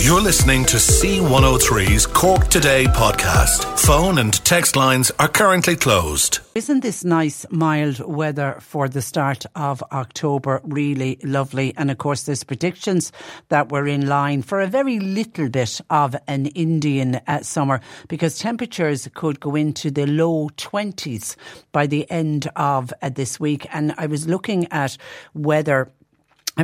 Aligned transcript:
You're 0.00 0.20
listening 0.20 0.64
to 0.66 0.76
C103's 0.76 2.06
Cork 2.06 2.46
Today 2.46 2.84
podcast. 2.84 3.78
Phone 3.80 4.18
and 4.18 4.32
text 4.44 4.76
lines 4.76 5.10
are 5.18 5.26
currently 5.26 5.74
closed. 5.74 6.38
Isn't 6.54 6.80
this 6.80 7.04
nice, 7.04 7.44
mild 7.50 7.98
weather 8.06 8.58
for 8.60 8.88
the 8.88 9.02
start 9.02 9.44
of 9.56 9.82
October 9.90 10.60
really 10.62 11.18
lovely? 11.24 11.74
And 11.76 11.90
of 11.90 11.98
course, 11.98 12.22
there's 12.22 12.44
predictions 12.44 13.10
that 13.48 13.70
we're 13.70 13.88
in 13.88 14.06
line 14.06 14.42
for 14.42 14.60
a 14.60 14.68
very 14.68 15.00
little 15.00 15.48
bit 15.48 15.80
of 15.90 16.14
an 16.28 16.46
Indian 16.46 17.16
uh, 17.26 17.42
summer 17.42 17.80
because 18.06 18.38
temperatures 18.38 19.08
could 19.14 19.40
go 19.40 19.56
into 19.56 19.90
the 19.90 20.06
low 20.06 20.48
20s 20.56 21.34
by 21.72 21.88
the 21.88 22.08
end 22.08 22.48
of 22.54 22.92
uh, 23.02 23.08
this 23.08 23.40
week. 23.40 23.66
And 23.72 23.94
I 23.98 24.06
was 24.06 24.28
looking 24.28 24.70
at 24.70 24.96
weather 25.34 25.90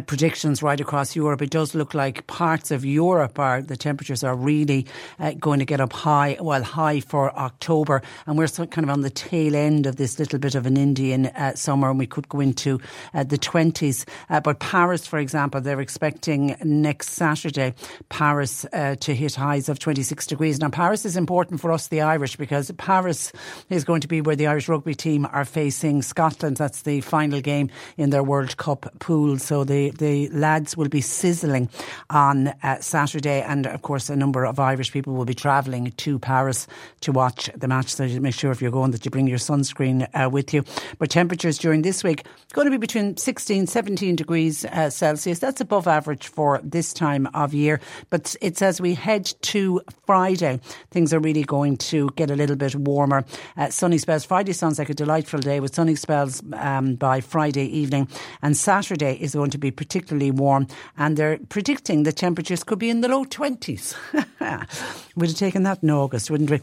predictions 0.00 0.62
right 0.62 0.80
across 0.80 1.14
Europe, 1.14 1.42
it 1.42 1.50
does 1.50 1.74
look 1.74 1.94
like 1.94 2.26
parts 2.26 2.70
of 2.70 2.84
Europe 2.84 3.38
are 3.38 3.62
the 3.62 3.76
temperatures 3.76 4.24
are 4.24 4.34
really 4.34 4.86
uh, 5.18 5.32
going 5.32 5.58
to 5.60 5.64
get 5.64 5.80
up 5.80 5.92
high, 5.92 6.36
well, 6.40 6.62
high 6.62 7.00
for 7.00 7.36
October, 7.38 8.02
and 8.26 8.36
we're 8.36 8.48
kind 8.48 8.84
of 8.84 8.90
on 8.90 9.02
the 9.02 9.10
tail 9.10 9.54
end 9.54 9.86
of 9.86 9.96
this 9.96 10.18
little 10.18 10.38
bit 10.38 10.54
of 10.54 10.66
an 10.66 10.76
Indian 10.76 11.26
uh, 11.26 11.54
summer, 11.54 11.90
and 11.90 11.98
we 11.98 12.06
could 12.06 12.28
go 12.28 12.40
into 12.40 12.80
uh, 13.14 13.24
the 13.24 13.38
twenties. 13.38 14.04
Uh, 14.28 14.40
but 14.40 14.58
Paris, 14.58 15.06
for 15.06 15.18
example, 15.18 15.60
they're 15.60 15.80
expecting 15.80 16.56
next 16.64 17.10
Saturday 17.10 17.74
Paris 18.08 18.64
uh, 18.72 18.96
to 18.96 19.14
hit 19.14 19.34
highs 19.34 19.68
of 19.68 19.78
twenty 19.78 20.02
six 20.02 20.26
degrees. 20.26 20.60
Now, 20.60 20.70
Paris 20.70 21.04
is 21.04 21.16
important 21.16 21.60
for 21.60 21.70
us, 21.72 21.88
the 21.88 22.00
Irish, 22.00 22.36
because 22.36 22.70
Paris 22.72 23.32
is 23.70 23.84
going 23.84 24.00
to 24.00 24.08
be 24.08 24.20
where 24.20 24.36
the 24.36 24.46
Irish 24.46 24.68
rugby 24.68 24.94
team 24.94 25.26
are 25.32 25.44
facing 25.44 26.02
Scotland. 26.02 26.56
That's 26.56 26.82
the 26.82 27.00
final 27.00 27.40
game 27.40 27.70
in 27.96 28.10
their 28.10 28.22
World 28.22 28.56
Cup 28.56 28.86
pool. 28.98 29.38
So 29.38 29.64
the 29.64 29.83
the, 29.90 30.28
lads 30.28 30.76
will 30.76 30.88
be 30.88 31.00
sizzling 31.00 31.68
on 32.10 32.48
uh, 32.62 32.80
Saturday, 32.80 33.42
and 33.42 33.66
of 33.66 33.82
course, 33.82 34.10
a 34.10 34.16
number 34.16 34.44
of 34.44 34.58
Irish 34.58 34.92
people 34.92 35.14
will 35.14 35.24
be 35.24 35.34
travelling 35.34 35.92
to 35.92 36.18
Paris 36.18 36.66
to 37.00 37.12
watch 37.12 37.50
the 37.56 37.68
match. 37.68 37.94
So 37.94 38.06
make 38.20 38.34
sure 38.34 38.50
if 38.50 38.60
you're 38.60 38.70
going 38.70 38.90
that 38.92 39.04
you 39.04 39.10
bring 39.10 39.26
your 39.26 39.38
sunscreen 39.38 40.08
uh, 40.14 40.28
with 40.30 40.54
you. 40.54 40.64
But 40.98 41.10
temperatures 41.10 41.58
during 41.58 41.82
this 41.82 42.02
week 42.04 42.24
going 42.52 42.66
to 42.66 42.70
be 42.70 42.76
between 42.76 43.16
16, 43.16 43.66
17 43.66 44.16
degrees 44.16 44.64
uh, 44.64 44.88
Celsius. 44.88 45.40
That's 45.40 45.60
above 45.60 45.86
average 45.88 46.28
for 46.28 46.60
this 46.62 46.92
time 46.92 47.28
of 47.34 47.52
year. 47.52 47.80
But 48.10 48.36
it's 48.40 48.62
as 48.62 48.80
we 48.80 48.94
head 48.94 49.32
to 49.42 49.80
Friday, 50.06 50.60
things 50.90 51.12
are 51.12 51.18
really 51.18 51.42
going 51.42 51.76
to 51.78 52.10
get 52.10 52.30
a 52.30 52.36
little 52.36 52.56
bit 52.56 52.74
warmer. 52.76 53.24
Uh, 53.56 53.70
sunny 53.70 53.98
spells. 53.98 54.24
Friday 54.24 54.52
sounds 54.52 54.78
like 54.78 54.88
a 54.88 54.94
delightful 54.94 55.40
day 55.40 55.60
with 55.60 55.74
sunny 55.74 55.96
spells 55.96 56.42
um, 56.54 56.94
by 56.94 57.20
Friday 57.20 57.66
evening, 57.66 58.08
and 58.40 58.56
Saturday 58.56 59.14
is 59.20 59.34
going 59.34 59.50
to 59.50 59.58
be 59.58 59.70
particularly 59.76 60.30
warm, 60.30 60.66
and 60.96 61.16
they're 61.16 61.38
predicting 61.48 62.02
the 62.02 62.12
temperatures 62.12 62.64
could 62.64 62.78
be 62.78 62.90
in 62.90 63.00
the 63.00 63.08
low 63.08 63.24
20s. 63.24 63.94
We'd 65.16 65.30
have 65.30 65.36
taken 65.36 65.62
that 65.64 65.82
in 65.82 65.90
August, 65.90 66.30
wouldn't 66.30 66.50
we? 66.50 66.60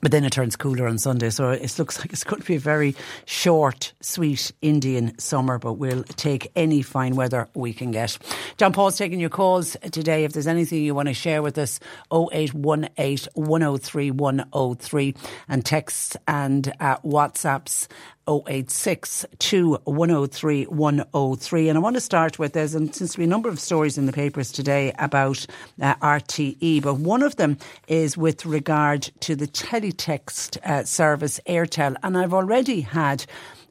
But 0.00 0.12
then 0.12 0.24
it 0.24 0.30
turns 0.30 0.54
cooler 0.54 0.86
on 0.86 0.98
Sunday, 0.98 1.30
so 1.30 1.50
it 1.50 1.76
looks 1.76 1.98
like 1.98 2.12
it's 2.12 2.22
going 2.22 2.40
to 2.40 2.46
be 2.46 2.54
a 2.54 2.60
very 2.60 2.94
short, 3.24 3.92
sweet 4.00 4.52
Indian 4.62 5.18
summer, 5.18 5.58
but 5.58 5.72
we'll 5.72 6.04
take 6.04 6.52
any 6.54 6.82
fine 6.82 7.16
weather 7.16 7.48
we 7.54 7.72
can 7.72 7.90
get. 7.90 8.16
John 8.58 8.72
Paul's 8.72 8.96
taking 8.96 9.18
your 9.18 9.28
calls 9.28 9.76
today. 9.90 10.22
If 10.22 10.34
there's 10.34 10.46
anything 10.46 10.84
you 10.84 10.94
want 10.94 11.08
to 11.08 11.14
share 11.14 11.42
with 11.42 11.58
us, 11.58 11.80
0818 12.12 13.28
103 13.34 14.10
103 14.12 15.14
and 15.48 15.64
texts 15.64 16.16
and 16.28 16.72
uh, 16.78 16.98
WhatsApps 16.98 17.88
086 18.28 19.24
103 19.84 20.64
103. 20.64 21.68
And 21.68 21.78
I 21.78 21.80
want 21.80 21.96
to 21.96 22.00
start 22.00 22.38
with 22.38 22.52
there's 22.52 22.74
and 22.74 22.94
since 22.94 23.16
we 23.16 23.24
a 23.24 23.26
number 23.26 23.48
of 23.48 23.58
stories 23.58 23.96
in 23.96 24.06
the 24.06 24.12
papers 24.12 24.52
today 24.52 24.92
about 24.98 25.46
uh, 25.80 25.94
RTE, 25.96 26.82
but 26.82 26.94
one 26.94 27.22
of 27.22 27.36
them 27.36 27.56
is 27.86 28.16
with 28.16 28.44
regard 28.44 29.02
to 29.20 29.34
the 29.34 29.46
teletext 29.46 30.58
uh, 30.64 30.84
service 30.84 31.40
Aertel. 31.46 31.96
And 32.02 32.18
I've 32.18 32.34
already 32.34 32.82
had 32.82 33.24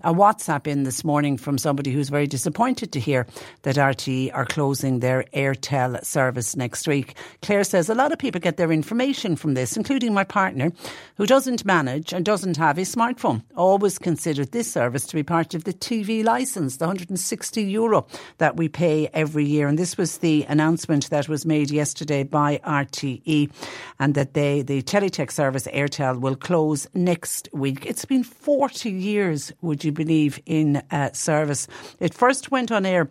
a 0.03 0.13
WhatsApp 0.13 0.67
in 0.67 0.83
this 0.83 1.03
morning 1.03 1.37
from 1.37 1.57
somebody 1.57 1.91
who's 1.91 2.09
very 2.09 2.27
disappointed 2.27 2.91
to 2.91 2.99
hear 2.99 3.25
that 3.63 3.77
RTE 3.77 4.31
are 4.33 4.45
closing 4.45 4.99
their 4.99 5.23
Aertel 5.33 6.03
service 6.05 6.55
next 6.55 6.87
week. 6.87 7.15
Claire 7.41 7.63
says 7.63 7.89
a 7.89 7.95
lot 7.95 8.11
of 8.11 8.19
people 8.19 8.39
get 8.39 8.57
their 8.57 8.71
information 8.71 9.35
from 9.35 9.55
this, 9.55 9.75
including 9.75 10.13
my 10.13 10.23
partner, 10.23 10.71
who 11.15 11.25
doesn't 11.25 11.65
manage 11.65 12.13
and 12.13 12.23
doesn't 12.23 12.57
have 12.57 12.77
a 12.77 12.81
smartphone. 12.81 13.41
Always 13.55 13.97
considered 13.97 14.51
this 14.51 14.71
service 14.71 15.07
to 15.07 15.15
be 15.15 15.23
part 15.23 15.55
of 15.55 15.63
the 15.63 15.73
TV 15.73 16.23
license, 16.23 16.77
the 16.77 16.85
160 16.85 17.63
euro 17.63 18.05
that 18.37 18.55
we 18.55 18.69
pay 18.69 19.07
every 19.13 19.45
year. 19.45 19.67
And 19.67 19.79
this 19.79 19.97
was 19.97 20.19
the 20.19 20.45
announcement 20.47 21.09
that 21.09 21.27
was 21.27 21.45
made 21.45 21.71
yesterday 21.71 22.23
by 22.23 22.59
RTE, 22.59 23.51
and 23.99 24.13
that 24.13 24.35
they, 24.35 24.61
the 24.61 24.83
teletext 24.83 25.31
service 25.31 25.67
Aertel 25.67 26.21
will 26.21 26.35
close 26.35 26.87
next 26.93 27.49
week. 27.51 27.85
It's 27.85 28.05
been 28.05 28.23
40 28.23 28.91
years, 28.91 29.51
would 29.61 29.83
you? 29.83 29.86
You 29.87 29.91
believe, 29.91 30.39
in 30.45 30.83
uh, 30.91 31.11
service. 31.13 31.67
It 31.99 32.13
first 32.13 32.51
went 32.51 32.71
on 32.71 32.85
air 32.85 33.09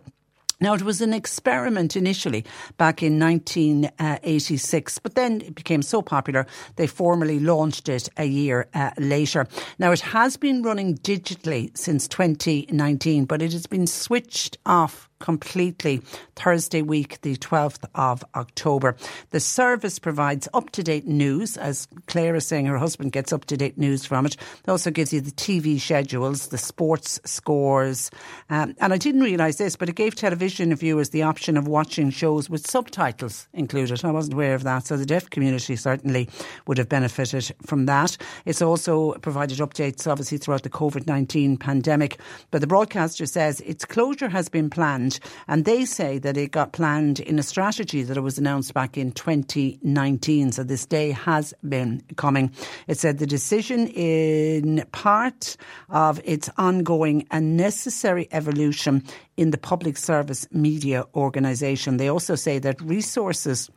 now, 0.59 0.73
it 0.73 0.81
was 0.81 1.01
an 1.01 1.13
experiment 1.13 1.95
initially 1.95 2.43
back 2.77 3.03
in 3.03 3.19
1986, 3.19 4.97
but 4.99 5.13
then 5.13 5.41
it 5.41 5.53
became 5.53 5.83
so 5.83 6.01
popular 6.01 6.47
they 6.77 6.87
formally 6.87 7.39
launched 7.39 7.87
it 7.89 8.09
a 8.17 8.25
year 8.25 8.67
uh, 8.73 8.89
later. 8.97 9.47
Now, 9.77 9.91
it 9.91 9.99
has 9.99 10.35
been 10.35 10.63
running 10.63 10.97
digitally 10.97 11.77
since 11.77 12.07
2019, 12.07 13.25
but 13.25 13.43
it 13.43 13.53
has 13.53 13.67
been 13.67 13.85
switched 13.85 14.57
off 14.65 15.06
completely 15.19 16.01
Thursday 16.35 16.81
week, 16.81 17.21
the 17.21 17.35
12th 17.37 17.83
of 17.95 18.23
October. 18.35 18.95
The 19.31 19.39
service 19.39 19.99
provides 19.99 20.47
up 20.53 20.69
to 20.71 20.83
date 20.83 21.07
news, 21.07 21.57
as 21.57 21.87
Claire 22.07 22.35
is 22.35 22.45
saying, 22.45 22.65
her 22.65 22.77
husband 22.77 23.11
gets 23.11 23.33
up 23.33 23.45
to 23.45 23.57
date 23.57 23.77
news 23.77 24.05
from 24.05 24.25
it. 24.25 24.35
It 24.35 24.69
also 24.69 24.91
gives 24.91 25.13
you 25.13 25.21
the 25.21 25.31
TV 25.31 25.79
schedules, 25.79 26.47
the 26.47 26.57
sports 26.57 27.19
scores. 27.25 28.11
Um, 28.49 28.75
and 28.79 28.93
I 28.93 28.97
didn't 28.97 29.21
realise 29.21 29.57
this, 29.57 29.75
but 29.75 29.89
it 29.89 29.95
gave 29.95 30.15
television 30.15 30.75
viewers 30.75 31.09
the 31.09 31.23
option 31.23 31.57
of 31.57 31.67
watching 31.67 32.09
shows 32.09 32.49
with 32.49 32.67
subtitles 32.67 33.47
included. 33.53 34.03
I 34.03 34.11
wasn't 34.11 34.33
aware 34.33 34.55
of 34.55 34.63
that. 34.63 34.87
So 34.87 34.97
the 34.97 35.05
deaf 35.05 35.29
community 35.29 35.75
certainly 35.75 36.29
would 36.67 36.77
have 36.77 36.89
benefited 36.89 37.51
from 37.65 37.85
that. 37.87 38.17
It's 38.45 38.61
also 38.61 39.13
provided 39.13 39.59
updates, 39.59 40.09
obviously, 40.09 40.37
throughout 40.37 40.63
the 40.63 40.69
COVID 40.69 41.07
19 41.07 41.57
pandemic. 41.57 42.19
But 42.51 42.61
the 42.61 42.67
broadcaster 42.67 43.25
says 43.25 43.61
its 43.61 43.85
closure 43.85 44.29
has 44.29 44.49
been 44.49 44.69
planned 44.69 45.06
planned. 45.07 45.19
And 45.47 45.65
they 45.65 45.85
say 45.85 46.19
that 46.19 46.37
it 46.37 46.51
got 46.51 46.73
planned 46.73 47.19
in 47.19 47.39
a 47.39 47.43
strategy 47.43 48.03
that 48.03 48.21
was 48.21 48.37
announced 48.37 48.73
back 48.73 48.97
in 48.97 49.11
2019. 49.11 50.51
So 50.51 50.63
this 50.63 50.85
day 50.85 51.11
has 51.11 51.53
been 51.67 52.01
coming. 52.15 52.51
It 52.87 52.97
said 52.97 53.17
the 53.17 53.27
decision 53.27 53.87
in 53.87 54.85
part 54.91 55.57
of 55.89 56.19
its 56.23 56.49
ongoing 56.57 57.27
and 57.31 57.57
necessary 57.57 58.27
evolution 58.31 59.03
in 59.37 59.51
the 59.51 59.57
public 59.57 59.97
service 59.97 60.47
media 60.51 61.05
organisation. 61.15 61.97
They 61.97 62.09
also 62.09 62.35
say 62.35 62.59
that 62.59 62.81
resources 62.81 63.69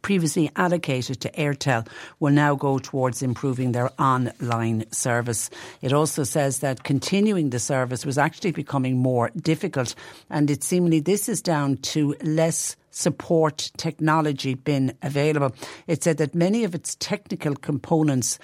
previously 0.00 0.50
allocated 0.56 1.20
to 1.20 1.30
Aertel 1.32 1.86
will 2.20 2.32
now 2.32 2.54
go 2.54 2.78
towards 2.78 3.22
improving 3.22 3.72
their 3.72 3.90
online 4.00 4.84
service. 4.90 5.50
It 5.82 5.92
also 5.92 6.24
says 6.24 6.60
that 6.60 6.84
continuing 6.84 7.50
the 7.50 7.58
service 7.58 8.06
was 8.06 8.18
actually 8.18 8.52
becoming 8.52 8.98
more 8.98 9.30
difficult, 9.36 9.94
and 10.30 10.50
it 10.50 10.64
seemingly 10.64 11.00
this 11.00 11.28
is 11.28 11.42
down 11.42 11.76
to 11.78 12.16
less 12.22 12.76
support 12.92 13.72
technology 13.76 14.54
been 14.54 14.96
available. 15.02 15.54
It 15.86 16.04
said 16.04 16.18
that 16.18 16.34
many 16.34 16.62
of 16.64 16.74
its 16.74 16.94
technical 16.96 17.56
components 17.56 18.38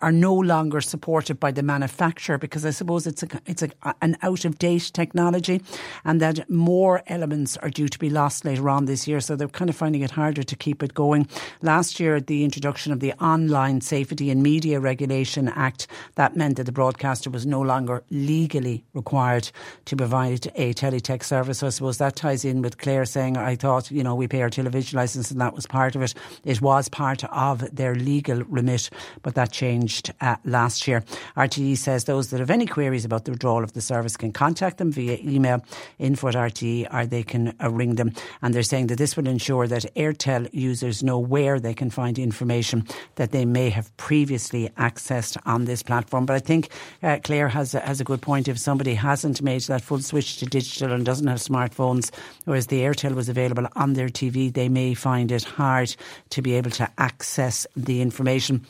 are 0.00 0.12
no 0.12 0.34
longer 0.34 0.80
supported 0.80 1.38
by 1.38 1.50
the 1.50 1.62
manufacturer 1.62 2.38
because 2.38 2.64
I 2.64 2.70
suppose 2.70 3.06
it's 3.06 3.22
a, 3.22 3.28
it's 3.46 3.62
a, 3.62 3.70
an 4.02 4.16
out 4.22 4.44
of 4.44 4.58
date 4.58 4.90
technology 4.92 5.62
and 6.04 6.20
that 6.20 6.48
more 6.50 7.02
elements 7.06 7.56
are 7.58 7.70
due 7.70 7.88
to 7.88 7.98
be 7.98 8.10
lost 8.10 8.44
later 8.44 8.68
on 8.68 8.86
this 8.86 9.06
year. 9.06 9.20
So 9.20 9.36
they're 9.36 9.48
kind 9.48 9.70
of 9.70 9.76
finding 9.76 10.02
it 10.02 10.10
harder 10.10 10.42
to 10.42 10.56
keep 10.56 10.82
it 10.82 10.94
going. 10.94 11.28
Last 11.62 12.00
year, 12.00 12.20
the 12.20 12.44
introduction 12.44 12.92
of 12.92 13.00
the 13.00 13.12
Online 13.14 13.80
Safety 13.80 14.30
and 14.30 14.42
Media 14.42 14.80
Regulation 14.80 15.48
Act, 15.48 15.86
that 16.16 16.36
meant 16.36 16.56
that 16.56 16.64
the 16.64 16.72
broadcaster 16.72 17.30
was 17.30 17.46
no 17.46 17.60
longer 17.60 18.02
legally 18.10 18.84
required 18.94 19.50
to 19.84 19.96
provide 19.96 20.46
a 20.54 20.74
teletext 20.74 21.24
service. 21.24 21.58
So 21.58 21.66
I 21.66 21.70
suppose 21.70 21.98
that 21.98 22.16
ties 22.16 22.44
in 22.44 22.62
with 22.62 22.78
Claire 22.78 23.04
saying, 23.04 23.36
I 23.36 23.56
thought, 23.56 23.90
you 23.90 24.02
know, 24.02 24.14
we 24.14 24.28
pay 24.28 24.42
our 24.42 24.50
television 24.50 24.96
licence 24.96 25.30
and 25.30 25.40
that 25.40 25.54
was 25.54 25.66
part 25.66 25.94
of 25.94 26.02
it. 26.02 26.14
It 26.44 26.60
was 26.60 26.88
part 26.88 27.24
of 27.24 27.74
their 27.74 27.94
legal 27.94 28.42
remit, 28.44 28.90
but 29.22 29.34
that 29.34 29.52
changed 29.52 29.75
uh, 30.20 30.36
last 30.44 30.86
year. 30.88 31.02
RTE 31.36 31.76
says 31.76 32.04
those 32.04 32.30
that 32.30 32.40
have 32.40 32.50
any 32.50 32.66
queries 32.66 33.04
about 33.04 33.24
the 33.24 33.30
withdrawal 33.30 33.64
of 33.64 33.72
the 33.72 33.80
service 33.80 34.16
can 34.16 34.32
contact 34.32 34.78
them 34.78 34.92
via 34.92 35.18
email 35.22 35.64
info 35.98 36.28
at 36.28 36.34
RTE 36.34 36.92
or 36.92 37.06
they 37.06 37.22
can 37.22 37.54
uh, 37.62 37.70
ring 37.70 37.96
them. 37.96 38.12
And 38.42 38.54
they're 38.54 38.62
saying 38.62 38.88
that 38.88 38.98
this 38.98 39.16
will 39.16 39.26
ensure 39.26 39.66
that 39.66 39.84
Aertel 39.94 40.48
users 40.52 41.02
know 41.02 41.18
where 41.18 41.60
they 41.60 41.74
can 41.74 41.90
find 41.90 42.18
information 42.18 42.86
that 43.16 43.32
they 43.32 43.44
may 43.44 43.70
have 43.70 43.94
previously 43.96 44.68
accessed 44.78 45.36
on 45.46 45.64
this 45.64 45.82
platform. 45.82 46.26
But 46.26 46.36
I 46.36 46.40
think 46.40 46.70
uh, 47.02 47.18
Claire 47.22 47.48
has 47.48 47.74
a, 47.74 47.80
has 47.80 48.00
a 48.00 48.04
good 48.04 48.22
point. 48.22 48.48
If 48.48 48.58
somebody 48.58 48.94
hasn't 48.94 49.42
made 49.42 49.62
that 49.62 49.82
full 49.82 50.00
switch 50.00 50.38
to 50.38 50.46
digital 50.46 50.92
and 50.92 51.04
doesn't 51.04 51.26
have 51.26 51.38
smartphones, 51.38 52.10
whereas 52.44 52.68
the 52.68 52.80
Aertel 52.80 53.14
was 53.14 53.28
available 53.28 53.66
on 53.76 53.94
their 53.94 54.08
TV, 54.08 54.52
they 54.52 54.68
may 54.68 54.94
find 54.94 55.32
it 55.32 55.44
hard 55.44 55.94
to 56.30 56.42
be 56.42 56.54
able 56.54 56.70
to 56.72 56.88
access 56.98 57.66
the 57.76 58.00
information. 58.00 58.66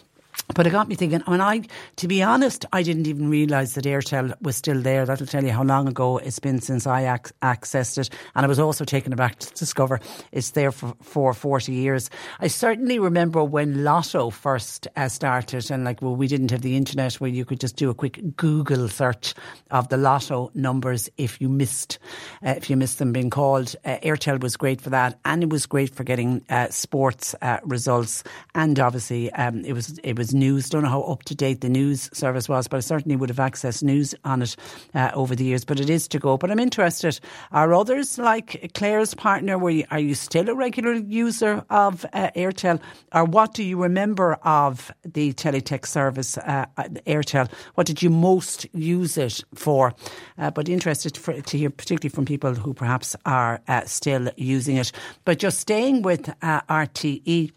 But 0.55 0.67
it 0.67 0.71
got 0.71 0.89
me 0.89 0.95
thinking. 0.95 1.23
Mean, 1.27 1.41
I, 1.41 1.63
to 1.97 2.09
be 2.09 2.23
honest, 2.23 2.65
I 2.73 2.83
didn't 2.83 3.09
even 3.09 3.29
realise 3.29 3.75
that 3.75 3.85
Aertel 3.85 4.33
was 4.41 4.57
still 4.57 4.81
there. 4.81 5.05
That'll 5.05 5.27
tell 5.27 5.45
you 5.45 5.51
how 5.51 5.65
long 5.65 5.89
ago 5.89 6.19
it's 6.19 6.39
been 6.39 6.61
since 6.61 6.87
I 6.87 7.13
ac- 7.15 7.35
accessed 7.43 7.99
it. 7.99 8.11
And 8.35 8.47
I 8.47 8.49
was 8.49 8.59
also 8.59 8.85
taken 8.85 9.13
aback 9.13 9.39
to 9.41 9.53
discover 9.55 10.01
it's 10.31 10.51
there 10.51 10.71
for, 10.71 10.95
for 11.03 11.35
40 11.35 11.73
years. 11.73 12.11
I 12.39 12.47
certainly 12.47 12.99
remember 12.99 13.43
when 13.43 13.83
Lotto 13.83 14.31
first 14.31 14.87
uh, 14.97 15.09
started 15.09 15.71
and 15.71 15.85
like, 15.85 16.01
well, 16.01 16.15
we 16.15 16.29
didn't 16.29 16.53
have 16.53 16.63
the 16.63 16.77
internet 16.77 17.15
where 17.15 17.31
you 17.31 17.45
could 17.45 17.61
just 17.61 17.77
do 17.77 17.91
a 17.91 17.95
quick 17.95 18.37
Google 18.37 18.89
search 18.89 19.35
of 19.73 19.89
the 19.89 19.97
Lotto 19.97 20.53
numbers 20.55 21.11
if 21.17 21.41
you 21.41 21.49
missed, 21.49 21.99
uh, 22.47 22.55
if 22.57 22.71
you 22.71 22.77
missed 22.77 22.99
them 22.99 23.13
being 23.13 23.31
called. 23.31 23.75
Uh, 23.85 23.99
Aertel 23.99 24.41
was 24.41 24.57
great 24.57 24.81
for 24.81 24.91
that. 24.91 25.19
And 25.25 25.43
it 25.43 25.51
was 25.51 25.67
great 25.67 25.93
for 25.93 26.05
getting 26.05 26.45
uh, 26.49 26.69
sports 26.71 27.35
uh, 27.43 27.59
results. 27.65 28.23
And 28.55 28.79
obviously, 28.79 29.33
um, 29.33 29.65
it 29.65 29.73
was, 29.73 29.99
it 30.05 30.17
was 30.17 30.26
news. 30.35 30.69
Don't 30.69 30.83
know 30.83 30.89
how 30.89 31.03
up 31.03 31.23
to 31.25 31.35
date 31.35 31.61
the 31.61 31.69
news 31.69 32.11
service 32.13 32.49
was, 32.49 32.69
but 32.69 32.79
I 32.79 32.81
certainly 32.81 33.17
would 33.17 33.29
have 33.29 33.39
accessed 33.39 33.83
news 33.83 34.15
on 34.25 34.43
it 34.43 34.57
uh, 34.95 35.11
over 35.15 35.35
the 35.35 35.45
years. 35.45 35.65
But 35.65 35.81
it 35.81 35.91
is 35.91 36.09
to 36.09 36.19
go. 36.19 36.37
But 36.37 36.51
I'm 36.51 36.59
interested. 36.59 37.19
Are 37.53 37.75
others 37.75 38.19
like 38.19 38.71
Claire's 38.75 39.15
partner? 39.15 39.59
Were 39.59 39.71
you, 39.71 39.85
are 39.91 39.99
you 39.99 40.15
still 40.15 40.49
a 40.49 40.55
regular 40.55 40.95
user 40.95 41.65
of 41.71 42.05
uh, 42.13 42.31
Aertel, 42.37 42.81
or 43.13 43.25
what 43.25 43.55
do 43.55 43.63
you 43.63 43.81
remember 43.83 44.35
of 44.43 44.91
the 45.05 45.33
teletext 45.33 45.87
service 45.87 46.39
uh, 46.39 46.67
Aertel? 47.07 47.51
What 47.75 47.87
did 47.87 48.03
you 48.03 48.11
most 48.11 48.67
use 48.75 49.17
it 49.17 49.43
for? 49.55 49.95
Uh, 50.39 50.51
but 50.51 50.69
interested 50.69 51.17
for, 51.17 51.41
to 51.41 51.59
hear, 51.59 51.71
particularly 51.71 52.15
from 52.15 52.25
people 52.25 52.55
who 52.55 52.75
perhaps 52.75 53.17
are 53.25 53.61
uh, 53.69 53.85
still 53.85 54.31
using 54.37 54.77
it. 54.77 54.93
But 55.25 55.39
just 55.39 55.59
staying 55.59 56.03
with 56.03 56.29
uh, 56.43 56.61
RTE. 56.63 57.53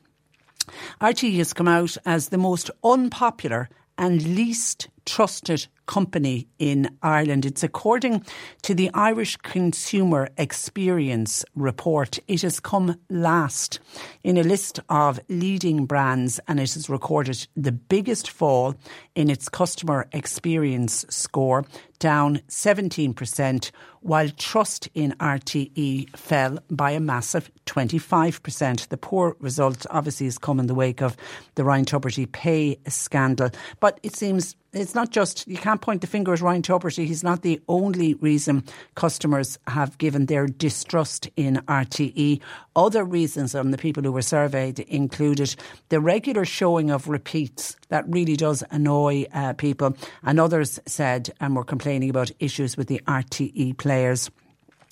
RTE 1.01 1.37
has 1.37 1.53
come 1.53 1.67
out 1.67 1.97
as 2.05 2.29
the 2.29 2.37
most 2.37 2.71
unpopular 2.83 3.69
and 3.97 4.35
least 4.35 4.87
trusted 5.05 5.67
company 5.87 6.47
in 6.59 6.95
Ireland. 7.01 7.45
It's 7.45 7.63
according 7.63 8.23
to 8.61 8.73
the 8.73 8.91
Irish 8.93 9.37
Consumer 9.37 10.29
Experience 10.37 11.43
Report. 11.55 12.19
It 12.27 12.43
has 12.43 12.59
come 12.59 12.95
last 13.09 13.79
in 14.23 14.37
a 14.37 14.43
list 14.43 14.79
of 14.87 15.19
leading 15.27 15.85
brands 15.85 16.39
and 16.47 16.59
it 16.59 16.73
has 16.73 16.89
recorded 16.89 17.47
the 17.57 17.71
biggest 17.71 18.29
fall 18.29 18.75
in 19.15 19.29
its 19.29 19.49
customer 19.49 20.07
experience 20.13 21.05
score, 21.09 21.65
down 21.99 22.37
17%, 22.47 23.71
while 24.01 24.29
trust 24.29 24.89
in 24.93 25.13
RTE 25.19 26.15
fell 26.17 26.59
by 26.71 26.91
a 26.91 26.99
massive 26.99 27.51
25%. 27.65 28.87
The 28.87 28.97
poor 28.97 29.35
result 29.39 29.85
obviously 29.89 30.25
has 30.27 30.37
come 30.37 30.59
in 30.59 30.67
the 30.67 30.75
wake 30.75 31.01
of 31.01 31.15
the 31.55 31.63
Ryan 31.63 31.85
Tubridy 31.85 32.31
pay 32.31 32.79
scandal. 32.87 33.49
But 33.79 33.99
it 34.03 34.15
seems 34.15 34.55
it's 34.71 34.93
not 34.93 35.09
just, 35.09 35.47
you 35.47 35.57
can't 35.57 35.81
point 35.81 36.01
the 36.01 36.07
finger 36.07 36.31
at 36.31 36.41
Ryan 36.41 36.61
Tubridy. 36.61 37.07
He's 37.07 37.23
not 37.23 37.41
the 37.41 37.59
only 37.67 38.13
reason 38.15 38.63
customers 38.93 39.57
have 39.67 39.97
given 39.97 40.27
their 40.27 40.45
distrust 40.45 41.27
in 41.35 41.55
RTE. 41.67 42.39
Other 42.75 43.03
reasons 43.03 43.55
on 43.55 43.71
the 43.71 43.79
people 43.79 44.03
who 44.03 44.11
were 44.11 44.21
surveyed 44.21 44.79
included 44.81 45.55
the 45.89 45.99
regular 45.99 46.45
showing 46.45 46.91
of 46.91 47.07
repeats. 47.07 47.77
That 47.87 48.05
really 48.07 48.35
does 48.35 48.63
annoy 48.69 49.25
uh, 49.33 49.53
people. 49.53 49.97
And 50.21 50.39
others 50.39 50.79
said 50.85 51.31
and 51.39 51.55
were 51.55 51.63
complaining 51.63 51.88
about 51.89 52.31
issues 52.39 52.77
with 52.77 52.87
the 52.87 53.01
RTE 53.07 53.77
players. 53.77 54.29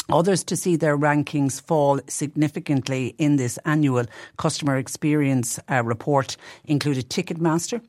Others 0.10 0.46
to 0.46 0.56
see 0.56 0.78
their 0.78 0.98
rankings 0.98 1.60
fall 1.62 2.00
significantly 2.08 3.14
in 3.18 3.36
this 3.36 3.60
annual 3.66 4.06
customer 4.38 4.78
experience 4.78 5.60
uh, 5.70 5.84
report 5.84 6.38
included 6.64 7.10
Ticketmaster, 7.10 7.82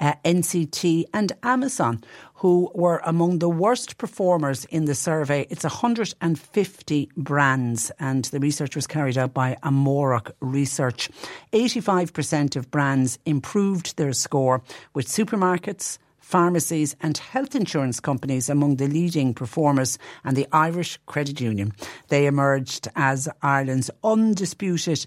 uh, 0.00 0.14
NCT, 0.24 1.04
and 1.12 1.32
Amazon, 1.42 2.02
who 2.34 2.70
were 2.74 3.02
among 3.04 3.40
the 3.40 3.50
worst 3.50 3.98
performers 3.98 4.64
in 4.66 4.86
the 4.86 4.94
survey. 4.94 5.46
It's 5.50 5.64
150 5.64 7.10
brands, 7.14 7.90
and 7.98 8.24
the 8.24 8.40
research 8.40 8.74
was 8.74 8.86
carried 8.86 9.18
out 9.18 9.34
by 9.34 9.58
Amárach 9.62 10.30
Research. 10.40 11.10
85% 11.52 12.56
of 12.56 12.70
brands 12.70 13.18
improved 13.26 13.98
their 13.98 14.14
score, 14.14 14.62
with 14.94 15.08
supermarkets, 15.08 15.98
pharmacies 16.26 16.96
and 17.00 17.16
health 17.18 17.54
insurance 17.54 18.00
companies 18.00 18.50
among 18.50 18.76
the 18.76 18.88
leading 18.88 19.32
performers 19.32 19.96
and 20.24 20.36
the 20.36 20.48
Irish 20.50 20.98
Credit 21.06 21.40
Union. 21.40 21.72
They 22.08 22.26
emerged 22.26 22.88
as 22.96 23.28
Ireland's 23.42 23.92
undisputed 24.02 25.06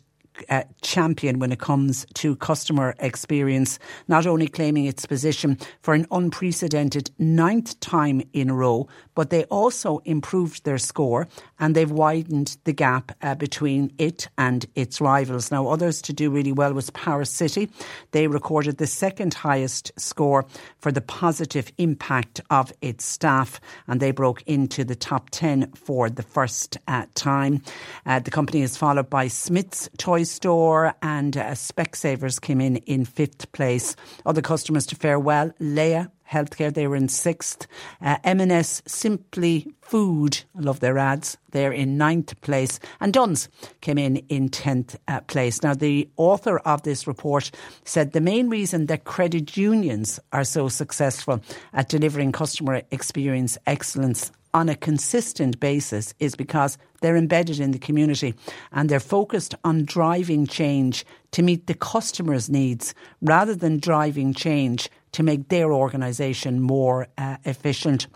uh, 0.50 0.64
champion 0.82 1.40
when 1.40 1.52
it 1.52 1.60
comes 1.60 2.06
to 2.16 2.36
customer 2.38 2.96
experience, 3.00 3.80
not 4.08 4.26
only 4.26 4.48
claiming 4.48 4.86
its 4.86 5.06
position 5.06 5.58
for 5.82 5.94
an 5.94 6.06
unprecedented 6.12 7.12
ninth 7.18 7.80
time 7.80 8.22
in 8.34 8.50
a 8.50 8.54
row, 8.54 8.88
but 9.16 9.30
they 9.30 9.44
also 9.46 10.00
improved 10.06 10.64
their 10.64 10.78
score 10.78 11.28
and 11.60 11.76
they've 11.76 11.92
widened 11.92 12.58
the 12.64 12.74
gap 12.74 13.12
uh, 13.22 13.36
between 13.36 13.92
it 13.98 14.28
and 14.38 14.66
its 14.76 15.02
rivals. 15.02 15.52
Now, 15.52 15.68
others 15.68 16.02
to 16.04 16.14
do 16.14 16.30
really 16.30 16.54
well 16.54 16.74
was 16.74 16.90
Paris 16.92 17.30
City. 17.30 17.70
They 18.12 18.28
recorded 18.28 18.78
the 18.78 18.88
second 18.88 19.34
highest 19.34 19.92
score 19.98 20.46
for 20.78 20.92
the 20.92 21.02
positive 21.02 21.72
impact 21.78 22.40
of 22.50 22.72
its 22.82 23.06
staff 23.06 23.60
and 23.88 24.00
they 24.00 24.12
broke 24.12 24.42
into 24.44 24.84
the 24.84 24.96
top 24.96 25.30
10 25.32 25.72
for 25.74 26.10
the 26.10 26.24
first 26.24 26.78
uh, 26.88 27.06
time. 27.16 27.62
Uh, 28.06 28.20
the 28.20 28.32
company 28.32 28.62
is 28.62 28.78
followed 28.78 29.10
by 29.10 29.28
Smyths 29.28 29.90
Toys 29.98 30.29
Store 30.30 30.94
and 31.02 31.36
uh, 31.36 31.52
Specsavers 31.52 32.40
came 32.40 32.62
in 32.62 32.78
in 32.78 33.06
fifth 33.06 33.52
place. 33.52 33.96
Other 34.26 34.42
customers 34.42 34.86
to 34.88 34.96
fare 34.96 35.20
well, 35.20 35.52
Laya 35.60 36.08
Healthcare, 36.30 36.74
they 36.74 36.88
were 36.88 36.96
in 36.96 37.10
sixth. 37.10 37.66
Uh, 38.02 38.18
M&S 38.24 38.84
Simply 38.86 39.74
Food, 39.82 40.42
I 40.56 40.62
love 40.62 40.80
their 40.80 40.98
ads, 41.00 41.38
they're 41.52 41.72
in 41.72 41.98
ninth 41.98 42.40
place. 42.42 42.80
And 43.00 43.12
Dunnes 43.12 43.50
came 43.82 43.98
in 43.98 44.18
in 44.30 44.50
tenth 44.50 44.96
uh, 45.08 45.22
place. 45.22 45.64
Now, 45.64 45.74
the 45.74 46.08
author 46.18 46.60
of 46.60 46.84
this 46.84 47.08
report 47.08 47.50
said 47.84 48.12
the 48.12 48.22
main 48.22 48.50
reason 48.50 48.86
that 48.86 49.06
credit 49.06 49.58
unions 49.58 50.20
are 50.32 50.44
so 50.44 50.70
successful 50.70 51.42
at 51.74 51.90
delivering 51.90 52.32
customer 52.32 52.84
experience 52.92 53.58
excellence 53.66 54.32
on 54.54 54.70
a 54.70 54.76
consistent 54.76 55.60
basis 55.60 56.14
is 56.20 56.36
because 56.36 56.78
they're 57.02 57.18
embedded 57.18 57.60
in 57.60 57.72
the 57.72 57.80
community 57.80 58.34
and 58.72 58.90
they're 58.90 59.00
focused 59.00 59.56
on 59.64 59.86
driving 59.86 60.48
change 60.48 61.06
to 61.32 61.42
meet 61.42 61.68
the 61.68 61.74
customer's 61.74 62.50
needs 62.50 62.94
rather 63.22 63.56
than 63.56 63.80
driving 63.80 64.34
change 64.34 64.90
to 65.12 65.24
make 65.24 65.50
their 65.50 65.72
organisation 65.72 66.62
more 66.62 67.08
uh, 67.18 67.38
efficient. 67.46 68.08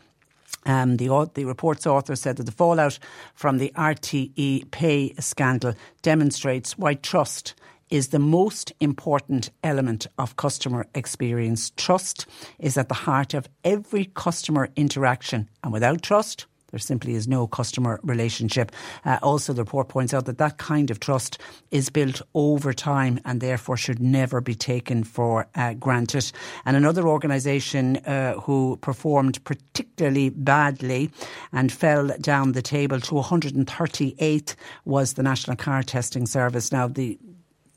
Um, 0.65 0.97
the, 0.97 1.29
the 1.33 1.45
report's 1.45 1.85
author 1.85 2.15
said 2.15 2.37
that 2.37 2.43
the 2.43 2.51
fallout 2.51 2.97
from 3.35 3.57
the 3.57 3.71
RTE 3.75 4.71
pay 4.71 5.13
scandal 5.19 5.73
demonstrates 6.01 6.77
why 6.77 6.95
trust 6.95 7.53
is 7.93 8.07
the 8.07 8.17
most 8.17 8.73
important 8.79 9.51
element 9.63 10.07
of 10.17 10.35
customer 10.35 10.87
experience. 10.95 11.71
Trust 11.77 12.25
is 12.57 12.75
at 12.75 12.87
the 12.87 12.95
heart 12.95 13.35
of 13.35 13.47
every 13.63 14.05
customer 14.15 14.67
interaction, 14.75 15.47
and 15.63 15.71
without 15.71 16.01
trust, 16.01 16.47
there 16.71 16.79
simply 16.79 17.13
is 17.13 17.27
no 17.27 17.45
customer 17.45 17.99
relationship. 18.01 18.71
Uh, 19.05 19.19
also, 19.21 19.53
the 19.53 19.61
report 19.61 19.89
points 19.89 20.11
out 20.11 20.25
that 20.25 20.39
that 20.39 20.57
kind 20.57 20.89
of 20.89 20.99
trust 20.99 21.37
is 21.69 21.91
built 21.91 22.19
over 22.33 22.73
time 22.73 23.19
and 23.25 23.41
therefore 23.41 23.77
should 23.77 23.99
never 23.99 24.41
be 24.41 24.55
taken 24.55 25.03
for 25.03 25.45
uh, 25.53 25.75
granted. 25.75 26.31
And 26.65 26.75
another 26.75 27.07
organisation 27.07 27.97
uh, 27.97 28.39
who 28.39 28.79
performed 28.81 29.43
particularly 29.43 30.31
badly 30.31 31.11
and 31.51 31.71
fell 31.71 32.07
down 32.19 32.53
the 32.53 32.63
table 32.63 32.99
to 33.01 33.13
138 33.13 34.55
was 34.85 35.13
the 35.13 35.21
National 35.21 35.55
Car 35.55 35.83
Testing 35.83 36.25
Service. 36.25 36.71
Now, 36.71 36.87
the 36.87 37.19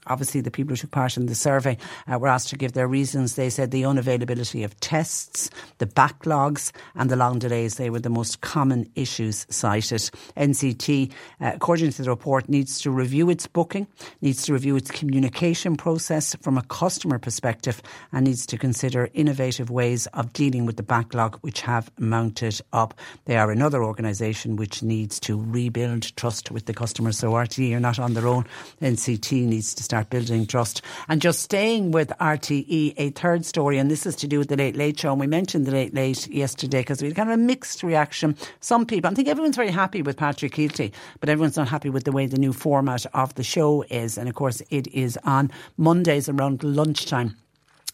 obviously 0.06 0.40
the 0.40 0.50
people 0.50 0.72
who 0.72 0.76
took 0.76 0.90
part 0.90 1.16
in 1.16 1.26
the 1.26 1.34
survey 1.34 1.76
uh, 2.10 2.18
were 2.18 2.28
asked 2.28 2.48
to 2.48 2.56
give 2.56 2.72
their 2.72 2.88
reasons. 2.88 3.34
They 3.34 3.50
said 3.50 3.70
the 3.70 3.82
unavailability 3.82 4.64
of 4.64 4.78
tests, 4.80 5.50
the 5.78 5.86
backlogs, 5.86 6.72
and 6.94 7.10
the 7.10 7.16
long 7.16 7.38
delays. 7.38 7.76
They 7.76 7.90
were 7.90 8.00
the 8.00 8.10
most 8.10 8.40
common 8.40 8.90
issues 8.94 9.46
cited. 9.50 10.10
NCT, 10.36 11.10
uh, 11.40 11.52
according 11.54 11.90
to 11.92 12.02
the 12.02 12.10
report, 12.10 12.48
needs 12.48 12.80
to 12.80 12.90
review 12.90 13.30
its 13.30 13.46
booking, 13.46 13.86
needs 14.20 14.44
to 14.44 14.52
review 14.52 14.76
its 14.76 14.90
communication 14.90 15.76
process 15.76 16.34
from 16.40 16.58
a 16.58 16.62
customer 16.62 17.18
perspective, 17.18 17.82
and 18.12 18.26
needs 18.26 18.46
to 18.46 18.58
consider 18.58 19.08
innovative 19.14 19.70
ways 19.70 20.06
of 20.08 20.32
dealing 20.32 20.66
with 20.66 20.76
the 20.76 20.82
backlog 20.82 21.38
which 21.40 21.60
have 21.62 21.90
mounted 21.98 22.60
up. 22.72 22.94
They 23.24 23.36
are 23.36 23.50
another 23.50 23.82
organisation 23.82 24.56
which 24.56 24.82
needs 24.82 25.18
to 25.20 25.40
rebuild 25.40 26.14
trust 26.16 26.50
with 26.50 26.66
the 26.66 26.74
customers. 26.74 27.18
So 27.18 27.32
RTE 27.32 27.74
are 27.74 27.80
not 27.80 27.98
on 27.98 28.14
their 28.14 28.26
own. 28.26 28.44
NCT 28.80 29.46
needs 29.46 29.74
to 29.74 29.82
start 29.82 29.95
building 30.04 30.46
trust. 30.46 30.82
And 31.08 31.20
just 31.20 31.40
staying 31.40 31.90
with 31.90 32.08
RTE, 32.20 32.94
a 32.96 33.10
third 33.10 33.44
story, 33.44 33.78
and 33.78 33.90
this 33.90 34.06
is 34.06 34.16
to 34.16 34.28
do 34.28 34.38
with 34.38 34.48
the 34.48 34.56
Late 34.56 34.76
Late 34.76 34.98
Show. 34.98 35.10
And 35.12 35.20
we 35.20 35.26
mentioned 35.26 35.66
the 35.66 35.72
Late 35.72 35.94
Late 35.94 36.28
yesterday 36.28 36.80
because 36.80 37.02
we 37.02 37.08
had 37.08 37.16
kind 37.16 37.30
of 37.30 37.34
a 37.34 37.42
mixed 37.42 37.82
reaction. 37.82 38.36
Some 38.60 38.86
people, 38.86 39.10
I 39.10 39.14
think 39.14 39.28
everyone's 39.28 39.56
very 39.56 39.70
happy 39.70 40.02
with 40.02 40.16
Patrick 40.16 40.54
Kielty, 40.54 40.92
but 41.20 41.28
everyone's 41.28 41.56
not 41.56 41.68
happy 41.68 41.90
with 41.90 42.04
the 42.04 42.12
way 42.12 42.26
the 42.26 42.38
new 42.38 42.52
format 42.52 43.06
of 43.14 43.34
the 43.34 43.44
show 43.44 43.82
is. 43.90 44.18
And 44.18 44.28
of 44.28 44.34
course, 44.34 44.62
it 44.70 44.86
is 44.88 45.18
on 45.24 45.50
Mondays 45.76 46.28
around 46.28 46.62
lunchtime 46.62 47.36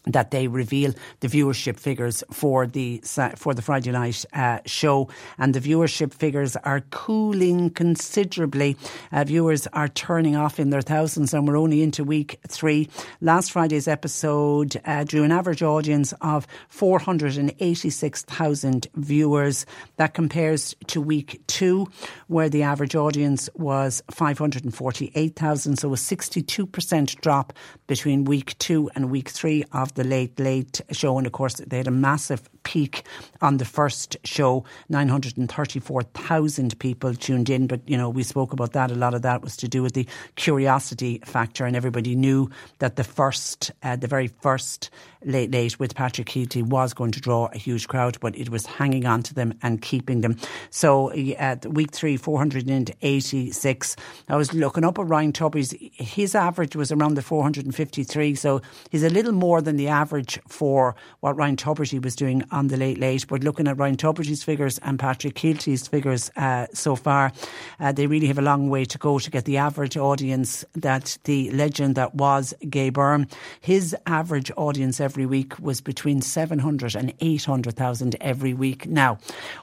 that 0.05 0.31
they 0.31 0.47
reveal 0.47 0.93
the 1.21 1.27
viewership 1.27 1.79
figures 1.79 2.23
for 2.31 2.67
the 2.67 3.01
for 3.37 3.53
the 3.53 3.61
Friday 3.61 3.91
night 3.91 4.25
uh, 4.33 4.59
show, 4.65 5.07
and 5.37 5.53
the 5.53 5.61
viewership 5.61 6.13
figures 6.13 6.55
are 6.57 6.81
cooling 6.91 7.69
considerably. 7.69 8.75
Uh, 9.11 9.23
viewers 9.23 9.67
are 9.67 9.87
turning 9.87 10.35
off 10.35 10.59
in 10.59 10.69
their 10.71 10.81
thousands, 10.81 11.33
and 11.33 11.47
we're 11.47 11.57
only 11.57 11.81
into 11.81 12.03
week 12.03 12.39
three. 12.47 12.89
Last 13.21 13.51
Friday's 13.51 13.87
episode 13.87 14.79
uh, 14.85 15.03
drew 15.05 15.23
an 15.23 15.31
average 15.31 15.63
audience 15.63 16.13
of 16.21 16.47
four 16.67 16.99
hundred 16.99 17.37
and 17.37 17.53
eighty-six 17.59 18.23
thousand 18.23 18.87
viewers. 18.95 19.65
That 19.95 20.13
compares 20.13 20.75
to 20.87 20.99
week 20.99 21.41
two, 21.47 21.87
where 22.27 22.49
the 22.49 22.63
average 22.63 22.95
audience 22.95 23.49
was 23.55 24.03
five 24.11 24.37
hundred 24.37 24.65
and 24.65 24.75
forty-eight 24.75 25.35
thousand. 25.35 25.77
So 25.77 25.93
a 25.93 25.97
sixty-two 25.97 26.65
percent 26.65 27.19
drop 27.21 27.53
between 27.87 28.25
week 28.25 28.57
two 28.57 28.89
and 28.95 29.09
week 29.09 29.29
three 29.29 29.63
of 29.71 29.92
the 29.95 30.03
Late 30.03 30.39
Late 30.39 30.81
Show. 30.91 31.17
And 31.17 31.27
of 31.27 31.33
course, 31.33 31.55
they 31.55 31.77
had 31.77 31.87
a 31.87 31.91
massive 31.91 32.49
peak 32.73 33.03
on 33.39 33.57
the 33.57 33.65
first 33.65 34.17
show. 34.23 34.65
934,000 34.89 36.79
people 36.79 37.13
tuned 37.13 37.47
in. 37.47 37.67
But, 37.67 37.87
you 37.87 37.95
know, 37.95 38.09
we 38.09 38.23
spoke 38.23 38.51
about 38.51 38.73
that. 38.73 38.89
A 38.89 38.95
lot 38.95 39.13
of 39.13 39.21
that 39.21 39.43
was 39.43 39.55
to 39.57 39.67
do 39.67 39.83
with 39.83 39.93
the 39.93 40.07
curiosity 40.35 41.21
factor. 41.23 41.65
And 41.65 41.75
everybody 41.75 42.15
knew 42.15 42.49
that 42.79 42.95
the 42.95 43.03
first, 43.03 43.71
uh, 43.83 43.95
the 43.95 44.07
very 44.07 44.27
first 44.27 44.89
Late 45.25 45.51
Late 45.51 45.79
with 45.79 45.95
Patrick 45.95 46.27
Kielty 46.27 46.63
was 46.63 46.93
going 46.93 47.11
to 47.11 47.21
draw 47.21 47.47
a 47.53 47.57
huge 47.57 47.87
crowd, 47.87 48.17
but 48.19 48.37
it 48.37 48.49
was 48.49 48.65
hanging 48.65 49.05
on 49.05 49.23
to 49.23 49.33
them 49.33 49.53
and 49.61 49.81
keeping 49.81 50.21
them. 50.21 50.35
So 50.69 51.11
at 51.37 51.65
uh, 51.65 51.69
week 51.69 51.91
three, 51.91 52.17
486. 52.17 53.95
I 54.27 54.35
was 54.35 54.53
looking 54.53 54.83
up 54.83 54.99
at 54.99 55.07
Ryan 55.07 55.31
Tubridy's. 55.31 55.75
His 55.93 56.35
average 56.35 56.75
was 56.75 56.91
around 56.91 57.15
the 57.15 57.21
453. 57.21 58.35
So 58.35 58.61
he's 58.89 59.03
a 59.03 59.09
little 59.09 59.31
more 59.31 59.61
than 59.61 59.77
the 59.77 59.87
average 59.87 60.39
for 60.47 60.95
what 61.21 61.37
Ryan 61.37 61.55
Tubridy 61.55 62.03
was 62.03 62.15
doing 62.15 62.43
on 62.51 62.62
the 62.67 62.77
Late 62.77 62.99
Late. 62.99 63.27
But 63.27 63.43
looking 63.43 63.67
at 63.67 63.77
Ryan 63.77 63.97
Tubridy's 63.97 64.43
figures 64.43 64.77
and 64.79 64.99
Patrick 64.99 65.35
Kielty's 65.35 65.87
figures 65.87 66.31
uh, 66.35 66.67
so 66.73 66.95
far, 66.95 67.31
uh, 67.79 67.91
they 67.91 68.07
really 68.07 68.27
have 68.27 68.37
a 68.37 68.43
long 68.43 68.69
way 68.69 68.85
to 68.85 68.97
go 68.97 69.19
to 69.19 69.31
get 69.31 69.45
the 69.45 69.57
average 69.57 69.97
audience 69.97 70.65
that 70.73 71.17
the 71.23 71.51
legend 71.51 71.95
that 71.95 72.15
was 72.15 72.53
Gay 72.69 72.89
Byrne. 72.89 73.27
His 73.61 73.95
average 74.05 74.51
audience 74.57 74.99
every 74.99 75.25
week 75.25 75.57
was 75.59 75.81
between 75.81 76.21
700 76.21 76.95
and 76.95 77.13
800,000 77.19 78.15
every 78.21 78.53
week. 78.53 78.87
Now, 78.87 79.17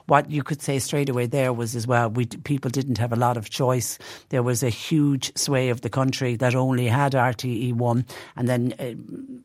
what 0.07 0.29
you 0.29 0.43
could 0.43 0.61
say 0.61 0.79
straight 0.79 1.09
away 1.09 1.25
there 1.25 1.53
was 1.53 1.75
as 1.75 1.87
well, 1.87 2.09
we, 2.09 2.25
people 2.25 2.69
didn't 2.69 2.97
have 2.97 3.13
a 3.13 3.15
lot 3.15 3.37
of 3.37 3.49
choice. 3.49 3.97
There 4.29 4.43
was 4.43 4.63
a 4.63 4.69
huge 4.69 5.35
sway 5.37 5.69
of 5.69 5.81
the 5.81 5.89
country 5.89 6.35
that 6.37 6.55
only 6.55 6.87
had 6.87 7.13
RTE1 7.13 8.05
and 8.35 8.47
then 8.47 8.73
uh, 8.79 8.93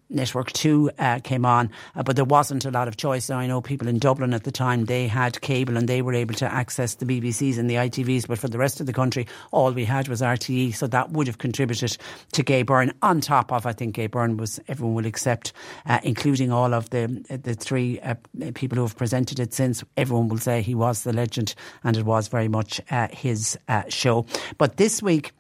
Network 0.09 0.53
2 0.53 0.91
uh, 0.99 1.19
came 1.21 1.45
on, 1.45 1.71
uh, 1.95 2.03
but 2.03 2.17
there 2.17 2.25
wasn't 2.25 2.65
a 2.65 2.71
lot 2.71 2.89
of 2.89 2.97
choice. 2.97 3.29
Now, 3.29 3.39
I 3.47 3.49
know 3.49 3.61
people 3.61 3.87
in 3.87 4.01
Dublin 4.01 4.35
at 4.35 4.43
the 4.43 4.51
time, 4.51 4.87
they 4.87 5.07
had 5.07 5.41
cable 5.41 5.77
and 5.77 5.89
they 5.89 6.03
were 6.03 6.15
able 6.15 6.35
to 6.35 6.53
access 6.53 6.97
the 6.97 7.07
BBCs 7.07 7.59
and 7.59 7.71
the 7.71 7.77
ITVs, 7.77 8.27
but 8.27 8.41
for 8.41 8.49
the 8.49 8.59
rest 8.59 8.81
of 8.81 8.87
the 8.87 8.93
country, 8.93 9.29
all 9.53 9.71
we 9.71 9.85
had 9.85 10.09
was 10.09 10.21
RTE. 10.21 10.75
So 10.75 10.89
that 10.89 11.13
would 11.13 11.29
have 11.29 11.39
contributed 11.39 11.97
to 12.33 12.43
Gay 12.43 12.63
Byrne. 12.63 12.93
On 13.03 13.21
top 13.21 13.53
of, 13.53 13.65
I 13.65 13.73
think 13.73 13.95
Gay 13.95 14.09
Byrne 14.09 14.37
was, 14.37 14.59
everyone 14.67 14.97
will 14.97 15.07
accept, 15.07 15.53
uh, 15.87 16.01
including 16.03 16.51
all 16.51 16.75
of 16.75 16.91
the 16.91 17.07
the 17.29 17.55
three 17.55 18.01
uh, 18.01 18.17
people 18.55 18.75
who 18.75 18.83
have 18.83 18.97
presented 18.97 19.39
it 19.39 19.55
since, 19.55 19.85
everyone 19.97 20.27
will 20.27 20.39
say 20.39 20.61
he 20.61 20.75
was 20.75 21.05
the 21.05 21.13
legend 21.13 21.55
and 21.85 21.97
it 21.97 22.05
was 22.05 22.27
very 22.27 22.49
much 22.49 22.81
uh, 22.91 23.07
his 23.13 23.57
uh, 23.69 23.85
show. 23.89 24.27
But 24.59 24.77
this 24.77 25.01
week, 25.01 25.31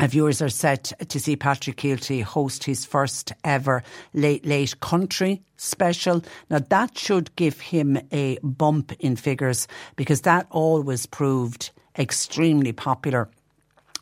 viewers 0.00 0.42
are 0.42 0.48
set 0.48 0.92
to 1.08 1.20
see 1.20 1.36
Patrick 1.36 1.76
Kielty 1.76 2.22
host 2.22 2.64
his 2.64 2.84
first 2.84 3.32
ever 3.44 3.82
Late 4.14 4.44
Late 4.44 4.80
Country 4.80 5.42
special. 5.56 6.22
Now, 6.50 6.60
that 6.70 6.98
should 6.98 7.34
give 7.36 7.60
him 7.60 7.98
a 8.10 8.38
bump 8.42 8.92
in 9.00 9.16
figures 9.16 9.68
because 9.96 10.22
that 10.22 10.46
always 10.50 11.06
proved 11.06 11.70
extremely 11.98 12.72
popular 12.72 13.28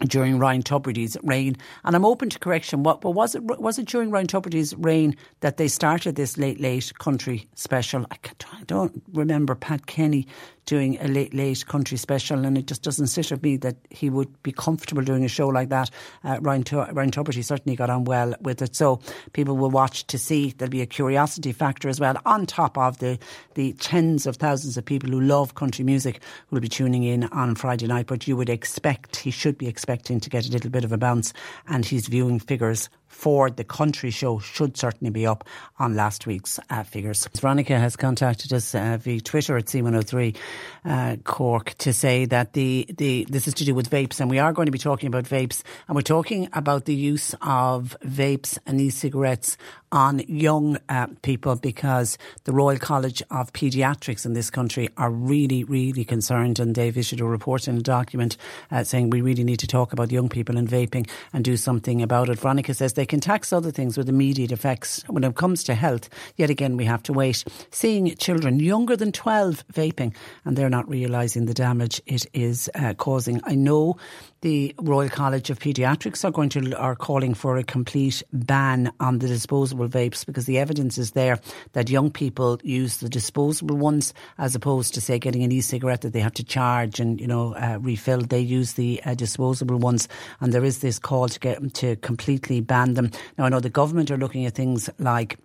during 0.06 0.38
Ryan 0.38 0.62
Tubridy's 0.62 1.16
reign. 1.23 1.56
And 1.85 1.94
I'm 1.94 2.04
open 2.04 2.30
to 2.30 2.38
correction. 2.38 2.82
What, 2.82 3.04
was 3.04 3.35
it 3.35 3.42
was 3.42 3.78
it 3.78 3.87
during 3.87 4.11
Ryan 4.11 4.26
Tubridy's 4.26 4.75
reign 4.76 5.16
that 5.40 5.56
they 5.56 5.68
started 5.68 6.16
this 6.16 6.38
late 6.38 6.61
late 6.61 6.92
country 6.99 7.49
special? 7.54 8.06
I, 8.11 8.16
I 8.52 8.64
don't 8.64 9.02
remember 9.12 9.54
Pat 9.54 9.87
Kenny 9.87 10.26
doing 10.67 10.99
a 11.00 11.09
late, 11.09 11.35
late 11.35 11.67
country 11.67 11.97
special, 11.97 12.45
and 12.45 12.57
it 12.57 12.67
just 12.67 12.83
doesn't 12.83 13.09
sit 13.09 13.31
with 13.31 13.43
me 13.43 13.57
that 13.59 13.76
he 13.90 14.11
would 14.11 14.43
be 14.43 14.52
comfortable 14.52 15.02
doing 15.02 15.25
a 15.25 15.29
show 15.29 15.49
like 15.49 15.69
that. 15.69 15.90
Uh, 16.25 16.38
Ryan, 16.40 16.64
Ryan 16.93 17.11
Tubridy 17.11 17.45
certainly 17.45 17.76
got 17.76 17.90
on 17.90 18.05
well 18.05 18.35
with 18.40 18.62
it, 18.62 18.76
so 18.76 19.00
people 19.33 19.57
will 19.57 19.71
watch 19.71 20.07
to 20.09 20.19
see. 20.19 20.50
There'll 20.50 20.71
be 20.71 20.83
a 20.83 20.87
curiosity 20.87 21.52
factor 21.52 21.88
as 21.88 22.00
well, 22.00 22.17
on 22.25 22.47
top 22.47 22.79
of 22.79 22.99
the, 22.99 23.19
the 23.55 23.73
tens 23.75 24.26
of 24.26 24.37
thousands 24.37 24.76
of 24.76 24.85
people 24.85 25.11
who 25.11 25.21
love 25.21 25.55
country 25.55 25.85
music 25.85 26.23
who 26.49 26.57
will 26.57 26.61
be 26.61 26.69
tuning 26.69 27.02
in 27.02 27.25
on 27.25 27.55
Friday 27.55 27.87
night. 27.87 28.07
But 28.07 28.29
you 28.29 28.37
would 28.37 28.49
expect, 28.49 29.17
he 29.17 29.31
should 29.31 29.59
be 29.59 29.67
expecting 29.67 30.21
to 30.21 30.31
get 30.31 30.47
a 30.47 30.52
little 30.52 30.71
bit 30.71 30.85
of 30.85 30.93
a 30.93 30.99
bounce, 30.99 31.33
and 31.67 31.85
his 31.85 32.07
viewing 32.07 32.38
figures 32.38 32.88
for 33.11 33.50
the 33.50 33.64
country 33.64 34.11
show 34.11 34.38
should 34.38 34.76
certainly 34.76 35.11
be 35.11 35.26
up 35.26 35.45
on 35.79 35.95
last 35.95 36.26
week's 36.26 36.59
uh, 36.71 36.85
figures. 36.85 37.29
Veronica 37.38 37.79
has 37.79 37.97
contacted 37.97 38.52
us 38.52 38.75
uh, 38.75 38.97
via 38.99 39.21
Twitter 39.21 39.59
at 39.59 39.67
C103 39.67 40.37
uh, 40.85 41.17
Cork 41.25 41.75
to 41.79 41.93
say 41.93 42.25
that 42.26 42.55
the, 42.55 42.87
the 42.97 43.26
this 43.29 43.49
is 43.49 43.55
to 43.55 43.64
do 43.64 43.75
with 43.75 43.90
vapes, 43.90 44.21
and 44.21 44.31
we 44.31 44.38
are 44.38 44.52
going 44.52 44.67
to 44.67 44.73
be 44.73 44.79
talking 44.79 45.09
about 45.09 45.25
vapes, 45.25 45.62
and 45.88 45.97
we're 45.97 46.02
talking 46.02 46.49
about 46.52 46.85
the 46.85 46.95
use 46.95 47.35
of 47.43 47.97
vapes 48.05 48.59
and 48.64 48.81
e-cigarettes 48.81 49.59
on 49.92 50.20
young 50.28 50.78
uh, 50.88 51.09
people 51.23 51.56
because 51.56 52.16
the 52.44 52.52
Royal 52.52 52.78
College 52.78 53.23
of 53.30 53.52
Paediatrics 53.52 54.25
in 54.25 54.35
this 54.35 54.50
country 54.50 54.88
are 54.97 55.11
really, 55.11 55.64
really 55.64 56.04
concerned, 56.04 56.59
and 56.61 56.75
they've 56.75 56.97
issued 56.97 57.20
a 57.20 57.25
report 57.25 57.66
and 57.66 57.78
a 57.78 57.82
document 57.82 58.37
uh, 58.70 58.85
saying 58.85 59.11
we 59.11 59.20
really 59.20 59.44
need 59.44 59.59
to 59.59 59.66
talk 59.66 59.92
about 59.92 60.12
young 60.12 60.28
people 60.28 60.56
and 60.56 60.68
vaping 60.68 61.09
and 61.32 61.44
do 61.44 61.56
something 61.56 62.02
about 62.02 62.28
it. 62.28 62.38
Veronica 62.38 62.75
says 62.75 62.92
they 62.92 63.06
can 63.06 63.20
tax 63.20 63.52
other 63.52 63.70
things 63.70 63.97
with 63.97 64.09
immediate 64.09 64.52
effects. 64.52 65.02
When 65.09 65.25
it 65.25 65.35
comes 65.35 65.64
to 65.64 65.75
health, 65.75 66.09
yet 66.37 66.50
again, 66.50 66.76
we 66.76 66.85
have 66.85 67.02
to 67.04 67.12
wait. 67.12 67.44
Seeing 67.70 68.14
children 68.16 68.61
younger 68.61 68.97
than 68.97 69.12
12 69.12 69.64
vaping 69.73 70.14
and 70.44 70.56
they're 70.56 70.70
not 70.70 70.88
realising 70.88 71.47
the 71.47 71.54
damage 71.54 72.00
it 72.06 72.26
is 72.32 72.70
uh, 72.75 72.94
causing. 72.94 73.40
I 73.44 73.54
know 73.54 73.97
the 74.42 74.75
Royal 74.78 75.09
College 75.11 75.50
of 75.50 75.59
Paediatrics 75.59 76.25
are 76.25 76.30
going 76.30 76.49
to 76.50 76.76
are 76.76 76.97
calling 76.97 77.35
for 77.35 77.59
a 77.59 77.64
complete 77.64 78.23
ban 78.32 78.90
on 78.99 79.18
the 79.18 79.28
disposable 79.28 79.88
vapes 79.88 80.25
because 80.25 80.47
the 80.47 80.59
evidence 80.59 80.97
is 80.97 81.12
there 81.12 81.38
that 81.73 81.90
young 81.90 82.11
people 82.11 82.59
use 82.62 82.99
the 82.99 83.09
disposable 83.09 83.76
ones 83.76 84.14
as 84.38 84.54
opposed 84.54 84.94
to 84.94 85.00
say 85.00 85.18
getting 85.18 85.42
an 85.42 85.52
e-cigarette 85.52 86.00
that 86.00 86.12
they 86.12 86.20
have 86.20 86.32
to 86.35 86.44
charge 86.44 87.00
and 87.00 87.20
you 87.20 87.26
know 87.26 87.54
uh, 87.56 87.78
refill. 87.80 88.20
They 88.20 88.40
use 88.40 88.75
the 88.75 89.02
uh, 89.04 89.14
disposable 89.14 89.78
ones, 89.78 90.09
and 90.40 90.52
there 90.52 90.64
is 90.64 90.78
this 90.78 90.99
call 90.99 91.28
to 91.28 91.38
get 91.38 91.75
to 91.75 91.97
completely 91.97 92.61
ban 92.61 92.94
them. 92.94 93.11
Now 93.37 93.44
I 93.44 93.49
know 93.50 93.61
the 93.61 93.70
government 93.70 94.11
are 94.11 94.16
looking 94.16 94.47
at 94.47 94.54
things 94.54 94.88
like 94.99 95.38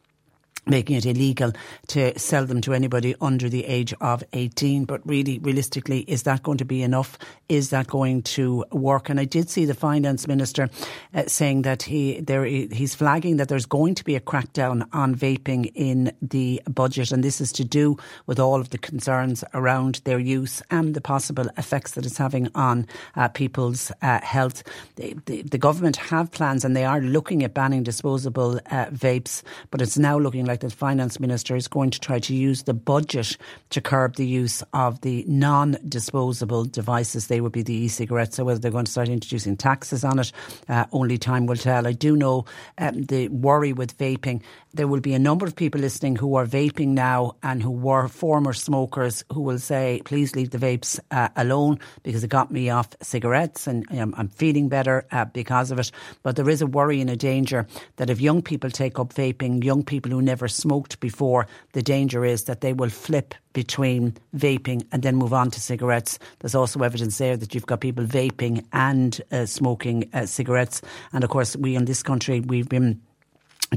making 0.68 0.96
it 0.96 1.06
illegal 1.06 1.52
to 1.88 2.18
sell 2.18 2.46
them 2.46 2.62
to 2.62 2.74
anybody 2.74 3.16
under 3.22 3.50
the 3.50 3.66
age 3.66 3.94
of 4.02 4.24
18. 4.34 4.86
But 4.86 5.06
really, 5.06 5.40
realistically, 5.40 6.02
is 6.02 6.24
that 6.24 6.44
going 6.44 6.58
to 6.58 6.66
be 6.66 6.82
enough? 6.82 7.18
Is 7.50 7.70
that 7.70 7.88
going 7.88 8.24
to 8.24 8.66
work? 8.72 9.10
And 9.10 9.20
I 9.20 9.26
did 9.26 9.50
see 9.50 9.66
the 9.66 9.74
finance 9.74 10.28
minister 10.28 10.70
uh, 11.14 11.24
saying 11.28 11.64
that 11.64 11.84
he 11.84 12.20
there 12.22 12.46
he's 12.46 12.96
flagging 12.96 13.38
that 13.38 13.50
there's 13.50 13.66
going 13.66 13.96
to 13.96 14.04
be 14.04 14.16
a 14.16 14.20
crackdown 14.20 14.88
on 14.94 15.16
vaping 15.16 15.72
in 15.76 16.12
the 16.22 16.62
budget, 16.68 17.12
and 17.12 17.24
this 17.24 17.42
is 17.42 17.52
to 17.54 17.64
do 17.64 17.98
with 18.26 18.40
all 18.40 18.60
of 18.60 18.70
the 18.70 18.78
concerns 18.78 19.44
around 19.54 20.02
their 20.06 20.20
use 20.20 20.62
and 20.72 20.94
the 20.94 21.02
possible 21.02 21.48
effects 21.58 21.92
that 21.92 22.06
it's 22.06 22.18
having 22.18 22.50
on 22.56 22.88
uh, 23.16 23.28
people's 23.28 23.92
uh, 24.02 24.20
health. 24.22 24.64
The, 24.96 25.16
the, 25.26 25.42
the, 25.44 25.58
government 25.58 25.96
have 25.98 26.32
plans, 26.32 26.64
and 26.64 26.76
they 26.76 26.86
are 26.86 27.02
looking 27.02 27.44
at 27.44 27.54
banning 27.54 27.84
disposable 27.84 28.60
uh, 28.72 28.86
vapes, 28.88 29.42
but 29.72 29.82
it's 29.82 29.98
now 29.98 30.18
looking 30.18 30.46
like 30.46 30.55
the 30.60 30.70
finance 30.70 31.20
minister 31.20 31.56
is 31.56 31.68
going 31.68 31.90
to 31.92 32.00
try 32.00 32.20
to 32.20 32.34
use 32.34 32.64
the 32.64 32.74
budget 32.74 33.38
to 33.70 33.82
curb 33.82 34.16
the 34.16 34.26
use 34.26 34.64
of 34.74 35.02
the 35.02 35.24
non-disposable 35.28 36.66
devices. 36.66 37.28
They 37.28 37.42
would 37.42 37.52
be 37.52 37.64
the 37.64 37.74
e-cigarettes. 37.74 38.36
So 38.36 38.46
whether 38.46 38.60
they're 38.60 38.72
going 38.72 38.86
to 38.86 38.92
start 38.92 39.10
introducing 39.10 39.58
taxes 39.58 40.04
on 40.04 40.20
it, 40.20 40.32
uh, 40.70 40.86
only 40.92 41.18
time 41.18 41.46
will 41.46 41.56
tell. 41.56 41.88
I 41.88 41.94
do 41.94 42.16
know 42.16 42.46
um, 42.78 43.04
the 43.04 43.28
worry 43.30 43.74
with 43.74 43.98
vaping. 43.98 44.42
There 44.74 44.88
will 44.88 45.00
be 45.00 45.14
a 45.14 45.20
number 45.20 45.46
of 45.46 45.56
people 45.56 45.82
listening 45.82 46.18
who 46.18 46.36
are 46.36 46.46
vaping 46.46 46.90
now 46.90 47.36
and 47.44 47.64
who 47.64 47.72
were 47.72 48.08
former 48.08 48.54
smokers 48.54 49.24
who 49.32 49.42
will 49.42 49.60
say, 49.60 50.02
please 50.06 50.36
leave 50.36 50.50
the 50.50 50.58
vapes 50.58 51.00
uh, 51.12 51.30
alone 51.36 51.80
because 52.04 52.24
it 52.24 52.30
got 52.30 52.52
me 52.52 52.70
off 52.70 52.90
cigarettes 53.02 53.68
and 53.68 53.86
um, 53.98 54.14
I'm 54.18 54.28
feeling 54.28 54.68
better 54.68 55.06
uh, 55.12 55.26
because 55.26 55.72
of 55.72 55.80
it. 55.80 55.92
But 56.24 56.36
there 56.36 56.50
is 56.50 56.62
a 56.62 56.68
worry 56.68 57.00
and 57.02 57.10
a 57.10 57.16
danger 57.16 57.68
that 57.96 58.10
if 58.10 58.20
young 58.20 58.42
people 58.42 58.70
take 58.70 59.00
up 59.00 59.14
vaping, 59.14 59.64
young 59.64 59.84
people 59.84 60.12
who 60.12 60.22
never 60.22 60.45
smoked 60.48 61.00
before, 61.00 61.48
the 61.74 61.82
danger 61.82 62.26
is 62.26 62.46
that 62.46 62.62
they 62.62 62.74
will 62.74 62.90
flip 62.90 63.36
between 63.54 64.16
vaping 64.36 64.86
and 64.92 65.04
then 65.04 65.16
move 65.16 65.34
on 65.34 65.52
to 65.52 65.60
cigarettes. 65.60 66.20
There's 66.40 66.56
also 66.56 66.82
evidence 66.82 67.18
there 67.18 67.38
that 67.38 67.54
you've 67.54 67.66
got 67.66 67.82
people 67.82 68.06
vaping 68.06 68.66
and 68.74 69.20
uh, 69.32 69.46
smoking 69.46 70.10
uh, 70.14 70.26
cigarettes. 70.26 70.82
And 71.14 71.24
of 71.24 71.30
course, 71.30 71.56
we 71.56 71.76
in 71.76 71.86
this 71.86 72.04
country, 72.04 72.42
we've 72.42 72.70
been 72.70 73.02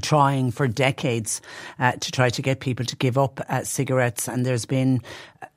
trying 0.03 0.51
for 0.51 0.69
decades 0.69 1.41
uh, 1.79 1.93
to 1.93 2.13
try 2.13 2.29
to 2.31 2.43
get 2.43 2.61
people 2.61 2.85
to 2.85 2.97
give 2.97 3.17
up 3.19 3.41
uh, 3.49 3.65
cigarettes 3.65 4.29
and 4.29 4.45
there's 4.45 4.67
been 4.67 5.01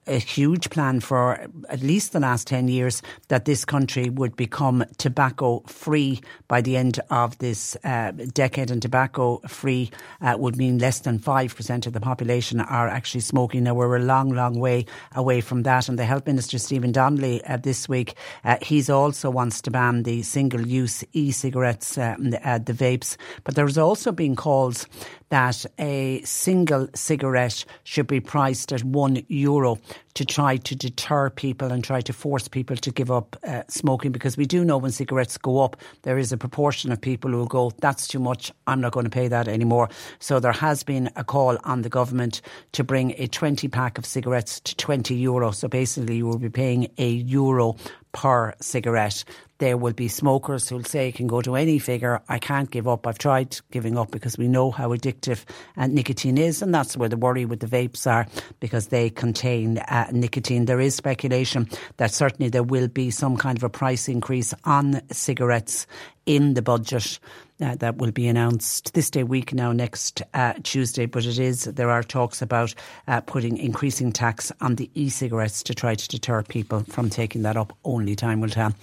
a 0.07 0.17
huge 0.17 0.69
plan 0.69 0.99
for 0.99 1.47
at 1.69 1.81
least 1.81 2.13
the 2.13 2.19
last 2.19 2.47
10 2.47 2.67
years 2.67 3.01
that 3.27 3.45
this 3.45 3.65
country 3.65 4.09
would 4.09 4.35
become 4.35 4.83
tobacco 4.97 5.59
free 5.67 6.19
by 6.47 6.61
the 6.61 6.75
end 6.75 6.99
of 7.09 7.37
this 7.37 7.77
uh, 7.83 8.11
decade. 8.33 8.71
And 8.71 8.81
tobacco 8.81 9.37
free 9.47 9.91
uh, 10.21 10.35
would 10.37 10.57
mean 10.57 10.79
less 10.79 10.99
than 10.99 11.19
5% 11.19 11.87
of 11.87 11.93
the 11.93 11.99
population 11.99 12.59
are 12.59 12.87
actually 12.87 13.21
smoking. 13.21 13.63
Now, 13.63 13.75
we're 13.75 13.97
a 13.97 14.03
long, 14.03 14.29
long 14.29 14.59
way 14.59 14.85
away 15.15 15.41
from 15.41 15.63
that. 15.63 15.87
And 15.87 15.99
the 15.99 16.05
Health 16.05 16.25
Minister, 16.25 16.57
Stephen 16.57 16.91
Donnelly, 16.91 17.43
uh, 17.45 17.57
this 17.57 17.87
week, 17.87 18.15
uh, 18.43 18.57
he's 18.61 18.89
also 18.89 19.29
wants 19.29 19.61
to 19.61 19.71
ban 19.71 20.03
the 20.03 20.23
single 20.23 20.65
use 20.65 21.03
e 21.13 21.31
cigarettes, 21.31 21.97
uh, 21.97 22.15
uh, 22.43 22.57
the 22.57 22.73
vapes. 22.73 23.17
But 23.43 23.55
there's 23.55 23.77
also 23.77 24.11
been 24.11 24.35
calls 24.35 24.87
that 25.31 25.65
a 25.79 26.21
single 26.23 26.89
cigarette 26.93 27.63
should 27.85 28.05
be 28.05 28.19
priced 28.19 28.73
at 28.73 28.83
one 28.83 29.23
euro 29.29 29.79
to 30.13 30.25
try 30.25 30.57
to 30.57 30.75
deter 30.75 31.29
people 31.29 31.71
and 31.71 31.85
try 31.85 32.01
to 32.01 32.11
force 32.11 32.49
people 32.49 32.75
to 32.75 32.91
give 32.91 33.09
up 33.09 33.37
uh, 33.47 33.63
smoking 33.69 34.11
because 34.11 34.35
we 34.35 34.45
do 34.45 34.65
know 34.65 34.77
when 34.77 34.91
cigarettes 34.91 35.37
go 35.37 35.61
up, 35.61 35.77
there 36.01 36.17
is 36.17 36.33
a 36.33 36.37
proportion 36.37 36.91
of 36.91 36.99
people 36.99 37.31
who 37.31 37.47
go, 37.47 37.71
that's 37.79 38.07
too 38.07 38.19
much, 38.19 38.51
I'm 38.67 38.81
not 38.81 38.91
going 38.91 39.05
to 39.05 39.09
pay 39.09 39.29
that 39.29 39.47
anymore. 39.47 39.87
So 40.19 40.41
there 40.41 40.51
has 40.51 40.83
been 40.83 41.09
a 41.15 41.23
call 41.23 41.57
on 41.63 41.83
the 41.83 41.89
government 41.89 42.41
to 42.73 42.83
bring 42.83 43.15
a 43.17 43.27
20 43.27 43.69
pack 43.69 43.97
of 43.97 44.05
cigarettes 44.05 44.59
to 44.59 44.75
20 44.75 45.15
euro. 45.15 45.51
So 45.51 45.69
basically, 45.69 46.17
you 46.17 46.25
will 46.25 46.39
be 46.39 46.49
paying 46.49 46.91
a 46.97 47.07
euro 47.09 47.77
per 48.11 48.53
cigarette 48.59 49.23
there 49.61 49.77
will 49.77 49.93
be 49.93 50.07
smokers 50.07 50.67
who'll 50.67 50.83
say 50.83 51.09
it 51.09 51.15
can 51.15 51.27
go 51.27 51.39
to 51.39 51.55
any 51.55 51.77
figure. 51.77 52.19
I 52.27 52.39
can't 52.39 52.71
give 52.71 52.87
up. 52.87 53.05
I've 53.05 53.19
tried 53.19 53.55
giving 53.69 53.95
up 53.95 54.09
because 54.09 54.35
we 54.35 54.47
know 54.47 54.71
how 54.71 54.89
addictive 54.89 55.45
uh, 55.77 55.85
nicotine 55.85 56.39
is, 56.39 56.63
and 56.63 56.73
that's 56.73 56.97
where 56.97 57.07
the 57.07 57.15
worry 57.15 57.45
with 57.45 57.59
the 57.59 57.67
vapes 57.67 58.09
are 58.09 58.25
because 58.59 58.87
they 58.87 59.11
contain 59.11 59.77
uh, 59.77 60.07
nicotine. 60.11 60.65
There 60.65 60.81
is 60.81 60.95
speculation 60.95 61.69
that 61.97 62.11
certainly 62.11 62.49
there 62.49 62.63
will 62.63 62.87
be 62.87 63.11
some 63.11 63.37
kind 63.37 63.55
of 63.55 63.63
a 63.63 63.69
price 63.69 64.09
increase 64.09 64.51
on 64.65 64.99
cigarettes 65.11 65.85
in 66.25 66.55
the 66.55 66.63
budget 66.63 67.19
uh, 67.61 67.75
that 67.75 67.97
will 67.97 68.11
be 68.11 68.27
announced 68.27 68.93
this 68.93 69.09
day 69.09 69.23
week 69.23 69.53
now 69.53 69.71
next 69.71 70.21
uh, 70.33 70.53
Tuesday. 70.63 71.05
But 71.05 71.25
it 71.25 71.39
is 71.39 71.65
there 71.65 71.89
are 71.89 72.03
talks 72.03 72.41
about 72.41 72.73
uh, 73.07 73.21
putting 73.21 73.57
increasing 73.57 74.11
tax 74.11 74.51
on 74.61 74.75
the 74.75 74.89
e-cigarettes 74.95 75.63
to 75.63 75.75
try 75.75 75.95
to 75.95 76.07
deter 76.07 76.43
people 76.43 76.81
from 76.89 77.09
taking 77.09 77.43
that 77.43 77.57
up. 77.57 77.77
Only 77.83 78.15
time 78.15 78.41
will 78.41 78.49
tell. 78.49 78.73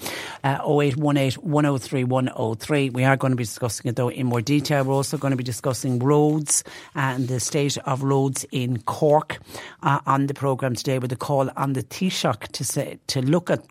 Uh, 0.44 0.58
0818 0.64 1.42
103 1.42 2.04
103. 2.04 2.90
We 2.90 3.04
are 3.04 3.16
going 3.16 3.32
to 3.32 3.36
be 3.36 3.44
discussing 3.44 3.88
it 3.88 3.96
though 3.96 4.10
in 4.10 4.26
more 4.26 4.40
detail. 4.40 4.84
We're 4.84 4.94
also 4.94 5.18
going 5.18 5.32
to 5.32 5.36
be 5.36 5.44
discussing 5.44 5.98
roads 5.98 6.64
and 6.94 7.28
the 7.28 7.40
state 7.40 7.78
of 7.78 8.02
roads 8.02 8.46
in 8.52 8.82
Cork 8.82 9.38
uh, 9.82 10.00
on 10.06 10.26
the 10.26 10.34
programme 10.34 10.74
today 10.74 10.98
with 10.98 11.12
a 11.12 11.16
call 11.16 11.50
on 11.56 11.72
the 11.72 11.82
Taoiseach 11.82 12.48
to 12.52 12.64
say 12.64 12.98
to 13.08 13.20
look 13.22 13.50
at 13.50 13.64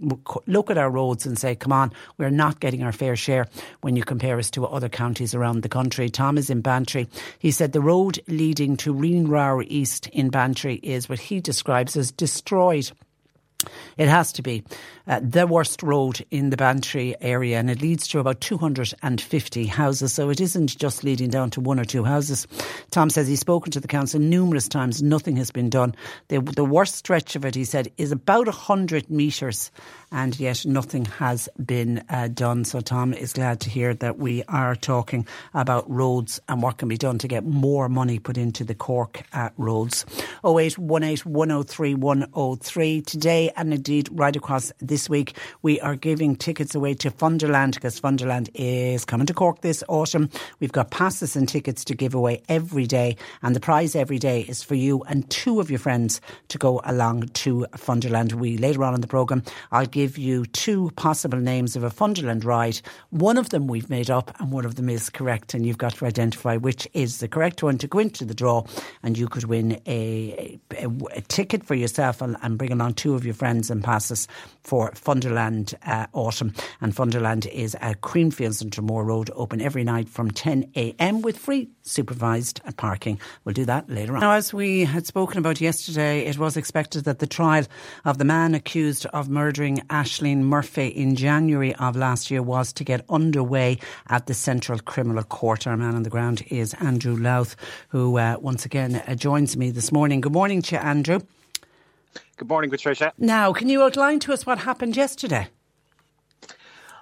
look 0.47 0.69
at 0.69 0.77
our 0.77 0.89
roads 0.89 1.25
and 1.25 1.37
say, 1.37 1.55
come 1.55 1.71
on, 1.71 1.91
we're 2.17 2.29
not 2.29 2.59
getting 2.59 2.83
our 2.83 2.91
fair 2.91 3.15
share 3.15 3.47
when 3.81 3.95
you 3.95 4.03
compare 4.03 4.37
us 4.39 4.51
to 4.51 4.65
other 4.65 4.89
counties 4.97 5.35
around 5.35 5.61
the 5.61 5.69
country. 5.69 6.09
Tom 6.09 6.37
is 6.37 6.49
in 6.49 6.61
Bantry. 6.61 7.07
He 7.37 7.51
said 7.51 7.71
the 7.71 7.81
road 7.81 8.19
leading 8.27 8.75
to 8.77 8.93
Reenrower 8.93 9.63
East 9.67 10.07
in 10.07 10.29
Bantry 10.29 10.75
is 10.81 11.07
what 11.07 11.19
he 11.19 11.39
describes 11.39 11.95
as 11.95 12.11
destroyed. 12.11 12.91
It 13.97 14.07
has 14.07 14.33
to 14.33 14.41
be 14.41 14.63
uh, 15.07 15.21
the 15.23 15.47
worst 15.47 15.81
road 15.83 16.25
in 16.31 16.49
the 16.49 16.57
Bantry 16.57 17.15
area, 17.21 17.57
and 17.57 17.69
it 17.69 17.81
leads 17.81 18.07
to 18.09 18.19
about 18.19 18.41
250 18.41 19.65
houses. 19.65 20.13
So 20.13 20.29
it 20.29 20.41
isn't 20.41 20.77
just 20.77 21.03
leading 21.03 21.29
down 21.29 21.49
to 21.51 21.61
one 21.61 21.79
or 21.79 21.85
two 21.85 22.03
houses. 22.03 22.47
Tom 22.91 23.09
says 23.09 23.27
he's 23.27 23.39
spoken 23.39 23.71
to 23.71 23.79
the 23.79 23.87
council 23.87 24.19
numerous 24.19 24.67
times, 24.67 25.01
nothing 25.01 25.37
has 25.37 25.51
been 25.51 25.69
done. 25.69 25.95
The, 26.27 26.41
the 26.41 26.65
worst 26.65 26.95
stretch 26.95 27.35
of 27.35 27.45
it, 27.45 27.55
he 27.55 27.63
said, 27.63 27.91
is 27.97 28.11
about 28.11 28.47
100 28.47 29.09
metres, 29.09 29.71
and 30.11 30.37
yet 30.39 30.65
nothing 30.65 31.05
has 31.05 31.47
been 31.63 32.03
uh, 32.09 32.27
done. 32.27 32.65
So 32.65 32.81
Tom 32.81 33.13
is 33.13 33.33
glad 33.33 33.61
to 33.61 33.69
hear 33.69 33.93
that 33.95 34.17
we 34.17 34.43
are 34.43 34.75
talking 34.75 35.25
about 35.53 35.89
roads 35.89 36.39
and 36.49 36.61
what 36.61 36.77
can 36.77 36.89
be 36.89 36.97
done 36.97 37.17
to 37.19 37.27
get 37.27 37.45
more 37.45 37.87
money 37.87 38.19
put 38.19 38.37
into 38.37 38.63
the 38.63 38.75
Cork 38.75 39.23
uh, 39.33 39.49
roads. 39.57 40.05
0818 40.43 41.31
103 41.31 41.93
103 41.93 43.01
today, 43.01 43.51
and 43.55 43.73
indeed 43.73 44.09
right 44.11 44.35
across 44.35 44.71
the 44.79 44.96
this 44.97 45.07
week 45.11 45.37
we 45.61 45.79
are 45.81 45.95
giving 45.95 46.35
tickets 46.35 46.73
away 46.73 46.95
to 46.95 47.11
Funderland 47.11 47.75
because 47.75 48.01
Funderland 48.01 48.49
is 48.55 49.05
coming 49.05 49.27
to 49.27 49.33
Cork 49.35 49.61
this 49.61 49.83
autumn. 49.87 50.27
We've 50.59 50.71
got 50.71 50.89
passes 50.89 51.35
and 51.35 51.47
tickets 51.47 51.85
to 51.85 51.93
give 51.93 52.15
away 52.15 52.41
every 52.49 52.87
day, 52.87 53.15
and 53.43 53.55
the 53.55 53.59
prize 53.59 53.95
every 53.95 54.17
day 54.17 54.41
is 54.41 54.63
for 54.63 54.73
you 54.73 55.03
and 55.03 55.29
two 55.29 55.59
of 55.59 55.69
your 55.69 55.77
friends 55.77 56.19
to 56.47 56.57
go 56.57 56.81
along 56.83 57.27
to 57.27 57.67
Funderland. 57.73 58.33
We 58.33 58.57
later 58.57 58.83
on 58.83 58.95
in 58.95 59.01
the 59.01 59.07
programme, 59.07 59.43
I'll 59.71 59.85
give 59.85 60.17
you 60.17 60.47
two 60.47 60.89
possible 60.95 61.37
names 61.37 61.75
of 61.75 61.83
a 61.83 61.91
Funderland 61.91 62.43
ride. 62.43 62.81
One 63.11 63.37
of 63.37 63.49
them 63.49 63.67
we've 63.67 63.91
made 63.91 64.09
up, 64.09 64.35
and 64.39 64.51
one 64.51 64.65
of 64.65 64.77
them 64.77 64.89
is 64.89 65.11
correct, 65.11 65.53
and 65.53 65.63
you've 65.63 65.77
got 65.77 65.93
to 65.97 66.07
identify 66.07 66.57
which 66.57 66.87
is 66.95 67.19
the 67.19 67.27
correct 67.27 67.61
one 67.61 67.77
to 67.77 67.87
go 67.87 67.99
into 67.99 68.25
the 68.25 68.33
draw, 68.33 68.63
and 69.03 69.15
you 69.15 69.27
could 69.27 69.43
win 69.43 69.79
a, 69.85 70.59
a, 70.75 70.87
a 71.15 71.21
ticket 71.21 71.63
for 71.63 71.75
yourself 71.75 72.19
and, 72.19 72.35
and 72.41 72.57
bring 72.57 72.71
along 72.71 72.95
two 72.95 73.13
of 73.13 73.23
your 73.23 73.35
friends 73.35 73.69
and 73.69 73.83
passes 73.83 74.27
for 74.63 74.86
Funderland 74.95 75.73
uh, 75.85 76.07
Autumn. 76.13 76.53
And 76.81 76.95
Funderland 76.95 77.47
is 77.47 77.75
at 77.75 78.01
Creamfields 78.01 78.61
and 78.61 78.71
Tramore 78.71 79.05
Road, 79.05 79.29
open 79.35 79.61
every 79.61 79.83
night 79.83 80.09
from 80.09 80.31
10 80.31 80.71
a.m. 80.75 81.21
with 81.21 81.37
free 81.37 81.69
supervised 81.83 82.61
parking. 82.77 83.19
We'll 83.43 83.53
do 83.53 83.65
that 83.65 83.89
later 83.89 84.15
on. 84.15 84.21
Now, 84.21 84.33
as 84.33 84.53
we 84.53 84.85
had 84.85 85.05
spoken 85.05 85.37
about 85.37 85.61
yesterday, 85.61 86.25
it 86.25 86.37
was 86.37 86.57
expected 86.57 87.05
that 87.05 87.19
the 87.19 87.27
trial 87.27 87.65
of 88.05 88.17
the 88.17 88.25
man 88.25 88.55
accused 88.55 89.05
of 89.07 89.29
murdering 89.29 89.77
Ashling 89.89 90.41
Murphy 90.41 90.87
in 90.87 91.15
January 91.15 91.73
of 91.75 91.95
last 91.95 92.29
year 92.29 92.41
was 92.41 92.73
to 92.73 92.83
get 92.83 93.05
underway 93.09 93.79
at 94.07 94.27
the 94.27 94.33
Central 94.33 94.79
Criminal 94.79 95.23
Court. 95.23 95.67
Our 95.67 95.77
man 95.77 95.95
on 95.95 96.03
the 96.03 96.09
ground 96.09 96.43
is 96.47 96.73
Andrew 96.75 97.15
Louth, 97.15 97.55
who 97.89 98.17
uh, 98.17 98.37
once 98.39 98.65
again 98.65 98.95
uh, 99.07 99.15
joins 99.15 99.57
me 99.57 99.71
this 99.71 99.91
morning. 99.91 100.21
Good 100.21 100.33
morning 100.33 100.61
to 100.63 100.75
you, 100.75 100.81
Andrew. 100.81 101.19
Good 102.37 102.49
morning, 102.49 102.69
Patricia. 102.69 103.13
Now, 103.17 103.53
can 103.53 103.69
you 103.69 103.83
outline 103.83 104.19
to 104.19 104.33
us 104.33 104.45
what 104.45 104.59
happened 104.59 104.95
yesterday? 104.95 105.47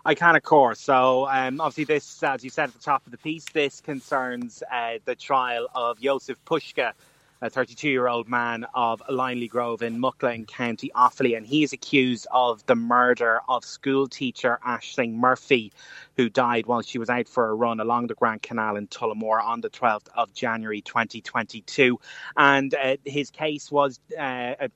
I 0.07 0.13
can, 0.13 0.35
of 0.35 0.43
course. 0.43 0.79
So, 0.79 1.27
um, 1.27 1.59
obviously, 1.59 1.85
this, 1.85 2.21
as 2.21 2.43
you 2.43 2.51
said 2.51 2.65
at 2.65 2.73
the 2.73 2.79
top 2.79 3.05
of 3.07 3.11
the 3.11 3.17
piece, 3.17 3.45
this 3.53 3.81
concerns 3.81 4.61
uh, 4.71 4.99
the 5.05 5.15
trial 5.15 5.67
of 5.73 5.99
Joseph 5.99 6.37
Puska, 6.45 6.93
a 7.41 7.49
32 7.49 7.89
year 7.89 8.07
old 8.07 8.29
man 8.29 8.65
of 8.75 9.01
Lynally 9.09 9.49
Grove 9.49 9.81
in 9.81 9.99
Mucklagh 9.99 10.35
in 10.35 10.45
County 10.45 10.91
Offaly, 10.95 11.35
and 11.35 11.45
he 11.45 11.63
is 11.63 11.73
accused 11.73 12.27
of 12.31 12.63
the 12.67 12.75
murder 12.75 13.41
of 13.49 13.65
school 13.65 14.07
teacher 14.07 14.59
Ashling 14.65 15.15
Murphy, 15.15 15.73
who 16.17 16.29
died 16.29 16.67
while 16.67 16.83
she 16.83 16.99
was 16.99 17.09
out 17.09 17.27
for 17.27 17.49
a 17.49 17.55
run 17.55 17.79
along 17.79 18.07
the 18.07 18.13
Grand 18.13 18.43
Canal 18.43 18.75
in 18.75 18.87
Tullamore 18.87 19.43
on 19.43 19.61
the 19.61 19.71
12th 19.71 20.07
of 20.15 20.33
January 20.35 20.81
2022. 20.81 21.99
And 22.37 22.75
uh, 22.75 22.97
his 23.05 23.31
case 23.31 23.71
was 23.71 23.99
uh, 24.17 24.67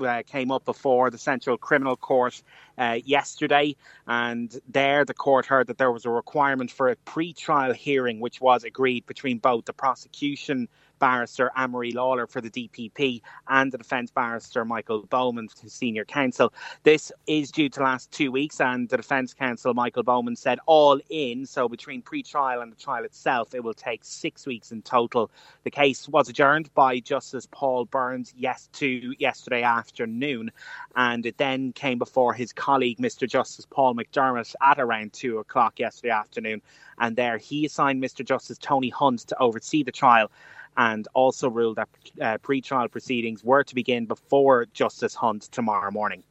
uh, 0.00 0.22
came 0.26 0.50
up 0.50 0.64
before 0.64 1.10
the 1.10 1.18
Central 1.18 1.56
Criminal 1.56 1.96
Court 1.96 2.42
uh, 2.78 2.98
yesterday, 3.04 3.76
and 4.06 4.54
there 4.68 5.04
the 5.04 5.14
court 5.14 5.46
heard 5.46 5.68
that 5.68 5.78
there 5.78 5.92
was 5.92 6.04
a 6.04 6.10
requirement 6.10 6.70
for 6.70 6.88
a 6.88 6.96
pre-trial 6.96 7.72
hearing, 7.72 8.20
which 8.20 8.40
was 8.40 8.64
agreed 8.64 9.06
between 9.06 9.38
both 9.38 9.64
the 9.64 9.72
prosecution 9.72 10.68
barrister 10.98 11.50
Anne-Marie 11.56 11.92
Lawlor 11.92 12.26
for 12.26 12.40
the 12.40 12.50
DPP 12.50 13.20
and 13.48 13.70
the 13.70 13.78
defence 13.78 14.10
barrister 14.10 14.64
Michael 14.64 15.02
Bowman, 15.02 15.48
senior 15.66 16.04
counsel. 16.04 16.52
This 16.82 17.12
is 17.26 17.50
due 17.50 17.68
to 17.70 17.82
last 17.82 18.10
two 18.10 18.30
weeks, 18.30 18.60
and 18.60 18.88
the 18.88 18.96
defence 18.96 19.34
counsel 19.34 19.74
Michael 19.74 20.02
Bowman 20.02 20.36
said 20.36 20.58
all 20.66 21.00
in, 21.10 21.46
so 21.46 21.68
between 21.68 22.02
pre-trial 22.02 22.60
and 22.60 22.72
the 22.72 22.76
trial 22.76 23.04
itself, 23.04 23.54
it 23.54 23.62
will 23.62 23.74
take 23.74 24.04
six 24.04 24.46
weeks 24.46 24.72
in 24.72 24.82
total. 24.82 25.30
The 25.64 25.70
case 25.70 26.08
was 26.08 26.28
adjourned 26.28 26.72
by 26.74 27.00
Justice 27.00 27.48
Paul 27.50 27.84
Burns 27.86 28.34
yes 28.36 28.68
to 28.74 29.14
yesterday 29.18 29.62
afternoon, 29.62 30.50
and 30.96 31.26
it 31.26 31.38
then 31.38 31.72
came 31.72 31.98
before 31.98 32.32
his 32.32 32.52
colleague, 32.52 32.98
Mr. 32.98 33.28
Justice 33.28 33.66
Paul 33.68 33.94
McDermott, 33.94 34.54
at 34.60 34.78
around 34.78 35.12
two 35.12 35.38
o'clock 35.38 35.78
yesterday 35.78 36.10
afternoon, 36.10 36.62
and 36.98 37.16
there 37.16 37.38
he 37.38 37.66
assigned 37.66 38.02
Mr. 38.02 38.24
Justice 38.24 38.58
Tony 38.58 38.88
Hunt 38.88 39.20
to 39.20 39.38
oversee 39.40 39.82
the 39.82 39.92
trial 39.92 40.30
and 40.76 41.06
also 41.14 41.48
ruled 41.48 41.76
that 41.76 41.88
uh, 42.20 42.38
pre-trial 42.38 42.88
proceedings 42.88 43.44
were 43.44 43.64
to 43.64 43.74
begin 43.74 44.06
before 44.06 44.66
Justice 44.72 45.14
Hunt 45.14 45.42
tomorrow 45.52 45.90
morning. 45.90 46.24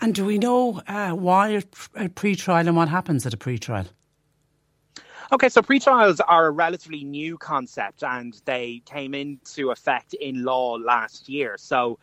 And 0.00 0.14
do 0.14 0.24
we 0.24 0.38
know 0.38 0.82
uh, 0.88 1.12
why 1.12 1.62
a 1.94 2.08
pre-trial 2.08 2.66
and 2.66 2.76
what 2.76 2.88
happens 2.88 3.24
at 3.24 3.34
a 3.34 3.36
pre-trial? 3.36 3.86
Okay, 5.30 5.48
so 5.48 5.62
pre-trials 5.62 6.20
are 6.20 6.46
a 6.46 6.50
relatively 6.50 7.04
new 7.04 7.38
concept 7.38 8.02
and 8.02 8.38
they 8.44 8.82
came 8.84 9.14
into 9.14 9.70
effect 9.70 10.12
in 10.14 10.44
law 10.44 10.72
last 10.74 11.28
year. 11.28 11.56
So 11.56 11.98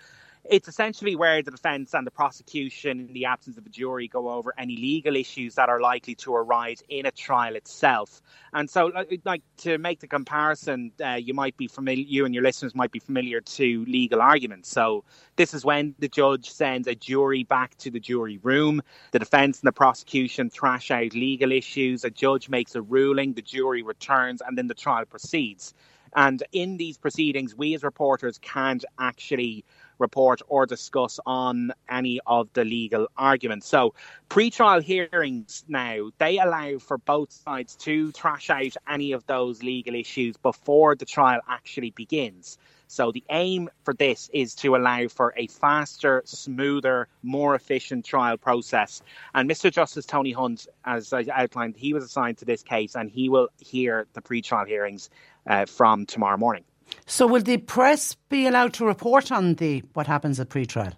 it's 0.50 0.68
essentially 0.68 1.16
where 1.16 1.44
the 1.44 1.52
defence 1.52 1.94
and 1.94 2.06
the 2.06 2.12
prosecution, 2.12 3.00
in 3.00 3.14
the 3.14 3.26
absence 3.26 3.58
of 3.58 3.66
a 3.66 3.70
jury, 3.70 4.08
go 4.08 4.30
over 4.30 4.54
any 4.58 4.76
legal 4.76 5.16
issues 5.16 5.56
that 5.56 5.70
are 5.70 5.80
likely 5.80 6.16
to 6.16 6.34
arise 6.34 6.82
in 6.90 7.06
a 7.06 7.12
trial 7.12 7.56
itself. 7.56 8.22
And 8.54 8.68
so, 8.70 8.92
like 9.26 9.44
to 9.58 9.78
make 9.78 10.00
the 10.00 10.08
comparison, 10.08 10.92
uh, 11.06 11.14
you 11.14 11.36
might 11.36 11.56
be 11.56 11.68
familiar, 11.68 12.04
you 12.04 12.26
and 12.26 12.34
your 12.34 12.44
listeners 12.44 12.74
might 12.74 12.92
be 12.92 13.00
familiar 13.00 13.42
to 13.42 13.86
legal 13.86 14.22
arguments. 14.22 14.70
So 14.70 15.04
this 15.36 15.54
is 15.54 15.64
when 15.64 15.94
the 16.00 16.08
judge 16.08 16.50
sends 16.50 16.88
a 16.88 16.96
jury 16.96 17.44
back 17.44 17.78
to 17.78 17.92
the 17.92 18.00
jury 18.00 18.40
room. 18.42 18.82
The 19.12 19.20
defence 19.20 19.60
and 19.60 19.68
the 19.68 19.72
prosecution 19.72 20.50
thrash 20.50 20.90
out 20.90 21.14
legal 21.14 21.52
issues. 21.52 22.04
A 22.04 22.10
judge 22.10 22.50
makes 22.50 22.74
a 22.76 22.82
ruling. 22.82 23.34
The 23.34 23.44
jury 23.44 23.84
returns, 23.84 24.42
and 24.46 24.58
then 24.58 24.68
the 24.68 24.74
trial 24.74 25.06
proceeds. 25.06 25.76
And 26.16 26.44
in 26.52 26.78
these 26.78 26.98
proceedings, 26.98 27.56
we 27.56 27.76
as 27.76 27.84
reporters 27.84 28.40
can't 28.40 28.84
actually 28.98 29.64
report 30.00 30.42
or 30.48 30.66
discuss 30.66 31.20
on 31.26 31.72
any 31.90 32.20
of 32.26 32.50
the 32.54 32.64
legal 32.64 33.08
arguments. 33.18 33.68
So, 33.68 33.94
pre-trial 34.30 34.82
hearings 34.82 35.64
now 35.68 36.10
they 36.18 36.40
allow 36.40 36.78
for 36.80 36.98
both 36.98 37.32
sides 37.32 37.76
to 37.78 38.12
thrash 38.12 38.50
out 38.50 38.76
any 38.88 39.12
of 39.12 39.26
those 39.28 39.64
legal 39.64 39.96
issues 39.96 40.38
before 40.38 40.96
the 40.96 41.06
trial 41.06 41.42
actually 41.48 41.92
begins. 41.92 42.58
So 42.92 43.12
the 43.12 43.24
aim 43.30 43.70
for 43.84 43.94
this 43.94 44.32
is 44.34 44.56
to 44.56 44.76
allow 44.76 45.08
for 45.10 45.32
a 45.38 45.46
faster, 45.46 46.24
smoother, 46.26 47.08
more 47.22 47.54
efficient 47.54 48.04
trial 48.04 48.36
process. 48.36 49.04
And 49.36 49.48
Mr. 49.48 49.72
Justice 49.72 50.08
Tony 50.08 50.32
Hunt, 50.32 50.68
as 50.86 51.14
I 51.14 51.24
outlined, 51.32 51.76
he 51.78 51.94
was 51.94 52.04
assigned 52.04 52.40
to 52.40 52.46
this 52.46 52.64
case 52.64 52.96
and 52.96 53.12
he 53.12 53.30
will 53.30 53.50
hear 53.60 54.08
the 54.14 54.22
pre-trial 54.22 54.66
hearings 54.66 55.12
uh, 55.46 55.66
from 55.66 56.08
tomorrow 56.08 56.38
morning. 56.38 56.64
So 57.06 57.28
will 57.28 57.42
the 57.42 57.58
press 57.58 58.16
be 58.30 58.48
allowed 58.48 58.74
to 58.74 58.86
report 58.86 59.32
on 59.32 59.56
the 59.56 59.84
what 59.94 60.08
happens 60.08 60.40
at 60.40 60.50
pre-trial? 60.50 60.94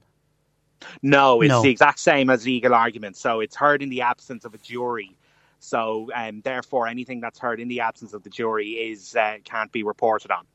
No, 1.02 1.42
it's 1.42 1.50
no. 1.50 1.62
the 1.62 1.70
exact 1.70 2.00
same 2.00 2.30
as 2.30 2.46
legal 2.46 2.74
arguments. 2.74 3.20
So 3.20 3.40
it's 3.40 3.56
heard 3.56 3.82
in 3.82 3.90
the 3.90 4.02
absence 4.02 4.46
of 4.46 4.54
a 4.54 4.58
jury. 4.58 5.16
So 5.60 6.10
um, 6.16 6.42
therefore, 6.42 6.88
anything 6.88 7.22
that's 7.22 7.40
heard 7.40 7.60
in 7.60 7.68
the 7.68 7.82
absence 7.82 8.14
of 8.14 8.24
the 8.24 8.30
jury 8.30 8.72
is 8.72 9.16
uh, 9.16 9.38
can't 9.44 9.72
be 9.72 9.84
reported 9.84 10.32
on. 10.32 10.46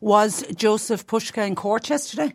Was 0.00 0.44
Joseph 0.54 1.06
Puska 1.06 1.46
in 1.46 1.54
court 1.54 1.88
yesterday? 1.88 2.34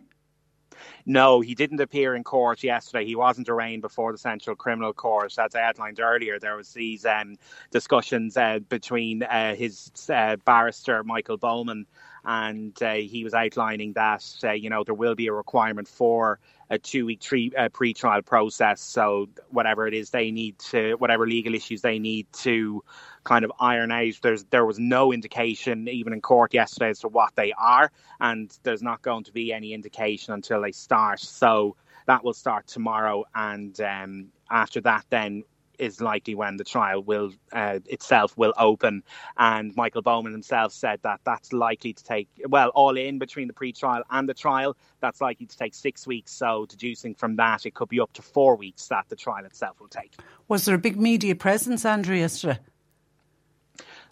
No, 1.06 1.40
he 1.40 1.54
didn't 1.54 1.80
appear 1.80 2.14
in 2.14 2.24
court 2.24 2.62
yesterday. 2.62 3.04
He 3.04 3.16
wasn't 3.16 3.48
arraigned 3.48 3.82
before 3.82 4.12
the 4.12 4.18
Central 4.18 4.54
Criminal 4.56 4.92
Court. 4.92 5.32
As 5.38 5.54
I 5.54 5.62
outlined 5.62 6.00
earlier, 6.00 6.38
there 6.38 6.56
was 6.56 6.72
these 6.72 7.06
um, 7.06 7.36
discussions 7.70 8.36
uh, 8.36 8.58
between 8.68 9.22
uh, 9.22 9.54
his 9.54 9.90
uh, 10.12 10.36
barrister 10.44 11.02
Michael 11.04 11.38
Bowman 11.38 11.86
and 12.24 12.80
uh, 12.82 12.94
he 12.94 13.24
was 13.24 13.34
outlining 13.34 13.92
that 13.94 14.24
uh, 14.44 14.52
you 14.52 14.70
know 14.70 14.84
there 14.84 14.94
will 14.94 15.14
be 15.14 15.26
a 15.26 15.32
requirement 15.32 15.88
for 15.88 16.38
a 16.70 16.78
two-week 16.78 17.20
tre- 17.20 17.52
uh, 17.58 17.68
pre-trial 17.68 18.22
process. 18.22 18.80
So 18.80 19.28
whatever 19.50 19.86
it 19.88 19.94
is 19.94 20.10
they 20.10 20.30
need 20.30 20.58
to, 20.70 20.94
whatever 20.94 21.26
legal 21.26 21.54
issues 21.54 21.82
they 21.82 21.98
need 21.98 22.32
to 22.34 22.84
kind 23.24 23.44
of 23.44 23.52
iron 23.58 23.90
out. 23.90 24.14
There's 24.22 24.44
there 24.44 24.64
was 24.64 24.78
no 24.78 25.12
indication 25.12 25.88
even 25.88 26.12
in 26.12 26.20
court 26.20 26.54
yesterday 26.54 26.90
as 26.90 27.00
to 27.00 27.08
what 27.08 27.34
they 27.36 27.52
are, 27.52 27.90
and 28.20 28.56
there's 28.62 28.82
not 28.82 29.02
going 29.02 29.24
to 29.24 29.32
be 29.32 29.52
any 29.52 29.72
indication 29.72 30.34
until 30.34 30.62
they 30.62 30.72
start. 30.72 31.20
So 31.20 31.76
that 32.06 32.24
will 32.24 32.34
start 32.34 32.66
tomorrow, 32.66 33.24
and 33.34 33.78
um, 33.80 34.28
after 34.50 34.80
that, 34.82 35.04
then 35.10 35.44
is 35.80 36.00
likely 36.00 36.34
when 36.34 36.56
the 36.56 36.64
trial 36.64 37.02
will 37.02 37.32
uh, 37.52 37.80
itself 37.86 38.36
will 38.36 38.52
open. 38.58 39.02
And 39.36 39.74
Michael 39.74 40.02
Bowman 40.02 40.32
himself 40.32 40.72
said 40.72 41.00
that 41.02 41.20
that's 41.24 41.52
likely 41.52 41.92
to 41.92 42.04
take 42.04 42.28
well 42.46 42.68
all 42.70 42.96
in 42.96 43.18
between 43.18 43.48
the 43.48 43.54
pre-trial 43.54 44.02
and 44.10 44.28
the 44.28 44.34
trial. 44.34 44.76
That's 45.00 45.20
likely 45.20 45.46
to 45.46 45.56
take 45.56 45.74
six 45.74 46.06
weeks. 46.06 46.32
So 46.32 46.66
deducing 46.66 47.14
from 47.14 47.36
that, 47.36 47.66
it 47.66 47.74
could 47.74 47.88
be 47.88 48.00
up 48.00 48.12
to 48.14 48.22
four 48.22 48.56
weeks 48.56 48.86
that 48.88 49.06
the 49.08 49.16
trial 49.16 49.44
itself 49.44 49.80
will 49.80 49.88
take. 49.88 50.12
Was 50.48 50.64
there 50.66 50.74
a 50.74 50.78
big 50.78 51.00
media 51.00 51.34
presence, 51.34 51.84
Andrew, 51.84 52.16
yesterday? 52.16 52.58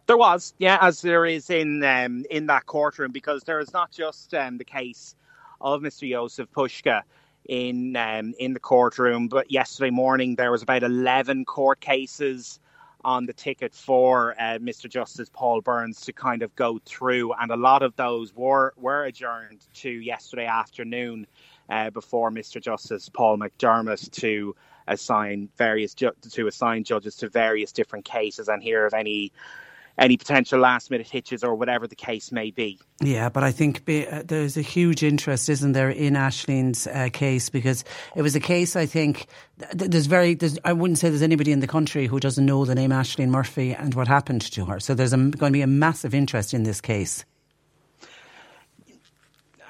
There 0.07 0.17
was, 0.17 0.55
yeah, 0.57 0.79
as 0.81 1.03
there 1.03 1.27
is 1.27 1.51
in 1.51 1.85
um, 1.85 2.25
in 2.31 2.47
that 2.47 2.65
courtroom, 2.65 3.13
because 3.13 3.43
there 3.45 3.61
is 3.61 3.75
not 3.75 3.93
just 3.93 4.33
um, 4.33 4.57
the 4.57 4.65
case 4.65 5.15
of 5.61 5.83
Mr. 5.83 6.09
Joseph 6.09 6.51
Puska 6.51 7.03
in 7.47 7.97
um, 7.97 8.35
in 8.39 8.55
the 8.55 8.61
courtroom. 8.61 9.29
But 9.29 9.51
yesterday 9.51 9.91
morning 9.91 10.37
there 10.37 10.51
was 10.51 10.63
about 10.63 10.83
eleven 10.83 11.45
court 11.45 11.81
cases 11.81 12.61
on 13.05 13.27
the 13.27 13.33
ticket 13.33 13.75
for 13.75 14.35
uh, 14.41 14.59
Mr. 14.59 14.91
Justice 14.91 15.31
Paul 15.33 15.61
Burns 15.61 16.01
to 16.03 16.13
kind 16.13 16.43
of 16.43 16.55
go 16.57 16.81
through, 16.85 17.33
and 17.35 17.51
a 17.51 17.57
lot 17.57 17.83
of 17.83 17.95
those 17.97 18.35
were 18.35 18.75
were 18.77 19.05
adjourned 19.05 19.67
to 19.75 19.91
yesterday 19.91 20.47
afternoon 20.47 21.27
uh, 21.69 21.91
before 21.91 22.31
Mr. 22.31 22.61
Justice 22.61 23.09
Paul 23.09 23.39
McDermott 23.39 24.11
to 24.13 24.55
assign 24.87 25.49
various 25.57 25.95
ju- 25.95 26.13
to 26.31 26.47
assign 26.47 26.85
judges 26.85 27.17
to 27.17 27.29
various 27.29 27.73
different 27.73 28.05
cases 28.05 28.49
and 28.49 28.63
hear 28.63 28.87
of 28.87 28.95
any 28.95 29.33
any 29.99 30.17
potential 30.17 30.61
last 30.61 30.91
minute 30.91 31.09
hitches 31.09 31.43
or 31.43 31.55
whatever 31.55 31.87
the 31.87 31.97
case 31.97 32.31
may 32.31 32.51
be. 32.51 32.79
Yeah, 33.01 33.29
but 33.29 33.43
I 33.43 33.51
think 33.51 33.85
be, 33.85 34.07
uh, 34.07 34.23
there's 34.25 34.57
a 34.57 34.63
huge 34.63 35.03
interest, 35.03 35.49
isn't 35.49 35.73
there, 35.73 35.91
in 35.91 36.15
Ashling's 36.15 36.87
uh, 36.87 37.09
case 37.13 37.49
because 37.51 37.85
it 38.15 38.23
was 38.23 38.37
a 38.37 38.41
case. 38.41 38.77
I 38.77 38.87
think 38.87 39.27
th- 39.59 39.91
there's 39.91 40.07
very. 40.07 40.35
There's, 40.35 40.59
I 40.65 40.73
wouldn't 40.73 40.99
say 40.99 41.09
there's 41.09 41.23
anybody 41.23 41.53
in 41.53 41.61
the 41.61 41.67
country 41.67 42.07
who 42.07 42.21
doesn't 42.21 42.47
know 42.47 42.65
the 42.65 42.75
name 42.75 42.91
Ashleen 42.91 43.29
Murphy 43.29 43.75
and 43.75 43.95
what 43.95 44.09
happened 44.09 44.43
to 44.43 44.65
her. 44.67 44.81
So 44.81 44.95
there's 44.95 45.13
a, 45.13 45.17
going 45.17 45.53
to 45.53 45.57
be 45.57 45.63
a 45.63 45.67
massive 45.67 46.15
interest 46.15 46.55
in 46.55 46.63
this 46.63 46.81
case. 46.81 47.25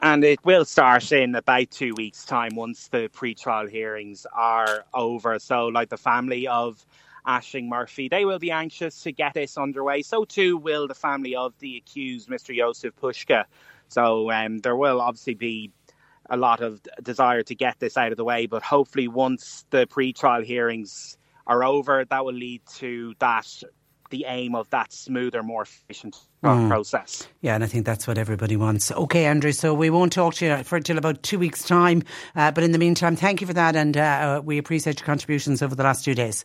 And 0.00 0.22
it 0.22 0.44
will 0.44 0.64
start 0.64 1.10
in 1.10 1.34
about 1.34 1.72
two 1.72 1.92
weeks' 1.96 2.24
time 2.24 2.54
once 2.54 2.86
the 2.88 3.10
pre-trial 3.12 3.66
hearings 3.66 4.26
are 4.32 4.84
over. 4.94 5.38
So, 5.40 5.66
like 5.66 5.88
the 5.88 5.96
family 5.96 6.46
of 6.46 6.86
Ashling 7.26 7.68
Murphy. 7.68 8.08
They 8.08 8.24
will 8.24 8.38
be 8.38 8.50
anxious 8.50 9.02
to 9.02 9.12
get 9.12 9.34
this 9.34 9.58
underway. 9.58 10.02
So 10.02 10.24
too 10.24 10.56
will 10.56 10.88
the 10.88 10.94
family 10.94 11.36
of 11.36 11.54
the 11.58 11.76
accused, 11.76 12.28
Mr. 12.28 12.56
Joseph 12.56 12.94
Puska. 12.96 13.44
So 13.88 14.30
um, 14.30 14.58
there 14.58 14.76
will 14.76 15.00
obviously 15.00 15.34
be 15.34 15.72
a 16.30 16.36
lot 16.36 16.60
of 16.60 16.80
desire 17.02 17.42
to 17.42 17.54
get 17.54 17.78
this 17.78 17.96
out 17.96 18.12
of 18.12 18.16
the 18.16 18.24
way, 18.24 18.46
but 18.46 18.62
hopefully 18.62 19.08
once 19.08 19.64
the 19.70 19.86
pre-trial 19.86 20.42
hearings 20.42 21.16
are 21.46 21.64
over, 21.64 22.04
that 22.04 22.24
will 22.24 22.34
lead 22.34 22.62
to 22.76 23.14
that 23.18 23.62
the 24.10 24.24
aim 24.26 24.54
of 24.54 24.68
that 24.70 24.92
smoother, 24.92 25.42
more 25.42 25.62
efficient 25.62 26.16
mm. 26.42 26.68
process. 26.68 27.26
Yeah, 27.40 27.54
and 27.54 27.64
I 27.64 27.66
think 27.66 27.84
that's 27.84 28.06
what 28.06 28.18
everybody 28.18 28.56
wants. 28.56 28.90
Okay, 28.90 29.26
Andrew, 29.26 29.52
so 29.52 29.74
we 29.74 29.90
won't 29.90 30.12
talk 30.12 30.34
to 30.34 30.46
you 30.46 30.64
for 30.64 30.76
until 30.76 30.98
about 30.98 31.22
two 31.22 31.38
weeks' 31.38 31.62
time. 31.62 32.02
Uh, 32.34 32.50
but 32.50 32.64
in 32.64 32.72
the 32.72 32.78
meantime, 32.78 33.16
thank 33.16 33.40
you 33.40 33.46
for 33.46 33.52
that, 33.52 33.76
and 33.76 33.96
uh, 33.96 34.40
we 34.44 34.58
appreciate 34.58 35.00
your 35.00 35.06
contributions 35.06 35.62
over 35.62 35.74
the 35.74 35.82
last 35.82 36.04
two 36.04 36.14
days. 36.14 36.44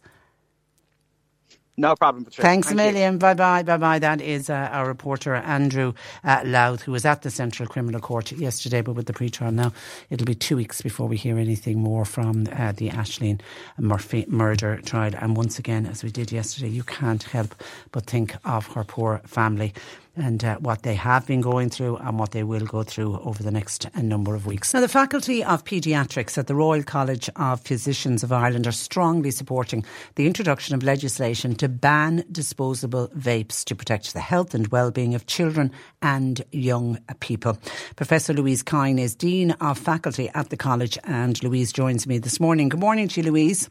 No 1.77 1.95
problem, 1.95 2.25
Patricia. 2.25 2.49
Thanks 2.49 2.67
Thank 2.67 2.71
a 2.71 2.75
million. 2.75 3.17
Bye 3.17 3.33
bye. 3.35 3.63
Bye 3.63 3.77
bye. 3.77 3.99
That 3.99 4.21
is 4.21 4.49
uh, 4.49 4.69
our 4.71 4.87
reporter, 4.87 5.35
Andrew 5.35 5.93
uh, 6.23 6.41
Louth, 6.45 6.83
who 6.83 6.93
was 6.93 7.05
at 7.05 7.23
the 7.23 7.31
Central 7.31 7.67
Criminal 7.67 8.01
Court 8.01 8.31
yesterday, 8.31 8.81
but 8.81 8.93
with 8.93 9.07
the 9.07 9.13
pre 9.13 9.29
trial 9.29 9.51
now, 9.51 9.73
it'll 10.11 10.25
be 10.25 10.35
two 10.35 10.55
weeks 10.57 10.81
before 10.83 11.07
we 11.07 11.17
hear 11.17 11.37
anything 11.39 11.79
more 11.79 12.05
from 12.05 12.47
uh, 12.53 12.73
the 12.73 12.91
Ashling 12.91 13.41
Murphy 13.79 14.25
murder 14.29 14.81
trial. 14.85 15.13
And 15.19 15.37
once 15.37 15.59
again, 15.59 15.87
as 15.87 16.03
we 16.03 16.11
did 16.11 16.31
yesterday, 16.31 16.69
you 16.69 16.83
can't 16.83 17.23
help 17.23 17.55
but 17.91 18.05
think 18.05 18.35
of 18.45 18.67
her 18.67 18.83
poor 18.85 19.21
family 19.25 19.73
and 20.15 20.43
uh, 20.43 20.57
what 20.57 20.83
they 20.83 20.95
have 20.95 21.25
been 21.25 21.41
going 21.41 21.69
through 21.69 21.97
and 21.97 22.19
what 22.19 22.31
they 22.31 22.43
will 22.43 22.65
go 22.65 22.83
through 22.83 23.19
over 23.19 23.41
the 23.41 23.51
next 23.51 23.85
uh, 23.85 24.01
number 24.01 24.35
of 24.35 24.45
weeks. 24.45 24.73
Now, 24.73 24.81
the 24.81 24.87
Faculty 24.87 25.43
of 25.43 25.63
Paediatrics 25.63 26.37
at 26.37 26.47
the 26.47 26.55
Royal 26.55 26.83
College 26.83 27.29
of 27.35 27.61
Physicians 27.61 28.23
of 28.23 28.31
Ireland 28.31 28.67
are 28.67 28.71
strongly 28.71 29.31
supporting 29.31 29.83
the 30.15 30.27
introduction 30.27 30.75
of 30.75 30.83
legislation 30.83 31.55
to 31.55 31.67
ban 31.67 32.23
disposable 32.31 33.07
vapes 33.09 33.63
to 33.65 33.75
protect 33.75 34.13
the 34.13 34.19
health 34.19 34.53
and 34.53 34.67
well-being 34.67 35.15
of 35.15 35.25
children 35.25 35.71
and 36.01 36.43
young 36.51 36.99
people. 37.19 37.57
Professor 37.95 38.33
Louise 38.33 38.61
Kyne 38.63 38.99
is 38.99 39.15
Dean 39.15 39.51
of 39.51 39.77
Faculty 39.77 40.29
at 40.35 40.49
the 40.49 40.57
college 40.57 40.97
and 41.03 41.41
Louise 41.43 41.73
joins 41.73 42.05
me 42.05 42.17
this 42.17 42.39
morning. 42.39 42.69
Good 42.69 42.79
morning 42.79 43.07
to 43.07 43.21
you, 43.21 43.31
Louise. 43.31 43.69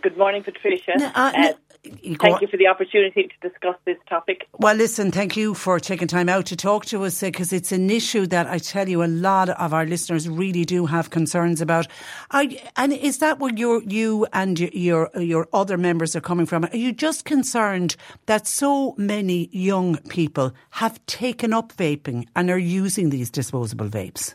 Good 0.00 0.16
morning, 0.16 0.42
Patricia. 0.42 0.92
uh, 0.96 1.32
uh, 1.34 1.52
you 1.84 2.16
thank 2.16 2.40
you 2.40 2.46
for 2.46 2.56
the 2.56 2.68
opportunity 2.68 3.24
to 3.28 3.48
discuss 3.48 3.74
this 3.84 3.96
topic. 4.08 4.46
Well, 4.58 4.76
listen, 4.76 5.10
thank 5.10 5.36
you 5.36 5.52
for 5.54 5.80
taking 5.80 6.06
time 6.06 6.28
out 6.28 6.46
to 6.46 6.56
talk 6.56 6.84
to 6.86 7.04
us 7.04 7.20
because 7.20 7.52
uh, 7.52 7.56
it's 7.56 7.72
an 7.72 7.90
issue 7.90 8.26
that 8.28 8.46
I 8.46 8.58
tell 8.58 8.88
you 8.88 9.02
a 9.02 9.06
lot 9.06 9.48
of 9.48 9.74
our 9.74 9.84
listeners 9.84 10.28
really 10.28 10.64
do 10.64 10.86
have 10.86 11.10
concerns 11.10 11.60
about. 11.60 11.88
I, 12.30 12.60
and 12.76 12.92
is 12.92 13.18
that 13.18 13.40
where 13.40 13.52
you 13.52 13.82
you 13.86 14.26
and 14.32 14.60
your 14.60 15.10
your 15.16 15.48
other 15.52 15.76
members 15.76 16.14
are 16.14 16.20
coming 16.20 16.46
from? 16.46 16.64
Are 16.66 16.76
you 16.76 16.92
just 16.92 17.24
concerned 17.24 17.96
that 18.26 18.46
so 18.46 18.94
many 18.96 19.48
young 19.50 19.96
people 20.08 20.52
have 20.70 21.04
taken 21.06 21.52
up 21.52 21.72
vaping 21.72 22.28
and 22.36 22.48
are 22.48 22.58
using 22.58 23.10
these 23.10 23.30
disposable 23.30 23.88
vapes? 23.88 24.34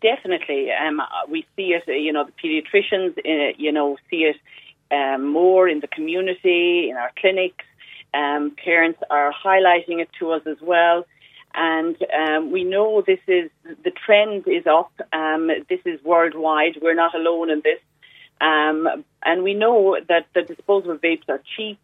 Definitely, 0.00 0.68
um, 0.72 1.00
we 1.28 1.46
see 1.56 1.74
it. 1.74 1.84
You 1.86 2.12
know, 2.12 2.24
the 2.24 2.32
paediatricians, 2.32 3.18
uh, 3.18 3.54
you 3.56 3.72
know, 3.72 3.96
see 4.10 4.24
it 4.24 4.36
um, 4.92 5.26
more 5.26 5.68
in 5.68 5.80
the 5.80 5.88
community, 5.88 6.90
in 6.90 6.96
our 6.96 7.10
clinics. 7.18 7.64
Um, 8.14 8.52
parents 8.62 9.00
are 9.10 9.32
highlighting 9.32 10.00
it 10.00 10.10
to 10.18 10.32
us 10.32 10.42
as 10.46 10.58
well. 10.60 11.06
And 11.54 11.96
um, 12.14 12.50
we 12.50 12.64
know 12.64 13.02
this 13.06 13.20
is 13.26 13.50
the 13.84 13.90
trend 13.90 14.46
is 14.46 14.66
up. 14.66 14.92
Um, 15.12 15.50
this 15.68 15.80
is 15.84 16.02
worldwide. 16.02 16.78
We're 16.80 16.94
not 16.94 17.14
alone 17.14 17.50
in 17.50 17.62
this. 17.62 17.80
Um, 18.40 19.04
and 19.22 19.42
we 19.42 19.54
know 19.54 19.96
that 20.08 20.26
the 20.34 20.42
disposable 20.42 20.98
vapes 20.98 21.28
are 21.28 21.40
cheap, 21.56 21.78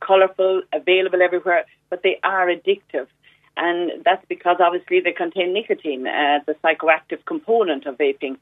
colourful, 0.00 0.62
available 0.72 1.22
everywhere, 1.22 1.64
but 1.90 2.02
they 2.02 2.20
are 2.22 2.46
addictive. 2.46 3.08
And 3.56 4.04
that's 4.04 4.24
because 4.28 4.58
obviously 4.60 5.00
they 5.00 5.12
contain 5.12 5.52
nicotine, 5.52 6.06
uh, 6.06 6.38
the 6.46 6.54
psychoactive 6.62 7.24
component 7.26 7.86
of 7.86 7.98
vaping 7.98 8.36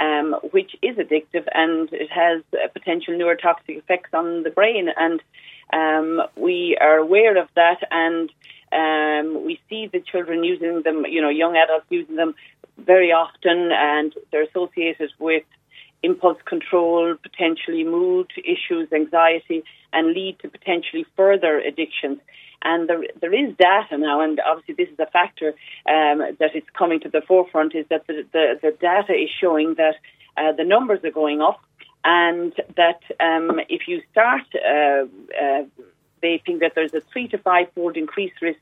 um, 0.00 0.34
which 0.50 0.72
is 0.82 0.96
addictive 0.96 1.46
and 1.52 1.92
it 1.92 2.10
has 2.10 2.42
potential 2.72 3.14
neurotoxic 3.14 3.76
effects 3.78 4.10
on 4.12 4.42
the 4.42 4.50
brain. 4.50 4.88
And 4.96 5.20
um, 5.72 6.26
we 6.36 6.76
are 6.80 6.96
aware 6.96 7.36
of 7.36 7.48
that 7.54 7.80
and 7.90 8.30
um, 8.72 9.44
we 9.44 9.60
see 9.68 9.88
the 9.92 10.00
children 10.00 10.42
using 10.42 10.82
them, 10.82 11.04
you 11.08 11.20
know, 11.20 11.28
young 11.28 11.56
adults 11.56 11.86
using 11.90 12.16
them 12.16 12.34
very 12.78 13.12
often 13.12 13.70
and 13.72 14.14
they're 14.32 14.44
associated 14.44 15.10
with 15.18 15.44
impulse 16.02 16.38
control, 16.46 17.14
potentially 17.22 17.84
mood 17.84 18.30
issues, 18.38 18.90
anxiety, 18.92 19.62
and 19.92 20.14
lead 20.14 20.38
to 20.40 20.48
potentially 20.48 21.04
further 21.16 21.58
addictions. 21.58 22.18
And 22.62 22.88
there, 22.88 23.02
there 23.20 23.32
is 23.34 23.56
data 23.56 23.96
now, 23.96 24.20
and 24.20 24.38
obviously 24.46 24.74
this 24.74 24.92
is 24.92 24.98
a 24.98 25.06
factor 25.06 25.48
um, 25.88 26.36
that 26.38 26.54
is 26.54 26.62
coming 26.76 27.00
to 27.00 27.08
the 27.08 27.22
forefront, 27.22 27.74
is 27.74 27.86
that 27.88 28.06
the, 28.06 28.26
the, 28.32 28.58
the 28.60 28.76
data 28.80 29.14
is 29.14 29.30
showing 29.40 29.74
that 29.74 29.94
uh, 30.36 30.52
the 30.52 30.64
numbers 30.64 31.00
are 31.04 31.10
going 31.10 31.40
up 31.40 31.60
and 32.04 32.52
that 32.76 33.00
um, 33.20 33.60
if 33.68 33.88
you 33.88 34.02
start 34.10 34.42
uh, 34.54 35.04
uh, 35.42 35.64
vaping, 36.22 36.60
that 36.60 36.72
there's 36.74 36.94
a 36.94 37.00
three 37.12 37.28
to 37.28 37.38
five 37.38 37.66
fold 37.74 37.96
increased 37.96 38.40
risk 38.40 38.58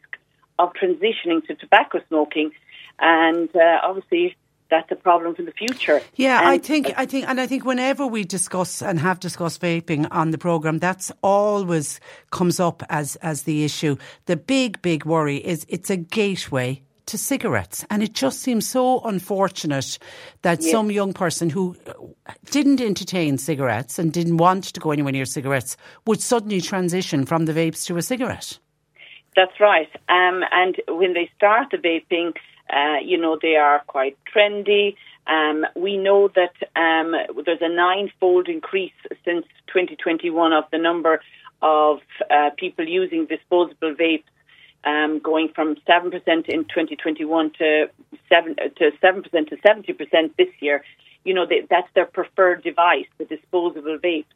of 0.59 0.73
transitioning 0.73 1.45
to 1.47 1.55
tobacco 1.55 2.01
smoking. 2.09 2.51
And 2.99 3.49
uh, 3.55 3.79
obviously, 3.83 4.37
that's 4.71 4.91
a 4.91 4.97
problem 4.97 5.35
for 5.35 5.43
the 5.43 5.53
future. 5.53 6.01
Yeah, 6.17 6.41
and 6.41 6.49
I 6.49 6.59
think, 6.59 6.93
I 6.97 7.07
think, 7.07 7.29
and 7.29 7.41
I 7.41 7.47
think 7.47 7.65
whenever 7.65 8.07
we 8.07 8.25
discuss 8.25 8.83
and 8.83 8.99
have 9.01 9.21
discussed 9.21 9.61
vaping 9.61 10.07
on 10.11 10.31
the 10.31 10.39
program, 10.39 10.79
that's 10.79 11.11
always 11.23 12.01
comes 12.31 12.61
up 12.61 12.83
as 12.89 13.17
as 13.17 13.45
the 13.45 13.65
issue. 13.65 13.97
The 14.27 14.37
big, 14.37 14.83
big 14.83 15.05
worry 15.05 15.37
is 15.39 15.65
it's 15.69 15.91
a 15.91 15.97
gateway 15.97 16.83
to 17.09 17.19
cigarettes. 17.19 17.85
And 17.91 18.03
it 18.03 18.13
just 18.13 18.41
seems 18.41 18.69
so 18.69 19.01
unfortunate 19.01 19.99
that 20.43 20.61
yes. 20.61 20.71
some 20.71 20.91
young 20.91 21.13
person 21.13 21.51
who 21.51 21.75
didn't 22.51 22.81
entertain 22.81 23.39
cigarettes 23.39 23.99
and 23.99 24.13
didn't 24.13 24.37
want 24.37 24.65
to 24.65 24.81
go 24.81 24.91
anywhere 24.91 25.13
near 25.13 25.25
cigarettes 25.25 25.77
would 26.07 26.21
suddenly 26.21 26.61
transition 26.61 27.25
from 27.25 27.47
the 27.47 27.53
vapes 27.53 27.87
to 27.87 27.97
a 27.97 28.03
cigarette. 28.03 28.59
That's 29.35 29.59
right. 29.61 29.89
Um, 30.09 30.43
and 30.53 30.77
when 30.89 31.15
they 31.15 31.31
start 31.37 31.69
the 31.71 31.79
vaping, 31.79 32.35
uh, 32.71 32.99
you 33.03 33.19
know, 33.19 33.39
they 33.41 33.57
are 33.57 33.83
quite 33.87 34.17
trendy. 34.33 34.97
Um, 35.27 35.67
we 35.77 35.97
know 35.97 36.29
that 36.29 36.55
um, 36.77 37.15
there's 37.45 37.61
a 37.61 37.69
nine-fold 37.69 38.49
increase 38.49 38.93
since 39.25 39.47
2021 39.69 40.53
of 40.53 40.65
the 40.71 40.79
number 40.79 41.21
of 41.61 41.99
uh, 42.31 42.51
people 42.57 42.87
using 42.87 43.27
disposable 43.27 43.95
vapes, 43.95 44.25
um, 44.85 45.19
going 45.19 45.49
from 45.55 45.77
seven 45.87 46.11
percent 46.11 46.49
in 46.49 46.65
2021 46.65 47.51
to 47.59 47.91
seven 48.29 48.55
to 48.57 48.91
seven 49.01 49.23
percent 49.23 49.49
to 49.49 49.57
70 49.67 49.93
percent 49.95 50.37
this 50.39 50.49
year. 50.61 50.85
You 51.25 51.35
know, 51.35 51.47
they, 51.47 51.67
that's 51.69 51.89
their 51.95 52.07
preferred 52.07 52.63
device, 52.63 53.07
the 53.19 53.25
disposable 53.25 53.99
vapes. 53.99 54.27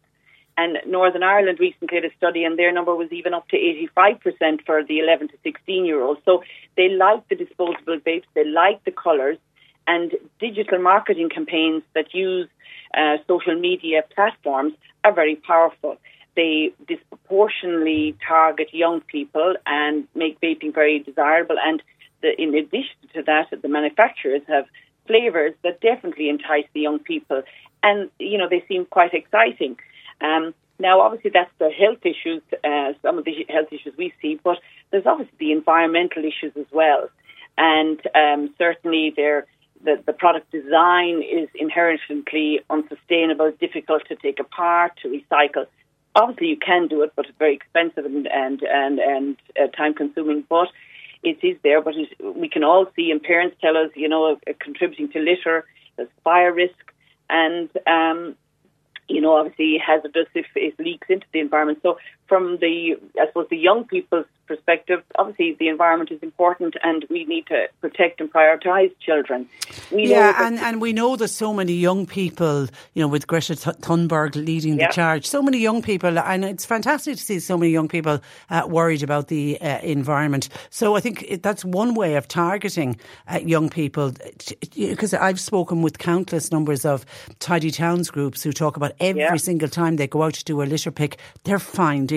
And 0.56 0.78
Northern 0.86 1.22
Ireland 1.22 1.58
recently 1.60 2.00
did 2.00 2.10
a 2.10 2.14
study, 2.16 2.44
and 2.44 2.58
their 2.58 2.72
number 2.72 2.94
was 2.94 3.10
even 3.10 3.32
up 3.32 3.48
to 3.48 3.56
85% 3.56 4.64
for 4.66 4.84
the 4.84 4.98
11 4.98 5.28
to 5.28 5.34
16 5.42 5.84
year 5.84 6.02
olds. 6.02 6.20
So 6.24 6.42
they 6.76 6.88
like 6.88 7.26
the 7.28 7.36
disposable 7.36 7.98
vapes, 7.98 8.24
they 8.34 8.44
like 8.44 8.84
the 8.84 8.90
colours, 8.90 9.38
and 9.86 10.12
digital 10.38 10.78
marketing 10.78 11.30
campaigns 11.30 11.82
that 11.94 12.14
use 12.14 12.48
uh, 12.96 13.16
social 13.26 13.58
media 13.58 14.02
platforms 14.14 14.74
are 15.04 15.14
very 15.14 15.36
powerful. 15.36 15.96
They 16.36 16.72
disproportionately 16.86 18.16
target 18.26 18.68
young 18.72 19.00
people 19.00 19.54
and 19.66 20.06
make 20.14 20.40
vaping 20.40 20.74
very 20.74 20.98
desirable. 21.00 21.56
And 21.62 21.82
the, 22.22 22.40
in 22.40 22.54
addition 22.54 22.96
to 23.14 23.22
that, 23.22 23.48
the 23.60 23.68
manufacturers 23.68 24.42
have 24.48 24.66
flavours 25.06 25.52
that 25.62 25.80
definitely 25.80 26.28
entice 26.28 26.66
the 26.74 26.80
young 26.80 26.98
people. 27.00 27.42
And, 27.82 28.10
you 28.18 28.38
know, 28.38 28.48
they 28.48 28.64
seem 28.68 28.86
quite 28.86 29.12
exciting. 29.12 29.76
Um, 30.22 30.54
now, 30.78 31.00
obviously, 31.00 31.30
that's 31.32 31.50
the 31.58 31.70
health 31.70 32.04
issues, 32.04 32.42
uh, 32.64 32.92
some 33.02 33.18
of 33.18 33.24
the 33.24 33.46
health 33.48 33.68
issues 33.70 33.94
we 33.96 34.12
see, 34.20 34.40
but 34.42 34.58
there's 34.90 35.06
obviously 35.06 35.36
the 35.38 35.52
environmental 35.52 36.24
issues 36.24 36.52
as 36.56 36.66
well. 36.72 37.08
And 37.56 38.00
um, 38.14 38.54
certainly, 38.58 39.12
the, 39.84 40.02
the 40.06 40.12
product 40.12 40.50
design 40.50 41.22
is 41.22 41.48
inherently 41.54 42.60
unsustainable, 42.70 43.52
difficult 43.60 44.02
to 44.08 44.16
take 44.16 44.40
apart, 44.40 44.92
to 45.02 45.08
recycle. 45.08 45.66
Obviously, 46.14 46.48
you 46.48 46.56
can 46.56 46.88
do 46.88 47.02
it, 47.02 47.12
but 47.16 47.26
it's 47.26 47.38
very 47.38 47.54
expensive 47.54 48.04
and 48.04 48.26
and 48.26 48.62
and, 48.62 48.98
and 48.98 49.36
uh, 49.60 49.66
time 49.68 49.94
consuming. 49.94 50.44
But 50.48 50.68
it 51.22 51.38
is 51.42 51.56
there. 51.62 51.80
But 51.80 51.94
we 52.20 52.48
can 52.48 52.64
all 52.64 52.86
see, 52.94 53.10
and 53.10 53.22
parents 53.22 53.56
tell 53.60 53.76
us, 53.76 53.90
you 53.94 54.08
know, 54.08 54.32
uh, 54.32 54.52
contributing 54.58 55.10
to 55.12 55.20
litter, 55.20 55.64
there's 55.96 56.08
fire 56.22 56.52
risk, 56.52 56.92
and 57.30 57.70
um, 57.86 58.36
you 59.12 59.20
know, 59.20 59.36
obviously 59.36 59.78
hazardous 59.78 60.28
if 60.34 60.46
it 60.54 60.78
leaks 60.78 61.06
into 61.08 61.26
the 61.32 61.40
environment. 61.40 61.78
So, 61.82 61.98
from 62.32 62.56
the, 62.62 62.96
I 63.20 63.26
suppose, 63.26 63.48
the 63.50 63.58
young 63.58 63.84
people's 63.84 64.24
perspective, 64.46 65.02
obviously 65.18 65.54
the 65.58 65.68
environment 65.68 66.10
is 66.10 66.22
important 66.22 66.76
and 66.82 67.04
we 67.10 67.26
need 67.26 67.46
to 67.46 67.66
protect 67.82 68.22
and 68.22 68.32
prioritise 68.32 68.90
children. 69.00 69.46
We 69.90 70.08
yeah, 70.08 70.46
and, 70.46 70.58
and 70.58 70.80
we 70.80 70.94
know 70.94 71.16
there's 71.16 71.34
so 71.34 71.52
many 71.52 71.74
young 71.74 72.06
people, 72.06 72.68
you 72.94 73.02
know, 73.02 73.08
with 73.08 73.26
Greta 73.26 73.54
Thunberg 73.54 74.34
leading 74.34 74.76
the 74.76 74.88
charge, 74.90 75.26
so 75.26 75.42
many 75.42 75.58
young 75.58 75.82
people, 75.82 76.18
and 76.18 76.44
it's 76.44 76.64
fantastic 76.64 77.16
to 77.16 77.22
see 77.22 77.38
so 77.38 77.58
many 77.58 77.70
young 77.70 77.88
people 77.88 78.20
uh, 78.48 78.66
worried 78.66 79.02
about 79.02 79.28
the 79.28 79.60
uh, 79.60 79.80
environment. 79.80 80.48
So 80.70 80.96
I 80.96 81.00
think 81.00 81.24
it, 81.28 81.42
that's 81.42 81.66
one 81.66 81.94
way 81.94 82.14
of 82.14 82.28
targeting 82.28 82.98
uh, 83.28 83.40
young 83.44 83.68
people, 83.68 84.12
because 84.74 85.12
I've 85.12 85.40
spoken 85.40 85.82
with 85.82 85.98
countless 85.98 86.50
numbers 86.50 86.86
of 86.86 87.04
tidy 87.40 87.70
towns 87.70 88.10
groups 88.10 88.42
who 88.42 88.52
talk 88.52 88.78
about 88.78 88.92
every 89.00 89.20
yeah. 89.20 89.36
single 89.36 89.68
time 89.68 89.96
they 89.96 90.06
go 90.06 90.22
out 90.22 90.34
to 90.34 90.44
do 90.44 90.62
a 90.62 90.64
litter 90.64 90.90
pick, 90.90 91.18
they're 91.44 91.58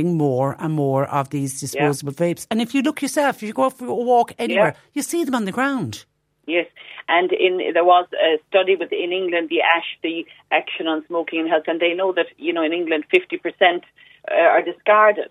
finding 0.05 0.17
more 0.17 0.55
and 0.59 0.73
more 0.73 1.05
of 1.05 1.29
these 1.29 1.59
disposable 1.59 2.13
yeah 2.13 2.33
vapes. 2.33 2.47
And 2.49 2.61
if 2.61 2.73
you 2.73 2.81
look 2.81 3.01
yourself, 3.01 3.37
if 3.37 3.43
you 3.43 3.53
go 3.53 3.69
for 3.69 3.87
a 3.87 3.93
walk 3.93 4.33
anywhere, 4.37 4.73
yeah. 4.75 4.91
you 4.93 5.01
see 5.01 5.23
them 5.25 5.35
on 5.35 5.45
the 5.45 5.51
ground. 5.51 6.05
Yes, 6.47 6.67
and 7.07 7.31
in 7.33 7.73
there 7.73 7.83
was 7.83 8.07
a 8.13 8.37
study 8.49 8.75
with 8.75 8.91
in 8.91 9.11
England, 9.11 9.49
the 9.49 9.61
ASH, 9.61 9.99
the 10.03 10.25
Action 10.51 10.87
on 10.87 11.03
Smoking 11.07 11.39
and 11.39 11.49
Health, 11.49 11.63
and 11.67 11.79
they 11.79 11.93
know 11.93 12.13
that 12.13 12.27
you 12.37 12.53
know 12.53 12.63
in 12.63 12.71
England, 12.71 13.05
fifty 13.09 13.37
percent 13.37 13.83
uh, 14.31 14.35
are 14.35 14.61
discarded. 14.61 15.29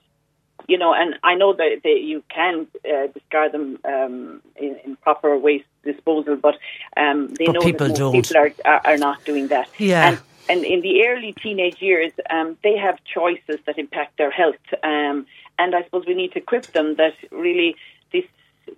you 0.66 0.78
know, 0.78 0.92
and 0.94 1.14
I 1.22 1.34
know 1.34 1.52
that 1.52 1.80
they, 1.84 1.96
you 2.12 2.22
can 2.28 2.66
uh, 2.84 3.06
discard 3.12 3.52
them 3.52 3.78
um, 3.84 4.40
in, 4.56 4.76
in, 4.84 4.96
proper 4.96 5.36
waste 5.36 5.70
disposal, 5.84 6.36
but 6.36 6.56
um, 6.96 7.28
they 7.38 7.46
but 7.46 7.54
know 7.54 7.60
people 7.60 7.88
that 7.88 7.96
don't. 7.96 8.12
people 8.12 8.36
are, 8.36 8.52
are, 8.64 8.80
are 8.84 8.98
not 8.98 9.24
doing 9.24 9.48
that. 9.48 9.68
Yeah. 9.78 10.08
And, 10.08 10.18
and 10.48 10.64
in 10.64 10.80
the 10.82 11.06
early 11.06 11.32
teenage 11.32 11.80
years, 11.80 12.12
um, 12.30 12.56
they 12.62 12.76
have 12.76 12.98
choices 13.04 13.58
that 13.66 13.78
impact 13.78 14.18
their 14.18 14.30
health, 14.30 14.56
um, 14.82 15.26
and 15.58 15.74
I 15.74 15.84
suppose 15.84 16.04
we 16.06 16.14
need 16.14 16.32
to 16.32 16.38
equip 16.38 16.66
them 16.66 16.96
that 16.96 17.14
really 17.30 17.76
this 18.12 18.24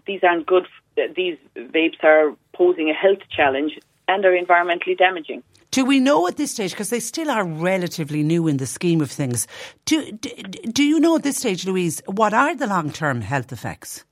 these 0.06 0.22
aren't 0.22 0.46
good. 0.46 0.66
These 1.14 1.38
vapes 1.56 2.02
are 2.02 2.34
posing 2.54 2.90
a 2.90 2.94
health 2.94 3.20
challenge 3.30 3.78
and 4.08 4.24
are 4.24 4.32
environmentally 4.32 4.96
damaging. 4.96 5.42
Do 5.70 5.84
we 5.84 6.00
know 6.00 6.26
at 6.26 6.36
this 6.36 6.52
stage, 6.52 6.70
because 6.70 6.90
they 6.90 7.00
still 7.00 7.30
are 7.30 7.44
relatively 7.44 8.22
new 8.22 8.46
in 8.46 8.56
the 8.56 8.66
scheme 8.66 9.02
of 9.02 9.10
things, 9.10 9.46
do, 9.84 10.10
do, 10.12 10.30
do 10.72 10.82
you 10.82 10.98
know 10.98 11.16
at 11.16 11.22
this 11.22 11.36
stage, 11.36 11.66
Louise, 11.66 12.00
what 12.06 12.32
are 12.32 12.56
the 12.56 12.66
long 12.66 12.90
term 12.90 13.20
health 13.20 13.52
effects? 13.52 14.04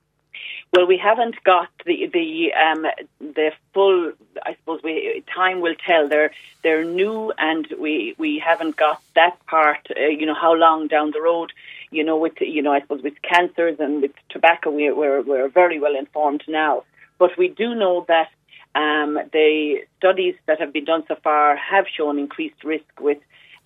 Well, 0.75 0.87
we 0.87 0.97
haven't 0.97 1.41
got 1.45 1.69
the 1.85 2.07
the 2.11 2.51
um, 2.53 2.85
the 3.21 3.53
full. 3.73 4.11
I 4.43 4.55
suppose 4.55 4.81
we 4.83 5.23
time 5.33 5.61
will 5.61 5.75
tell. 5.75 6.09
They're 6.09 6.31
they're 6.63 6.83
new, 6.83 7.31
and 7.37 7.65
we 7.79 8.13
we 8.17 8.39
haven't 8.39 8.75
got 8.75 9.01
that 9.15 9.37
part. 9.45 9.87
Uh, 9.89 10.07
you 10.07 10.25
know 10.25 10.33
how 10.33 10.53
long 10.53 10.87
down 10.87 11.11
the 11.11 11.21
road. 11.21 11.53
You 11.91 12.03
know 12.03 12.17
with 12.17 12.41
you 12.41 12.61
know 12.61 12.73
I 12.73 12.81
suppose 12.81 13.01
with 13.03 13.21
cancers 13.21 13.79
and 13.79 14.01
with 14.01 14.11
tobacco, 14.27 14.69
we, 14.69 14.91
we're 14.91 15.21
we're 15.21 15.47
very 15.47 15.79
well 15.79 15.95
informed 15.95 16.43
now. 16.45 16.83
But 17.19 17.37
we 17.37 17.47
do 17.47 17.73
know 17.73 18.03
that 18.09 18.29
um, 18.75 19.17
the 19.31 19.81
studies 19.97 20.35
that 20.45 20.59
have 20.59 20.73
been 20.73 20.83
done 20.83 21.05
so 21.07 21.15
far 21.23 21.55
have 21.55 21.85
shown 21.87 22.19
increased 22.19 22.65
risk 22.65 22.99
with 22.99 23.19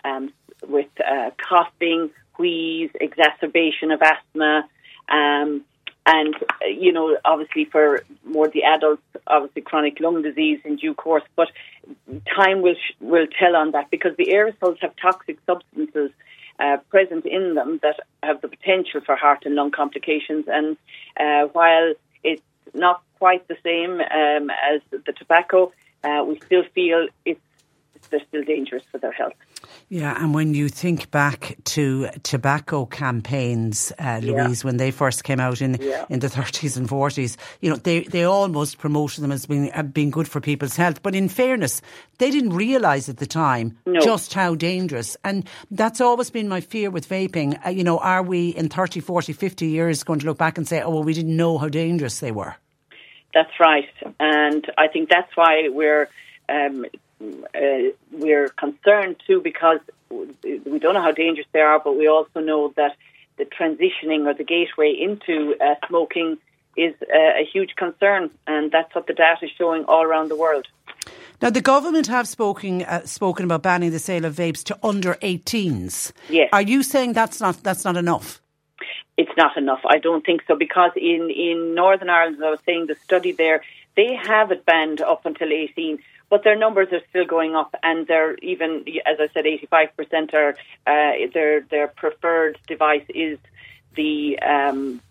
um, 0.04 0.32
with 0.68 0.92
uh, 1.04 1.30
coughing, 1.48 2.10
wheeze, 2.38 2.90
exacerbation 3.00 3.90
of 3.90 4.00
asthma. 4.00 4.68
Um, 5.08 5.64
and 6.06 6.34
uh, 6.34 6.66
you 6.66 6.92
know, 6.92 7.16
obviously 7.24 7.64
for 7.64 8.02
more 8.24 8.48
the 8.48 8.64
adults, 8.64 9.02
obviously 9.26 9.62
chronic 9.62 10.00
lung 10.00 10.22
disease 10.22 10.60
in 10.64 10.76
due 10.76 10.94
course. 10.94 11.22
But 11.36 11.48
time 12.34 12.62
will 12.62 12.76
will 13.00 13.26
tell 13.38 13.56
on 13.56 13.72
that 13.72 13.90
because 13.90 14.16
the 14.16 14.26
aerosols 14.26 14.78
have 14.80 14.94
toxic 14.96 15.38
substances 15.46 16.10
uh, 16.58 16.78
present 16.88 17.26
in 17.26 17.54
them 17.54 17.80
that 17.82 18.00
have 18.22 18.40
the 18.40 18.48
potential 18.48 19.00
for 19.00 19.16
heart 19.16 19.44
and 19.44 19.54
lung 19.54 19.70
complications. 19.70 20.46
And 20.48 20.76
uh, 21.18 21.48
while 21.52 21.94
it's 22.22 22.42
not 22.74 23.02
quite 23.18 23.46
the 23.48 23.56
same 23.62 24.00
um, 24.00 24.50
as 24.50 24.80
the 24.90 25.12
tobacco, 25.12 25.72
uh, 26.04 26.24
we 26.26 26.38
still 26.40 26.64
feel 26.74 27.08
it's 27.24 27.40
they're 28.10 28.20
still 28.28 28.42
dangerous 28.42 28.82
for 28.90 28.98
their 28.98 29.12
health. 29.12 29.34
Yeah, 29.88 30.16
and 30.22 30.34
when 30.34 30.54
you 30.54 30.68
think 30.68 31.10
back 31.10 31.56
to 31.64 32.08
tobacco 32.22 32.86
campaigns, 32.86 33.92
uh, 33.98 34.20
Louise, 34.22 34.62
yeah. 34.62 34.66
when 34.66 34.76
they 34.76 34.90
first 34.90 35.24
came 35.24 35.40
out 35.40 35.60
in 35.60 35.78
yeah. 35.80 36.06
in 36.08 36.20
the 36.20 36.28
30s 36.28 36.76
and 36.76 36.88
40s, 36.88 37.36
you 37.60 37.70
know, 37.70 37.76
they, 37.76 38.04
they 38.04 38.24
almost 38.24 38.78
promoted 38.78 39.22
them 39.22 39.32
as 39.32 39.46
being, 39.46 39.72
uh, 39.72 39.82
being 39.82 40.10
good 40.10 40.28
for 40.28 40.40
people's 40.40 40.76
health. 40.76 41.02
But 41.02 41.14
in 41.14 41.28
fairness, 41.28 41.82
they 42.18 42.30
didn't 42.30 42.54
realise 42.54 43.08
at 43.08 43.16
the 43.16 43.26
time 43.26 43.78
no. 43.86 44.00
just 44.00 44.32
how 44.34 44.54
dangerous. 44.54 45.16
And 45.24 45.48
that's 45.70 46.00
always 46.00 46.30
been 46.30 46.48
my 46.48 46.60
fear 46.60 46.90
with 46.90 47.08
vaping. 47.08 47.58
Uh, 47.66 47.70
you 47.70 47.82
know, 47.82 47.98
are 47.98 48.22
we 48.22 48.50
in 48.50 48.68
30, 48.68 49.00
40, 49.00 49.32
50 49.32 49.66
years 49.66 50.04
going 50.04 50.20
to 50.20 50.26
look 50.26 50.38
back 50.38 50.56
and 50.56 50.68
say, 50.68 50.82
oh, 50.82 50.90
well, 50.90 51.02
we 51.02 51.14
didn't 51.14 51.36
know 51.36 51.58
how 51.58 51.68
dangerous 51.68 52.20
they 52.20 52.30
were? 52.30 52.54
That's 53.34 53.58
right. 53.58 53.88
And 54.18 54.70
I 54.76 54.88
think 54.88 55.08
that's 55.08 55.36
why 55.36 55.68
we're 55.68 56.08
um, 56.48 56.86
uh, 57.20 57.92
we're 58.12 58.48
concerned 58.50 59.16
too 59.26 59.40
because 59.40 59.80
we 60.10 60.78
don't 60.78 60.94
know 60.94 61.02
how 61.02 61.12
dangerous 61.12 61.46
they 61.52 61.60
are, 61.60 61.78
but 61.78 61.96
we 61.96 62.08
also 62.08 62.40
know 62.40 62.72
that 62.76 62.96
the 63.36 63.44
transitioning 63.44 64.26
or 64.26 64.34
the 64.34 64.44
gateway 64.44 64.92
into 64.92 65.56
uh, 65.60 65.74
smoking 65.86 66.38
is 66.76 66.94
uh, 67.02 67.40
a 67.40 67.48
huge 67.52 67.74
concern, 67.76 68.30
and 68.46 68.70
that's 68.70 68.94
what 68.94 69.06
the 69.06 69.12
data 69.12 69.46
is 69.46 69.50
showing 69.56 69.84
all 69.84 70.02
around 70.02 70.28
the 70.28 70.36
world. 70.36 70.66
Now, 71.42 71.50
the 71.50 71.60
government 71.60 72.06
have 72.06 72.28
spoken 72.28 72.82
uh, 72.82 73.06
spoken 73.06 73.44
about 73.44 73.62
banning 73.62 73.90
the 73.90 73.98
sale 73.98 74.24
of 74.24 74.34
vapes 74.34 74.62
to 74.64 74.78
under 74.82 75.14
18s. 75.14 76.12
Yes. 76.28 76.50
Are 76.52 76.62
you 76.62 76.82
saying 76.82 77.14
that's 77.14 77.40
not 77.40 77.62
that's 77.62 77.84
not 77.84 77.96
enough? 77.96 78.40
It's 79.16 79.36
not 79.36 79.56
enough. 79.56 79.80
I 79.84 79.98
don't 79.98 80.24
think 80.24 80.42
so 80.46 80.54
because 80.54 80.92
in 80.96 81.30
in 81.30 81.74
Northern 81.74 82.10
Ireland, 82.10 82.36
as 82.36 82.42
I 82.42 82.50
was 82.50 82.60
saying, 82.66 82.86
the 82.86 82.96
study 83.04 83.32
there 83.32 83.62
they 83.96 84.14
have 84.14 84.50
it 84.52 84.64
banned 84.64 85.00
up 85.00 85.26
until 85.26 85.52
18 85.52 85.98
but 86.30 86.44
their 86.44 86.56
numbers 86.56 86.88
are 86.92 87.02
still 87.10 87.26
going 87.26 87.54
up, 87.56 87.74
and 87.82 88.06
they're 88.06 88.36
even, 88.36 88.84
as 89.04 89.18
I 89.20 89.28
said, 89.34 89.44
85% 89.44 90.32
are 90.32 90.50
uh, 90.86 91.26
their 91.34 91.60
their 91.62 91.88
preferred 91.88 92.58
device 92.66 93.04
is 93.08 93.38
the 93.96 94.38
um, 94.38 95.02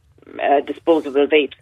uh, 0.42 0.62
disposable 0.62 1.28
vapes. 1.28 1.56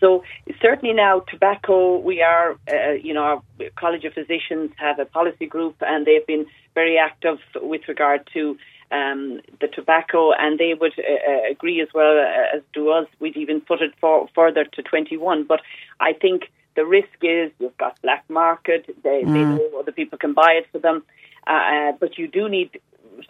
So 0.00 0.24
certainly 0.60 0.94
now, 0.94 1.20
tobacco. 1.20 1.98
We 1.98 2.20
are, 2.20 2.58
uh, 2.70 2.92
you 2.92 3.14
know, 3.14 3.22
our 3.22 3.42
College 3.76 4.04
of 4.04 4.12
Physicians 4.12 4.72
have 4.76 4.98
a 4.98 5.06
policy 5.06 5.46
group, 5.46 5.76
and 5.80 6.04
they've 6.04 6.26
been 6.26 6.46
very 6.74 6.98
active 6.98 7.38
with 7.54 7.82
regard 7.88 8.28
to 8.34 8.58
um, 8.90 9.40
the 9.60 9.68
tobacco, 9.68 10.32
and 10.32 10.58
they 10.58 10.74
would 10.74 10.92
uh, 10.98 11.30
uh 11.30 11.50
agree 11.50 11.80
as 11.80 11.88
well 11.94 12.18
uh, 12.18 12.56
as 12.56 12.62
do 12.72 12.90
us. 12.90 13.06
We'd 13.20 13.36
even 13.36 13.60
put 13.60 13.80
it 13.80 13.92
for, 14.00 14.28
further 14.34 14.64
to 14.64 14.82
21. 14.82 15.44
But 15.44 15.60
I 16.00 16.12
think 16.12 16.50
the 16.76 16.84
risk 16.84 17.18
is 17.22 17.52
you've 17.58 17.76
got 17.78 18.00
black 18.02 18.24
market. 18.28 18.86
They, 19.02 19.22
mm. 19.22 19.32
they 19.32 19.44
know 19.44 19.78
other 19.78 19.92
people 19.92 20.18
can 20.18 20.32
buy 20.32 20.52
it 20.52 20.66
for 20.72 20.78
them, 20.78 21.02
uh, 21.46 21.50
uh, 21.50 21.92
but 21.98 22.18
you 22.18 22.28
do 22.28 22.48
need 22.48 22.80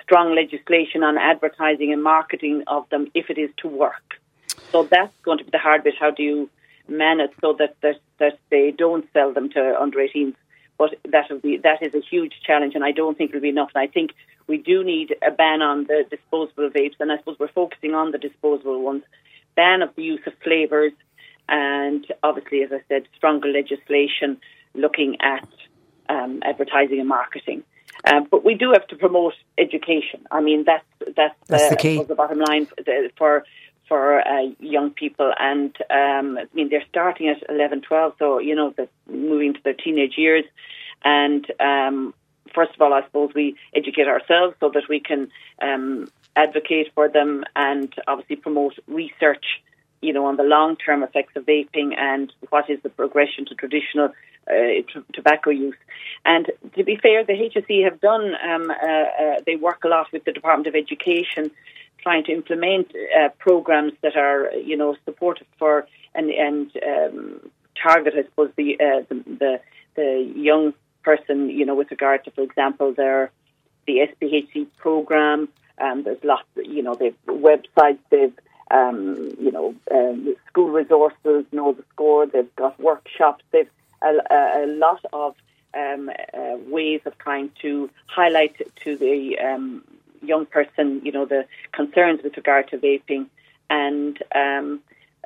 strong 0.02 0.35
legislation 0.35 1.02
on 1.02 1.18
advertising 1.18 1.92
and 1.92 2.02
marketing 2.02 2.64
of 2.66 2.88
them 2.90 3.11
if 3.14 3.30
it 3.30 3.38
is 3.38 3.50
to 3.59 3.68
work. 3.68 4.14
So 4.70 4.88
that's 4.90 5.14
going 5.22 5.38
to 5.38 5.44
be 5.44 5.50
the 5.50 5.59
hard 5.59 5.85
bit. 5.85 5.94
How 5.98 6.11
do 6.11 6.22
you 6.22 6.50
manage 6.88 7.30
so 7.40 7.54
that 7.59 7.76
that, 7.83 8.00
that 8.18 8.38
they 8.50 8.70
don't 8.70 9.07
sell 9.12 9.33
them 9.33 9.50
to 9.50 9.80
under 9.80 9.98
18s? 9.98 10.35
But 10.76 10.96
that 11.04 11.30
be 11.42 11.59
that 11.59 11.83
is 11.83 11.94
a 11.94 12.00
huge 12.00 12.35
challenge, 12.44 12.74
and 12.74 12.85
I 12.85 12.90
don't 12.90 13.16
think 13.16 13.30
it'll 13.30 13.40
be 13.40 13.48
enough. 13.50 13.70
And 13.74 13.83
I 13.83 13.87
think 13.87 14.12
we 14.46 14.59
do 14.59 14.83
need 14.83 15.14
a 15.26 15.30
ban 15.30 15.62
on 15.62 15.85
the 15.85 16.04
disposable 16.11 16.68
vapes, 16.70 16.96
and 16.98 17.12
I 17.12 17.18
suppose 17.18 17.37
we're 17.38 17.48
focusing 17.48 17.94
on 17.94 18.11
the 18.11 18.18
disposable 18.18 18.83
ones. 18.83 19.04
Ban 19.54 19.83
of 19.83 19.94
the 19.94 20.02
use 20.02 20.20
of 20.26 20.33
flavors, 20.42 20.92
and 21.48 22.07
obviously, 22.22 22.62
as 22.62 22.72
I 22.72 22.83
said, 22.88 23.04
stronger 23.16 23.48
legislation 23.48 24.38
looking 24.74 25.16
at 25.20 25.48
um, 26.09 26.40
advertising 26.44 27.00
and 27.00 27.09
marketing. 27.09 27.62
Um, 28.07 28.26
but 28.30 28.44
we 28.44 28.54
do 28.54 28.72
have 28.72 28.87
to 28.88 28.96
promote 28.96 29.35
education. 29.57 30.26
I 30.30 30.40
mean, 30.40 30.64
that's 30.64 30.85
that's, 31.16 31.35
that's 31.46 31.70
the, 31.70 31.76
key. 31.76 32.02
the 32.02 32.14
bottom 32.14 32.40
line 32.40 32.66
for 33.16 33.44
for 33.88 34.20
uh, 34.26 34.50
young 34.59 34.90
people. 34.90 35.33
And 35.38 35.74
um, 35.90 36.38
I 36.38 36.46
mean, 36.54 36.68
they're 36.70 36.85
starting 36.88 37.28
at 37.28 37.42
11, 37.48 37.83
12, 37.83 38.14
so 38.18 38.38
you 38.38 38.54
know, 38.54 38.72
they're 38.76 38.88
moving 39.09 39.54
to 39.54 39.61
their 39.62 39.74
teenage 39.74 40.14
years. 40.16 40.44
And 41.04 41.46
um, 41.61 42.14
first 42.54 42.74
of 42.74 42.80
all, 42.80 42.92
I 42.92 43.02
suppose 43.04 43.33
we 43.35 43.57
educate 43.74 44.09
ourselves 44.09 44.57
so 44.61 44.70
that 44.70 44.85
we 44.88 45.00
can 45.00 45.30
um, 45.61 46.09
advocate 46.37 46.92
for 46.94 47.09
them 47.09 47.44
and 47.54 47.92
obviously 48.07 48.37
promote 48.37 48.78
research 48.87 49.44
you 50.00 50.12
know, 50.12 50.26
on 50.26 50.37
the 50.37 50.42
long 50.42 50.76
term 50.76 51.02
effects 51.02 51.35
of 51.37 51.46
vaping 51.46 51.96
and 51.96 52.33
what 52.50 52.68
is 52.70 52.80
the 52.83 52.90
progression 52.90 53.46
to 53.46 53.54
traditional 53.54 54.11
uh, 54.50 54.52
t- 54.52 55.04
tobacco 55.12 55.50
use. 55.50 55.76
And 56.24 56.50
to 56.76 56.85
be 56.85 56.96
fair, 56.96 57.24
the 57.24 57.33
HSE 57.33 57.85
have 57.85 58.00
done, 58.00 58.35
um, 58.48 58.70
uh, 58.70 58.74
uh, 58.74 59.40
they 59.46 59.57
work 59.57 59.85
a 59.85 59.88
lot 59.88 60.12
with 60.12 60.24
the 60.24 60.33
Department 60.33 60.66
of 60.66 60.74
Education 60.74 61.50
trying 62.02 62.24
to 62.24 62.33
implement 62.33 62.92
uh, 63.18 63.30
programs 63.38 63.94
that 64.02 64.16
are, 64.16 64.52
you 64.52 64.76
know, 64.76 64.94
supportive 65.04 65.46
for 65.59 65.87
and, 66.14 66.30
and 66.30 66.70
um, 66.87 67.50
target, 67.83 68.14
I 68.16 68.24
suppose, 68.24 68.50
the, 68.57 68.74
uh, 68.74 69.04
the, 69.09 69.14
the, 69.26 69.61
the 69.96 70.33
young 70.37 70.74
person, 71.02 71.48
you 71.48 71.64
know, 71.64 71.74
with 71.74 71.90
regard 71.90 72.24
to, 72.24 72.30
for 72.30 72.42
example, 72.42 72.92
their 72.92 73.30
the 73.87 74.07
SPHE 74.12 74.66
program. 74.78 75.48
Um, 75.78 76.04
there's 76.04 76.22
lots, 76.22 76.44
you 76.57 76.83
know, 76.83 76.94
they've 76.94 77.16
websites, 77.26 77.98
they've 78.11 78.33
um, 78.70 79.35
you 79.38 79.53
know, 79.53 79.74
um, 79.90 80.35
school 80.48 80.70
resources, 80.70 81.44
know 81.53 81.72
the 81.72 81.85
score. 81.92 82.27
They've 82.27 82.55
got 82.57 82.79
workshops. 82.81 83.44
They've 83.50 83.68
a, 84.03 84.64
a, 84.64 84.66
lot 84.66 85.05
of 85.12 85.35
um, 85.74 86.11
uh, 86.11 86.57
ways 86.68 87.00
of 87.07 87.16
trying 87.18 87.50
to 87.62 87.90
highlight 88.07 88.57
to 88.85 88.96
the 88.96 89.38
um, 89.38 89.83
young 90.22 90.46
person, 90.46 91.00
you 91.05 91.12
know, 91.12 91.24
the 91.24 91.46
concerns 91.72 92.20
with 92.22 92.37
regard 92.37 92.68
to 92.68 92.79
vaping, 92.79 93.27
and 93.70 94.22
um, 94.35 94.81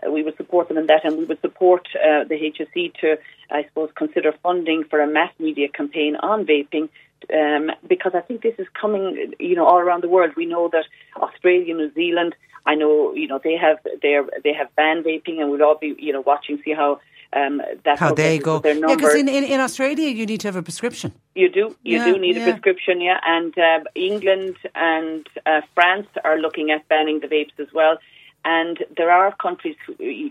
we 0.08 0.22
would 0.22 0.36
support 0.36 0.68
them 0.68 0.78
in 0.78 0.86
that, 0.86 1.04
and 1.04 1.18
we 1.18 1.24
would 1.24 1.40
support 1.40 1.88
uh, 1.96 2.24
the 2.24 2.34
HSE 2.34 2.94
to, 3.00 3.18
I 3.50 3.64
suppose, 3.64 3.90
consider 3.96 4.32
funding 4.42 4.84
for 4.84 5.00
a 5.00 5.06
mass 5.06 5.32
media 5.38 5.68
campaign 5.68 6.16
on 6.16 6.46
vaping 6.46 6.88
um, 7.32 7.70
because 7.86 8.12
I 8.14 8.20
think 8.20 8.42
this 8.42 8.54
is 8.58 8.66
coming, 8.80 9.34
you 9.38 9.54
know, 9.54 9.66
all 9.66 9.78
around 9.78 10.02
the 10.02 10.08
world. 10.08 10.32
We 10.36 10.46
know 10.46 10.68
that 10.72 10.84
Australia, 11.16 11.74
New 11.74 11.92
Zealand, 11.94 12.34
I 12.66 12.74
know, 12.74 13.14
you 13.14 13.28
know, 13.28 13.40
they 13.42 13.56
have 13.56 13.78
they 14.02 14.18
they 14.44 14.52
have 14.52 14.74
banned 14.76 15.04
vaping, 15.04 15.40
and 15.40 15.50
we'll 15.50 15.62
all 15.62 15.78
be, 15.78 15.94
you 15.98 16.12
know, 16.12 16.20
watching 16.20 16.60
see 16.64 16.74
how 16.74 17.00
um, 17.32 17.60
that 17.84 17.98
how 17.98 18.14
they 18.14 18.38
go. 18.38 18.60
Yeah, 18.64 18.94
because 18.94 19.14
in, 19.14 19.28
in, 19.28 19.44
in 19.44 19.60
Australia 19.60 20.08
you 20.08 20.26
need 20.26 20.40
to 20.40 20.48
have 20.48 20.56
a 20.56 20.62
prescription. 20.62 21.12
You 21.34 21.48
do, 21.50 21.76
you 21.82 21.98
yeah, 21.98 22.04
do 22.04 22.18
need 22.18 22.36
yeah. 22.36 22.46
a 22.46 22.52
prescription, 22.52 23.00
yeah. 23.00 23.20
And 23.24 23.56
uh, 23.58 23.80
England 23.94 24.56
and 24.74 25.26
uh, 25.46 25.60
France 25.74 26.08
are 26.24 26.38
looking 26.38 26.70
at 26.70 26.88
banning 26.88 27.20
the 27.20 27.28
vapes 27.28 27.58
as 27.58 27.72
well. 27.72 27.98
And 28.44 28.82
there 28.96 29.10
are 29.10 29.34
countries, 29.36 29.76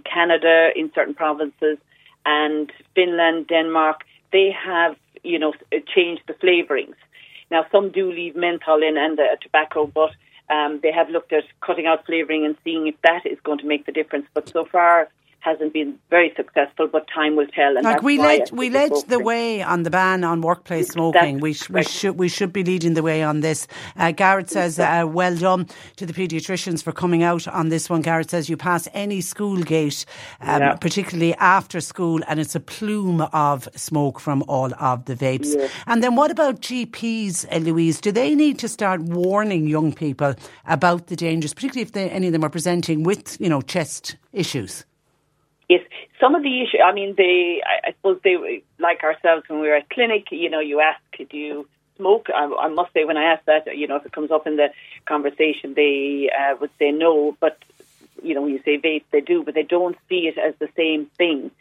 Canada 0.06 0.70
in 0.76 0.92
certain 0.96 1.14
provinces, 1.14 1.78
and 2.26 2.72
Finland, 2.96 3.48
Denmark, 3.48 4.02
they 4.32 4.52
have, 4.52 4.96
you 5.24 5.40
know, 5.40 5.54
change 5.94 6.20
the 6.28 6.34
flavourings. 6.34 6.96
Now, 7.50 7.66
some 7.72 7.92
do 7.92 8.12
leave 8.12 8.36
menthol 8.36 8.84
in 8.84 8.98
and 8.98 9.20
uh, 9.20 9.36
tobacco, 9.42 9.88
but 9.88 10.12
um, 10.50 10.80
they 10.82 10.92
have 10.92 11.10
looked 11.10 11.34
at 11.34 11.44
cutting 11.62 11.86
out 11.86 12.06
flavouring 12.06 12.46
and 12.46 12.56
seeing 12.64 12.88
if 12.88 12.96
that 13.04 13.26
is 13.26 13.40
going 13.44 13.60
to 13.60 13.66
make 13.66 13.86
the 13.86 13.92
difference. 13.92 14.28
But 14.34 14.50
so 14.50 14.66
far, 14.66 15.10
hasn't 15.48 15.74
been 15.74 15.98
very 16.10 16.34
successful, 16.36 16.88
but 16.92 17.08
time 17.14 17.36
will 17.36 17.48
tell. 17.48 17.78
And 17.78 17.84
like 17.84 18.02
we 18.02 18.20
led, 18.20 18.52
we 18.52 18.70
led 18.70 18.92
the 19.08 19.20
way 19.20 19.62
on 19.62 19.84
the 19.84 19.90
ban 19.90 20.24
on 20.24 20.42
workplace 20.42 20.90
smoking. 20.90 21.40
we, 21.40 21.54
sh- 21.54 21.70
we 21.70 21.84
should 21.84 22.18
we 22.18 22.28
should 22.28 22.52
be 22.52 22.64
leading 22.64 22.94
the 22.96 23.04
way 23.04 23.24
on 23.24 23.40
this. 23.40 23.68
Uh, 23.96 24.12
Garrett 24.12 24.50
says, 24.50 24.78
uh, 24.78 25.06
"Well 25.08 25.36
done 25.36 25.68
to 25.96 26.06
the 26.06 26.14
paediatricians 26.14 26.84
for 26.84 26.92
coming 26.92 27.24
out 27.24 27.48
on 27.48 27.70
this 27.70 27.90
one." 27.90 28.02
Garrett 28.02 28.30
says, 28.30 28.50
"You 28.50 28.58
pass 28.58 28.88
any 28.94 29.22
school 29.22 29.58
gate, 29.64 30.06
um, 30.42 30.62
yeah. 30.62 30.76
particularly 30.76 31.34
after 31.36 31.80
school, 31.80 32.20
and 32.28 32.40
it's 32.40 32.56
a 32.56 32.60
plume 32.60 33.22
of 33.32 33.70
smoke 33.76 34.20
from 34.20 34.44
all 34.48 34.74
of 34.80 35.06
the 35.06 35.16
vapes." 35.16 35.56
Yeah. 35.56 35.68
And 35.88 36.04
then, 36.04 36.16
what 36.16 36.30
about 36.30 36.62
GPs, 36.62 37.46
uh, 37.52 37.60
Louise? 37.60 38.02
Do 38.02 38.12
they 38.12 38.36
need 38.36 38.60
to 38.60 38.68
start 38.68 39.02
warning 39.02 39.68
young 39.68 39.94
people 39.94 40.36
about 40.66 41.08
the 41.08 41.16
dangers, 41.16 41.54
particularly 41.54 41.84
if 41.84 41.94
they, 41.94 42.10
any 42.10 42.28
of 42.28 42.34
them 42.34 42.44
are 42.44 42.50
presenting 42.50 43.04
with, 43.04 43.40
you 43.40 43.50
know, 43.50 43.62
chest 43.62 44.18
issues? 44.34 44.86
Yes, 45.70 45.82
some 46.20 46.34
of 46.34 46.44
the 46.44 46.62
issue. 46.62 46.80
I 46.80 46.94
mean, 46.94 47.16
they. 47.18 47.62
I, 47.66 47.92
suppose 47.92 48.20
they 48.24 48.64
like 48.80 49.04
ourselves 49.04 49.44
when 49.48 49.60
we 49.60 49.68
were 49.68 49.76
at 49.76 49.90
clinic. 49.90 50.28
You 50.32 50.50
know, 50.50 50.62
you 50.62 50.80
ask, 50.80 51.02
do 51.18 51.38
you 51.38 51.68
smoke? 51.98 52.28
I, 52.34 52.46
I 52.46 52.68
must 52.70 52.94
say, 52.94 53.04
when 53.04 53.18
I 53.18 53.34
ask 53.34 53.44
that, 53.46 53.78
you 53.78 53.88
know, 53.88 53.98
if 53.98 54.06
it 54.06 54.14
comes 54.14 54.32
up 54.32 54.48
in 54.48 54.56
the 54.56 54.70
conversation, 55.06 55.74
they 55.74 56.30
uh, 56.32 56.56
would 56.62 56.72
say 56.80 56.92
no. 56.92 57.36
But 57.42 57.58
you 58.24 58.34
know, 58.34 58.44
when 58.44 58.54
you 58.54 58.62
say 58.64 58.78
vape, 58.78 59.04
they 59.12 59.22
do, 59.22 59.44
but 59.44 59.54
they 59.54 59.64
don't 59.64 59.98
see 60.08 60.28
it 60.28 60.38
as 60.38 60.54
the 60.60 60.70
same 60.78 61.08
thing. 61.18 61.52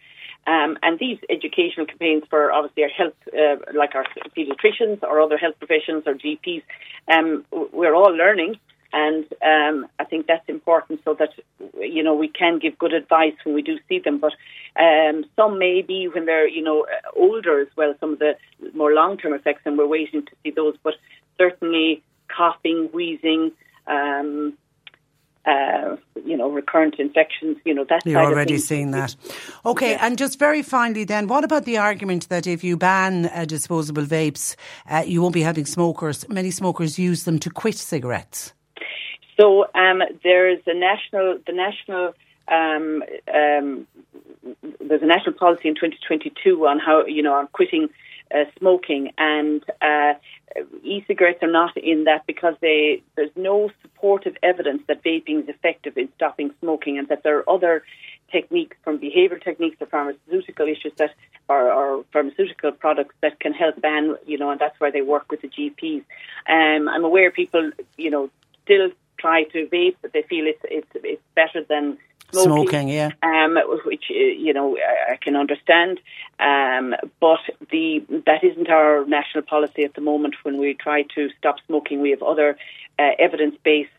Um, 0.47 0.79
and 0.83 0.97
these 0.99 1.19
educational 1.29 1.87
campaigns 1.87 2.23
for 2.31 2.53
obviously 2.53 2.85
our 2.85 2.89
health, 2.89 3.15
uh, 3.37 3.57
like 3.77 3.97
our 3.97 4.05
paediatricians 4.37 5.03
or 5.03 5.21
other 5.21 5.37
health 5.37 5.59
professions 5.59 6.05
or 6.07 6.15
GPs, 6.15 6.63
um, 7.09 7.45
we're 7.73 7.95
all 7.95 8.15
learning 8.15 8.59
and 8.97 9.25
um, 9.43 9.91
I 9.99 10.05
think 10.05 10.27
that's 10.27 10.49
important 10.49 11.01
so 11.05 11.15
that, 11.15 11.31
you 11.79 12.03
know, 12.03 12.15
we 12.15 12.29
can 12.29 12.59
give 12.59 12.79
good 12.79 12.95
advice 12.95 13.35
when 13.45 13.55
we 13.55 13.61
do 13.61 13.79
see 13.89 13.99
them. 13.99 14.19
But 14.19 14.33
um, 14.83 15.25
some 15.37 15.59
may 15.59 15.83
be 15.83 16.09
when 16.09 16.25
they're, 16.25 16.49
you 16.49 16.63
know, 16.63 16.87
older 17.15 17.61
as 17.61 17.69
well, 17.77 17.95
some 18.01 18.15
of 18.15 18.19
the 18.19 18.37
more 18.75 18.95
long 18.95 19.19
term 19.19 19.35
effects, 19.35 19.63
and 19.67 19.77
we're 19.77 19.87
waiting 19.87 20.25
to 20.25 20.33
see 20.43 20.51
those. 20.51 20.77
But 20.83 20.95
certainly 21.37 22.03
coughing, 22.35 22.89
wheezing, 22.93 23.53
um, 23.87 24.57
uh, 25.45 25.97
you 26.25 26.37
know, 26.37 26.51
recurrent 26.51 26.97
infections, 26.99 27.59
you 27.67 27.75
know, 27.75 27.85
that 27.89 28.01
You're 28.07 28.25
already 28.25 28.59
seeing 28.59 28.93
that. 28.93 29.15
Okay, 29.65 29.93
yeah. 29.93 30.07
and 30.07 30.17
just 30.17 30.39
very 30.39 30.63
finally 30.63 31.05
then, 31.05 31.29
what 31.29 31.45
about 31.45 31.67
the 31.67 31.77
argument 31.77 32.31
that 32.31 32.47
if 32.47 32.65
you 32.65 32.79
ban 32.79 33.27
uh, 33.27 33.45
disposable 33.45 34.05
vapes, 34.05 34.57
uh, 34.91 35.05
you 35.07 35.21
won't 35.21 35.35
be 35.35 35.43
having 35.43 35.67
smokers? 35.67 36.27
Many 36.31 36.51
smokers 36.51 36.99
use 36.99 37.25
them 37.25 37.39
to 37.41 37.51
quit 37.51 37.77
cigarettes. 37.77 38.55
So 39.39 39.67
um, 39.75 40.03
there's 40.23 40.61
a 40.67 40.75
national, 40.75 41.39
the 41.47 41.53
national, 41.53 42.15
um, 42.49 43.03
um, 43.33 43.87
there's 44.81 45.03
a 45.03 45.07
national 45.07 45.35
policy 45.35 45.69
in 45.69 45.75
2022 45.75 46.67
on 46.67 46.79
how 46.79 47.05
you 47.07 47.23
know 47.23 47.35
on 47.35 47.49
quitting 47.49 47.89
uh, 48.35 48.45
smoking, 48.59 49.13
and 49.19 49.63
uh, 49.83 50.15
e-cigarettes 50.83 51.43
are 51.43 51.51
not 51.51 51.77
in 51.77 52.05
that 52.05 52.27
because 52.27 52.55
they 52.61 53.03
there's 53.15 53.31
no 53.37 53.71
supportive 53.83 54.37
evidence 54.43 54.83
that 54.89 55.03
vaping 55.03 55.43
is 55.43 55.49
effective 55.49 55.99
in 55.99 56.09
stopping 56.17 56.51
smoking, 56.61 56.99
and 56.99 57.09
that 57.09 57.23
there 57.23 57.39
are 57.39 57.51
other 57.51 57.83
techniques 58.31 58.77
from 58.83 58.99
behavioural 58.99 59.43
techniques 59.43 59.77
or 59.81 59.87
pharmaceutical 59.87 60.67
issues 60.67 60.93
that 60.97 61.11
are, 61.49 62.03
pharmaceutical 62.13 62.73
products 62.73 63.15
that 63.21 63.39
can 63.39 63.53
help 63.53 63.81
ban, 63.81 64.17
you 64.27 64.37
know, 64.37 64.51
and 64.51 64.61
that's 64.61 64.79
where 64.81 64.91
they 64.91 65.03
work 65.03 65.31
with 65.31 65.43
the 65.43 65.49
GPs. 65.49 66.03
Um, 66.49 66.89
I'm 66.89 67.05
aware 67.05 67.31
people, 67.31 67.71
you 67.97 68.11
know, 68.11 68.31
still 68.67 68.91
try 69.19 69.45
to 69.45 69.67
vape, 69.67 69.97
but 70.03 70.13
they 70.13 70.23
feel 70.23 70.47
it's 70.47 70.61
it's 70.65 70.93
it's 70.95 71.23
better 71.35 71.65
than 71.69 71.97
smoking. 72.33 72.69
Smoking, 72.69 72.89
yeah. 72.89 73.11
Um, 73.23 73.57
which 73.85 74.05
uh, 74.11 74.15
you 74.15 74.53
know 74.53 74.77
I 74.77 75.17
can 75.17 75.37
understand, 75.37 76.01
um, 76.39 76.95
but 77.21 77.41
the 77.71 78.05
that 78.27 78.45
isn't 78.45 78.69
our 78.69 79.07
national 79.07 79.45
policy 79.45 79.85
at 79.85 79.95
the 79.95 80.01
moment. 80.01 80.35
When 80.43 80.59
we 80.59 80.75
try 80.75 81.03
to 81.15 81.31
stop 81.39 81.57
smoking, 81.67 82.01
we 82.01 82.11
have 82.11 82.23
other 82.23 82.59
uh, 82.99 83.11
evidence 83.19 83.57
based 83.65 83.91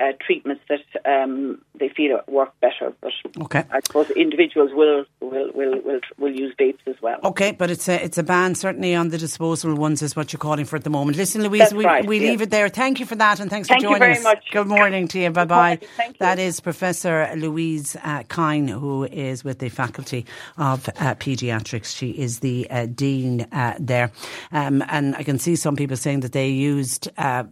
uh, 0.00 0.12
treatments 0.20 0.62
that 0.68 0.80
um, 1.04 1.62
they 1.78 1.88
feel 1.88 2.20
work 2.26 2.52
better. 2.60 2.92
But 3.00 3.12
okay. 3.42 3.64
I 3.70 3.80
suppose 3.86 4.10
individuals 4.10 4.70
will 4.72 5.04
will, 5.20 5.52
will 5.52 5.80
will 5.82 6.00
will 6.18 6.32
use 6.34 6.54
vapes 6.58 6.86
as 6.86 6.96
well. 7.00 7.18
Okay, 7.22 7.52
but 7.52 7.70
it's 7.70 7.88
a 7.88 8.02
it's 8.02 8.18
a 8.18 8.22
ban 8.22 8.54
certainly 8.54 8.94
on 8.94 9.10
the 9.10 9.18
disposable 9.18 9.76
ones 9.76 10.02
is 10.02 10.16
what 10.16 10.32
you're 10.32 10.38
calling 10.38 10.64
for 10.64 10.76
at 10.76 10.84
the 10.84 10.90
moment. 10.90 11.16
Listen, 11.16 11.42
Louise, 11.42 11.60
That's 11.60 11.74
we, 11.74 11.84
right, 11.84 12.04
we 12.04 12.20
leave 12.20 12.42
it 12.42 12.50
there. 12.50 12.68
Thank 12.68 12.98
you 12.98 13.06
for 13.06 13.14
that, 13.16 13.38
and 13.38 13.50
thanks 13.50 13.68
Thank 13.68 13.82
for 13.82 13.90
joining 13.90 14.16
us. 14.16 14.22
Much. 14.22 14.44
Good 14.50 14.66
morning 14.66 15.06
to 15.08 15.18
you. 15.20 15.30
Bye 15.30 15.44
bye. 15.44 15.78
That 16.18 16.38
is 16.38 16.60
Professor 16.60 17.30
Louise 17.36 17.96
uh, 18.02 18.24
Kyne, 18.24 18.68
who 18.68 19.04
is 19.04 19.44
with 19.44 19.60
the 19.60 19.68
Faculty 19.68 20.26
of 20.56 20.88
uh, 20.88 21.14
Paediatrics. 21.14 21.96
She 21.96 22.10
is 22.10 22.40
the 22.40 22.68
uh, 22.68 22.86
dean 22.86 23.42
uh, 23.52 23.74
there, 23.78 24.10
um, 24.50 24.82
and 24.88 25.14
I 25.14 25.22
can 25.22 25.38
see 25.38 25.54
some 25.54 25.76
people 25.76 25.96
saying 25.96 26.20
that 26.20 26.32
they 26.32 26.48
used 26.48 27.08
uh, 27.16 27.44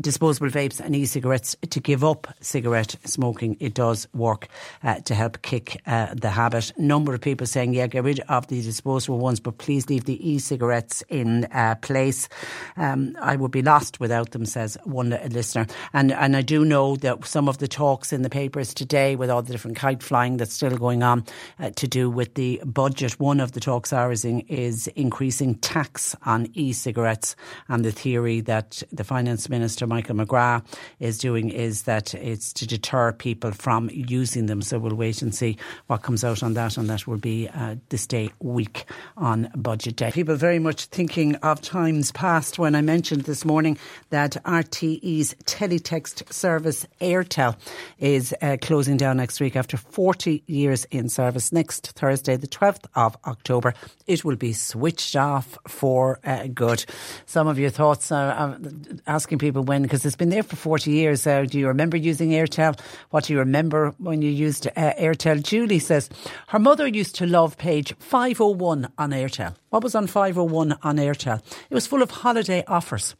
disposable 0.00 0.48
vapes 0.48 0.80
and 0.80 0.94
e-cigarettes 0.96 1.56
to 1.70 1.80
give 1.80 2.02
up 2.02 2.26
cigarette 2.40 2.96
smoking. 3.04 3.56
It 3.60 3.74
does 3.74 4.08
work 4.14 4.48
uh, 4.82 4.96
to 5.00 5.14
help 5.14 5.42
kick 5.42 5.80
uh, 5.86 6.14
the 6.14 6.30
habit. 6.30 6.72
Number 6.76 7.14
of 7.14 7.20
people 7.20 7.46
saying, 7.46 7.74
yeah, 7.74 7.86
get 7.86 8.04
rid 8.04 8.20
of 8.28 8.46
the 8.48 8.62
disposable 8.62 9.18
ones, 9.18 9.40
but 9.40 9.58
please 9.58 9.88
leave 9.88 10.04
the 10.04 10.18
e-cigarettes 10.28 11.02
in 11.08 11.44
uh, 11.46 11.76
place. 11.76 12.28
Um, 12.76 13.16
I 13.20 13.36
would 13.36 13.50
be 13.50 13.62
lost 13.62 14.00
without 14.00 14.32
them, 14.32 14.46
says 14.46 14.76
one 14.84 15.10
listener. 15.30 15.66
And 15.92 16.12
and 16.12 16.36
I 16.36 16.42
do 16.42 16.64
know 16.64 16.96
that 16.96 17.24
some 17.24 17.48
of 17.48 17.58
the 17.58 17.68
talks 17.68 18.12
in 18.12 18.22
the 18.22 18.30
papers 18.30 18.74
today, 18.74 19.16
with 19.16 19.30
all 19.30 19.42
the 19.42 19.52
different 19.52 19.76
kite 19.76 20.02
flying 20.02 20.38
that's 20.38 20.54
still 20.54 20.76
going 20.76 21.02
on, 21.02 21.24
uh, 21.58 21.70
to 21.70 21.86
do 21.86 22.10
with 22.10 22.34
the 22.34 22.60
budget. 22.64 23.20
One 23.20 23.40
of 23.40 23.52
the 23.52 23.60
talks 23.60 23.92
are 23.92 24.10
is, 24.10 24.24
in, 24.24 24.40
is 24.40 24.88
increasing 24.88 25.54
tax 25.56 26.16
on 26.26 26.48
e-cigarettes, 26.54 27.36
and 27.68 27.84
the 27.84 27.92
theory 27.92 28.40
that 28.42 28.82
the 28.92 29.04
finance 29.04 29.48
minister 29.48 29.83
Michael 29.86 30.16
McGrath 30.16 30.64
is 31.00 31.18
doing 31.18 31.50
is 31.50 31.82
that 31.82 32.14
it's 32.14 32.52
to 32.54 32.66
deter 32.66 33.12
people 33.12 33.52
from 33.52 33.90
using 33.92 34.46
them. 34.46 34.62
So 34.62 34.78
we'll 34.78 34.94
wait 34.94 35.22
and 35.22 35.34
see 35.34 35.56
what 35.86 36.02
comes 36.02 36.24
out 36.24 36.42
on 36.42 36.54
that, 36.54 36.76
and 36.76 36.88
that 36.90 37.06
will 37.06 37.18
be 37.18 37.48
uh, 37.48 37.76
this 37.88 38.06
day 38.06 38.30
week 38.40 38.86
on 39.16 39.50
budget 39.56 39.96
day. 39.96 40.10
People 40.10 40.36
very 40.36 40.58
much 40.58 40.86
thinking 40.86 41.34
of 41.36 41.60
times 41.60 42.12
past 42.12 42.58
when 42.58 42.74
I 42.74 42.80
mentioned 42.80 43.22
this 43.22 43.44
morning 43.44 43.78
that 44.10 44.32
RTE's 44.44 45.34
teletext 45.44 46.32
service 46.32 46.86
Aertel 47.00 47.56
is 47.98 48.34
uh, 48.40 48.56
closing 48.60 48.96
down 48.96 49.16
next 49.16 49.40
week 49.40 49.56
after 49.56 49.76
40 49.76 50.42
years 50.46 50.84
in 50.90 51.08
service. 51.08 51.52
Next 51.52 51.88
Thursday, 51.92 52.36
the 52.36 52.46
12th 52.46 52.84
of 52.94 53.16
October, 53.26 53.74
it 54.06 54.24
will 54.24 54.36
be 54.36 54.52
switched 54.52 55.16
off 55.16 55.58
for 55.66 56.20
uh, 56.24 56.46
good. 56.54 56.84
Some 57.26 57.48
of 57.48 57.58
your 57.58 57.70
thoughts 57.70 58.12
are 58.12 58.58
asking 59.06 59.38
people 59.38 59.62
when 59.62 59.73
when, 59.74 59.82
because 59.82 60.04
it's 60.06 60.16
been 60.16 60.30
there 60.30 60.44
for 60.44 60.56
40 60.56 60.90
years. 60.90 61.26
Uh, 61.26 61.42
do 61.42 61.58
you 61.58 61.66
remember 61.66 61.96
using 61.96 62.30
Aertel? 62.30 62.78
What 63.10 63.24
do 63.24 63.32
you 63.32 63.40
remember 63.40 63.92
when 63.98 64.22
you 64.22 64.30
used 64.30 64.68
uh, 64.68 64.92
Aertel? 64.94 65.42
Julie 65.42 65.80
says 65.80 66.08
her 66.48 66.60
mother 66.60 66.86
used 66.86 67.16
to 67.16 67.26
love 67.26 67.58
page 67.58 67.92
501 67.98 68.88
on 68.96 69.10
Aertel. 69.10 69.56
What 69.70 69.82
was 69.82 69.96
on 69.96 70.06
501 70.06 70.78
on 70.84 70.96
Aertel? 70.96 71.42
It 71.68 71.74
was 71.74 71.88
full 71.88 72.02
of 72.02 72.10
holiday 72.12 72.62
offers. 72.68 73.16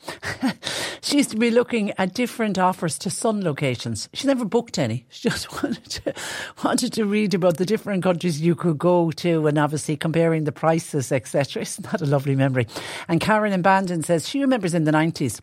she 1.02 1.16
used 1.16 1.30
to 1.30 1.36
be 1.36 1.50
looking 1.50 1.90
at 1.98 2.14
different 2.14 2.57
offers 2.57 2.98
to 2.98 3.11
sun 3.11 3.42
locations. 3.42 4.09
She 4.12 4.28
never 4.28 4.44
booked 4.44 4.78
any. 4.78 5.07
She 5.09 5.28
just 5.28 5.50
wanted 5.62 5.90
to, 5.90 6.14
wanted 6.62 6.92
to 6.92 7.05
read 7.05 7.34
about 7.34 7.57
the 7.57 7.66
different 7.66 8.05
countries 8.05 8.40
you 8.40 8.55
could 8.55 8.78
go 8.78 9.11
to 9.11 9.48
and 9.48 9.59
obviously 9.59 9.96
comparing 9.96 10.44
the 10.44 10.52
prices, 10.52 11.11
etc. 11.11 11.62
Isn't 11.62 11.90
that 11.90 12.00
a 12.00 12.07
lovely 12.07 12.36
memory? 12.36 12.68
And 13.09 13.20
Karen 13.20 13.52
in 13.52 13.62
Bandon 13.62 14.05
says 14.05 14.28
she 14.28 14.40
remembers 14.40 14.74
in 14.74 14.84
the 14.84 14.92
90s 14.92 15.40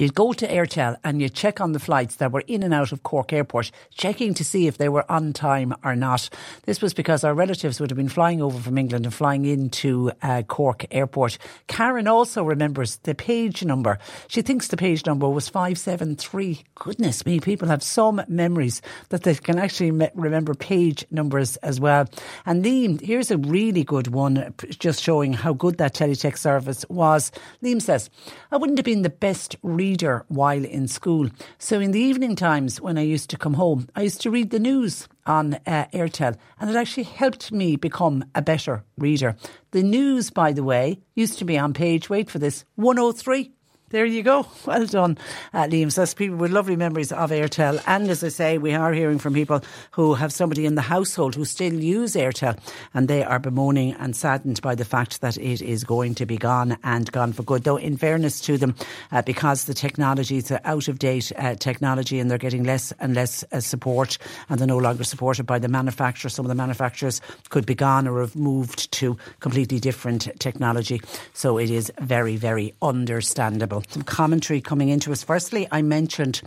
You'd 0.00 0.14
go 0.14 0.32
to 0.32 0.48
Aertel 0.48 0.96
and 1.04 1.20
you'd 1.20 1.34
check 1.34 1.60
on 1.60 1.72
the 1.72 1.78
flights 1.78 2.16
that 2.16 2.32
were 2.32 2.42
in 2.46 2.62
and 2.62 2.72
out 2.72 2.90
of 2.90 3.02
Cork 3.02 3.34
Airport, 3.34 3.70
checking 3.92 4.32
to 4.32 4.42
see 4.42 4.66
if 4.66 4.78
they 4.78 4.88
were 4.88 5.04
on 5.12 5.34
time 5.34 5.74
or 5.84 5.94
not. 5.94 6.30
This 6.64 6.80
was 6.80 6.94
because 6.94 7.22
our 7.22 7.34
relatives 7.34 7.78
would 7.78 7.90
have 7.90 7.98
been 7.98 8.08
flying 8.08 8.40
over 8.40 8.58
from 8.58 8.78
England 8.78 9.04
and 9.04 9.12
flying 9.12 9.44
into 9.44 10.10
uh, 10.22 10.40
Cork 10.48 10.86
Airport. 10.90 11.36
Karen 11.66 12.08
also 12.08 12.42
remembers 12.42 12.96
the 13.02 13.14
page 13.14 13.62
number. 13.62 13.98
She 14.28 14.40
thinks 14.40 14.68
the 14.68 14.78
page 14.78 15.04
number 15.04 15.28
was 15.28 15.50
573. 15.50 16.64
Goodness 16.76 17.26
me, 17.26 17.38
people 17.38 17.68
have 17.68 17.82
some 17.82 18.22
memories 18.26 18.80
that 19.10 19.24
they 19.24 19.34
can 19.34 19.58
actually 19.58 19.90
me- 19.90 20.08
remember 20.14 20.54
page 20.54 21.04
numbers 21.10 21.58
as 21.58 21.78
well. 21.78 22.08
And 22.46 22.64
Liam, 22.64 22.98
here's 23.02 23.30
a 23.30 23.36
really 23.36 23.84
good 23.84 24.06
one, 24.06 24.54
just 24.70 25.02
showing 25.02 25.34
how 25.34 25.52
good 25.52 25.76
that 25.76 25.92
teletext 25.92 26.38
service 26.38 26.86
was. 26.88 27.30
Liam 27.62 27.82
says, 27.82 28.08
I 28.50 28.56
wouldn't 28.56 28.78
have 28.78 28.86
been 28.86 29.02
the 29.02 29.10
best 29.10 29.56
reader 29.62 29.89
reader 29.90 30.24
while 30.28 30.64
in 30.64 30.86
school. 30.86 31.28
So 31.58 31.80
in 31.80 31.90
the 31.90 32.00
evening 32.00 32.36
times 32.36 32.80
when 32.80 32.96
I 32.96 33.02
used 33.02 33.28
to 33.30 33.36
come 33.36 33.54
home, 33.54 33.88
I 33.96 34.02
used 34.02 34.20
to 34.20 34.30
read 34.30 34.50
the 34.50 34.60
news 34.60 35.08
on 35.26 35.54
uh, 35.66 35.86
Aertel, 35.92 36.36
and 36.60 36.70
it 36.70 36.76
actually 36.76 37.04
helped 37.04 37.50
me 37.50 37.76
become 37.76 38.24
a 38.34 38.42
better 38.42 38.84
reader. 38.96 39.34
The 39.72 39.82
news, 39.82 40.30
by 40.30 40.52
the 40.52 40.62
way, 40.62 41.00
used 41.16 41.38
to 41.38 41.44
be 41.44 41.58
on 41.58 41.72
page, 41.72 42.08
wait 42.08 42.30
for 42.30 42.38
this, 42.38 42.64
103. 42.76 43.50
There 43.90 44.04
you 44.06 44.22
go. 44.22 44.46
Well 44.66 44.86
done, 44.86 45.18
uh, 45.52 45.64
Liam. 45.64 45.90
So 45.90 46.02
that's 46.02 46.14
people 46.14 46.36
with 46.36 46.52
lovely 46.52 46.76
memories 46.76 47.10
of 47.10 47.30
Aertel. 47.30 47.82
And 47.88 48.08
as 48.08 48.22
I 48.22 48.28
say, 48.28 48.56
we 48.56 48.72
are 48.72 48.92
hearing 48.92 49.18
from 49.18 49.34
people 49.34 49.62
who 49.90 50.14
have 50.14 50.32
somebody 50.32 50.64
in 50.64 50.76
the 50.76 50.82
household 50.82 51.34
who 51.34 51.44
still 51.44 51.72
use 51.72 52.14
Aertel 52.14 52.56
and 52.94 53.08
they 53.08 53.24
are 53.24 53.40
bemoaning 53.40 53.94
and 53.94 54.14
saddened 54.14 54.62
by 54.62 54.76
the 54.76 54.84
fact 54.84 55.22
that 55.22 55.36
it 55.38 55.60
is 55.60 55.82
going 55.82 56.14
to 56.16 56.26
be 56.26 56.36
gone 56.36 56.76
and 56.84 57.10
gone 57.10 57.32
for 57.32 57.42
good. 57.42 57.64
Though, 57.64 57.78
in 57.78 57.96
fairness 57.96 58.40
to 58.42 58.56
them, 58.58 58.76
uh, 59.10 59.22
because 59.22 59.64
the 59.64 59.74
technology 59.74 60.36
is 60.36 60.52
out 60.64 60.86
of 60.86 61.00
date 61.00 61.32
uh, 61.36 61.56
technology 61.56 62.20
and 62.20 62.30
they're 62.30 62.38
getting 62.38 62.62
less 62.62 62.92
and 63.00 63.14
less 63.14 63.44
uh, 63.50 63.58
support 63.58 64.18
and 64.48 64.60
they're 64.60 64.68
no 64.68 64.78
longer 64.78 65.02
supported 65.02 65.46
by 65.46 65.58
the 65.58 65.68
manufacturers. 65.68 66.34
Some 66.34 66.44
of 66.44 66.50
the 66.50 66.54
manufacturers 66.54 67.20
could 67.48 67.66
be 67.66 67.74
gone 67.74 68.06
or 68.06 68.20
have 68.20 68.36
moved 68.36 68.92
to 68.92 69.16
completely 69.40 69.80
different 69.80 70.28
technology. 70.38 71.00
So 71.32 71.58
it 71.58 71.70
is 71.70 71.90
very, 71.98 72.36
very 72.36 72.72
understandable 72.82 73.79
some 73.88 74.02
commentary 74.02 74.60
coming 74.60 74.88
into 74.88 75.12
us. 75.12 75.22
Firstly, 75.22 75.66
I 75.70 75.82
mentioned 75.82 76.42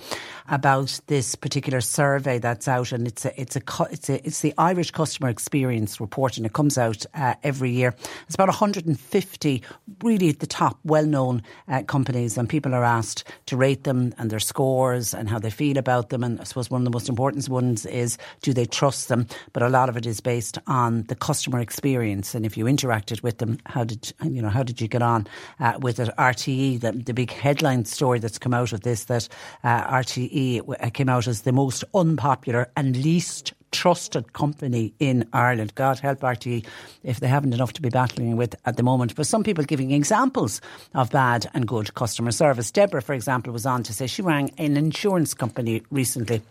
about 0.49 0.99
this 1.07 1.35
particular 1.35 1.81
survey 1.81 2.37
that's 2.37 2.67
out, 2.67 2.91
and 2.91 3.07
it's 3.07 3.25
a, 3.25 3.39
it's 3.39 3.55
a 3.55 3.61
it's 3.91 4.09
a, 4.09 4.25
it's 4.25 4.41
the 4.41 4.53
Irish 4.57 4.91
Customer 4.91 5.29
Experience 5.29 5.99
Report, 5.99 6.37
and 6.37 6.45
it 6.45 6.53
comes 6.53 6.77
out 6.77 7.05
uh, 7.13 7.35
every 7.43 7.71
year. 7.71 7.95
It's 8.25 8.35
about 8.35 8.47
150 8.47 9.63
really 10.03 10.29
at 10.29 10.39
the 10.39 10.47
top, 10.47 10.77
well-known 10.83 11.43
uh, 11.67 11.83
companies, 11.83 12.37
and 12.37 12.49
people 12.49 12.73
are 12.73 12.83
asked 12.83 13.23
to 13.47 13.57
rate 13.57 13.83
them 13.83 14.13
and 14.17 14.29
their 14.29 14.39
scores 14.39 15.13
and 15.13 15.29
how 15.29 15.39
they 15.39 15.49
feel 15.49 15.77
about 15.77 16.09
them. 16.09 16.23
And 16.23 16.39
I 16.39 16.43
suppose 16.43 16.69
one 16.69 16.81
of 16.81 16.85
the 16.85 16.91
most 16.91 17.09
important 17.09 17.47
ones 17.49 17.85
is 17.85 18.17
do 18.41 18.53
they 18.53 18.65
trust 18.65 19.07
them? 19.07 19.27
But 19.53 19.63
a 19.63 19.69
lot 19.69 19.89
of 19.89 19.97
it 19.97 20.05
is 20.05 20.19
based 20.19 20.57
on 20.67 21.03
the 21.03 21.15
customer 21.15 21.59
experience, 21.59 22.35
and 22.35 22.45
if 22.45 22.57
you 22.57 22.65
interacted 22.65 23.23
with 23.23 23.37
them, 23.37 23.59
how 23.65 23.83
did 23.83 24.13
you 24.23 24.41
know 24.41 24.49
how 24.49 24.63
did 24.63 24.81
you 24.81 24.87
get 24.87 25.01
on 25.01 25.27
uh, 25.59 25.77
with 25.79 25.99
it? 25.99 26.09
RTE, 26.17 26.79
the, 26.79 26.91
the 26.91 27.13
big 27.23 27.31
headline 27.31 27.85
story 27.85 28.19
that's 28.19 28.37
come 28.37 28.53
out 28.53 28.73
of 28.73 28.81
this 28.81 29.05
that 29.05 29.29
uh, 29.63 29.81
RTE 29.87 30.93
came 30.93 31.07
out 31.07 31.25
as 31.25 31.43
the 31.43 31.53
most 31.53 31.85
unpopular 31.93 32.69
and 32.75 32.97
least 32.97 33.53
trusted 33.71 34.33
company 34.33 34.93
in 34.99 35.25
Ireland. 35.31 35.73
God 35.73 35.99
help 35.99 36.19
RTE 36.19 36.65
if 37.01 37.21
they 37.21 37.27
haven't 37.27 37.53
enough 37.53 37.71
to 37.73 37.81
be 37.81 37.87
battling 37.87 38.35
with 38.35 38.55
at 38.65 38.75
the 38.75 38.83
moment. 38.83 39.15
But 39.15 39.25
some 39.25 39.41
people 39.41 39.63
giving 39.63 39.91
examples 39.91 40.59
of 40.93 41.11
bad 41.11 41.49
and 41.53 41.65
good 41.65 41.93
customer 41.93 42.31
service. 42.31 42.71
Deborah, 42.71 43.01
for 43.01 43.13
example, 43.13 43.53
was 43.53 43.65
on 43.65 43.83
to 43.83 43.93
say 43.93 44.05
she 44.05 44.21
rang 44.21 44.51
an 44.57 44.75
insurance 44.75 45.33
company 45.33 45.81
recently 45.91 46.41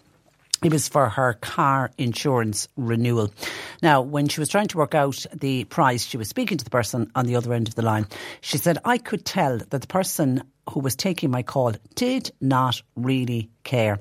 it 0.63 0.73
was 0.73 0.89
for 0.89 1.09
her 1.09 1.35
car 1.35 1.91
insurance 1.99 2.69
renewal. 2.77 3.33
Now, 3.83 4.01
when 4.01 4.29
she 4.29 4.41
was 4.41 4.49
trying 4.49 4.69
to 4.69 4.79
work 4.79 4.95
out 4.95 5.27
the 5.35 5.65
price, 5.65 6.05
she 6.05 6.17
was 6.17 6.29
speaking 6.29 6.59
to 6.59 6.65
the 6.65 6.71
person 6.71 7.11
on 7.15 7.27
the 7.27 7.37
other 7.37 7.53
end 7.53 7.69
of 7.69 7.75
the 7.75 7.83
line. 7.83 8.07
She 8.41 8.59
said, 8.59 8.79
I 8.85 8.99
could 8.99 9.25
tell 9.25 9.59
that 9.59 9.71
the 9.81 9.87
person 9.87 10.45
who 10.71 10.81
was 10.81 10.95
taking 10.97 11.31
my 11.31 11.43
call 11.43 11.73
did 11.95 12.31
not 12.41 12.83
really 12.97 13.51
care. 13.65 14.01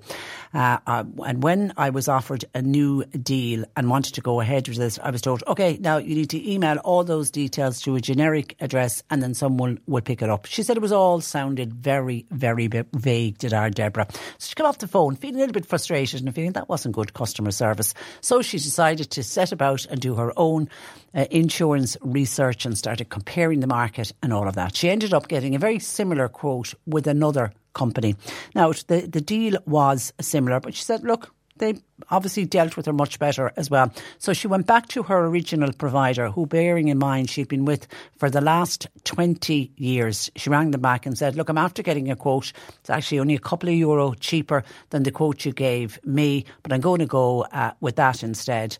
Uh, 0.53 0.80
uh, 0.86 1.03
and 1.26 1.43
when 1.43 1.74
I 1.78 1.91
was 1.91 2.07
offered 2.07 2.45
a 2.53 2.62
new 2.62 3.03
deal 3.05 3.64
and 3.76 3.89
wanted 3.89 4.16
to 4.16 4.22
go 4.22 4.41
ahead 4.41 4.68
with 4.68 4.78
this, 4.78 4.99
I 5.01 5.12
was 5.12 5.22
told, 5.22 5.43
okay, 5.47 5.78
now 5.80 5.97
you 5.97 6.16
need 6.16 6.30
to 6.32 6.51
email 6.51 6.78
all 6.80 7.03
those 7.03 7.32
details 7.32 7.82
to 7.82 7.95
a 7.95 8.01
generic 8.01 8.55
address 8.59 9.03
and 9.09 9.24
then 9.24 9.34
someone 9.34 9.80
will 9.88 10.01
pick 10.01 10.22
it 10.22 10.30
up. 10.30 10.45
She 10.45 10.64
said 10.64 10.78
it 10.78 10.82
was 10.82 10.91
all 10.91 11.22
sounded 11.22 11.74
very, 11.74 12.26
very 12.32 12.68
vague, 12.68 13.38
did 13.38 13.53
our 13.53 13.70
Deborah. 13.70 14.07
So 14.12 14.49
she 14.49 14.55
got 14.55 14.68
off 14.68 14.80
the 14.80 14.88
phone 14.88 15.16
feeling 15.16 15.38
a 15.38 15.39
little 15.39 15.53
bit 15.53 15.66
frustrated 15.66 16.22
and 16.22 16.36
feeling 16.36 16.53
that 16.53 16.70
wasn't 16.70 16.95
good 16.95 17.14
customer 17.14 17.51
service. 17.51 17.93
So 18.22 18.41
she 18.41 18.57
decided 18.57 19.12
to 19.12 19.24
set 19.24 19.51
about 19.51 19.86
and 19.86 20.01
do 20.01 20.16
her 20.16 20.34
own 20.38 20.70
uh, 21.14 21.26
insurance 21.32 21.97
research 22.01 22.66
and 22.66 22.78
started 22.78 23.09
comparing 23.09 23.59
the 23.62 23.68
market 23.68 24.12
and 24.22 24.34
all 24.34 24.47
of 24.47 24.55
that. 24.55 24.76
She 24.76 24.89
ended 24.89 25.14
up 25.14 25.28
getting 25.28 25.55
a 25.55 25.59
very 25.59 25.80
similar 25.80 26.28
quote 26.28 26.50
with 26.85 27.07
another 27.07 27.51
company. 27.73 28.15
Now, 28.55 28.71
the, 28.87 29.07
the 29.07 29.21
deal 29.21 29.57
was 29.65 30.13
similar, 30.19 30.59
but 30.59 30.75
she 30.75 30.83
said, 30.83 31.03
look, 31.03 31.33
they 31.61 31.75
obviously 32.09 32.45
dealt 32.45 32.75
with 32.75 32.87
her 32.87 32.93
much 32.93 33.19
better 33.19 33.53
as 33.55 33.69
well. 33.69 33.93
So 34.17 34.33
she 34.33 34.47
went 34.47 34.65
back 34.65 34.87
to 34.89 35.03
her 35.03 35.25
original 35.25 35.71
provider, 35.71 36.29
who, 36.29 36.45
bearing 36.47 36.87
in 36.87 36.97
mind 36.97 37.29
she'd 37.29 37.47
been 37.47 37.65
with 37.65 37.87
for 38.17 38.29
the 38.29 38.41
last 38.41 38.87
20 39.05 39.71
years, 39.77 40.29
she 40.35 40.49
rang 40.49 40.71
them 40.71 40.81
back 40.81 41.05
and 41.05 41.17
said, 41.17 41.35
Look, 41.35 41.49
I'm 41.49 41.59
after 41.59 41.83
getting 41.83 42.09
a 42.09 42.15
quote. 42.15 42.51
It's 42.79 42.89
actually 42.89 43.19
only 43.19 43.35
a 43.35 43.39
couple 43.39 43.69
of 43.69 43.75
euro 43.75 44.13
cheaper 44.15 44.63
than 44.89 45.03
the 45.03 45.11
quote 45.11 45.45
you 45.45 45.53
gave 45.53 46.03
me, 46.03 46.45
but 46.63 46.73
I'm 46.73 46.81
going 46.81 46.99
to 46.99 47.05
go 47.05 47.43
uh, 47.43 47.71
with 47.79 47.95
that 47.97 48.23
instead 48.23 48.77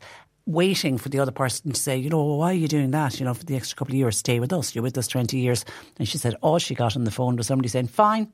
waiting 0.52 0.97
for 0.97 1.10
the 1.10 1.20
other 1.20 1.32
person 1.32 1.72
to 1.72 1.80
say, 1.80 1.97
you 1.97 2.10
know, 2.10 2.24
why 2.24 2.52
are 2.52 2.54
you 2.54 2.68
doing 2.68 2.91
that? 2.91 3.20
You 3.20 3.26
know, 3.26 3.34
for 3.34 3.45
the 3.45 3.56
extra 3.56 3.78
couple 3.78 3.93
of 3.93 3.97
years, 3.97 4.18
stay 4.18 4.39
with 4.39 4.54
us. 4.54 4.76
You're 4.76 4.84
with 4.84 4.97
us 4.97 5.08
20 5.08 5.38
years. 5.38 5.66
And 5.97 6.08
she 6.08 6.18
said, 6.18 6.36
all 6.41 6.60
she 6.60 6.76
got 6.76 6.95
on 6.95 7.04
the 7.04 7.12
phone 7.12 7.36
was 7.36 7.47
somebody 7.47 7.70
saying, 7.70 7.88
fine. 7.88 8.32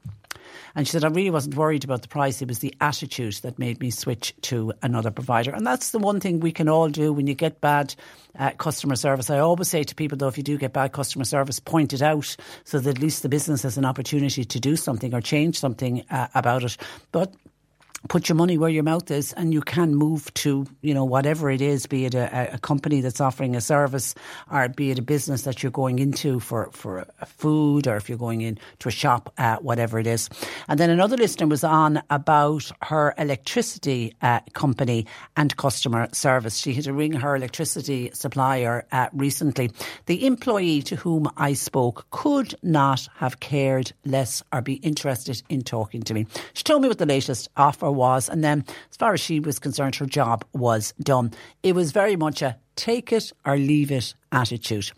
And 0.76 0.88
she 0.88 0.92
said, 0.92 1.04
I 1.04 1.10
really 1.10 1.32
wasn't 1.32 1.56
worried 1.56 1.84
about 1.84 2.02
the 2.02 2.08
price. 2.08 2.42
It 2.42 2.48
was 2.48 2.60
the 2.60 2.74
attitude 2.80 3.34
that 3.36 3.60
made 3.60 3.80
me 3.80 3.90
switch 3.90 4.34
to 4.44 4.74
another 4.82 5.12
provider. 5.12 5.52
And 5.52 5.66
that's 5.66 5.92
the 5.92 6.00
one 6.00 6.20
thing 6.20 6.40
we 6.40 6.52
can 6.52 6.70
all 6.70 6.90
do 6.90 7.12
when 7.12 7.28
you 7.28 7.34
get 7.34 7.62
bad 7.62 7.96
uh, 8.38 8.52
customer 8.52 8.96
service. 8.96 9.30
I 9.30 9.40
always 9.40 9.68
say 9.68 9.84
to 9.84 9.96
people, 9.96 10.18
though, 10.18 10.28
if 10.28 10.38
you 10.38 10.44
do 10.44 10.58
get 10.58 10.74
bad 10.74 10.92
customer 10.92 11.26
service, 11.26 11.60
point 11.60 11.94
it 11.94 12.02
out 12.02 12.36
so 12.64 12.80
that 12.80 12.98
at 12.98 13.02
least 13.02 13.24
the 13.24 13.30
business 13.30 13.64
has 13.64 13.78
an 13.78 13.86
opportunity 13.86 14.44
to 14.46 14.60
do 14.60 14.76
something 14.76 15.14
or 15.14 15.22
change 15.22 15.60
something 15.60 16.04
uh, 16.10 16.28
about 16.36 16.64
it. 16.64 16.78
But 17.12 17.34
put 18.10 18.30
your 18.30 18.36
money 18.36 18.58
where 18.58 18.70
your 18.70 18.84
mouth 18.84 19.10
is 19.12 19.34
and 19.34 19.54
you 19.54 19.62
can 19.62 19.96
move 19.96 20.34
to 20.36 20.66
you 20.82 20.94
know 20.94 21.04
whatever 21.04 21.50
it 21.50 21.62
is 21.62 21.86
be 21.88 22.06
it 22.06 22.14
a, 22.14 22.54
a, 22.54 22.58
company 22.60 23.02
that's 23.02 23.20
offering 23.20 23.56
a 23.56 23.62
service 23.62 24.14
or 24.52 24.70
be 24.70 24.92
it 24.92 25.00
a 25.00 25.02
business 25.02 25.44
that 25.44 25.64
you're 25.64 25.72
going 25.72 26.00
into 26.00 26.40
for 26.40 26.70
for 26.72 27.06
food 27.26 27.88
or 27.88 27.98
if 27.98 28.10
you're 28.10 28.18
going 28.18 28.42
into 28.42 28.88
a 28.88 28.92
shop 28.92 29.34
uh, 29.38 29.58
whatever 29.58 30.00
it 30.00 30.08
is. 30.08 30.30
And 30.68 30.80
then 30.80 30.90
another 30.90 31.18
listener 31.18 31.48
was 31.48 31.64
on 31.64 32.02
about 32.10 32.72
her 32.84 33.14
electricity 33.18 34.14
uh, 34.22 34.40
company 34.54 35.06
and 35.36 35.56
customer 35.58 36.08
service. 36.12 36.58
She 36.58 36.74
had 36.74 36.86
to 36.86 36.94
ring 36.94 37.14
her 37.14 37.36
electricity 37.36 38.12
supplier 38.14 38.86
uh, 38.92 39.10
recently. 39.14 39.72
The 40.06 40.26
employee 40.26 40.82
to 40.84 40.96
whom 40.96 41.30
I 41.38 41.54
spoke 41.54 42.08
could 42.12 42.56
not 42.64 43.08
have 43.16 43.40
cared 43.40 43.92
less 44.06 44.44
or 44.54 44.62
be 44.62 44.76
interested 44.76 45.42
in 45.50 45.62
talking 45.62 46.02
to 46.04 46.14
me. 46.14 46.28
She 46.54 46.64
told 46.64 46.82
me 46.82 46.88
what 46.88 46.98
the 46.98 47.06
latest 47.06 47.50
offer 47.58 47.87
was. 47.92 48.30
And 48.30 48.44
then, 48.44 48.66
as 48.90 48.98
far 48.98 49.14
as 49.14 49.20
she 49.20 49.40
was 49.40 49.60
concerned, 49.60 49.96
her 49.96 50.06
job 50.06 50.46
was 50.54 50.94
done. 51.00 51.32
It 51.64 51.76
was 51.76 51.92
very 51.92 52.16
much 52.16 52.42
a 52.42 52.58
take 52.78 53.12
it 53.12 53.34
or 53.46 53.58
leave 53.58 53.92
it 53.92 54.14
attitude. 54.32 54.92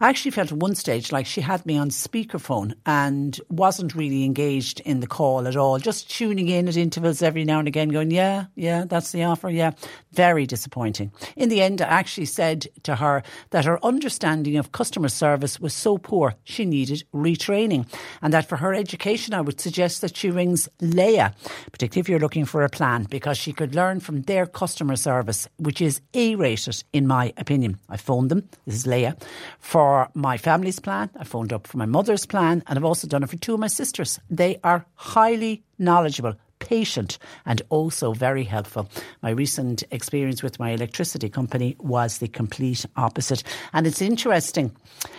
I 0.00 0.08
actually 0.08 0.30
felt 0.30 0.52
at 0.52 0.58
one 0.58 0.74
stage 0.74 1.10
like 1.10 1.26
she 1.26 1.40
had 1.40 1.64
me 1.64 1.78
on 1.78 1.90
speakerphone 1.90 2.74
and 2.84 3.40
wasn't 3.48 3.94
really 3.94 4.24
engaged 4.24 4.80
in 4.80 5.00
the 5.00 5.06
call 5.06 5.48
at 5.48 5.56
all, 5.56 5.78
just 5.78 6.10
tuning 6.10 6.48
in 6.48 6.68
at 6.68 6.76
intervals 6.76 7.22
every 7.22 7.44
now 7.44 7.58
and 7.58 7.68
again, 7.68 7.88
going, 7.88 8.10
Yeah, 8.10 8.46
yeah, 8.54 8.84
that's 8.86 9.12
the 9.12 9.24
offer. 9.24 9.48
Yeah. 9.50 9.72
Very 10.12 10.46
disappointing. 10.46 11.12
In 11.34 11.48
the 11.48 11.62
end, 11.62 11.80
I 11.80 11.86
actually 11.86 12.26
said 12.26 12.66
to 12.84 12.96
her 12.96 13.22
that 13.50 13.64
her 13.64 13.84
understanding 13.84 14.56
of 14.56 14.72
customer 14.72 15.08
service 15.08 15.58
was 15.58 15.74
so 15.74 15.98
poor, 15.98 16.34
she 16.44 16.64
needed 16.64 17.04
retraining. 17.12 17.90
And 18.22 18.32
that 18.32 18.48
for 18.48 18.56
her 18.56 18.74
education, 18.74 19.34
I 19.34 19.40
would 19.40 19.60
suggest 19.60 20.02
that 20.02 20.16
she 20.16 20.30
rings 20.30 20.68
Laya, 20.80 21.30
particularly 21.72 22.00
if 22.00 22.08
you're 22.08 22.20
looking 22.20 22.44
for 22.44 22.62
a 22.62 22.68
plan, 22.68 23.04
because 23.04 23.38
she 23.38 23.52
could 23.52 23.74
learn 23.74 24.00
from 24.00 24.22
their 24.22 24.46
customer 24.46 24.96
service, 24.96 25.48
which 25.56 25.80
is 25.80 26.00
A 26.12 26.36
rated, 26.36 26.84
in 26.92 27.06
my 27.06 27.23
opinion. 27.36 27.78
I 27.88 27.96
phoned 27.96 28.30
them. 28.30 28.48
This 28.66 28.74
is 28.74 28.86
Laya. 28.86 29.14
For 29.58 30.08
my 30.14 30.36
family's 30.36 30.78
plan, 30.80 31.10
I 31.18 31.24
phoned 31.24 31.52
up 31.52 31.66
for 31.66 31.78
my 31.78 31.86
mother's 31.86 32.26
plan, 32.26 32.62
and 32.66 32.78
I've 32.78 32.84
also 32.84 33.06
done 33.06 33.22
it 33.22 33.30
for 33.30 33.36
two 33.36 33.54
of 33.54 33.60
my 33.60 33.68
sisters. 33.68 34.20
They 34.28 34.58
are 34.62 34.86
highly 34.94 35.62
knowledgeable 35.78 36.34
patient 36.64 37.18
and 37.44 37.60
also 37.68 38.12
very 38.12 38.44
helpful. 38.44 38.88
My 39.22 39.30
recent 39.30 39.84
experience 39.90 40.42
with 40.42 40.58
my 40.58 40.70
electricity 40.70 41.28
company 41.28 41.76
was 41.78 42.18
the 42.18 42.28
complete 42.28 42.86
opposite. 42.96 43.42
And 43.72 43.86
it's 43.86 44.00
interesting 44.00 44.74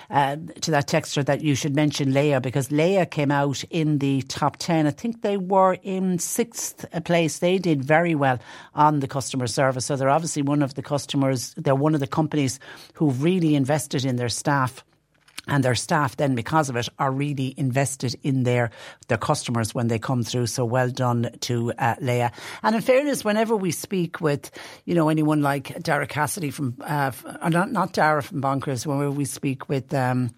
uh, 0.10 0.38
to 0.62 0.72
that 0.72 0.88
texture 0.88 1.24
that 1.24 1.41
you 1.41 1.56
should 1.56 1.76
mention 1.76 2.14
Laya 2.14 2.41
because 2.41 2.72
Laya 2.72 3.06
came 3.06 3.32
out 3.32 3.64
in 3.70 4.00
the 4.00 4.24
top 4.24 4.58
10. 4.58 4.88
I 4.88 4.91
think 4.91 5.22
they 5.22 5.38
were 5.38 5.78
in 5.84 6.18
sixth 6.20 6.86
place. 7.06 7.39
They 7.39 7.60
did 7.60 7.86
very 7.86 8.16
well 8.16 8.39
on 8.74 9.00
the 9.00 9.08
customer 9.08 9.48
service. 9.48 9.86
So 9.86 9.96
they're 9.96 10.10
obviously 10.10 10.41
one 10.41 10.64
of 10.64 10.74
the 10.74 10.82
customers, 10.82 11.54
they're 11.58 11.76
one 11.76 11.93
of 11.93 12.00
the 12.00 12.08
companies 12.08 12.60
who've 12.96 13.22
really 13.22 13.56
invested 13.56 14.04
in 14.04 14.16
their 14.16 14.30
staff 14.30 14.84
and 15.48 15.64
their 15.64 15.76
staff 15.76 16.18
then 16.18 16.36
because 16.36 16.70
of 16.70 16.76
it 16.76 16.89
are 17.00 17.12
really 17.12 17.54
invested 17.58 18.16
in 18.24 18.43
their 18.43 18.72
their 19.08 19.18
customers 19.18 19.74
when 19.76 19.88
they 19.88 20.00
come 20.00 20.24
through. 20.24 20.48
So 20.48 20.66
well 20.66 20.89
done 20.89 21.30
to 21.41 21.74
uh, 21.74 21.96
Laya. 22.02 22.32
And 22.64 22.76
in 22.76 22.82
fairness 22.82 23.24
whenever 23.24 23.56
we 23.56 23.72
speak 23.72 24.22
with 24.22 24.52
you 24.86 24.96
know 24.96 25.10
anyone 25.10 25.41
like 25.41 25.68
Daragh 25.80 26.10
Cassidy 26.10 26.52
from 26.52 26.76
uh, 26.82 27.12
not, 27.50 27.72
not 27.72 27.93
Dara 27.93 28.22
from 28.24 28.41
Bonkers 28.41 28.86
when 28.86 29.16
we 29.16 29.26
speak 29.26 29.70
with 29.70 29.93
um, 29.93 30.32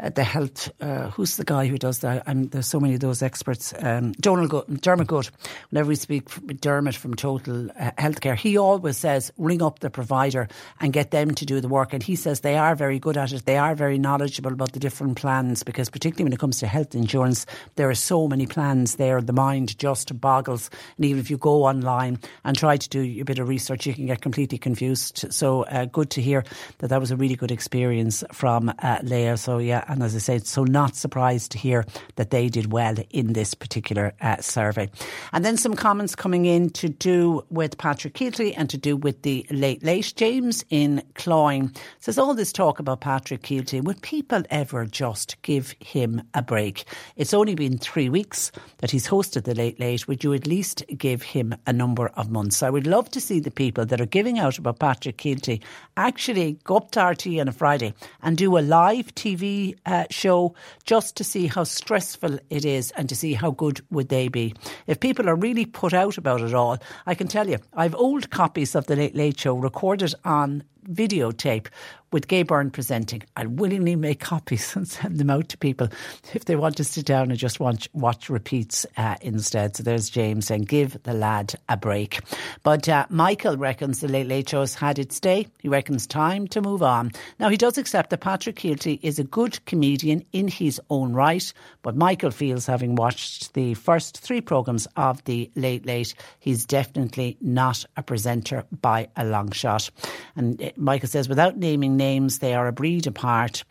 uh, 0.00 0.10
the 0.10 0.24
health. 0.24 0.70
Uh, 0.80 1.10
who's 1.10 1.36
the 1.36 1.44
guy 1.44 1.66
who 1.66 1.78
does 1.78 2.00
that? 2.00 2.22
And 2.26 2.50
there's 2.50 2.66
so 2.66 2.80
many 2.80 2.94
of 2.94 3.00
those 3.00 3.22
experts. 3.22 3.72
Um, 3.80 4.12
Donald 4.12 4.50
Dermot 4.80 5.06
Goode. 5.06 5.30
Whenever 5.70 5.88
we 5.88 5.94
speak 5.94 6.28
with 6.46 6.60
Dermot 6.60 6.94
from 6.94 7.14
Total 7.14 7.70
uh, 7.70 7.90
Healthcare, 7.98 8.36
he 8.36 8.56
always 8.56 8.96
says 8.96 9.32
ring 9.38 9.62
up 9.62 9.80
the 9.80 9.90
provider 9.90 10.48
and 10.80 10.92
get 10.92 11.10
them 11.10 11.32
to 11.34 11.46
do 11.46 11.60
the 11.60 11.68
work. 11.68 11.92
And 11.92 12.02
he 12.02 12.16
says 12.16 12.40
they 12.40 12.56
are 12.56 12.74
very 12.74 12.98
good 12.98 13.16
at 13.16 13.32
it. 13.32 13.44
They 13.44 13.58
are 13.58 13.74
very 13.74 13.98
knowledgeable 13.98 14.52
about 14.52 14.72
the 14.72 14.80
different 14.80 15.16
plans 15.16 15.62
because 15.62 15.90
particularly 15.90 16.24
when 16.24 16.32
it 16.32 16.38
comes 16.38 16.58
to 16.60 16.66
health 16.66 16.94
insurance, 16.94 17.46
there 17.76 17.88
are 17.90 17.94
so 17.94 18.28
many 18.28 18.46
plans 18.46 18.96
there. 18.96 19.20
The 19.20 19.32
mind 19.32 19.78
just 19.78 20.18
boggles. 20.20 20.70
And 20.96 21.06
even 21.06 21.20
if 21.20 21.30
you 21.30 21.38
go 21.38 21.64
online 21.64 22.18
and 22.44 22.56
try 22.56 22.76
to 22.76 22.88
do 22.88 23.02
a 23.20 23.24
bit 23.24 23.38
of 23.38 23.48
research, 23.48 23.86
you 23.86 23.94
can 23.94 24.06
get 24.06 24.20
completely 24.20 24.58
confused. 24.58 25.32
So 25.32 25.62
uh, 25.64 25.86
good 25.86 26.10
to 26.10 26.22
hear 26.22 26.44
that 26.78 26.88
that 26.88 27.00
was 27.00 27.10
a 27.10 27.16
really 27.16 27.36
good 27.36 27.50
experience 27.50 28.24
from 28.32 28.72
uh, 28.78 28.98
Laya. 29.02 29.36
So 29.36 29.49
yeah, 29.58 29.84
and 29.88 30.02
as 30.02 30.14
I 30.14 30.18
said, 30.18 30.46
so 30.46 30.64
not 30.64 30.96
surprised 30.96 31.52
to 31.52 31.58
hear 31.58 31.84
that 32.16 32.30
they 32.30 32.48
did 32.48 32.72
well 32.72 32.96
in 33.10 33.32
this 33.32 33.54
particular 33.54 34.12
uh, 34.20 34.40
survey. 34.40 34.90
And 35.32 35.44
then 35.44 35.56
some 35.56 35.74
comments 35.74 36.14
coming 36.14 36.46
in 36.46 36.70
to 36.70 36.88
do 36.88 37.42
with 37.50 37.78
Patrick 37.78 38.14
Kielty 38.14 38.54
and 38.56 38.68
to 38.70 38.78
do 38.78 38.96
with 38.96 39.22
the 39.22 39.46
late 39.50 39.82
late. 39.82 40.12
James 40.16 40.64
in 40.70 41.02
Cloyne 41.14 41.72
says 42.00 42.18
all 42.18 42.34
this 42.34 42.52
talk 42.52 42.78
about 42.78 43.00
Patrick 43.00 43.42
Kielty, 43.42 43.82
would 43.82 44.02
people 44.02 44.42
ever 44.50 44.86
just 44.86 45.40
give 45.42 45.74
him 45.80 46.22
a 46.34 46.42
break? 46.42 46.84
It's 47.16 47.34
only 47.34 47.54
been 47.54 47.78
three 47.78 48.08
weeks 48.08 48.52
that 48.78 48.90
he's 48.90 49.08
hosted 49.08 49.44
the 49.44 49.54
late 49.54 49.80
late. 49.80 50.06
Would 50.08 50.24
you 50.24 50.34
at 50.34 50.46
least 50.46 50.82
give 50.96 51.22
him 51.22 51.54
a 51.66 51.72
number 51.72 52.08
of 52.08 52.30
months? 52.30 52.62
I 52.62 52.70
would 52.70 52.86
love 52.86 53.10
to 53.12 53.20
see 53.20 53.40
the 53.40 53.50
people 53.50 53.86
that 53.86 54.00
are 54.00 54.06
giving 54.06 54.38
out 54.38 54.58
about 54.58 54.78
Patrick 54.78 55.16
Kielty 55.16 55.60
actually 55.96 56.58
go 56.64 56.76
up 56.76 56.90
to 56.92 57.04
RT 57.04 57.26
on 57.38 57.48
a 57.48 57.52
Friday 57.52 57.94
and 58.22 58.36
do 58.36 58.58
a 58.58 58.60
live 58.60 59.14
TV 59.14 59.39
uh, 59.86 60.04
show 60.10 60.54
just 60.84 61.16
to 61.16 61.24
see 61.24 61.46
how 61.46 61.64
stressful 61.64 62.38
it 62.50 62.64
is 62.64 62.90
and 62.92 63.08
to 63.08 63.16
see 63.16 63.34
how 63.34 63.50
good 63.50 63.80
would 63.90 64.08
they 64.08 64.28
be. 64.28 64.54
If 64.86 65.00
people 65.00 65.28
are 65.28 65.36
really 65.36 65.66
put 65.66 65.94
out 65.94 66.18
about 66.18 66.40
it 66.40 66.54
all, 66.54 66.78
I 67.06 67.14
can 67.14 67.28
tell 67.28 67.48
you, 67.48 67.58
I've 67.74 67.94
old 67.94 68.30
copies 68.30 68.74
of 68.74 68.86
the 68.86 68.96
Late 68.96 69.14
Late 69.14 69.38
Show 69.38 69.56
recorded 69.56 70.14
on 70.24 70.64
videotape 70.84 71.68
with 72.12 72.28
Gay 72.28 72.42
Byrne 72.42 72.70
presenting. 72.70 73.22
I'll 73.36 73.48
willingly 73.48 73.96
make 73.96 74.20
copies 74.20 74.74
and 74.76 74.86
send 74.86 75.18
them 75.18 75.30
out 75.30 75.48
to 75.50 75.58
people 75.58 75.88
if 76.34 76.44
they 76.44 76.56
want 76.56 76.76
to 76.76 76.84
sit 76.84 77.06
down 77.06 77.30
and 77.30 77.38
just 77.38 77.60
watch, 77.60 77.88
watch 77.92 78.28
repeats 78.28 78.86
uh, 78.96 79.16
instead. 79.20 79.76
So 79.76 79.82
there's 79.82 80.10
James 80.10 80.46
saying, 80.46 80.62
give 80.62 81.02
the 81.04 81.14
lad 81.14 81.54
a 81.68 81.76
break. 81.76 82.20
But 82.62 82.88
uh, 82.88 83.06
Michael 83.10 83.56
reckons 83.56 84.00
the 84.00 84.08
Late 84.08 84.26
Late 84.26 84.48
Show 84.48 84.60
has 84.60 84.74
had 84.74 84.98
its 84.98 85.20
day. 85.20 85.46
He 85.60 85.68
reckons 85.68 86.06
time 86.06 86.48
to 86.48 86.60
move 86.60 86.82
on. 86.82 87.12
Now, 87.38 87.48
he 87.48 87.56
does 87.56 87.78
accept 87.78 88.10
that 88.10 88.20
Patrick 88.20 88.56
Kielty 88.56 88.98
is 89.02 89.18
a 89.18 89.24
good 89.24 89.64
comedian 89.66 90.24
in 90.32 90.48
his 90.48 90.80
own 90.90 91.12
right, 91.12 91.52
but 91.82 91.96
Michael 91.96 92.30
feels, 92.30 92.66
having 92.66 92.94
watched 92.94 93.54
the 93.54 93.74
first 93.74 94.18
three 94.18 94.40
programmes 94.40 94.86
of 94.96 95.22
the 95.24 95.50
Late 95.54 95.86
Late, 95.86 96.14
he's 96.38 96.66
definitely 96.66 97.36
not 97.40 97.84
a 97.96 98.02
presenter 98.02 98.64
by 98.80 99.08
a 99.16 99.24
long 99.24 99.50
shot. 99.52 99.90
And 100.36 100.69
Michael 100.76 101.08
says, 101.08 101.28
without 101.28 101.56
naming 101.56 101.96
names, 101.96 102.38
they 102.38 102.54
are 102.54 102.66
a 102.66 102.72
breed 102.72 103.06
apart 103.06 103.64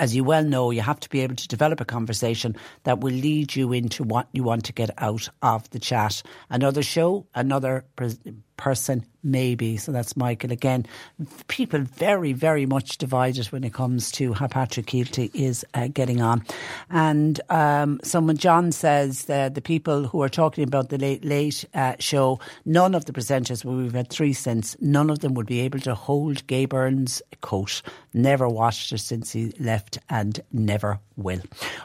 as 0.00 0.16
you 0.16 0.24
well 0.24 0.42
know, 0.42 0.70
you 0.70 0.80
have 0.80 0.98
to 1.00 1.10
be 1.10 1.20
able 1.20 1.36
to 1.36 1.46
develop 1.46 1.78
a 1.78 1.84
conversation 1.84 2.56
that 2.84 3.00
will 3.00 3.12
lead 3.12 3.54
you 3.54 3.72
into 3.72 4.02
what 4.02 4.28
you 4.32 4.42
want 4.42 4.64
to 4.64 4.72
get 4.72 4.90
out 4.96 5.28
of 5.42 5.68
the 5.70 5.78
chat. 5.78 6.22
Another 6.48 6.82
show, 6.82 7.26
another 7.34 7.84
person, 8.60 9.04
maybe. 9.22 9.78
So 9.78 9.90
that's 9.90 10.16
Michael. 10.16 10.52
Again, 10.52 10.86
people 11.48 11.80
very, 11.80 12.34
very 12.34 12.66
much 12.66 12.98
divided 12.98 13.46
when 13.46 13.64
it 13.64 13.72
comes 13.72 14.10
to 14.12 14.34
how 14.34 14.48
Patrick 14.48 14.86
Kielty 14.86 15.30
is 15.32 15.64
uh, 15.72 15.88
getting 15.88 16.20
on. 16.20 16.44
And 16.90 17.40
um, 17.48 18.00
someone, 18.04 18.36
John 18.36 18.70
says 18.70 19.24
that 19.24 19.54
the 19.54 19.62
people 19.62 20.06
who 20.06 20.22
are 20.22 20.28
talking 20.28 20.62
about 20.64 20.90
the 20.90 20.98
late, 20.98 21.24
late 21.24 21.64
uh, 21.74 21.94
show, 21.98 22.38
none 22.66 22.94
of 22.94 23.06
the 23.06 23.12
presenters, 23.12 23.64
well, 23.64 23.76
we've 23.76 23.94
had 23.94 24.10
three 24.10 24.34
since, 24.34 24.76
none 24.80 25.08
of 25.08 25.20
them 25.20 25.34
would 25.34 25.46
be 25.46 25.60
able 25.60 25.80
to 25.80 25.94
hold 25.94 26.46
Gay 26.46 26.66
Byrne's 26.66 27.22
coat. 27.40 27.80
Never 28.12 28.48
watched 28.48 28.92
it 28.92 28.98
since 28.98 29.32
he 29.32 29.52
left 29.58 29.98
and 30.10 30.40
never 30.52 30.98
will. 31.16 31.40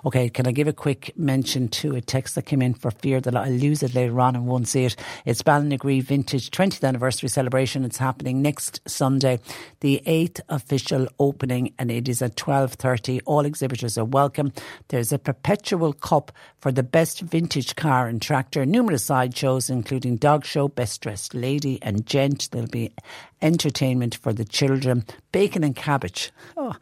Okay, 0.06 0.30
can 0.30 0.48
I 0.48 0.52
give 0.52 0.68
a 0.68 0.74
quick 0.74 1.14
mention 1.18 1.68
to 1.68 1.96
a 1.96 2.02
text 2.02 2.36
that 2.36 2.46
came 2.46 2.62
in 2.62 2.74
for 2.74 2.92
fear 2.92 3.22
that 3.22 3.36
I'll 3.36 3.52
lose 3.52 3.84
it 3.84 3.94
later 3.94 4.20
on 4.20 4.36
and 4.36 4.48
won't 4.48 4.68
see 4.68 4.86
it? 4.86 4.96
It's 5.26 5.44
Ballinagree 5.44 6.02
Vintage 6.02 6.50
20th 6.66 6.84
anniversary 6.84 7.30
celebration. 7.30 7.84
It's 7.84 8.00
happening 8.00 8.42
next 8.42 8.80
Sunday, 8.88 9.40
the 9.82 10.02
8th 10.08 10.40
official 10.50 11.08
opening, 11.20 11.76
and 11.78 11.92
it 11.92 12.10
is 12.10 12.24
at 12.24 12.36
12.30. 12.38 13.22
All 13.26 13.46
exhibitors 13.46 14.00
are 14.00 14.06
welcome. 14.06 14.52
There's 14.88 15.14
a 15.14 15.20
perpetual 15.20 15.94
cup 15.94 16.32
for 16.66 16.72
the 16.72 16.82
best 16.82 17.22
vintage 17.22 17.76
car 17.76 18.08
and 18.08 18.20
tractor, 18.20 18.66
numerous 18.66 19.04
side 19.04 19.38
shows, 19.38 19.70
including 19.70 20.16
dog 20.16 20.44
show, 20.44 20.68
best 20.68 21.00
dressed 21.00 21.36
lady 21.36 21.78
and 21.84 22.08
gent. 22.08 22.50
There'll 22.52 22.68
be 22.68 22.92
entertainment 23.46 24.16
for 24.16 24.34
the 24.34 24.44
children, 24.44 25.06
bacon 25.32 25.64
and 25.64 25.76
cabbage. 25.76 26.32
Oh, 26.58 26.76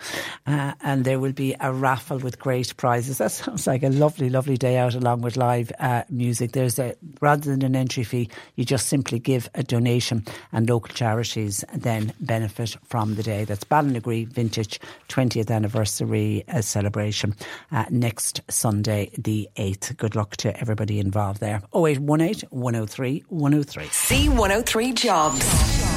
uh, 0.48 0.74
and 0.82 1.04
there 1.04 1.20
will 1.20 1.34
be 1.34 1.56
a 1.60 1.74
raffle 1.74 2.20
with 2.20 2.40
great 2.40 2.78
prizes. 2.78 3.18
That 3.18 3.32
sounds 3.32 3.68
like 3.68 3.84
a 3.84 3.90
lovely, 3.90 4.30
lovely 4.30 4.56
day 4.56 4.78
out 4.78 4.96
along 4.96 5.22
with 5.22 5.36
live 5.36 5.72
uh, 5.80 6.04
music. 6.10 6.54
There's 6.54 6.80
a, 6.80 6.96
rather 7.20 7.52
than 7.52 7.64
an 7.64 7.76
entry 7.76 8.06
fee, 8.06 8.30
you 8.56 8.64
just 8.64 8.88
simply 8.88 9.20
give 9.20 9.50
a 9.56 9.64
donation 9.64 10.24
and 10.54 10.70
local 10.70 10.94
charities 10.94 11.66
then 11.74 12.14
benefit 12.22 12.78
from 12.86 13.16
the 13.16 13.24
day. 13.24 13.44
That's 13.44 13.66
Ballinagree 13.66 14.28
Vintage 14.28 14.80
20th 15.10 15.52
anniversary 15.52 16.46
uh, 16.48 16.62
celebration 16.62 17.36
uh, 17.74 17.86
next 17.90 18.40
Sunday, 18.50 19.12
the 19.18 19.50
8th. 19.58 19.73
Good 19.98 20.16
luck 20.16 20.36
to 20.38 20.60
everybody 20.60 21.00
involved 21.00 21.40
there. 21.40 21.62
0818 21.76 22.50
103 22.50 23.24
103. 23.30 23.84
C103 23.86 24.94
Jobs. 24.96 25.94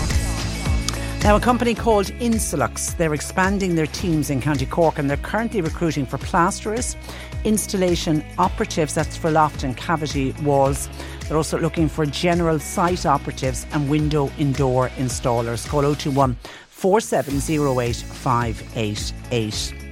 Now, 1.26 1.34
a 1.34 1.40
company 1.40 1.74
called 1.74 2.06
Insulux, 2.20 2.96
they're 2.96 3.12
expanding 3.12 3.74
their 3.74 3.88
teams 3.88 4.30
in 4.30 4.40
County 4.40 4.64
Cork 4.64 4.96
and 4.96 5.10
they're 5.10 5.16
currently 5.16 5.60
recruiting 5.60 6.06
for 6.06 6.18
plasterers, 6.18 6.96
installation 7.42 8.24
operatives, 8.38 8.94
that's 8.94 9.16
for 9.16 9.32
loft 9.32 9.64
and 9.64 9.76
cavity 9.76 10.30
walls. 10.44 10.88
They're 11.26 11.36
also 11.36 11.58
looking 11.58 11.88
for 11.88 12.06
general 12.06 12.60
site 12.60 13.06
operatives 13.06 13.66
and 13.72 13.90
window 13.90 14.30
indoor 14.38 14.90
installers. 14.90 15.66
Call 15.68 15.82
021 15.82 16.36
4708 16.68 17.96
588 17.96 19.85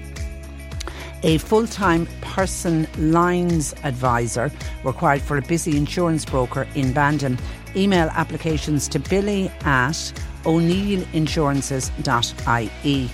a 1.24 1.38
full 1.38 1.66
time 1.66 2.06
person 2.20 2.86
lines 2.98 3.74
advisor 3.82 4.52
required 4.84 5.22
for 5.22 5.38
a 5.38 5.42
busy 5.42 5.76
insurance 5.76 6.24
broker 6.24 6.68
in 6.74 6.92
Bandon. 6.92 7.36
Email 7.74 8.08
applications 8.10 8.86
to 8.88 9.00
billy 9.00 9.50
at 9.62 10.12
o'neillinsurances.ie. 10.44 13.10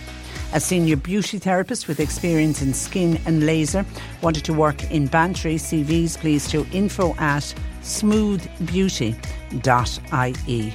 A 0.53 0.61
senior 0.61 0.97
beauty 0.97 1.39
therapist 1.39 1.87
with 1.87 2.01
experience 2.01 2.61
in 2.61 2.75
skin 2.75 3.21
and 3.25 3.47
laser 3.47 3.87
wanted 4.21 4.45
to 4.45 4.53
work 4.53 4.91
in 4.91 5.07
Bantry. 5.07 5.55
CVs 5.55 6.19
please 6.19 6.51
to 6.51 6.67
info 6.73 7.15
at 7.19 7.55
smoothbeauty.ie. 7.91 10.73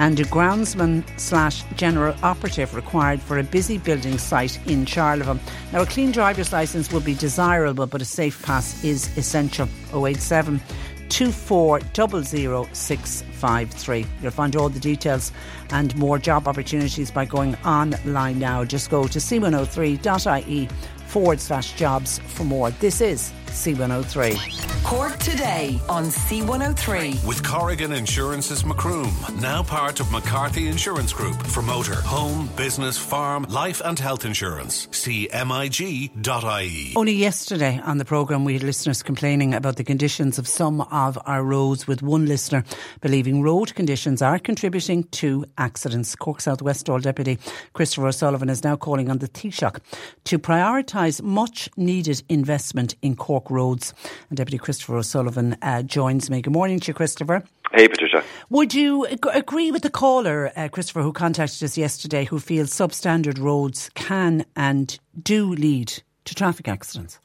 And 0.00 0.20
a 0.20 0.24
groundsman 0.24 1.02
slash 1.18 1.64
general 1.74 2.14
operative 2.22 2.72
required 2.74 3.20
for 3.20 3.38
a 3.38 3.42
busy 3.42 3.78
building 3.78 4.16
site 4.16 4.64
in 4.68 4.84
Charleville. 4.84 5.40
Now, 5.72 5.82
a 5.82 5.86
clean 5.86 6.12
driver's 6.12 6.52
licence 6.52 6.92
would 6.92 7.04
be 7.04 7.14
desirable, 7.14 7.86
but 7.86 8.00
a 8.00 8.04
safe 8.04 8.40
pass 8.44 8.84
is 8.84 9.10
essential. 9.18 9.68
087 9.92 10.60
2400653. 11.08 14.06
You'll 14.22 14.30
find 14.30 14.54
all 14.56 14.68
the 14.68 14.78
details 14.78 15.32
and 15.70 15.96
more 15.96 16.18
job 16.18 16.46
opportunities 16.46 17.10
by 17.10 17.24
going 17.24 17.56
online 17.64 18.38
now. 18.38 18.62
Just 18.64 18.90
go 18.90 19.08
to 19.08 19.18
c103.ie 19.18 20.68
forward 21.06 21.40
slash 21.40 21.72
jobs 21.72 22.18
for 22.20 22.44
more. 22.44 22.70
This 22.72 23.00
is 23.00 23.32
C103. 23.50 24.84
Cork 24.84 25.18
today 25.18 25.78
on 25.88 26.04
C103. 26.04 27.26
With 27.26 27.44
Corrigan 27.44 27.92
Insurance's 27.92 28.64
Macroom, 28.64 29.12
now 29.40 29.62
part 29.62 30.00
of 30.00 30.10
McCarthy 30.10 30.68
Insurance 30.68 31.12
Group 31.12 31.36
for 31.46 31.62
motor, 31.62 31.96
home, 31.96 32.48
business, 32.56 32.96
farm, 32.96 33.44
life 33.50 33.82
and 33.84 33.98
health 33.98 34.24
insurance. 34.24 34.86
CMIG.ie. 34.86 36.92
Only 36.96 37.12
yesterday 37.12 37.80
on 37.84 37.98
the 37.98 38.04
programme, 38.04 38.44
we 38.44 38.54
had 38.54 38.62
listeners 38.62 39.02
complaining 39.02 39.52
about 39.52 39.76
the 39.76 39.84
conditions 39.84 40.38
of 40.38 40.48
some 40.48 40.80
of 40.80 41.18
our 41.26 41.42
roads, 41.42 41.86
with 41.86 42.02
one 42.02 42.26
listener 42.26 42.64
believing 43.00 43.42
road 43.42 43.74
conditions 43.74 44.22
are 44.22 44.38
contributing 44.38 45.04
to 45.04 45.44
accidents. 45.58 46.16
Cork 46.16 46.40
South 46.40 46.62
Westall 46.62 47.00
Deputy 47.00 47.38
Christopher 47.74 48.08
O'Sullivan 48.08 48.48
is 48.48 48.64
now 48.64 48.76
calling 48.76 49.10
on 49.10 49.18
the 49.18 49.28
Taoiseach 49.28 49.80
to 50.24 50.38
prioritise 50.38 51.20
much 51.20 51.68
needed 51.76 52.22
investment 52.28 52.94
in 53.02 53.16
Cork 53.16 53.37
roads. 53.50 53.94
And 54.28 54.36
Deputy 54.36 54.58
Christopher 54.58 54.96
O'Sullivan 54.96 55.56
uh, 55.62 55.82
joins 55.82 56.30
me. 56.30 56.42
Good 56.42 56.52
morning 56.52 56.80
to 56.80 56.88
you, 56.88 56.94
Christopher. 56.94 57.44
Hey, 57.72 57.88
Patricia. 57.88 58.24
Would 58.50 58.74
you 58.74 59.06
agree 59.32 59.70
with 59.70 59.82
the 59.82 59.90
caller, 59.90 60.50
uh, 60.56 60.68
Christopher, 60.68 61.02
who 61.02 61.12
contacted 61.12 61.62
us 61.62 61.76
yesterday, 61.76 62.24
who 62.24 62.38
feels 62.38 62.70
substandard 62.70 63.38
roads 63.38 63.90
can 63.94 64.46
and 64.56 64.98
do 65.22 65.52
lead 65.52 66.02
to 66.24 66.34
traffic 66.34 66.68
accidents? 66.68 67.20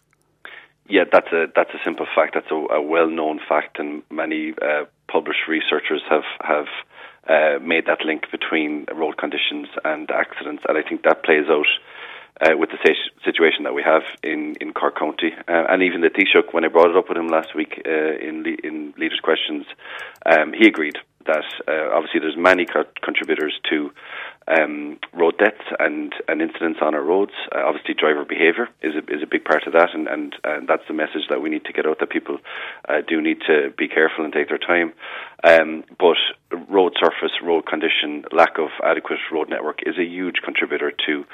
Yeah, 0.90 1.06
that's 1.12 1.32
a 1.32 1.46
that's 1.56 1.74
a 1.74 1.80
simple 1.84 2.06
fact. 2.14 2.34
That's 2.34 2.52
a, 2.52 2.56
a 2.76 2.82
well 2.82 3.08
known 3.10 3.40
fact, 3.48 3.80
and 3.80 4.04
many 4.12 4.54
uh, 4.62 4.84
published 5.10 5.48
researchers 5.48 6.02
have 6.10 6.24
have 6.42 6.68
uh, 7.28 7.64
made 7.64 7.86
that 7.86 8.04
link 8.06 8.24
between 8.32 8.86
road 8.94 9.18
conditions 9.18 9.68
and 9.86 10.12
accidents, 10.12 10.64
and 10.68 10.78
I 10.78 10.82
think 10.88 11.04
that 11.04 11.24
plays 11.24 11.46
out. 11.50 11.68
Uh, 12.42 12.58
with 12.58 12.72
the 12.72 12.96
situation 13.24 13.64
that 13.64 13.76
we 13.76 13.84
have 13.84 14.02
in, 14.24 14.56
in 14.60 14.74
Cork 14.74 14.98
County, 14.98 15.32
uh, 15.48 15.66
and 15.70 15.84
even 15.84 16.02
the 16.02 16.10
Taoiseach, 16.10 16.52
when 16.52 16.66
I 16.66 16.68
brought 16.68 16.90
it 16.90 16.98
up 16.98 17.08
with 17.08 17.18
him 17.18 17.28
last 17.28 17.54
week 17.56 17.80
uh, 17.86 18.18
in 18.18 18.44
in 18.64 18.94
leaders' 18.98 19.20
questions, 19.22 19.66
um, 20.26 20.52
he 20.52 20.68
agreed 20.68 20.98
that 21.26 21.46
uh, 21.68 21.96
obviously 21.96 22.20
there's 22.20 22.36
many 22.36 22.66
co- 22.66 22.90
contributors 23.02 23.54
to 23.70 23.92
um, 24.48 25.00
road 25.14 25.38
deaths 25.38 25.64
and, 25.80 26.14
and 26.28 26.42
incidents 26.42 26.80
on 26.82 26.96
our 26.96 27.02
roads. 27.02 27.32
Uh, 27.54 27.62
obviously, 27.66 27.94
driver 27.94 28.26
behaviour 28.26 28.68
is 28.82 28.94
a, 28.96 29.00
is 29.14 29.24
a 29.24 29.28
big 29.28 29.46
part 29.46 29.66
of 29.68 29.74
that, 29.74 29.90
and, 29.94 30.08
and, 30.08 30.36
and 30.44 30.68
that's 30.68 30.84
the 30.88 30.94
message 30.94 31.28
that 31.30 31.42
we 31.42 31.50
need 31.50 31.66
to 31.66 31.74
get 31.74 31.86
out 31.86 32.00
that 32.00 32.10
people 32.10 32.38
uh, 32.90 33.02
do 33.08 33.22
need 33.22 33.40
to 33.48 33.74
be 33.78 33.88
careful 33.88 34.24
and 34.26 34.34
take 34.34 34.50
their 34.50 34.58
time. 34.58 34.94
Um, 35.44 35.84
but 36.00 36.18
road 36.70 36.94
surface, 37.00 37.32
road 37.44 37.66
condition, 37.66 38.24
lack 38.32 38.58
of 38.58 38.70
adequate 38.84 39.20
road 39.32 39.50
network 39.50 39.80
is 39.86 39.98
a 39.98 40.04
huge 40.04 40.38
contributor 40.44 40.92
to 41.06 41.26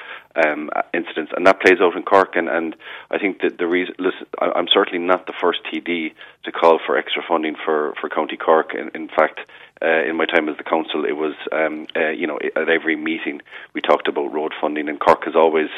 um, 0.44 0.70
incidents, 0.92 1.32
and 1.36 1.46
that 1.46 1.60
plays 1.60 1.80
out 1.80 1.96
in 1.96 2.02
Cork. 2.02 2.34
And, 2.34 2.48
and 2.48 2.74
I 3.10 3.18
think 3.18 3.40
that 3.42 3.58
the 3.58 3.66
reason, 3.66 3.94
listen, 3.98 4.26
I'm 4.40 4.66
certainly 4.72 5.04
not 5.04 5.26
the 5.26 5.34
first 5.40 5.60
TD 5.72 6.12
to 6.44 6.52
call 6.52 6.80
for 6.84 6.96
extra 6.96 7.22
funding 7.26 7.56
for, 7.64 7.94
for 8.00 8.08
County 8.08 8.36
Cork. 8.36 8.74
In, 8.74 8.90
in 8.94 9.08
fact, 9.08 9.40
uh, 9.82 10.04
in 10.04 10.16
my 10.16 10.26
time 10.26 10.48
as 10.48 10.56
the 10.56 10.64
council, 10.64 11.04
it 11.04 11.16
was 11.16 11.34
um, 11.52 11.86
uh, 11.96 12.10
you 12.10 12.26
know 12.26 12.38
at 12.56 12.68
every 12.68 12.96
meeting 12.96 13.40
we 13.74 13.80
talked 13.80 14.08
about 14.08 14.32
road 14.32 14.52
funding, 14.60 14.88
and 14.88 15.00
Cork 15.00 15.24
has 15.24 15.34
always 15.34 15.70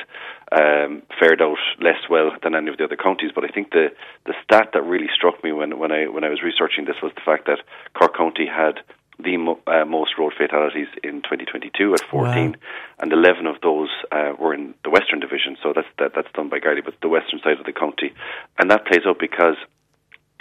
um, 0.50 1.02
fared 1.18 1.40
out 1.40 1.58
less 1.80 2.08
well 2.10 2.32
than 2.42 2.54
any 2.54 2.68
of 2.68 2.78
the 2.78 2.84
other 2.84 2.96
counties. 2.96 3.30
But 3.34 3.44
I 3.44 3.48
think 3.48 3.70
the 3.70 3.88
the 4.26 4.34
stat 4.44 4.70
that 4.74 4.82
really 4.82 5.08
struck 5.14 5.42
me 5.44 5.52
when 5.52 5.78
when 5.78 5.92
I 5.92 6.08
when 6.08 6.24
I 6.24 6.28
was 6.28 6.42
researching 6.42 6.84
this 6.84 7.00
was 7.02 7.12
the 7.14 7.22
fact 7.24 7.46
that 7.46 7.58
Cork 7.94 8.16
County 8.16 8.46
had 8.46 8.80
the 9.22 9.36
mo- 9.36 9.60
uh, 9.66 9.84
most 9.84 10.18
road 10.18 10.32
fatalities 10.36 10.88
in 11.04 11.22
2022 11.22 11.94
at 11.94 12.00
14, 12.10 12.50
wow. 12.50 12.54
and 12.98 13.12
11 13.12 13.46
of 13.46 13.60
those 13.62 13.88
uh, 14.10 14.32
were 14.38 14.54
in 14.54 14.74
the 14.84 14.90
Western 14.90 15.20
Division. 15.20 15.56
So 15.62 15.72
that's 15.74 15.86
that, 15.98 16.12
that's 16.14 16.32
done 16.32 16.48
by 16.48 16.58
Gardaí, 16.58 16.84
but 16.84 16.94
the 17.02 17.08
western 17.08 17.40
side 17.40 17.58
of 17.58 17.66
the 17.66 17.72
county, 17.72 18.12
and 18.58 18.70
that 18.70 18.86
plays 18.86 19.02
out 19.06 19.18
because 19.18 19.56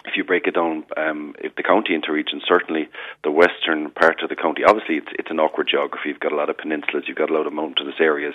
if 0.05 0.17
you 0.17 0.23
break 0.23 0.47
it 0.47 0.55
down, 0.55 0.83
um, 0.97 1.35
if 1.39 1.55
the 1.55 1.63
county 1.63 1.93
into 1.93 2.11
regions, 2.11 2.43
certainly 2.47 2.89
the 3.23 3.31
western 3.31 3.91
part 3.91 4.21
of 4.23 4.29
the 4.29 4.35
county, 4.35 4.63
obviously 4.63 4.95
it's, 4.95 5.11
it's 5.17 5.31
an 5.31 5.39
awkward 5.39 5.67
geography. 5.69 6.09
You've 6.09 6.19
got 6.19 6.31
a 6.31 6.35
lot 6.35 6.49
of 6.49 6.57
peninsulas, 6.57 7.03
you've 7.07 7.17
got 7.17 7.29
a 7.29 7.33
lot 7.33 7.47
of 7.47 7.53
mountainous 7.53 7.95
areas, 7.99 8.33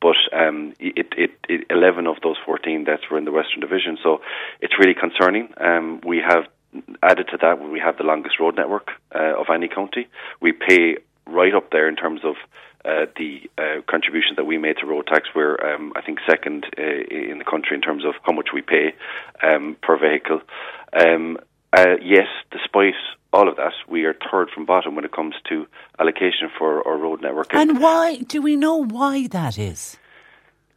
but 0.00 0.16
um, 0.32 0.74
it, 0.78 1.08
it, 1.16 1.30
it, 1.48 1.66
11 1.70 2.06
of 2.06 2.16
those 2.22 2.36
14 2.44 2.84
deaths 2.84 3.02
were 3.10 3.18
in 3.18 3.24
the 3.24 3.32
western 3.32 3.60
division. 3.60 3.98
So 4.02 4.20
it's 4.60 4.78
really 4.78 4.94
concerning. 4.94 5.52
Um, 5.58 6.00
we 6.04 6.18
have 6.18 6.44
added 7.02 7.28
to 7.32 7.38
that, 7.40 7.60
we 7.60 7.80
have 7.80 7.96
the 7.96 8.04
longest 8.04 8.38
road 8.38 8.56
network 8.56 8.90
uh, 9.14 9.38
of 9.38 9.46
any 9.52 9.68
county. 9.68 10.08
We 10.40 10.52
pay 10.52 10.98
right 11.26 11.54
up 11.54 11.70
there 11.70 11.88
in 11.88 11.96
terms 11.96 12.20
of 12.24 12.36
uh, 12.84 13.06
the 13.16 13.42
uh, 13.58 13.82
contribution 13.88 14.34
that 14.36 14.44
we 14.44 14.58
made 14.58 14.76
to 14.78 14.86
road 14.86 15.06
tax. 15.06 15.28
We're, 15.34 15.56
um, 15.62 15.92
I 15.96 16.02
think, 16.02 16.18
second 16.28 16.66
uh, 16.78 16.82
in 16.82 17.38
the 17.38 17.44
country 17.44 17.76
in 17.76 17.82
terms 17.82 18.04
of 18.04 18.14
how 18.22 18.32
much 18.32 18.48
we 18.54 18.62
pay 18.62 18.94
um, 19.42 19.76
per 19.82 19.98
vehicle. 19.98 20.40
Um, 20.92 21.38
uh, 21.72 21.96
yes, 22.02 22.26
despite 22.50 22.94
all 23.32 23.48
of 23.48 23.56
that, 23.56 23.72
we 23.88 24.04
are 24.04 24.14
third 24.30 24.50
from 24.50 24.66
bottom 24.66 24.96
when 24.96 25.04
it 25.04 25.12
comes 25.12 25.34
to 25.48 25.66
allocation 25.98 26.50
for 26.58 26.86
our 26.86 26.96
road 26.96 27.22
network. 27.22 27.54
And 27.54 27.80
why? 27.80 28.16
Do 28.16 28.42
we 28.42 28.56
know 28.56 28.82
why 28.82 29.28
that 29.28 29.58
is? 29.58 29.96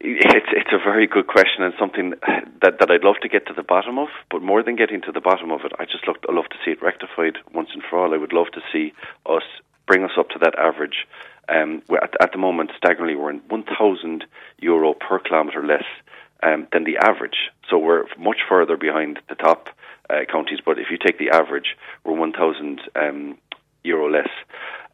It's 0.06 0.50
it's 0.52 0.74
a 0.74 0.84
very 0.84 1.08
good 1.08 1.28
question 1.28 1.64
and 1.64 1.74
something 1.80 2.14
that, 2.62 2.80
that 2.80 2.92
I'd 2.92 3.06
love 3.06 3.16
to 3.22 3.30
get 3.30 3.48
to 3.48 3.54
the 3.54 3.64
bottom 3.64 3.98
of. 3.98 4.10
But 4.30 4.42
more 4.42 4.62
than 4.62 4.76
getting 4.76 5.02
to 5.04 5.14
the 5.14 5.22
bottom 5.22 5.50
of 5.50 5.62
it, 5.64 5.72
I 5.80 5.86
just 5.86 6.06
look, 6.06 6.18
I 6.28 6.34
love 6.34 6.50
to 6.50 6.58
see 6.66 6.72
it 6.72 6.82
rectified 6.82 7.38
once 7.54 7.70
and 7.74 7.82
for 7.90 8.00
all. 8.00 8.14
I 8.14 8.18
would 8.18 8.34
love 8.34 8.48
to 8.54 8.62
see 8.72 8.92
us 9.26 9.44
bring 9.88 10.04
us 10.04 10.12
up 10.18 10.30
to 10.30 10.40
that 10.40 10.60
average. 10.60 11.08
Um, 11.50 11.82
at, 12.02 12.14
at 12.22 12.32
the 12.32 12.38
moment, 12.38 12.72
staggeringly, 12.78 13.16
we're 13.16 13.32
in 13.32 13.42
1,000 13.48 14.26
euro 14.60 14.94
per 14.94 15.20
kilometre 15.20 15.66
less 15.66 15.84
um, 16.42 16.68
than 16.72 16.84
the 16.84 16.98
average. 16.98 17.52
So 17.70 17.78
we're 17.78 18.06
much 18.18 18.40
further 18.48 18.78
behind 18.78 19.20
the 19.30 19.36
top 19.36 19.70
uh, 20.10 20.26
counties. 20.32 20.60
But 20.64 20.80
if 20.80 20.88
you 20.92 20.98
take 20.98 21.18
the 21.18 21.30
average, 21.30 21.76
we're 22.04 22.18
1,000 22.18 22.82
um, 22.96 23.38
euro 23.84 24.10
less. 24.10 24.30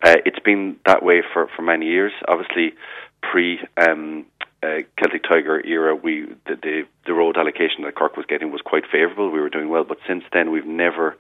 Uh, 0.04 0.16
it's 0.26 0.40
been 0.40 0.78
that 0.86 1.04
way 1.04 1.22
for, 1.34 1.48
for 1.56 1.62
many 1.62 1.88
years. 1.88 2.14
Obviously, 2.28 2.74
pre 3.22 3.60
um, 3.78 4.26
uh, 4.64 4.80
Celtic 4.98 5.24
Tiger 5.24 5.66
era, 5.66 5.96
we 5.96 6.26
the, 6.46 6.56
the, 6.56 6.84
the 7.06 7.14
road 7.14 7.38
allocation 7.38 7.84
that 7.84 7.96
Cork 7.96 8.18
was 8.18 8.26
getting 8.28 8.52
was 8.52 8.62
quite 8.62 8.84
favourable. 8.92 9.30
We 9.30 9.40
were 9.40 9.50
doing 9.50 9.70
well, 9.70 9.84
but 9.84 9.98
since 10.08 10.24
then 10.34 10.52
we've 10.52 10.66
never 10.66 11.16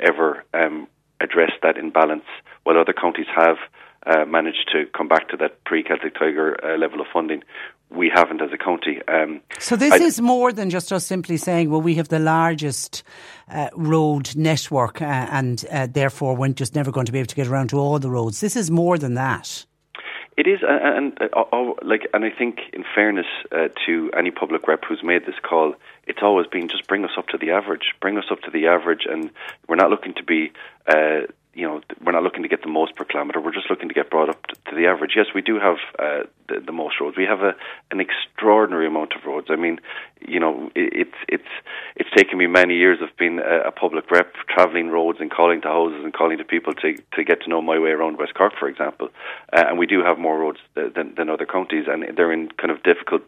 ever 0.00 0.44
um, 0.52 0.88
addressed 1.20 1.62
that 1.62 1.76
imbalance. 1.76 2.24
While 2.64 2.78
other 2.78 2.92
counties 2.92 3.26
have 3.34 3.56
uh, 4.06 4.24
managed 4.24 4.70
to 4.72 4.86
come 4.96 5.08
back 5.08 5.28
to 5.28 5.36
that 5.38 5.64
pre 5.64 5.82
Celtic 5.82 6.14
Tiger 6.14 6.58
uh, 6.64 6.76
level 6.76 7.00
of 7.00 7.06
funding, 7.12 7.42
we 7.90 8.10
haven't 8.12 8.42
as 8.42 8.50
a 8.52 8.58
county. 8.58 9.00
Um, 9.08 9.40
so 9.58 9.76
this 9.76 9.92
I, 9.92 9.98
is 9.98 10.20
more 10.20 10.52
than 10.52 10.70
just 10.70 10.92
us 10.92 11.06
simply 11.06 11.36
saying, 11.36 11.70
well, 11.70 11.80
we 11.80 11.94
have 11.94 12.08
the 12.08 12.18
largest 12.18 13.02
uh, 13.48 13.68
road 13.74 14.34
network, 14.36 15.00
uh, 15.00 15.04
and 15.04 15.64
uh, 15.70 15.86
therefore 15.90 16.36
we're 16.36 16.48
just 16.48 16.74
never 16.74 16.90
going 16.90 17.06
to 17.06 17.12
be 17.12 17.18
able 17.18 17.28
to 17.28 17.36
get 17.36 17.46
around 17.46 17.68
to 17.70 17.78
all 17.78 17.98
the 17.98 18.10
roads. 18.10 18.40
This 18.40 18.56
is 18.56 18.70
more 18.70 18.98
than 18.98 19.14
that. 19.14 19.64
It 20.36 20.48
is, 20.48 20.60
and, 20.66 21.16
and 21.20 21.30
oh, 21.32 21.76
like, 21.82 22.08
and 22.12 22.24
I 22.24 22.30
think, 22.30 22.58
in 22.72 22.84
fairness 22.92 23.26
uh, 23.52 23.68
to 23.86 24.10
any 24.18 24.32
public 24.32 24.66
rep 24.66 24.84
who's 24.84 25.02
made 25.04 25.26
this 25.26 25.36
call, 25.40 25.74
it's 26.08 26.18
always 26.22 26.48
been 26.48 26.68
just 26.68 26.88
bring 26.88 27.04
us 27.04 27.12
up 27.16 27.28
to 27.28 27.38
the 27.38 27.52
average, 27.52 27.94
bring 28.00 28.18
us 28.18 28.24
up 28.32 28.40
to 28.40 28.50
the 28.50 28.66
average, 28.66 29.06
and 29.08 29.30
we're 29.68 29.76
not 29.76 29.90
looking 29.90 30.12
to 30.14 30.24
be 30.24 30.50
uh, 30.88 31.28
you 31.54 31.66
know, 31.66 31.80
we're 32.04 32.12
not 32.12 32.22
looking 32.22 32.42
to 32.42 32.48
get 32.48 32.62
the 32.62 32.68
most 32.68 32.96
per 32.96 33.04
kilometre. 33.04 33.40
We're 33.40 33.52
just 33.52 33.70
looking 33.70 33.88
to 33.88 33.94
get 33.94 34.10
brought 34.10 34.28
up 34.28 34.46
to, 34.46 34.54
to 34.70 34.76
the 34.76 34.86
average. 34.86 35.12
Yes, 35.16 35.26
we 35.34 35.42
do 35.42 35.58
have 35.58 35.76
uh, 35.98 36.22
the, 36.48 36.60
the, 36.60 36.72
most 36.72 37.00
roads. 37.00 37.16
We 37.16 37.24
have 37.24 37.40
a, 37.40 37.54
an 37.90 38.00
extraordinary 38.00 38.86
amount 38.86 39.12
of 39.14 39.24
roads. 39.24 39.48
I 39.50 39.56
mean, 39.56 39.78
you 40.20 40.40
know, 40.40 40.70
it, 40.74 40.92
it's 40.92 41.18
it's 41.28 41.52
it's 41.96 42.10
taken 42.16 42.38
me 42.38 42.46
many 42.46 42.74
years 42.74 42.98
of 43.02 43.08
being 43.18 43.38
a, 43.38 43.68
a 43.68 43.72
public 43.72 44.10
rep, 44.10 44.34
travelling 44.48 44.88
roads 44.88 45.18
and 45.20 45.30
calling 45.30 45.60
to 45.62 45.68
houses 45.68 46.00
and 46.04 46.12
calling 46.12 46.38
to 46.38 46.44
people 46.44 46.74
to 46.74 46.96
to 47.14 47.24
get 47.24 47.42
to 47.42 47.48
know 47.48 47.62
my 47.62 47.78
way 47.78 47.90
around 47.90 48.18
West 48.18 48.34
Cork, 48.34 48.52
for 48.58 48.68
example. 48.68 49.08
Uh, 49.52 49.64
and 49.68 49.78
we 49.78 49.86
do 49.86 50.02
have 50.02 50.18
more 50.18 50.38
roads 50.38 50.58
than, 50.74 51.14
than 51.16 51.28
other 51.28 51.46
counties, 51.46 51.84
and 51.88 52.04
they're 52.16 52.32
in 52.32 52.48
kind 52.58 52.70
of 52.70 52.82
difficult 52.82 53.22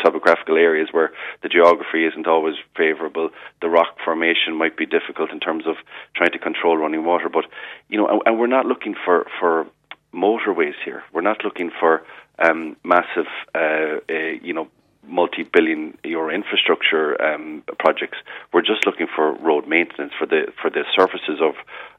topographical 0.00 0.56
areas 0.56 0.88
where 0.92 1.12
the 1.42 1.48
geography 1.48 2.06
isn't 2.06 2.26
always 2.26 2.56
favourable. 2.76 3.30
The 3.60 3.68
rock 3.68 3.96
formation 4.04 4.54
might 4.56 4.76
be 4.76 4.86
difficult 4.86 5.30
in 5.30 5.40
terms 5.40 5.66
of 5.66 5.76
trying 6.14 6.32
to 6.32 6.38
control 6.38 6.76
running 6.76 7.04
water, 7.04 7.28
but 7.28 7.44
you 7.88 7.98
know, 7.98 8.08
and, 8.08 8.20
and 8.26 8.38
we're 8.38 8.46
not 8.46 8.66
looking 8.66 8.94
for 9.04 9.26
for 9.38 9.66
motorways 10.14 10.74
here. 10.84 11.02
We're 11.12 11.22
not 11.22 11.44
looking 11.44 11.70
for 11.80 12.02
um, 12.42 12.76
massive, 12.84 13.26
uh, 13.54 14.00
uh, 14.10 14.14
you 14.42 14.52
know, 14.52 14.68
multi-billion 15.04 15.98
euro 16.04 16.32
infrastructure 16.32 17.20
um, 17.20 17.62
projects. 17.78 18.18
We're 18.52 18.62
just 18.62 18.86
looking 18.86 19.08
for 19.14 19.34
road 19.34 19.66
maintenance 19.66 20.12
for 20.18 20.26
the 20.26 20.52
for 20.60 20.70
the 20.70 20.84
surfaces 20.96 21.40
of 21.40 21.54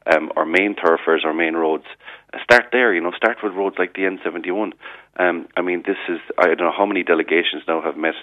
um, 0.06 0.32
our 0.36 0.46
main 0.46 0.74
thoroughfares, 0.74 1.22
our 1.24 1.34
main 1.34 1.54
roads. 1.54 1.84
Uh, 2.32 2.38
start 2.42 2.66
there, 2.72 2.94
you 2.94 3.00
know. 3.00 3.12
Start 3.12 3.38
with 3.42 3.52
roads 3.52 3.76
like 3.78 3.94
the 3.94 4.02
N71. 4.02 4.72
Um, 5.16 5.46
I 5.56 5.60
mean, 5.60 5.84
this 5.86 5.98
is 6.08 6.18
I 6.38 6.46
don't 6.46 6.58
know 6.58 6.72
how 6.76 6.86
many 6.86 7.02
delegations 7.02 7.62
now 7.68 7.82
have 7.82 7.96
met 7.96 8.14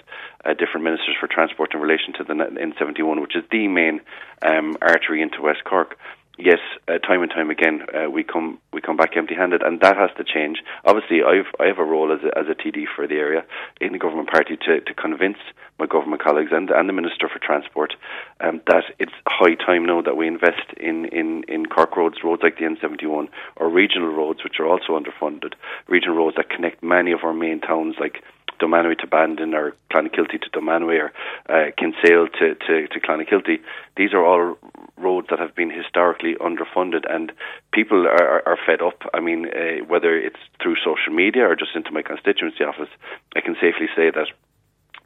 uh, 0.44 0.54
different 0.54 0.84
ministers 0.84 1.16
for 1.18 1.28
transport 1.28 1.74
in 1.74 1.80
relation 1.80 2.12
to 2.14 2.24
the 2.24 2.34
N71, 2.34 3.20
which 3.20 3.36
is 3.36 3.44
the 3.50 3.68
main 3.68 4.00
um, 4.42 4.76
artery 4.82 5.22
into 5.22 5.40
West 5.42 5.64
Cork 5.64 5.96
yes, 6.44 6.58
uh, 6.88 6.98
time 6.98 7.22
and 7.22 7.30
time 7.30 7.50
again 7.50 7.82
uh, 7.94 8.10
we 8.10 8.24
come 8.24 8.58
we 8.72 8.80
come 8.80 8.96
back 8.96 9.16
empty-handed, 9.16 9.62
and 9.62 9.80
that 9.80 9.96
has 9.96 10.10
to 10.16 10.24
change. 10.24 10.58
Obviously, 10.84 11.22
I've 11.22 11.50
I 11.60 11.66
have 11.66 11.78
a 11.78 11.84
role 11.84 12.12
as 12.12 12.20
a, 12.22 12.38
as 12.38 12.46
a 12.48 12.54
TD 12.54 12.84
for 12.94 13.06
the 13.06 13.14
area 13.14 13.44
in 13.80 13.92
the 13.92 13.98
government 13.98 14.30
party 14.30 14.56
to, 14.56 14.80
to 14.80 14.94
convince 14.94 15.38
my 15.78 15.86
government 15.86 16.22
colleagues 16.22 16.50
and 16.52 16.70
and 16.70 16.88
the 16.88 16.92
minister 16.92 17.28
for 17.28 17.38
transport 17.38 17.94
um, 18.40 18.60
that 18.66 18.84
it's 18.98 19.12
high 19.26 19.54
time 19.54 19.86
now 19.86 20.02
that 20.02 20.16
we 20.16 20.26
invest 20.26 20.72
in 20.76 21.06
in 21.06 21.44
in 21.48 21.66
Cork 21.66 21.96
roads, 21.96 22.18
roads 22.24 22.42
like 22.42 22.58
the 22.58 22.64
N71, 22.64 23.28
or 23.56 23.68
regional 23.68 24.12
roads 24.12 24.44
which 24.44 24.58
are 24.58 24.66
also 24.66 24.98
underfunded, 24.98 25.54
regional 25.88 26.16
roads 26.16 26.36
that 26.36 26.50
connect 26.50 26.82
many 26.82 27.12
of 27.12 27.20
our 27.24 27.34
main 27.34 27.60
towns 27.60 27.96
like. 28.00 28.22
Dunmanway 28.62 28.98
to 28.98 29.06
Bandon 29.06 29.54
or 29.54 29.74
Clonakilty 29.90 30.40
to 30.40 30.50
Dunmanway 30.50 30.98
or 31.00 31.12
uh, 31.48 31.70
Kinsale 31.76 32.28
to, 32.38 32.54
to, 32.54 32.88
to 32.88 33.00
Clonakilty. 33.00 33.60
These 33.96 34.12
are 34.14 34.24
all 34.24 34.56
roads 34.96 35.26
that 35.30 35.38
have 35.38 35.54
been 35.54 35.70
historically 35.70 36.34
underfunded, 36.36 37.04
and 37.12 37.32
people 37.72 38.06
are, 38.06 38.42
are 38.46 38.58
fed 38.64 38.80
up. 38.80 39.02
I 39.12 39.20
mean, 39.20 39.46
uh, 39.48 39.84
whether 39.86 40.16
it's 40.16 40.38
through 40.62 40.76
social 40.76 41.12
media 41.12 41.48
or 41.48 41.56
just 41.56 41.74
into 41.74 41.90
my 41.90 42.02
constituency 42.02 42.62
office, 42.64 42.90
I 43.34 43.40
can 43.40 43.54
safely 43.54 43.88
say 43.96 44.10
that 44.10 44.28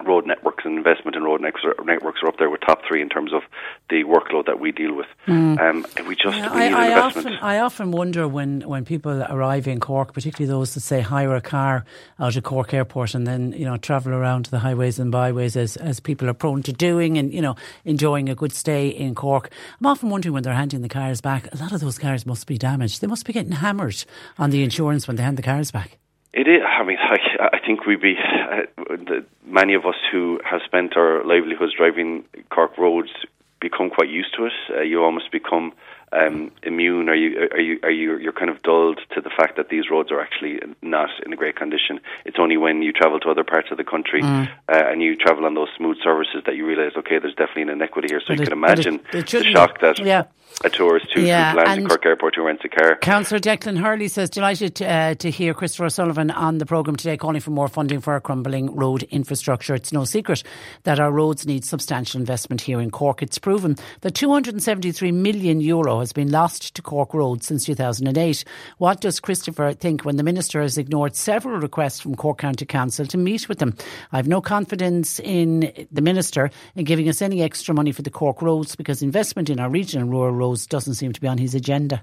road 0.05 0.27
networks 0.27 0.65
and 0.65 0.77
investment 0.77 1.17
in 1.17 1.23
road 1.23 1.41
networks 1.41 2.21
are 2.23 2.29
up 2.29 2.39
there 2.39 2.51
with 2.51 2.61
top 2.61 2.83
three 2.87 3.01
in 3.01 3.09
terms 3.09 3.33
of 3.33 3.43
the 3.91 4.05
workload 4.05 4.47
that 4.47 4.61
we 4.61 4.73
deal 4.73 4.95
with. 4.95 5.07
Mm. 5.27 5.59
Um, 5.61 5.87
and 5.97 6.07
we 6.07 6.15
just 6.17 6.37
yeah, 6.37 6.53
we 6.53 6.61
need 6.61 6.75
I, 6.75 6.89
investment. 6.89 7.27
I 7.27 7.31
often, 7.31 7.39
I 7.43 7.59
often 7.59 7.91
wonder 7.93 8.29
when, 8.29 8.61
when 8.63 8.85
people 8.85 9.23
arrive 9.23 9.67
in 9.67 9.81
Cork, 9.81 10.13
particularly 10.13 10.51
those 10.51 10.75
that 10.75 10.81
say 10.81 11.01
hire 11.01 11.35
a 11.35 11.41
car 11.41 11.85
out 12.19 12.37
of 12.37 12.43
Cork 12.43 12.75
Airport 12.75 13.15
and 13.15 13.27
then 13.27 13.53
you 13.53 13.65
know 13.65 13.77
travel 13.77 14.13
around 14.13 14.47
the 14.47 14.59
highways 14.59 14.99
and 14.99 15.11
byways 15.11 15.57
as 15.57 15.77
as 15.77 16.01
people 16.01 16.29
are 16.29 16.35
prone 16.35 16.63
to 16.63 16.73
doing, 16.73 17.19
and 17.19 17.33
you 17.33 17.41
know 17.41 17.57
enjoying 17.85 18.29
a 18.29 18.35
good 18.35 18.53
stay 18.53 18.89
in 18.89 19.15
Cork. 19.15 19.51
I'm 19.81 19.87
often 19.87 20.11
wondering 20.11 20.33
when 20.33 20.43
they're 20.43 20.55
handing 20.55 20.83
the 20.83 20.89
cars 20.89 21.21
back. 21.21 21.53
A 21.53 21.57
lot 21.57 21.73
of 21.73 21.81
those 21.81 21.99
cars 21.99 22.27
must 22.27 22.47
be 22.47 22.59
damaged. 22.59 23.01
They 23.01 23.07
must 23.07 23.27
be 23.27 23.33
getting 23.33 23.53
hammered 23.53 24.05
on 24.39 24.51
the 24.51 24.63
insurance 24.63 25.07
when 25.07 25.17
they 25.17 25.23
hand 25.23 25.39
the 25.39 25.43
cars 25.43 25.71
back. 25.71 25.99
It 26.37 26.47
is. 26.47 26.61
I 26.63 26.85
mean, 26.85 26.99
I, 27.01 27.57
I 27.57 27.59
think 27.67 27.87
we'd 27.87 28.01
be 28.01 28.15
uh, 28.19 28.63
the, 28.77 29.25
many 29.47 29.75
of 29.75 29.87
us 29.87 29.97
who 30.13 30.39
have 30.45 30.61
spent 30.65 30.97
our 30.97 31.25
livelihoods 31.25 31.73
driving 31.77 32.25
Cork 32.51 32.77
roads 32.77 33.11
become 33.59 33.89
quite 33.89 34.11
used 34.11 34.35
to 34.37 34.45
it. 34.45 34.53
Uh, 34.71 34.83
you 34.83 35.03
almost 35.03 35.33
become 35.33 35.73
um, 36.13 36.53
immune? 36.63 37.09
or 37.09 37.15
you 37.15 37.49
are 37.51 37.61
you 37.61 37.79
are 37.83 37.91
you 37.91 38.19
you're 38.19 38.33
kind 38.33 38.51
of 38.51 38.63
dulled 38.63 39.01
to 39.15 39.23
the 39.23 39.31
fact 39.31 39.57
that 39.57 39.71
these 39.71 39.85
roads 39.91 40.13
are 40.13 40.21
actually 40.21 40.61
not 40.83 41.09
in 41.25 41.33
a 41.33 41.37
great 41.37 41.57
condition? 41.57 42.01
It's 42.27 42.37
only 42.39 42.59
when 42.59 42.83
you 42.83 42.93
travel 42.93 43.19
to 43.21 43.31
other 43.31 43.45
parts 43.45 43.69
of 43.71 43.79
the 43.79 43.85
country 43.85 44.21
mm. 44.21 44.47
uh, 44.47 44.91
and 44.91 45.03
you 45.03 45.17
travel 45.17 45.47
on 45.47 45.55
those 45.55 45.69
smooth 45.77 45.97
surfaces 46.05 46.43
that 46.45 46.55
you 46.55 46.67
realise, 46.67 46.93
okay, 46.99 47.19
there's 47.19 47.35
definitely 47.35 47.63
an 47.63 47.71
inequity 47.71 48.09
here. 48.11 48.21
So 48.21 48.29
but 48.29 48.37
you 48.37 48.43
it, 48.43 48.49
can 48.49 48.53
imagine 48.53 48.95
it, 49.15 49.35
it 49.35 49.45
the 49.45 49.45
shock 49.45 49.81
that 49.81 49.99
yeah. 49.99 50.25
A 50.65 50.71
tourist 50.71 51.07
who, 51.13 51.21
yeah, 51.21 51.53
lands 51.53 51.85
at 51.85 51.89
Cork 51.89 52.07
Airport 52.07 52.35
who 52.35 52.47
rents 52.47 52.65
a 52.65 52.69
car. 52.69 52.97
Councillor 52.97 53.41
Declan 53.41 53.79
Hurley 53.79 54.09
says 54.09 54.31
delighted 54.31 54.77
to, 54.77 54.87
uh, 54.87 55.15
to 55.17 55.31
hear 55.31 55.53
Christopher 55.53 55.87
O'Sullivan 55.87 56.31
on 56.31 56.59
the 56.59 56.65
programme 56.67 56.97
today, 56.97 57.17
calling 57.17 57.41
for 57.41 57.51
more 57.51 57.69
funding 57.69 58.01
for 58.01 58.15
our 58.15 58.21
crumbling 58.21 58.75
road 58.75 59.03
infrastructure. 59.05 59.75
It's 59.75 59.93
no 59.93 60.05
secret 60.05 60.43
that 60.85 60.99
our 60.99 61.13
roads 61.13 61.47
need 61.47 61.65
substantial 61.65 62.21
investment 62.21 62.63
here 62.63 62.81
in 62.81 62.91
Cork. 62.91 63.23
It's 63.23 63.39
proven 63.39 63.77
that 64.01 64.15
273 64.15 65.13
million 65.13 65.61
euro 65.61 66.01
has 66.01 66.13
been 66.13 66.31
lost 66.31 66.75
to 66.75 66.83
Cork 66.83 67.13
roads 67.13 67.47
since 67.47 67.67
2008. 67.67 68.45
What 68.79 69.01
does 69.03 69.21
Christopher 69.21 69.75
think 69.75 70.05
when 70.05 70.17
the 70.17 70.23
Minister 70.23 70.63
has 70.63 70.79
ignored 70.79 71.17
several 71.17 71.61
requests 71.61 72.01
from 72.01 72.15
Cork 72.15 72.39
County 72.39 72.65
Council 72.65 73.05
to 73.07 73.19
meet 73.19 73.49
with 73.49 73.59
them? 73.59 73.77
I 74.11 74.17
have 74.17 74.29
no 74.29 74.41
confidence 74.41 75.21
in 75.21 75.87
the 75.93 76.03
Minister 76.03 76.51
in 76.75 76.85
giving 76.85 77.09
us 77.11 77.21
any 77.21 77.43
extra 77.43 77.75
money 77.75 77.93
for 77.93 78.03
the 78.03 78.11
Cork 78.11 78.41
roads 78.41 78.75
because 78.75 79.03
investment 79.03 79.51
in 79.51 79.61
our 79.61 79.69
regional 79.69 79.97
and 79.97 80.11
rural 80.11 80.35
roads 80.35 80.46
doesn't 80.55 80.95
seem 80.95 81.13
to 81.13 81.21
be 81.21 81.27
on 81.27 81.39
his 81.39 81.55
agenda. 81.55 82.03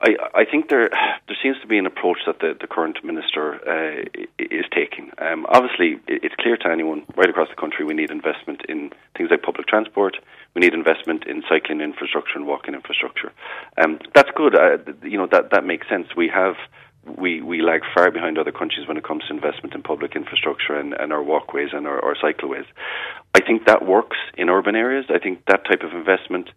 I, 0.00 0.14
I 0.32 0.44
think 0.44 0.68
there 0.68 0.90
there 0.90 1.36
seems 1.42 1.56
to 1.60 1.66
be 1.66 1.76
an 1.76 1.86
approach 1.86 2.18
that 2.26 2.38
the, 2.38 2.56
the 2.58 2.68
current 2.68 3.02
minister 3.02 3.58
uh, 3.66 4.04
is 4.38 4.64
taking. 4.72 5.10
Um, 5.18 5.44
obviously, 5.48 6.00
it's 6.06 6.34
clear 6.36 6.56
to 6.56 6.68
anyone 6.70 7.04
right 7.16 7.28
across 7.28 7.48
the 7.48 7.56
country 7.56 7.84
we 7.84 7.94
need 7.94 8.10
investment 8.12 8.62
in 8.68 8.90
things 9.16 9.30
like 9.30 9.42
public 9.42 9.66
transport. 9.66 10.16
We 10.54 10.60
need 10.60 10.72
investment 10.72 11.26
in 11.26 11.42
cycling 11.48 11.80
infrastructure 11.80 12.36
and 12.36 12.46
walking 12.46 12.74
infrastructure. 12.74 13.32
Um, 13.76 13.98
that's 14.14 14.30
good. 14.36 14.54
Uh, 14.54 14.78
you 15.02 15.18
know 15.18 15.26
that 15.32 15.50
that 15.50 15.64
makes 15.64 15.88
sense. 15.88 16.06
We 16.16 16.28
have 16.28 16.54
we, 17.16 17.40
we 17.40 17.62
lag 17.62 17.80
far 17.94 18.10
behind 18.10 18.38
other 18.38 18.52
countries 18.52 18.86
when 18.86 18.96
it 18.96 19.04
comes 19.04 19.24
to 19.26 19.34
investment 19.34 19.74
in 19.74 19.82
public 19.82 20.14
infrastructure 20.14 20.74
and, 20.74 20.92
and 20.92 21.12
our 21.12 21.22
walkways 21.22 21.70
and 21.72 21.86
our, 21.86 22.04
our 22.04 22.14
cycleways. 22.14 22.66
I 23.34 23.40
think 23.40 23.66
that 23.66 23.86
works 23.86 24.16
in 24.36 24.50
urban 24.50 24.76
areas. 24.76 25.06
I 25.08 25.18
think 25.18 25.44
that 25.46 25.64
type 25.64 25.82
of 25.82 25.92
investment 25.92 26.50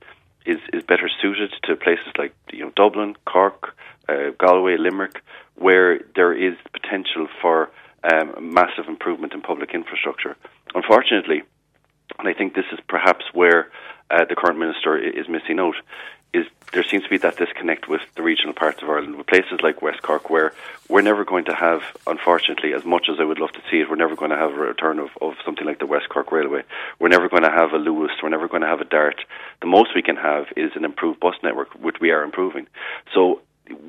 is 0.45 0.59
is 0.73 0.83
better 0.83 1.09
suited 1.21 1.51
to 1.63 1.75
places 1.75 2.07
like 2.17 2.33
you 2.51 2.63
know 2.65 2.71
Dublin, 2.75 3.15
Cork, 3.25 3.75
uh, 4.09 4.31
Galway, 4.37 4.77
Limerick, 4.77 5.21
where 5.55 5.99
there 6.15 6.33
is 6.33 6.55
potential 6.73 7.27
for 7.41 7.69
um, 8.03 8.53
massive 8.53 8.87
improvement 8.87 9.33
in 9.33 9.41
public 9.41 9.73
infrastructure. 9.73 10.35
Unfortunately, 10.73 11.43
and 12.19 12.27
I 12.27 12.33
think 12.33 12.53
this 12.53 12.65
is 12.71 12.79
perhaps 12.87 13.25
where 13.33 13.69
uh, 14.09 14.25
the 14.27 14.35
current 14.35 14.59
minister 14.59 14.97
is 14.97 15.27
missing 15.29 15.59
out, 15.59 15.75
is 16.34 16.45
there 16.71 16.84
seems 16.84 17.03
to 17.03 17.09
be 17.09 17.17
that 17.17 17.38
disconnect 17.38 17.89
with 17.89 18.01
the 18.15 18.23
regional 18.23 18.53
parts 18.53 18.82
of 18.82 18.89
Ireland, 18.89 19.17
with 19.17 19.27
places 19.27 19.59
like 19.61 19.82
West 19.82 20.01
Cork, 20.01 20.29
where 20.29 20.53
we're 20.88 21.01
never 21.01 21.25
going 21.25 21.45
to 21.45 21.53
have, 21.53 21.82
unfortunately, 22.07 22.73
as 22.73 22.86
much 22.86 23.09
as 23.09 23.19
I 23.19 23.25
would 23.25 23.39
love 23.39 23.51
to 23.53 23.61
see 23.69 23.82
it, 23.82 23.89
we're 23.89 23.97
never 23.97 24.15
going 24.15 24.32
to 24.32 24.38
have 24.38 24.51
a 24.51 24.55
return 24.55 24.99
of, 24.99 25.09
of 25.21 25.34
something 25.43 25.65
like 25.65 25.79
the 25.79 25.86
West 25.86 26.07
Cork 26.09 26.32
Railway. 26.32 26.63
We're 26.99 27.09
never 27.09 27.27
going 27.27 27.43
to 27.43 27.51
have 27.51 27.73
a 27.73 27.77
Luas. 27.77 28.11
We're 28.23 28.29
never 28.29 28.47
going 28.47 28.61
to 28.61 28.67
have 28.67 28.79
a 28.79 28.86
Dart. 28.86 29.21
The 29.59 29.67
most 29.67 29.93
we 29.93 30.01
can 30.01 30.15
have 30.15 30.45
is 30.55 30.71
an 30.75 30.86
improved 30.86 31.19
bus 31.19 31.36
network, 31.43 31.73
which 31.75 31.97
we 31.99 32.11
are 32.11 32.23
improving. 32.23 32.67
So 33.13 33.41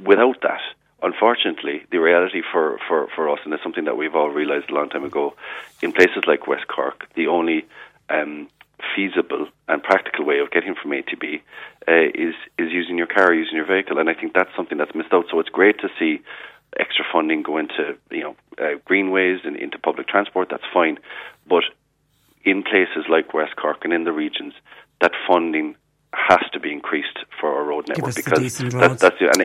without 0.05 0.41
that, 0.43 0.61
unfortunately, 1.03 1.85
the 1.93 1.99
reality 1.99 2.43
for, 2.51 2.79
for, 2.89 3.09
for 3.15 3.29
us, 3.29 3.39
and 3.45 3.55
it's 3.55 3.63
something 3.63 3.85
that 3.85 3.97
we've 3.97 4.17
all 4.17 4.31
realised 4.31 4.71
a 4.71 4.75
long 4.75 4.89
time 4.89 5.05
ago, 5.05 5.35
in 5.81 5.93
places 5.93 6.25
like 6.27 6.49
West 6.49 6.67
Cork, 6.67 7.09
the 7.15 7.29
only 7.29 7.67
um, 8.11 8.49
feasible 8.97 9.49
and 9.69 9.83
practical 9.83 10.25
way 10.25 10.39
of 10.41 10.51
getting 10.51 10.75
from 10.75 10.93
A 10.93 11.03
to 11.03 11.17
B 11.17 11.43
uh, 11.89 12.09
is 12.15 12.35
is 12.59 12.71
using 12.71 12.99
your 12.99 13.07
car, 13.07 13.33
using 13.33 13.57
your 13.57 13.67
vehicle, 13.67 13.99
and 13.99 14.09
I 14.09 14.15
think 14.15 14.35
that's 14.35 14.51
something 14.57 14.79
that's 14.79 14.95
missed 14.95 15.13
out. 15.13 15.27
So 15.31 15.41
it's 15.41 15.49
great 15.49 15.79
to 15.81 15.89
see 15.99 16.23
extra 16.79 17.05
funding 17.13 17.43
go 17.43 17.59
into 17.59 17.97
you 18.11 18.23
know 18.23 18.37
uh, 18.59 18.79
greenways 18.85 19.41
and 19.45 19.57
into 19.57 19.79
public 19.79 20.09
transport. 20.09 20.49
That's 20.51 20.65
fine, 20.73 20.99
but 21.49 21.65
in 22.45 22.63
places 22.63 23.05
like 23.09 23.35
West 23.35 23.57
Cork 23.57 23.85
and 23.85 23.93
in 23.93 24.05
the 24.05 24.13
regions, 24.13 24.55
that 25.01 25.13
funding 25.29 25.77
has 26.13 26.41
to 26.53 26.61
be 26.61 26.73
increased 26.73 27.19
for 27.41 27.55
our 27.55 27.65
road 27.65 27.89
network 27.89 28.15
because 28.15 28.59
that, 28.59 28.99
that's 28.99 29.19
the, 29.19 29.31
and 29.33 29.45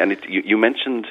And 0.00 0.12
it, 0.12 0.28
you, 0.28 0.42
you 0.44 0.56
mentioned 0.56 1.06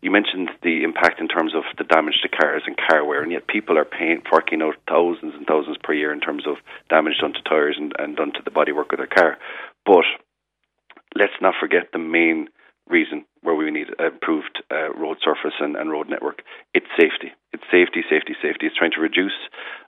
you 0.00 0.10
mentioned 0.12 0.50
the 0.62 0.84
impact 0.84 1.20
in 1.20 1.26
terms 1.26 1.54
of 1.54 1.64
the 1.76 1.82
damage 1.82 2.20
to 2.22 2.28
cars 2.28 2.62
and 2.66 2.76
car 2.76 3.04
wear, 3.04 3.22
and 3.22 3.32
yet 3.32 3.48
people 3.48 3.76
are 3.76 3.84
paying, 3.84 4.22
forking 4.30 4.62
out 4.62 4.76
thousands 4.88 5.34
and 5.34 5.46
thousands 5.46 5.76
per 5.82 5.92
year 5.92 6.12
in 6.12 6.20
terms 6.20 6.46
of 6.46 6.56
damage 6.88 7.14
done 7.20 7.32
to 7.32 7.42
tyres 7.42 7.76
and, 7.78 7.92
and 7.98 8.16
done 8.16 8.32
to 8.32 8.42
the 8.44 8.50
bodywork 8.50 8.92
of 8.92 8.98
their 8.98 9.08
car. 9.08 9.38
But 9.84 10.04
let's 11.16 11.32
not 11.40 11.54
forget 11.58 11.90
the 11.92 11.98
main 11.98 12.48
reason 12.88 13.24
where 13.42 13.54
we 13.54 13.70
need 13.70 13.88
improved 13.98 14.62
uh, 14.70 14.92
road 14.94 15.18
surface 15.22 15.54
and, 15.60 15.76
and, 15.76 15.90
road 15.90 16.08
network. 16.08 16.42
It's 16.74 16.86
safety. 16.98 17.32
It's 17.52 17.64
safety, 17.70 18.02
safety, 18.08 18.34
safety. 18.42 18.66
It's 18.66 18.76
trying 18.76 18.92
to 18.92 19.00
reduce 19.00 19.36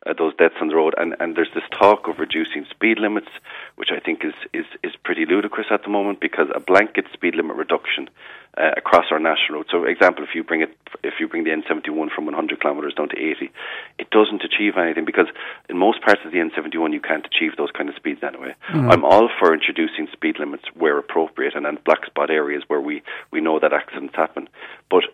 uh, 0.06 0.14
those 0.16 0.34
deaths 0.36 0.54
on 0.60 0.68
the 0.68 0.76
road. 0.76 0.94
And, 0.96 1.14
and 1.20 1.36
there's 1.36 1.52
this 1.54 1.64
talk 1.78 2.08
of 2.08 2.18
reducing 2.18 2.64
speed 2.70 2.98
limits, 2.98 3.28
which 3.76 3.90
I 3.94 4.00
think 4.00 4.24
is, 4.24 4.34
is, 4.54 4.66
is 4.82 4.92
pretty 5.04 5.26
ludicrous 5.26 5.66
at 5.70 5.82
the 5.82 5.90
moment 5.90 6.20
because 6.20 6.48
a 6.54 6.60
blanket 6.60 7.06
speed 7.12 7.34
limit 7.34 7.56
reduction 7.56 8.08
uh, 8.56 8.70
across 8.76 9.06
our 9.10 9.20
national 9.20 9.58
roads. 9.58 9.68
So, 9.70 9.84
example, 9.84 10.24
if 10.24 10.34
you 10.34 10.42
bring 10.42 10.62
it, 10.62 10.76
if 11.04 11.14
you 11.20 11.28
bring 11.28 11.44
the 11.44 11.50
N71 11.50 12.10
from 12.10 12.24
100 12.24 12.60
kilometres 12.60 12.94
down 12.94 13.08
to 13.10 13.16
80, 13.16 13.50
it 13.98 14.10
doesn't 14.10 14.42
achieve 14.42 14.76
anything 14.76 15.04
because 15.04 15.26
in 15.68 15.78
most 15.78 16.02
parts 16.02 16.20
of 16.24 16.32
the 16.32 16.38
N71 16.38 16.92
you 16.92 17.00
can't 17.00 17.26
achieve 17.26 17.56
those 17.56 17.70
kind 17.70 17.88
of 17.88 17.94
speeds 17.94 18.20
anyway. 18.22 18.54
Mm. 18.72 18.90
I'm 18.90 19.04
all 19.04 19.28
for 19.38 19.54
introducing 19.54 20.08
speed 20.12 20.38
limits 20.38 20.64
where 20.74 20.98
appropriate 20.98 21.54
and 21.54 21.66
in 21.66 21.78
black 21.84 22.04
spot 22.06 22.30
areas 22.30 22.64
where 22.66 22.80
we, 22.80 23.02
we 23.30 23.39
know 23.40 23.58
that 23.58 23.72
accidents 23.72 24.14
happen, 24.14 24.48
but 24.90 25.04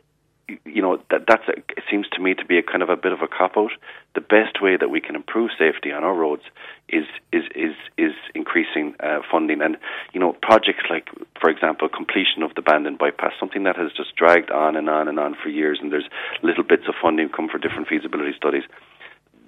you 0.64 0.80
know 0.80 1.02
that 1.10 1.24
that's 1.26 1.42
a, 1.48 1.58
it 1.76 1.82
seems 1.90 2.06
to 2.12 2.20
me 2.20 2.34
to 2.34 2.44
be 2.44 2.58
a 2.58 2.62
kind 2.62 2.82
of 2.82 2.88
a 2.88 2.96
bit 2.96 3.12
of 3.12 3.20
a 3.20 3.26
cop 3.26 3.56
out. 3.56 3.72
The 4.14 4.20
best 4.20 4.62
way 4.62 4.76
that 4.76 4.88
we 4.88 5.00
can 5.00 5.16
improve 5.16 5.50
safety 5.58 5.90
on 5.92 6.04
our 6.04 6.14
roads 6.14 6.42
is 6.88 7.04
is 7.32 7.44
is 7.54 7.74
is 7.98 8.12
increasing 8.34 8.94
uh, 9.00 9.20
funding. 9.30 9.60
And 9.60 9.76
you 10.12 10.20
know 10.20 10.34
projects 10.42 10.84
like 10.88 11.08
for 11.40 11.50
example 11.50 11.88
completion 11.88 12.42
of 12.42 12.54
the 12.54 12.62
Bandon 12.62 12.96
bypass 12.96 13.32
something 13.40 13.64
that 13.64 13.76
has 13.76 13.90
just 13.96 14.14
dragged 14.14 14.50
on 14.50 14.76
and 14.76 14.88
on 14.88 15.08
and 15.08 15.18
on 15.18 15.34
for 15.42 15.48
years 15.48 15.78
and 15.82 15.90
there's 15.90 16.08
little 16.42 16.64
bits 16.64 16.84
of 16.86 16.94
funding 17.00 17.28
come 17.28 17.48
for 17.48 17.58
different 17.58 17.88
feasibility 17.88 18.32
studies. 18.36 18.64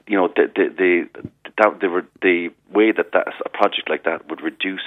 You 0.08 0.16
know 0.16 0.28
the 0.34 0.50
the 0.54 0.68
the 0.76 1.28
that 1.58 1.80
the, 1.80 2.06
the 2.22 2.48
way 2.74 2.90
that 2.90 3.12
that 3.12 3.28
a 3.44 3.48
project 3.48 3.88
like 3.88 4.04
that 4.04 4.28
would 4.28 4.40
reduce 4.40 4.86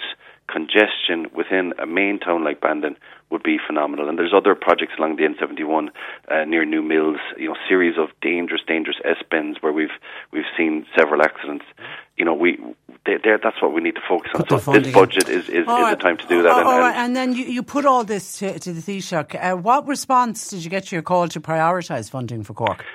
congestion 0.52 1.28
within 1.36 1.74
a 1.80 1.86
main 1.86 2.20
town 2.20 2.43
like 2.43 2.62
Bandon 2.62 2.97
would 3.30 3.43
be 3.43 3.58
phenomenal. 3.66 4.10
And 4.10 4.18
there's 4.20 4.34
other 4.36 4.56
projects 4.56 4.93
along 4.97 5.16
the 5.16 5.24
N71 5.24 5.89
uh, 6.28 6.45
near 6.45 6.66
New 6.66 6.82
Mills, 6.82 7.20
you 7.38 7.47
know, 7.47 7.56
series 7.68 7.97
of 7.97 8.10
dangerous, 8.22 8.62
dangerous 8.68 8.97
S 9.06 9.18
bends 9.30 9.62
where 9.62 9.72
we've 9.72 9.97
we've 10.32 10.52
seen 10.58 10.86
several 10.97 11.22
accidents. 11.22 11.66
You 12.18 12.26
know, 12.26 12.34
we 12.34 12.60
they, 13.06 13.18
that's 13.41 13.62
what 13.62 13.74
we 13.74 13.82
need 13.82 13.95
to 13.95 14.02
focus 14.08 14.32
on. 14.36 14.60
So 14.60 14.74
this 14.74 14.93
budget 14.93 15.28
is, 15.28 15.49
is, 15.49 15.62
is 15.62 15.68
right. 15.68 15.97
the 15.97 16.04
time 16.04 16.18
to 16.18 16.28
do 16.28 16.43
that. 16.43 16.58
and, 16.58 16.68
and, 16.68 16.95
and, 16.95 17.16
then 17.16 17.34
you, 17.34 17.45
you 17.45 17.64
put 17.64 17.86
all 17.86 18.04
this 18.04 18.38
to, 18.39 18.60
to 18.60 18.74
the 18.74 18.82
Taoiseach. 18.82 19.36
Uh, 19.36 19.58
what 19.58 19.88
response 19.88 20.49
did 20.49 20.64
you 20.64 20.70
get 20.70 20.88
to 20.88 20.95
your 20.95 21.02
call 21.02 21.28
to 21.30 21.41
prioritise 21.41 22.12
funding 22.12 22.43
for 22.43 22.54
Cork? 22.54 22.86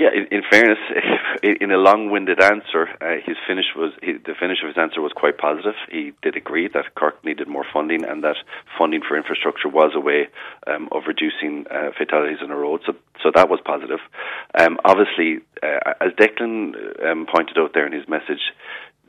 Yeah, 0.00 0.08
in, 0.16 0.28
in 0.34 0.42
fairness, 0.50 0.78
in 1.42 1.70
a 1.70 1.76
long-winded 1.76 2.40
answer, 2.40 2.88
uh, 3.02 3.20
his 3.22 3.36
finish 3.46 3.66
was 3.76 3.92
he, 4.02 4.14
the 4.14 4.32
finish 4.32 4.62
of 4.62 4.68
his 4.68 4.78
answer 4.78 5.02
was 5.02 5.12
quite 5.14 5.36
positive. 5.36 5.74
He 5.92 6.12
did 6.22 6.36
agree 6.36 6.68
that 6.72 6.94
Cork 6.94 7.22
needed 7.22 7.48
more 7.48 7.66
funding, 7.70 8.06
and 8.06 8.24
that 8.24 8.36
funding 8.78 9.02
for 9.06 9.14
infrastructure 9.14 9.68
was 9.68 9.92
a 9.94 10.00
way 10.00 10.28
um, 10.66 10.88
of 10.90 11.02
reducing 11.06 11.66
uh, 11.70 11.90
fatalities 11.98 12.38
on 12.40 12.48
the 12.48 12.54
road. 12.54 12.80
So, 12.86 12.94
so 13.22 13.30
that 13.34 13.50
was 13.50 13.60
positive. 13.62 14.00
Um, 14.58 14.78
obviously, 14.86 15.44
uh, 15.62 15.92
as 16.00 16.12
Declan 16.12 17.04
um, 17.04 17.26
pointed 17.26 17.58
out 17.58 17.74
there 17.74 17.86
in 17.86 17.92
his 17.92 18.08
message, 18.08 18.40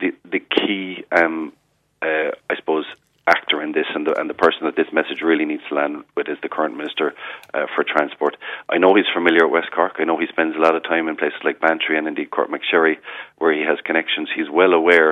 the 0.02 0.12
the 0.30 0.40
key, 0.40 1.06
um, 1.10 1.54
uh, 2.02 2.36
I 2.50 2.56
suppose, 2.58 2.84
actor 3.32 3.62
in 3.62 3.72
this, 3.72 3.90
and 3.96 4.06
the, 4.08 4.14
and 4.20 4.30
the 4.30 4.40
person 4.46 4.66
that 4.66 4.76
this 4.76 4.92
message 4.92 5.22
really 5.22 5.46
needs 5.46 5.64
to 5.70 5.76
land 5.76 6.04
with 6.16 6.28
is 6.28 6.38
the 6.44 6.50
current 6.50 6.76
Minister 6.76 7.14
uh, 7.54 7.66
for 7.74 7.84
Transport. 7.84 8.36
I 8.70 8.78
know 8.78 8.94
he's 8.96 9.12
familiar 9.14 9.48
with 9.48 9.64
West 9.64 9.72
Cork. 9.72 9.96
I 10.00 10.04
know 10.04 10.18
he 10.18 10.28
spends 10.28 10.56
a 10.56 10.60
lot 10.60 10.76
of 10.76 10.84
time 10.84 11.08
in 11.08 11.16
places 11.16 11.40
like 11.44 11.60
Bantry 11.60 11.98
and 11.98 12.08
indeed 12.08 12.30
Courtmacsherry, 12.30 12.98
where 13.38 13.54
he 13.54 13.62
has 13.62 13.78
connections. 13.90 14.30
He's 14.36 14.50
well 14.50 14.74
aware 14.74 15.12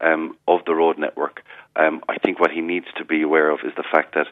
um, 0.00 0.36
of 0.46 0.64
the 0.66 0.74
road 0.74 0.98
network. 0.98 1.42
Um, 1.76 2.02
I 2.08 2.18
think 2.18 2.40
what 2.40 2.50
he 2.50 2.60
needs 2.60 2.86
to 2.98 3.04
be 3.04 3.22
aware 3.22 3.50
of 3.50 3.60
is 3.64 3.72
the 3.76 3.84
fact 3.94 4.14
that 4.14 4.26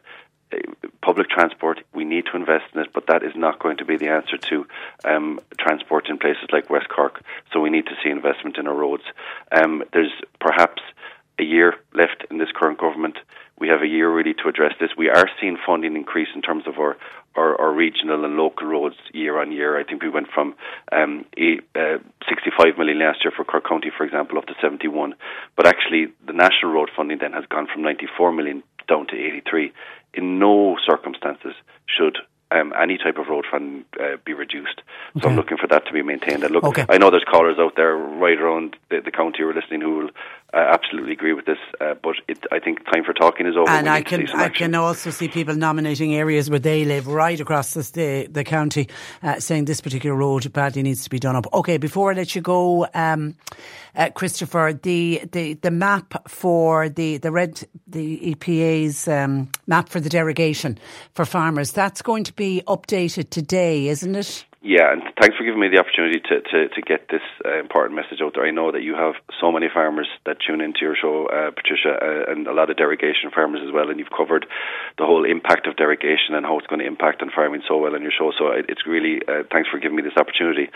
uh, 0.53 0.89
public 1.03 1.28
transport, 1.28 1.80
we 1.95 2.05
need 2.05 2.24
to 2.30 2.36
invest 2.36 2.64
in 2.74 2.80
it, 2.80 2.89
but 2.93 3.07
that 3.07 3.22
is 3.22 3.32
not 3.36 3.59
going 3.61 3.76
to 3.78 3.84
be 3.84 3.97
the 3.97 4.09
answer 4.09 4.36
to 4.36 4.66
um, 5.05 5.41
transport 5.59 6.09
in 6.09 6.18
places 6.18 6.49
like 6.53 6.70
West 6.70 6.89
Cork. 6.89 7.22
So 7.53 7.61
we 7.61 7.70
need 7.70 7.86
to 7.86 7.97
see 8.03 8.11
investment 8.11 8.59
in 8.59 8.66
our 8.66 8.74
roads. 8.74 9.05
Um, 9.53 9.84
there's 9.93 10.12
perhaps 10.41 10.82
a 11.39 11.45
year 11.45 11.74
left 11.95 12.24
in 12.30 12.39
this 12.39 12.49
current 12.55 12.78
government. 12.78 13.16
We 13.59 13.68
have 13.68 13.82
a 13.82 13.86
year 13.86 14.12
really 14.12 14.34
to 14.34 14.49
address 14.49 14.74
this. 14.80 14.91
We 14.97 15.09
are 15.09 15.28
seeing 15.41 15.57
funding 15.66 15.97
increase 15.97 16.28
in 16.34 16.43
terms 16.43 16.66
of 16.66 16.78
our 16.78 16.97
our, 17.36 17.61
our 17.61 17.72
regional 17.72 18.24
and 18.24 18.36
local 18.36 18.66
roads 18.66 18.97
year 19.12 19.41
on 19.41 19.53
year. 19.53 19.78
I 19.78 19.84
think 19.84 20.03
we 20.03 20.09
went 20.09 20.28
from 20.34 20.55
um, 20.91 21.24
eight, 21.36 21.61
uh, 21.76 21.99
65 22.28 22.76
million 22.78 22.99
last 22.99 23.22
year 23.22 23.32
for 23.34 23.45
Cork 23.45 23.68
County, 23.68 23.91
for 23.97 24.05
example, 24.05 24.39
up 24.39 24.47
to 24.47 24.55
71. 24.61 25.14
But 25.57 25.66
actually, 25.66 26.07
the 26.26 26.32
national 26.32 26.72
road 26.72 26.91
funding 26.97 27.18
then 27.20 27.32
has 27.32 27.45
gone 27.47 27.68
from 27.72 27.82
94 27.82 28.32
million 28.32 28.62
down 28.89 29.07
to 29.09 29.14
83. 29.14 29.72
In 30.14 30.39
no 30.39 30.76
circumstances 30.84 31.55
should 31.86 32.18
um, 32.51 32.72
any 32.80 32.97
type 32.97 33.18
of 33.18 33.28
road 33.28 33.45
fund 33.51 33.84
uh, 34.01 34.16
be 34.24 34.32
reduced. 34.32 34.80
So 35.14 35.20
okay. 35.20 35.28
I'm 35.28 35.36
looking 35.36 35.59
for 35.59 35.66
that 35.68 35.86
to 35.86 35.93
be 35.93 36.03
maintained. 36.03 36.43
And 36.45 36.53
look, 36.53 36.64
okay. 36.64 36.86
I 36.89 36.99
know 36.99 37.11
there's 37.11 37.24
callers 37.30 37.59
out 37.59 37.76
there 37.76 37.95
right 37.95 38.39
around 38.39 38.76
the, 38.91 39.01
the 39.05 39.11
county 39.11 39.39
who 39.41 39.49
are 39.49 39.55
listening 39.55 39.82
who 39.82 39.97
will 39.99 40.11
I 40.55 40.61
absolutely 40.61 41.12
agree 41.12 41.34
with 41.34 41.44
this, 41.44 41.59
uh, 41.78 41.92
but 42.03 42.16
it, 42.26 42.38
I 42.51 42.59
think 42.59 42.82
time 42.86 43.05
for 43.05 43.12
talking 43.12 43.46
is 43.46 43.55
over. 43.55 43.68
And 43.68 43.86
I 43.86 44.01
can 44.01 44.26
I 44.30 44.49
can 44.49 44.74
also 44.74 45.11
see 45.11 45.28
people 45.28 45.55
nominating 45.55 46.14
areas 46.14 46.49
where 46.49 46.59
they 46.59 46.86
live 46.86 47.07
right 47.07 47.38
across 47.38 47.74
the 47.74 47.82
the, 47.82 48.28
the 48.30 48.44
county, 48.44 48.88
uh, 49.22 49.40
saying 49.40 49.66
this 49.66 49.82
particular 49.82 50.16
road 50.16 50.51
badly 50.55 50.82
needs 50.82 51.05
to 51.05 51.11
be 51.11 51.18
done 51.18 51.36
up. 51.36 51.46
Okay, 51.53 51.76
before 51.76 52.12
I 52.12 52.14
let 52.14 52.34
you 52.34 52.40
go, 52.40 52.86
um, 52.94 53.36
uh, 53.94 54.09
Christopher, 54.14 54.72
the, 54.82 55.22
the, 55.32 55.55
the 55.55 55.70
map 55.70 56.26
for 56.28 56.88
the 56.88 57.18
the 57.18 57.30
red 57.30 57.62
the 57.86 58.34
EPA's 58.34 59.07
um, 59.07 59.51
map 59.66 59.90
for 59.90 60.01
the 60.01 60.09
derogation 60.09 60.78
for 61.14 61.26
farmers 61.26 61.72
that's 61.72 62.01
going 62.01 62.24
to 62.24 62.32
be 62.32 62.62
updated 62.66 63.28
today, 63.28 63.88
isn't 63.88 64.16
it? 64.16 64.46
Yeah, 64.61 64.90
and 64.90 65.02
thanks 65.20 65.36
for 65.36 65.44
giving 65.44 65.61
me 65.61 65.68
the 65.68 65.78
opportunity 65.78 66.18
to, 66.18 66.40
to, 66.42 66.68
to 66.68 66.82
get 66.82 67.06
this 67.09 67.22
uh, 67.46 67.61
important 67.61 67.94
message 67.94 68.18
out 68.20 68.34
there. 68.34 68.44
I 68.44 68.50
know 68.50 68.72
that 68.72 68.82
you 68.82 68.94
have 68.96 69.14
so 69.40 69.52
many 69.52 69.68
farmers 69.72 70.09
that 70.26 70.38
tune 70.44 70.61
into 70.61 70.80
your 70.82 70.96
show, 70.96 71.26
uh, 71.30 71.52
Patricia, 71.54 71.94
uh, 71.94 72.32
and 72.32 72.44
a 72.48 72.52
lot 72.52 72.68
of 72.68 72.76
derogation 72.76 73.30
farmers 73.30 73.61
as 73.64 73.72
well, 73.72 73.88
and 73.88 74.00
you've 74.00 74.11
covered 74.11 74.46
the 74.98 75.06
whole 75.06 75.24
impact 75.24 75.68
of 75.68 75.76
derogation 75.76 76.34
and 76.34 76.44
how 76.44 76.59
it's 76.59 76.66
going 76.66 76.80
to 76.80 76.86
impact 76.86 77.22
on 77.22 77.30
farming 77.30 77.62
so 77.68 77.78
well 77.78 77.94
in 77.94 78.02
your 78.02 78.11
show. 78.11 78.32
So 78.36 78.50
it's 78.50 78.84
really, 78.84 79.22
uh, 79.28 79.46
thanks 79.52 79.70
for 79.70 79.78
giving 79.78 79.96
me 79.96 80.02
this 80.02 80.18
opportunity. 80.18 80.70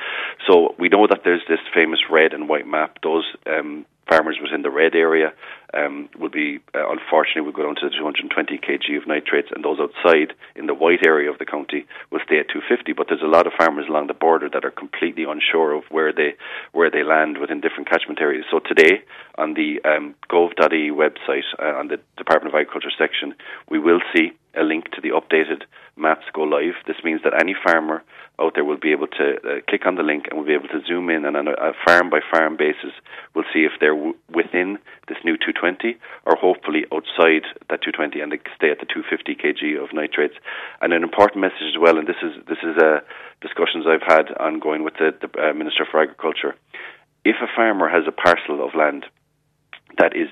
So 0.47 0.77
we 0.79 0.89
know 0.89 1.09
that 1.09 1.23
there's 1.25 1.43
this 1.49 1.61
famous 1.75 2.01
red 2.09 2.35
and 2.35 2.49
white 2.49 2.69
map. 2.69 2.99
Those 3.03 3.27
um, 3.51 3.85
farmers 4.13 4.39
within 4.43 4.61
the 4.63 4.71
red 4.71 4.95
area 4.95 5.33
um, 5.73 6.09
will 6.19 6.29
be, 6.29 6.61
uh, 6.75 6.85
unfortunately, 6.91 7.41
will 7.41 7.57
go 7.57 7.65
down 7.65 7.77
to 7.77 7.89
220 7.89 8.59
kg 8.59 8.97
of 9.01 9.09
nitrates, 9.09 9.49
and 9.55 9.65
those 9.65 9.79
outside 9.81 10.35
in 10.55 10.67
the 10.67 10.75
white 10.75 11.07
area 11.07 11.31
of 11.31 11.39
the 11.39 11.47
county 11.47 11.87
will 12.11 12.21
stay 12.25 12.39
at 12.39 12.53
250. 12.53 12.93
But 12.93 13.07
there's 13.09 13.25
a 13.25 13.27
lot 13.27 13.47
of 13.47 13.55
farmers 13.57 13.87
along 13.89 14.09
the 14.09 14.15
border 14.15 14.51
that 14.53 14.65
are 14.65 14.71
completely 14.71 15.25
unsure 15.25 15.73
of 15.73 15.85
where 15.91 16.13
they 16.13 16.35
where 16.73 16.91
they 16.91 17.03
land 17.03 17.39
within 17.39 17.61
different 17.61 17.89
catchment 17.89 18.21
areas. 18.21 18.45
So 18.51 18.61
today, 18.61 19.01
on 19.39 19.55
the 19.55 19.81
um, 19.89 20.15
gov.ie 20.31 20.91
website, 20.93 21.49
uh, 21.59 21.79
on 21.81 21.89
the 21.89 21.99
Department 22.19 22.55
of 22.55 22.61
Agriculture 22.61 22.93
section, 22.99 23.35
we 23.71 23.79
will 23.79 24.01
see 24.15 24.33
a 24.55 24.63
link 24.63 24.91
to 24.93 25.01
the 25.01 25.17
updated 25.17 25.63
maps 25.97 26.27
go 26.35 26.43
live. 26.43 26.75
This 26.87 27.01
means 27.03 27.23
that 27.25 27.33
any 27.41 27.55
farmer 27.65 28.03
out 28.41 28.55
there 28.55 28.65
will 28.65 28.79
be 28.79 28.93
able 28.93 29.07
to 29.07 29.37
uh, 29.45 29.61
click 29.69 29.87
on 29.87 29.95
the 29.95 30.03
link 30.03 30.27
and 30.29 30.39
we'll 30.39 30.47
be 30.47 30.55
able 30.55 30.69
to 30.69 30.81
zoom 30.87 31.11
in 31.11 31.25
and 31.25 31.37
on 31.37 31.49
a, 31.49 31.73
farm 31.85 32.11
by 32.11 32.21
farm 32.33 32.57
basis, 32.57 32.93
we'll 33.35 33.45
see 33.53 33.65
if 33.65 33.73
they're 33.79 33.95
w- 33.95 34.17
within 34.33 34.79
this 35.09 35.19
new 35.25 35.37
220 35.37 35.97
or 36.25 36.37
hopefully 36.37 36.85
outside 36.93 37.45
that 37.69 37.85
220 37.85 38.21
and 38.21 38.33
they 38.33 38.41
stay 38.57 38.71
at 38.71 38.81
the 38.81 38.89
250 38.89 39.37
kg 39.37 39.83
of 39.83 39.93
nitrates. 39.93 40.35
And 40.81 40.93
an 40.93 41.03
important 41.03 41.41
message 41.41 41.69
as 41.69 41.79
well, 41.79 41.99
and 41.99 42.09
this 42.09 42.21
is 42.23 42.33
this 42.49 42.63
is 42.65 42.77
uh, 42.81 43.01
discussions 43.41 43.85
I've 43.87 44.07
had 44.07 44.33
ongoing 44.41 44.83
with 44.83 44.95
the, 44.95 45.13
the 45.21 45.29
uh, 45.37 45.53
Minister 45.53 45.87
for 45.89 46.01
Agriculture. 46.01 46.57
If 47.25 47.37
a 47.43 47.51
farmer 47.55 47.89
has 47.89 48.05
a 48.09 48.13
parcel 48.13 48.65
of 48.65 48.75
land 48.75 49.07
that 49.99 50.17
is 50.17 50.29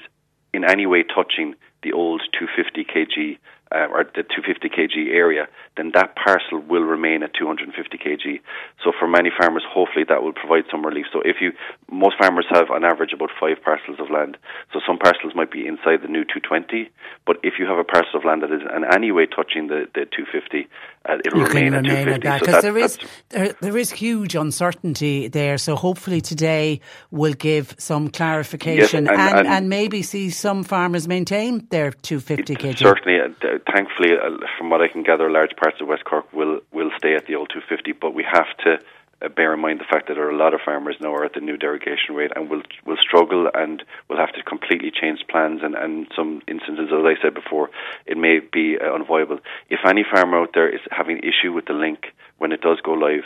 in 0.53 0.65
any 0.65 0.87
way 0.87 1.05
touching 1.05 1.55
the 1.83 1.93
old 1.93 2.23
250 2.39 2.85
kg 2.85 3.39
uh, 3.73 3.87
or 3.93 4.05
the 4.05 4.23
250 4.23 4.69
kg 4.69 5.15
area, 5.15 5.47
then 5.77 5.93
that 5.95 6.17
parcel 6.17 6.59
will 6.59 6.83
remain 6.83 7.23
at 7.23 7.33
250 7.35 7.71
kg. 7.99 8.41
So 8.83 8.93
for 8.99 9.07
many 9.07 9.31
farmers, 9.31 9.63
hopefully 9.69 10.05
that 10.09 10.23
will 10.23 10.33
provide 10.33 10.65
some 10.71 10.85
relief. 10.85 11.07
So 11.13 11.21
if 11.25 11.37
you, 11.41 11.53
most 11.91 12.17
farmers 12.19 12.47
have 12.51 12.71
on 12.71 12.85
average 12.85 13.13
about 13.13 13.31
five 13.39 13.63
parcels 13.63 13.99
of 14.01 14.11
land. 14.11 14.37
So 14.73 14.81
some 14.87 14.99
parcels 14.99 15.35
might 15.35 15.51
be 15.51 15.67
inside 15.67 16.03
the 16.03 16.09
new 16.09 16.25
220, 16.25 16.91
but 17.27 17.37
if 17.43 17.55
you 17.59 17.67
have 17.67 17.79
a 17.79 17.85
parcel 17.85 18.19
of 18.19 18.25
land 18.25 18.43
that 18.43 18.51
is 18.53 18.63
in 18.63 18.85
any 18.93 19.13
way 19.13 19.27
touching 19.27 19.69
the, 19.69 19.87
the 19.95 20.07
250, 20.11 20.69
uh, 21.09 21.17
it'll 21.25 21.39
you 21.39 21.47
remain, 21.47 21.75
at 21.75 21.83
remain 21.87 22.21
250. 22.21 22.39
Because 22.41 22.55
so 22.55 22.61
there 22.61 22.79
is 22.79 22.99
there, 23.31 23.55
there 23.61 23.79
is 23.79 23.91
huge 23.91 24.35
uncertainty 24.35 25.29
there. 25.29 25.59
So 25.59 25.77
hopefully 25.77 26.21
today 26.21 26.81
will 27.11 27.33
give 27.33 27.75
some 27.79 28.11
clarification 28.11 29.05
yes, 29.07 29.11
and, 29.13 29.21
and, 29.21 29.39
and, 29.39 29.49
and, 29.49 29.69
maybe 29.69 30.03
see 30.03 30.31
some 30.31 30.65
farmers 30.65 31.07
maintain 31.09 31.67
their 31.71 31.93
250 31.93 32.55
kg. 32.57 32.79
Certainly, 32.79 33.21
uh, 33.21 33.59
thankfully, 33.67 34.13
uh, 34.13 34.39
from 34.59 34.71
what 34.71 34.81
I 34.81 34.89
can 34.89 35.03
gather, 35.03 35.31
large 35.31 35.57
parts 35.57 35.81
of 35.81 35.89
West 35.89 36.05
Cork 36.05 36.33
will 36.33 36.61
will 36.73 36.91
stay 36.97 37.15
at 37.15 37.27
the 37.27 37.35
old 37.35 37.51
250, 37.51 37.93
but 37.93 38.15
we 38.15 38.25
have 38.25 38.49
to 38.65 38.79
uh, 39.23 39.29
bear 39.29 39.53
in 39.53 39.61
mind 39.61 39.81
the 39.81 39.85
fact 39.85 40.09
that 40.09 40.15
there 40.15 40.27
are 40.27 40.31
a 40.31 40.37
lot 40.37 40.55
of 40.55 40.61
farmers 40.65 40.97
now 41.01 41.13
are 41.15 41.25
at 41.25 41.35
the 41.35 41.41
new 41.41 41.57
derogation 41.57 42.15
rate 42.15 42.33
and 42.35 42.49
will 42.49 42.63
will 42.87 42.97
struggle 42.97 43.51
and 43.53 43.83
will 44.09 44.17
have 44.17 44.33
to 44.33 44.43
completely 44.43 44.91
change 44.91 45.21
plans 45.29 45.61
and 45.63 45.75
and 45.75 46.07
some 46.17 46.43
instances 46.49 46.89
as 46.93 47.05
I 47.05 47.21
said 47.23 47.35
before 47.35 47.71
it 48.07 48.17
may 48.17 48.41
be 48.41 48.79
uh, 48.81 48.97
unviable. 48.97 49.41
If 49.69 49.81
any 49.87 50.05
farmer 50.05 50.41
out 50.41 50.51
there 50.55 50.69
is 50.69 50.81
having 50.91 51.19
issue 51.19 51.53
with 51.53 51.67
the 51.67 51.75
link 51.75 52.15
when 52.39 52.53
it 52.53 52.61
does 52.61 52.81
go 52.83 52.93
live 52.93 53.25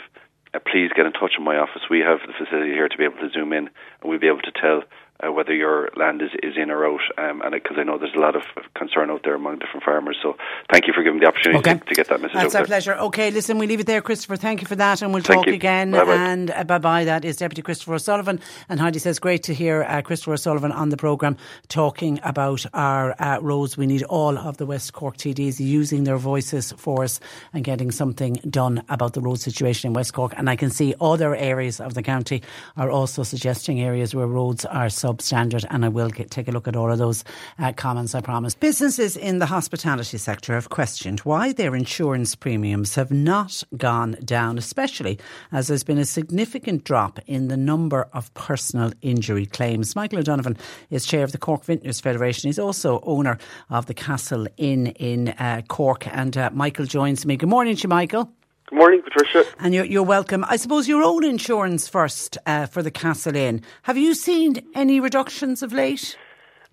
uh, 0.53 0.59
please 0.59 0.91
get 0.95 1.05
in 1.05 1.13
touch 1.13 1.33
with 1.37 1.45
my 1.45 1.57
office. 1.57 1.83
We 1.89 1.99
have 1.99 2.19
the 2.25 2.33
facility 2.33 2.71
here 2.71 2.87
to 2.87 2.97
be 2.97 3.03
able 3.03 3.19
to 3.19 3.29
zoom 3.29 3.53
in 3.53 3.67
and 3.67 4.03
we'll 4.03 4.19
be 4.19 4.27
able 4.27 4.41
to 4.41 4.51
tell 4.51 4.83
uh, 5.23 5.31
whether 5.31 5.53
your 5.53 5.89
land 5.95 6.21
is, 6.21 6.31
is 6.43 6.55
in 6.57 6.69
or 6.69 6.85
out, 6.85 6.99
um, 7.17 7.41
and 7.41 7.51
because 7.53 7.77
I 7.79 7.83
know 7.83 7.97
there's 7.97 8.15
a 8.15 8.19
lot 8.19 8.35
of 8.35 8.43
concern 8.75 9.09
out 9.09 9.21
there 9.23 9.35
among 9.35 9.59
different 9.59 9.83
farmers. 9.83 10.17
So 10.21 10.35
thank 10.71 10.87
you 10.87 10.93
for 10.93 11.03
giving 11.03 11.19
me 11.19 11.25
the 11.25 11.29
opportunity 11.29 11.59
okay. 11.59 11.79
to, 11.79 11.85
to, 11.85 11.95
get 11.95 12.09
that 12.09 12.21
message 12.21 12.35
out. 12.35 12.43
That's 12.43 12.55
out 12.55 12.61
our 12.61 12.65
pleasure. 12.65 12.93
Okay, 12.95 13.31
listen, 13.31 13.57
we 13.57 13.67
leave 13.67 13.79
it 13.79 13.87
there, 13.87 14.01
Christopher. 14.01 14.35
Thank 14.35 14.61
you 14.61 14.67
for 14.67 14.75
that, 14.75 15.01
and 15.01 15.13
we'll 15.13 15.23
thank 15.23 15.39
talk 15.39 15.47
you. 15.47 15.53
again. 15.53 15.91
Bye-bye. 15.91 16.13
And 16.13 16.51
uh, 16.51 16.63
bye 16.65 16.79
bye. 16.79 17.05
That 17.05 17.23
is 17.23 17.37
Deputy 17.37 17.61
Christopher 17.61 17.93
O'Sullivan. 17.93 18.41
And 18.67 18.79
Heidi 18.79 18.99
says, 18.99 19.19
great 19.19 19.43
to 19.43 19.53
hear 19.53 19.83
uh, 19.83 20.01
Christopher 20.01 20.33
O'Sullivan 20.33 20.71
on 20.71 20.89
the 20.89 20.97
programme 20.97 21.37
talking 21.69 22.19
about 22.23 22.65
our 22.73 23.15
uh, 23.21 23.39
roads. 23.41 23.77
We 23.77 23.87
need 23.87 24.03
all 24.03 24.37
of 24.37 24.57
the 24.57 24.65
West 24.65 24.93
Cork 24.93 25.15
TDs 25.15 25.59
using 25.59 26.03
their 26.03 26.17
voices 26.17 26.73
for 26.73 27.03
us 27.03 27.21
and 27.53 27.63
getting 27.63 27.91
something 27.91 28.33
done 28.49 28.83
about 28.89 29.13
the 29.13 29.21
road 29.21 29.39
situation 29.39 29.89
in 29.89 29.93
West 29.93 30.13
Cork. 30.13 30.33
And 30.35 30.49
I 30.49 30.55
can 30.57 30.69
see 30.69 30.93
other 30.99 31.35
areas 31.35 31.79
of 31.79 31.93
the 31.93 32.03
county 32.03 32.41
are 32.75 32.89
also 32.89 33.23
suggesting 33.23 33.81
areas 33.81 34.13
where 34.13 34.27
roads 34.27 34.65
are 34.65 34.89
substandard 35.05 35.65
and 35.69 35.85
I 35.85 35.89
will 35.89 36.09
get, 36.09 36.31
take 36.31 36.47
a 36.47 36.51
look 36.51 36.67
at 36.67 36.75
all 36.75 36.91
of 36.91 36.97
those 36.97 37.23
uh, 37.59 37.73
comments, 37.73 38.15
I 38.15 38.21
promise. 38.21 38.55
Businesses 38.55 39.15
in 39.15 39.39
the 39.39 39.45
hospitality 39.45 40.17
sector 40.17 40.53
have 40.53 40.69
questioned 40.69 41.19
why 41.19 41.53
their 41.53 41.75
insurance 41.75 42.33
premiums 42.35 42.95
have 42.95 43.11
not 43.11 43.63
gone 43.77 44.17
down, 44.25 44.57
especially 44.57 45.19
as 45.51 45.67
there's 45.67 45.83
been 45.83 45.99
a 45.99 46.05
significant 46.05 46.83
drop 46.83 47.19
in 47.27 47.49
the 47.49 47.57
number 47.57 48.07
of 48.13 48.33
personal 48.33 48.91
injury 49.01 49.45
claims. 49.45 49.95
Michael 49.95 50.19
O'Donovan 50.19 50.57
is 50.89 51.05
chair 51.05 51.23
of 51.23 51.31
the 51.31 51.37
Cork 51.37 51.63
Vintners 51.63 52.01
Federation. 52.01 52.47
He's 52.47 52.59
also 52.59 52.99
owner 53.03 53.37
of 53.69 53.85
the 53.85 53.93
Castle 53.93 54.47
Inn 54.57 54.87
in 54.87 55.29
uh, 55.29 55.61
Cork. 55.67 56.07
And 56.07 56.35
uh, 56.35 56.49
Michael 56.51 56.85
joins 56.85 57.25
me. 57.25 57.37
Good 57.37 57.49
morning 57.49 57.75
to 57.75 57.83
you, 57.83 57.89
Michael. 57.89 58.31
Good 58.67 58.79
morning, 58.79 59.03
Patricia. 59.03 59.45
And 59.59 59.75
you're, 59.75 59.85
you're 59.85 60.01
welcome. 60.01 60.43
I 60.49 60.55
suppose 60.55 60.87
your 60.87 61.03
own 61.03 61.23
insurance 61.23 61.87
first 61.87 62.39
uh, 62.47 62.65
for 62.65 62.81
the 62.81 62.89
Castle 62.89 63.35
Inn. 63.35 63.61
Have 63.83 63.95
you 63.95 64.15
seen 64.15 64.65
any 64.73 64.99
reductions 64.99 65.61
of 65.61 65.71
late? 65.71 66.17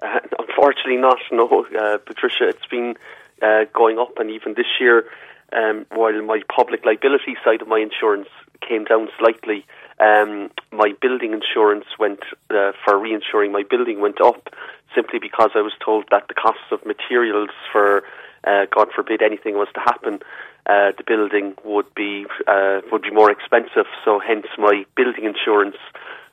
Uh, 0.00 0.20
unfortunately, 0.38 0.96
not. 0.96 1.18
No, 1.30 1.66
uh, 1.78 1.98
Patricia. 1.98 2.48
It's 2.48 2.64
been 2.64 2.94
uh, 3.42 3.64
going 3.74 3.98
up, 3.98 4.18
and 4.18 4.30
even 4.30 4.54
this 4.54 4.80
year, 4.80 5.04
um, 5.52 5.84
while 5.90 6.18
my 6.22 6.40
public 6.54 6.86
liability 6.86 7.36
side 7.44 7.60
of 7.60 7.68
my 7.68 7.80
insurance 7.80 8.28
came 8.66 8.84
down 8.84 9.08
slightly, 9.18 9.66
um, 10.00 10.50
my 10.72 10.94
building 11.02 11.34
insurance 11.34 11.84
went 11.98 12.20
uh, 12.48 12.72
for 12.86 12.94
reinsuring 12.94 13.52
my 13.52 13.64
building 13.68 14.00
went 14.00 14.18
up 14.22 14.48
simply 14.94 15.18
because 15.18 15.50
I 15.54 15.60
was 15.60 15.72
told 15.84 16.06
that 16.10 16.28
the 16.28 16.34
costs 16.34 16.70
of 16.70 16.86
materials 16.86 17.50
for 17.70 18.02
uh, 18.44 18.66
God 18.74 18.88
forbid 18.94 19.22
anything 19.22 19.54
was 19.54 19.68
to 19.74 19.80
happen, 19.80 20.20
uh, 20.66 20.92
the 20.96 21.04
building 21.06 21.54
would 21.64 21.92
be 21.94 22.26
uh, 22.46 22.80
would 22.90 23.02
be 23.02 23.10
more 23.10 23.30
expensive. 23.30 23.86
So 24.04 24.20
hence 24.20 24.46
my 24.58 24.84
building 24.96 25.24
insurance 25.24 25.76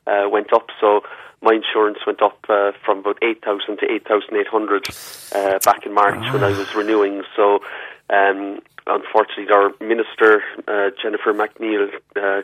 uh, 0.06 0.28
went 0.30 0.52
up. 0.52 0.68
So 0.80 1.02
my 1.42 1.54
insurance 1.54 1.98
went 2.06 2.22
up 2.22 2.38
uh, 2.48 2.72
from 2.84 2.98
about 2.98 3.18
eight 3.22 3.42
thousand 3.44 3.78
to 3.78 3.90
eight 3.90 4.06
thousand 4.06 4.36
eight 4.36 4.46
hundred 4.46 4.86
uh, 5.34 5.58
back 5.64 5.86
in 5.86 5.94
March 5.94 6.32
when 6.32 6.44
I 6.44 6.50
was 6.50 6.74
renewing. 6.74 7.22
So 7.34 7.60
um, 8.10 8.60
unfortunately, 8.86 9.52
our 9.52 9.72
minister 9.80 10.42
uh, 10.68 10.90
Jennifer 11.02 11.32
MacNeill. 11.32 11.90
Uh, 12.16 12.42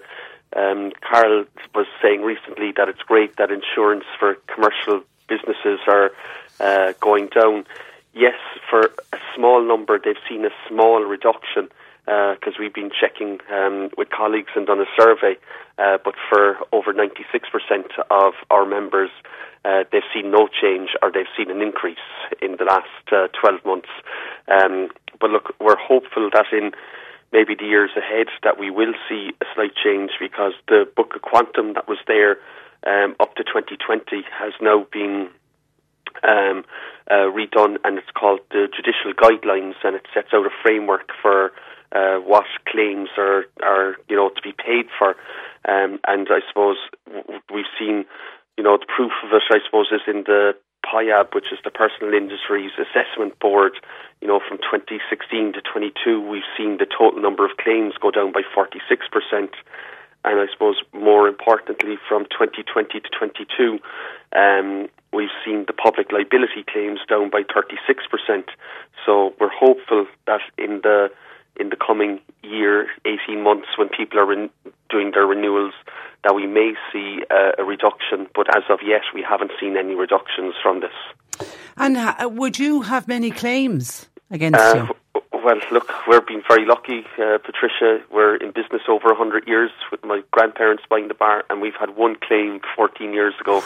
um, 0.54 0.92
Carroll 1.02 1.44
was 1.74 1.86
saying 2.00 2.22
recently 2.22 2.72
that 2.76 2.88
it's 2.88 3.02
great 3.02 3.36
that 3.36 3.50
insurance 3.50 4.04
for 4.18 4.36
commercial 4.46 5.02
businesses 5.28 5.80
are 5.86 6.12
uh, 6.60 6.92
going 7.00 7.26
down 7.26 7.66
yes, 8.16 8.34
for 8.68 8.90
a 9.12 9.18
small 9.36 9.62
number, 9.62 10.00
they've 10.02 10.16
seen 10.28 10.44
a 10.44 10.50
small 10.68 11.04
reduction 11.04 11.68
because 12.06 12.54
uh, 12.54 12.60
we've 12.60 12.74
been 12.74 12.90
checking 12.90 13.38
um, 13.52 13.90
with 13.98 14.08
colleagues 14.10 14.50
and 14.56 14.66
done 14.66 14.80
a 14.80 14.86
survey. 14.98 15.36
Uh, 15.78 15.98
but 16.04 16.14
for 16.28 16.56
over 16.72 16.94
96% 16.94 17.10
of 18.10 18.32
our 18.50 18.64
members, 18.64 19.10
uh, 19.64 19.84
they've 19.90 20.06
seen 20.14 20.30
no 20.30 20.48
change 20.48 20.90
or 21.02 21.10
they've 21.12 21.26
seen 21.36 21.50
an 21.50 21.60
increase 21.60 22.06
in 22.40 22.56
the 22.58 22.64
last 22.64 22.86
uh, 23.12 23.26
12 23.38 23.64
months. 23.66 23.88
Um, 24.48 24.88
but 25.20 25.30
look, 25.30 25.54
we're 25.60 25.76
hopeful 25.76 26.30
that 26.32 26.46
in 26.52 26.72
maybe 27.32 27.54
the 27.58 27.66
years 27.66 27.90
ahead 27.96 28.28
that 28.44 28.58
we 28.58 28.70
will 28.70 28.94
see 29.08 29.32
a 29.40 29.44
slight 29.54 29.74
change 29.74 30.12
because 30.20 30.52
the 30.68 30.88
book 30.96 31.14
of 31.16 31.22
quantum 31.22 31.74
that 31.74 31.88
was 31.88 31.98
there 32.06 32.38
um, 32.86 33.16
up 33.18 33.34
to 33.34 33.42
2020 33.42 34.22
has 34.38 34.52
now 34.60 34.86
been 34.92 35.28
um, 36.22 36.64
uh, 37.10 37.30
redone, 37.30 37.76
and 37.84 37.98
it's 37.98 38.10
called 38.18 38.40
the 38.50 38.68
Judicial 38.74 39.12
Guidelines, 39.12 39.74
and 39.84 39.96
it 39.96 40.06
sets 40.12 40.28
out 40.32 40.46
a 40.46 40.50
framework 40.62 41.10
for 41.22 41.52
uh, 41.92 42.18
what 42.18 42.44
claims 42.68 43.08
are, 43.16 43.44
are 43.62 43.96
you 44.08 44.16
know 44.16 44.28
to 44.30 44.42
be 44.42 44.52
paid 44.52 44.86
for. 44.98 45.16
Um, 45.68 45.98
and 46.06 46.28
I 46.30 46.40
suppose 46.48 46.76
we've 47.52 47.70
seen, 47.78 48.04
you 48.56 48.64
know, 48.64 48.76
the 48.78 48.86
proof 48.86 49.12
of 49.24 49.32
it. 49.32 49.42
I 49.50 49.58
suppose 49.64 49.88
is 49.92 50.02
in 50.06 50.24
the 50.26 50.54
PIAB, 50.84 51.34
which 51.34 51.52
is 51.52 51.58
the 51.64 51.70
Personal 51.70 52.14
Injuries 52.14 52.72
Assessment 52.78 53.38
Board. 53.40 53.72
You 54.20 54.28
know, 54.28 54.40
from 54.46 54.58
2016 54.58 55.52
to 55.54 55.60
22, 55.60 56.20
we've 56.20 56.46
seen 56.56 56.78
the 56.78 56.86
total 56.86 57.20
number 57.20 57.44
of 57.44 57.56
claims 57.58 57.94
go 58.00 58.10
down 58.10 58.32
by 58.32 58.42
46 58.54 59.06
percent 59.10 59.50
and 60.26 60.40
I 60.40 60.52
suppose 60.52 60.76
more 60.92 61.28
importantly, 61.28 61.96
from 62.08 62.24
2020 62.24 63.00
to 63.00 63.08
22, 63.16 63.78
um, 64.34 64.88
we've 65.12 65.34
seen 65.44 65.64
the 65.66 65.72
public 65.72 66.12
liability 66.12 66.64
claims 66.70 66.98
down 67.08 67.30
by 67.30 67.42
36%. 67.42 68.44
So 69.04 69.34
we're 69.40 69.48
hopeful 69.48 70.06
that 70.26 70.40
in 70.58 70.80
the 70.82 71.10
in 71.58 71.70
the 71.70 71.76
coming 71.76 72.20
year, 72.42 72.86
18 73.06 73.42
months, 73.42 73.68
when 73.78 73.88
people 73.88 74.18
are 74.18 74.26
re- 74.26 74.50
doing 74.90 75.12
their 75.12 75.24
renewals, 75.24 75.72
that 76.22 76.34
we 76.34 76.46
may 76.46 76.74
see 76.92 77.20
uh, 77.30 77.52
a 77.58 77.64
reduction. 77.64 78.26
But 78.34 78.54
as 78.54 78.64
of 78.68 78.80
yet, 78.84 79.00
we 79.14 79.22
haven't 79.22 79.52
seen 79.58 79.78
any 79.78 79.94
reductions 79.94 80.52
from 80.62 80.80
this. 80.80 81.48
And 81.78 81.96
uh, 81.96 82.28
would 82.30 82.58
you 82.58 82.82
have 82.82 83.08
many 83.08 83.30
claims 83.30 84.06
against 84.30 84.60
uh, 84.60 84.86
you? 85.14 85.22
Well, 85.46 85.60
look, 85.70 85.92
we're 86.08 86.22
being 86.22 86.42
very 86.48 86.66
lucky, 86.66 87.04
uh, 87.22 87.38
Patricia. 87.38 88.00
We're 88.10 88.34
in 88.34 88.50
business 88.50 88.82
over 88.88 89.10
100 89.10 89.46
years 89.46 89.70
with 89.92 90.04
my 90.04 90.24
grandparents 90.32 90.82
buying 90.90 91.06
the 91.06 91.14
bar, 91.14 91.44
and 91.48 91.60
we've 91.60 91.76
had 91.78 91.96
one 91.96 92.16
claim 92.16 92.60
14 92.74 93.12
years 93.12 93.32
ago. 93.40 93.62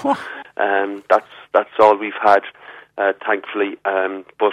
um, 0.58 1.02
that's 1.08 1.32
that's 1.54 1.70
all 1.78 1.96
we've 1.96 2.20
had, 2.22 2.42
uh, 2.98 3.14
thankfully. 3.26 3.78
Um, 3.86 4.26
but 4.38 4.52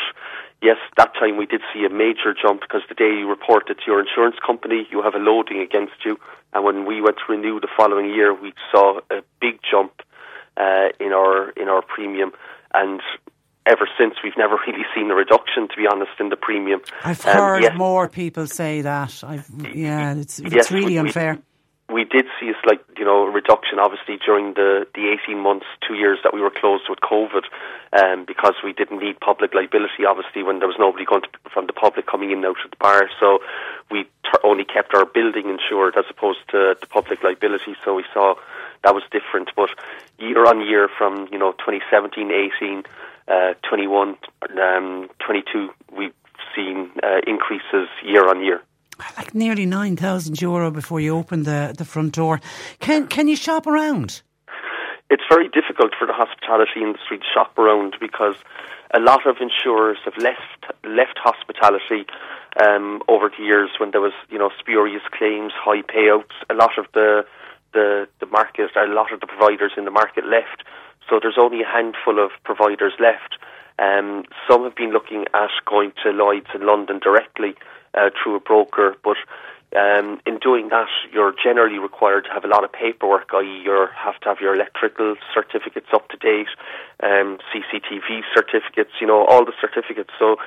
yes, 0.61 0.77
that 0.95 1.15
time 1.15 1.35
we 1.35 1.45
did 1.45 1.59
see 1.73 1.83
a 1.83 1.89
major 1.89 2.33
jump 2.33 2.61
because 2.61 2.83
the 2.87 2.95
day 2.95 3.19
you 3.19 3.27
report 3.27 3.69
it 3.69 3.79
to 3.79 3.83
your 3.87 3.99
insurance 3.99 4.37
company, 4.39 4.87
you 4.89 5.01
have 5.01 5.13
a 5.13 5.19
loading 5.19 5.59
against 5.59 6.05
you. 6.05 6.17
And 6.53 6.63
when 6.63 6.85
we 6.85 7.01
went 7.01 7.17
to 7.17 7.33
renew 7.33 7.59
the 7.59 7.67
following 7.75 8.09
year, 8.09 8.33
we 8.33 8.53
saw 8.71 9.01
a 9.11 9.21
big 9.41 9.59
jump 9.69 9.91
uh, 10.55 10.95
in 10.97 11.11
our 11.11 11.49
in 11.49 11.67
our 11.67 11.81
premium. 11.81 12.31
And 12.73 13.01
ever 13.67 13.87
since. 13.97 14.15
We've 14.23 14.37
never 14.37 14.57
really 14.65 14.85
seen 14.95 15.11
a 15.11 15.15
reduction, 15.15 15.67
to 15.67 15.75
be 15.75 15.87
honest, 15.91 16.11
in 16.19 16.29
the 16.29 16.35
premium. 16.35 16.81
I've 17.03 17.25
um, 17.25 17.33
heard 17.33 17.63
yes, 17.63 17.77
more 17.77 18.07
people 18.07 18.47
say 18.47 18.81
that. 18.81 19.23
I've, 19.23 19.49
yeah, 19.73 20.15
it's, 20.15 20.39
it's 20.39 20.53
yes, 20.53 20.71
really 20.71 20.93
we, 20.93 20.97
unfair. 20.97 21.33
We, 21.35 21.41
we 21.89 22.03
did 22.03 22.25
see 22.39 22.49
a 22.49 22.53
slight, 22.63 22.81
you 22.97 23.05
know, 23.05 23.25
reduction, 23.25 23.79
obviously, 23.79 24.17
during 24.25 24.53
the, 24.55 24.85
the 24.93 25.15
18 25.23 25.39
months, 25.39 25.65
two 25.87 25.95
years 25.95 26.19
that 26.23 26.33
we 26.33 26.41
were 26.41 26.51
closed 26.51 26.83
with 26.89 26.99
COVID, 26.99 27.43
um, 27.93 28.25
because 28.25 28.55
we 28.63 28.73
didn't 28.73 28.99
need 28.99 29.19
public 29.19 29.53
liability, 29.53 30.05
obviously, 30.07 30.43
when 30.43 30.59
there 30.59 30.67
was 30.67 30.75
nobody 30.77 31.05
going 31.05 31.21
to, 31.21 31.29
from 31.49 31.65
the 31.67 31.73
public 31.73 32.05
coming 32.05 32.31
in 32.31 32.37
and 32.39 32.45
out 32.47 32.57
of 32.63 32.71
the 32.71 32.77
bar. 32.77 33.09
So 33.19 33.39
we 33.89 34.03
t- 34.03 34.43
only 34.43 34.65
kept 34.65 34.93
our 34.93 35.05
building 35.05 35.49
insured 35.49 35.95
as 35.97 36.05
opposed 36.09 36.39
to 36.51 36.75
the 36.79 36.87
public 36.87 37.23
liability. 37.23 37.75
So 37.85 37.95
we 37.95 38.03
saw 38.13 38.35
that 38.83 38.93
was 38.93 39.03
different. 39.11 39.51
But 39.55 39.69
year 40.19 40.45
on 40.45 40.61
year, 40.61 40.89
from 40.97 41.27
you 41.31 41.39
know 41.39 41.53
2017, 41.53 42.31
18, 42.31 42.83
uh, 43.27 43.53
21, 43.69 44.15
um, 44.61 45.09
22, 45.25 45.69
we've 45.97 46.13
seen 46.55 46.91
uh, 47.03 47.19
increases 47.25 47.87
year 48.03 48.27
on 48.29 48.43
year. 48.43 48.61
Like 49.15 49.35
nearly 49.35 49.65
nine 49.67 49.95
thousand 49.95 50.41
euro 50.41 50.71
before 50.71 50.99
you 50.99 51.15
open 51.15 51.43
the, 51.43 51.75
the 51.77 51.85
front 51.85 52.15
door. 52.15 52.41
Can 52.79 53.07
can 53.07 53.27
you 53.27 53.35
shop 53.35 53.67
around? 53.67 54.23
It's 55.11 55.23
very 55.29 55.47
difficult 55.49 55.93
for 55.97 56.07
the 56.07 56.13
hospitality 56.13 56.81
industry 56.81 57.19
to 57.19 57.23
shop 57.31 57.57
around 57.59 57.95
because 57.99 58.35
a 58.93 58.99
lot 58.99 59.27
of 59.27 59.37
insurers 59.39 59.97
have 60.03 60.17
left 60.17 60.65
left 60.83 61.17
hospitality 61.17 62.07
um, 62.65 63.01
over 63.07 63.29
the 63.29 63.43
years 63.43 63.69
when 63.79 63.91
there 63.91 64.01
was 64.01 64.13
you 64.29 64.39
know 64.39 64.49
spurious 64.59 65.03
claims, 65.11 65.53
high 65.55 65.83
payouts. 65.83 66.33
A 66.49 66.55
lot 66.55 66.77
of 66.77 66.85
the 66.93 67.25
the 67.73 68.07
the 68.19 68.25
market, 68.25 68.71
a 68.75 68.87
lot 68.87 69.13
of 69.13 69.19
the 69.19 69.27
providers 69.27 69.73
in 69.77 69.85
the 69.85 69.91
market 69.91 70.25
left. 70.25 70.63
So 71.09 71.19
there's 71.21 71.37
only 71.37 71.61
a 71.61 71.67
handful 71.67 72.23
of 72.23 72.31
providers 72.43 72.93
left. 72.99 73.37
Um, 73.79 74.25
some 74.49 74.63
have 74.63 74.75
been 74.75 74.91
looking 74.91 75.25
at 75.33 75.49
going 75.65 75.93
to 76.03 76.09
Lloyd's 76.09 76.47
in 76.53 76.65
London 76.65 76.99
directly 76.99 77.55
uh, 77.93 78.09
through 78.21 78.35
a 78.35 78.39
broker, 78.39 78.95
but 79.03 79.17
um, 79.75 80.21
in 80.25 80.39
doing 80.39 80.69
that, 80.69 80.87
you're 81.11 81.33
generally 81.43 81.77
required 81.77 82.23
to 82.25 82.31
have 82.31 82.45
a 82.45 82.47
lot 82.47 82.63
of 82.63 82.71
paperwork, 82.71 83.29
i.e., 83.33 83.61
you 83.65 83.87
have 83.95 84.17
to 84.21 84.29
have 84.29 84.39
your 84.39 84.55
electrical 84.55 85.15
certificates 85.33 85.87
up 85.93 86.07
to 86.09 86.17
date, 86.17 86.47
um, 87.03 87.37
CCTV 87.51 88.21
certificates, 88.33 88.91
you 89.01 89.07
know, 89.07 89.25
all 89.25 89.43
the 89.43 89.53
certificates. 89.59 90.09
So 90.17 90.37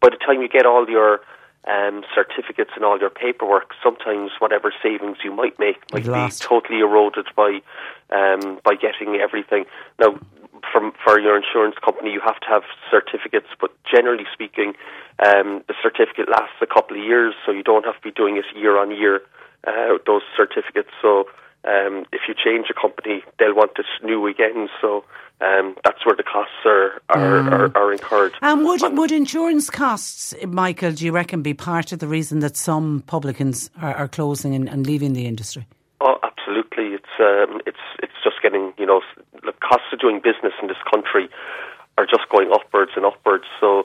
by 0.00 0.10
the 0.10 0.16
time 0.16 0.42
you 0.42 0.48
get 0.48 0.66
all 0.66 0.88
your 0.88 1.20
um, 1.66 2.04
certificates 2.14 2.70
and 2.76 2.84
all 2.84 2.98
your 2.98 3.10
paperwork, 3.10 3.72
sometimes 3.82 4.30
whatever 4.38 4.72
savings 4.82 5.18
you 5.24 5.34
might 5.34 5.58
make 5.58 5.76
might 5.92 6.04
be 6.04 6.36
totally 6.38 6.80
eroded 6.80 7.26
by 7.34 7.60
um, 8.10 8.60
by 8.64 8.74
getting 8.74 9.16
everything. 9.16 9.64
Now, 9.98 10.18
from 10.72 10.92
for 11.04 11.18
your 11.18 11.36
insurance 11.36 11.76
company, 11.84 12.12
you 12.12 12.20
have 12.20 12.38
to 12.40 12.46
have 12.46 12.62
certificates, 12.90 13.48
but 13.60 13.72
generally 13.84 14.26
speaking, 14.32 14.74
um, 15.24 15.64
the 15.66 15.74
certificate 15.82 16.28
lasts 16.28 16.56
a 16.60 16.66
couple 16.66 16.96
of 16.96 17.02
years, 17.02 17.34
so 17.44 17.52
you 17.52 17.62
don't 17.62 17.84
have 17.84 17.96
to 17.96 18.02
be 18.02 18.12
doing 18.12 18.36
it 18.36 18.44
year 18.54 18.78
on 18.78 18.90
year. 18.90 19.22
Uh, 19.66 19.98
those 20.06 20.22
certificates. 20.36 20.90
So 21.02 21.26
um, 21.66 22.06
if 22.12 22.22
you 22.28 22.34
change 22.34 22.66
a 22.70 22.74
company, 22.74 23.22
they'll 23.38 23.54
want 23.54 23.72
it 23.78 23.86
new 24.04 24.26
again. 24.26 24.68
So 24.80 25.04
um, 25.40 25.76
that's 25.84 26.06
where 26.06 26.16
the 26.16 26.22
costs 26.22 26.54
are 26.64 27.02
are, 27.10 27.42
mm. 27.42 27.52
are, 27.52 27.76
are 27.76 27.92
incurred. 27.92 28.34
And 28.40 28.64
would 28.64 28.80
would 28.96 29.12
insurance 29.12 29.68
costs, 29.68 30.34
Michael, 30.46 30.92
do 30.92 31.04
you 31.04 31.12
reckon, 31.12 31.42
be 31.42 31.54
part 31.54 31.92
of 31.92 31.98
the 31.98 32.08
reason 32.08 32.40
that 32.40 32.56
some 32.56 33.02
publicans 33.06 33.70
are, 33.80 33.94
are 33.94 34.08
closing 34.08 34.54
and, 34.54 34.68
and, 34.68 34.86
leaving 34.86 35.12
the 35.12 35.26
industry? 35.26 35.66
Oh, 36.00 36.18
absolutely. 36.22 36.94
It's 36.94 37.04
um, 37.18 37.60
it's 37.66 37.78
it's 38.02 38.12
just 38.22 38.40
getting 38.42 38.72
you 38.78 38.86
know 38.86 39.00
the 39.42 39.52
costs 39.60 39.86
of 39.92 40.00
doing 40.00 40.20
business 40.22 40.52
in 40.62 40.68
this 40.68 40.78
country 40.90 41.28
are 41.98 42.06
just 42.06 42.28
going 42.30 42.50
upwards 42.52 42.92
and 42.96 43.04
upwards. 43.04 43.44
So 43.60 43.84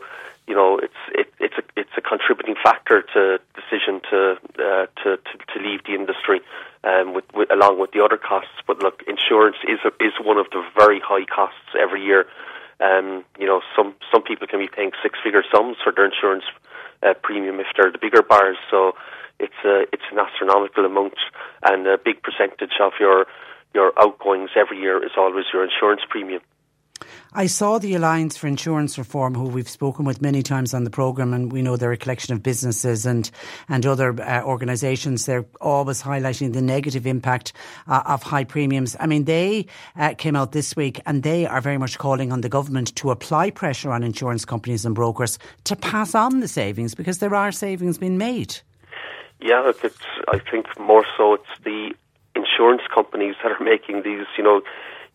you 0.52 0.58
know, 0.58 0.78
it's 0.84 1.02
it, 1.16 1.32
it's 1.40 1.56
a 1.56 1.64
it's 1.80 1.96
a 1.96 2.02
contributing 2.02 2.56
factor 2.62 3.02
to 3.16 3.40
decision 3.56 4.04
to 4.12 4.36
uh, 4.60 4.86
to, 5.00 5.16
to, 5.16 5.34
to 5.48 5.56
leave 5.64 5.80
the 5.88 5.96
industry, 5.96 6.42
um, 6.84 7.14
with, 7.16 7.24
with 7.34 7.50
along 7.50 7.80
with 7.80 7.92
the 7.96 8.04
other 8.04 8.18
costs. 8.18 8.60
But 8.68 8.84
look, 8.84 9.00
insurance 9.08 9.56
is 9.64 9.80
a, 9.88 9.96
is 10.04 10.12
one 10.20 10.36
of 10.36 10.48
the 10.52 10.62
very 10.76 11.00
high 11.00 11.24
costs 11.24 11.72
every 11.80 12.04
year. 12.04 12.28
Um, 12.84 13.24
you 13.40 13.48
know, 13.48 13.62
some 13.78 13.96
some 14.12 14.24
people 14.24 14.46
can 14.46 14.60
be 14.60 14.68
paying 14.68 14.92
six 15.02 15.18
figure 15.24 15.44
sums 15.56 15.78
for 15.82 15.94
their 15.96 16.04
insurance 16.04 16.44
uh, 17.02 17.14
premium 17.24 17.62
if 17.62 17.68
they're 17.78 17.90
the 17.90 17.98
bigger 17.98 18.22
bars. 18.22 18.58
So 18.70 18.92
it's 19.40 19.62
a, 19.64 19.88
it's 19.94 20.04
an 20.12 20.20
astronomical 20.20 20.84
amount, 20.84 21.16
and 21.64 21.88
a 21.88 21.98
big 21.98 22.24
percentage 22.28 22.76
of 22.84 22.92
your 23.00 23.26
your 23.74 23.94
outgoings 23.98 24.50
every 24.60 24.82
year 24.82 25.00
is 25.00 25.16
always 25.16 25.46
your 25.54 25.64
insurance 25.64 26.02
premium. 26.10 26.42
I 27.34 27.48
saw 27.48 27.80
the 27.80 27.96
Alliance 27.96 28.36
for 28.36 28.48
Insurance 28.48 28.98
Reform, 28.98 29.36
who 29.36 29.46
we've 29.46 29.70
spoken 29.70 30.06
with 30.06 30.22
many 30.22 30.44
times 30.44 30.74
on 30.74 30.84
the 30.84 30.90
programme, 30.90 31.34
and 31.34 31.52
we 31.52 31.62
know 31.62 31.78
they're 31.78 31.92
a 31.92 31.98
collection 31.98 32.34
of 32.34 32.44
businesses 32.44 33.06
and, 33.06 33.32
and 33.70 33.86
other 33.86 34.22
uh, 34.22 34.44
organisations. 34.44 35.26
They're 35.26 35.46
always 35.62 36.02
highlighting 36.02 36.54
the 36.54 36.62
negative 36.62 37.08
impact 37.08 37.54
uh, 37.88 38.04
of 38.06 38.24
high 38.24 38.44
premiums. 38.44 38.98
I 39.00 39.08
mean, 39.08 39.24
they 39.24 39.68
uh, 39.96 40.14
came 40.18 40.36
out 40.36 40.52
this 40.52 40.76
week 40.76 41.00
and 41.06 41.24
they 41.24 41.46
are 41.46 41.62
very 41.62 41.78
much 41.78 41.98
calling 41.98 42.32
on 42.32 42.42
the 42.42 42.50
government 42.50 42.96
to 42.98 43.12
apply 43.12 43.52
pressure 43.52 43.92
on 43.92 44.04
insurance 44.04 44.44
companies 44.44 44.86
and 44.86 44.94
brokers 44.94 45.40
to 45.64 45.76
pass 45.76 46.14
on 46.14 46.42
the 46.42 46.48
savings 46.48 46.96
because 46.96 47.20
there 47.20 47.34
are 47.34 47.52
savings 47.52 47.98
being 47.98 48.18
made. 48.18 48.58
Yeah, 49.42 49.62
look, 49.62 49.84
it's, 49.84 49.98
I 50.28 50.40
think 50.40 50.68
more 50.80 51.06
so 51.18 51.34
it's 51.36 51.64
the 51.64 51.94
insurance 52.36 52.84
companies 52.94 53.36
that 53.42 53.52
are 53.52 53.64
making 53.64 54.04
these, 54.04 54.26
you 54.38 54.44
know, 54.44 54.62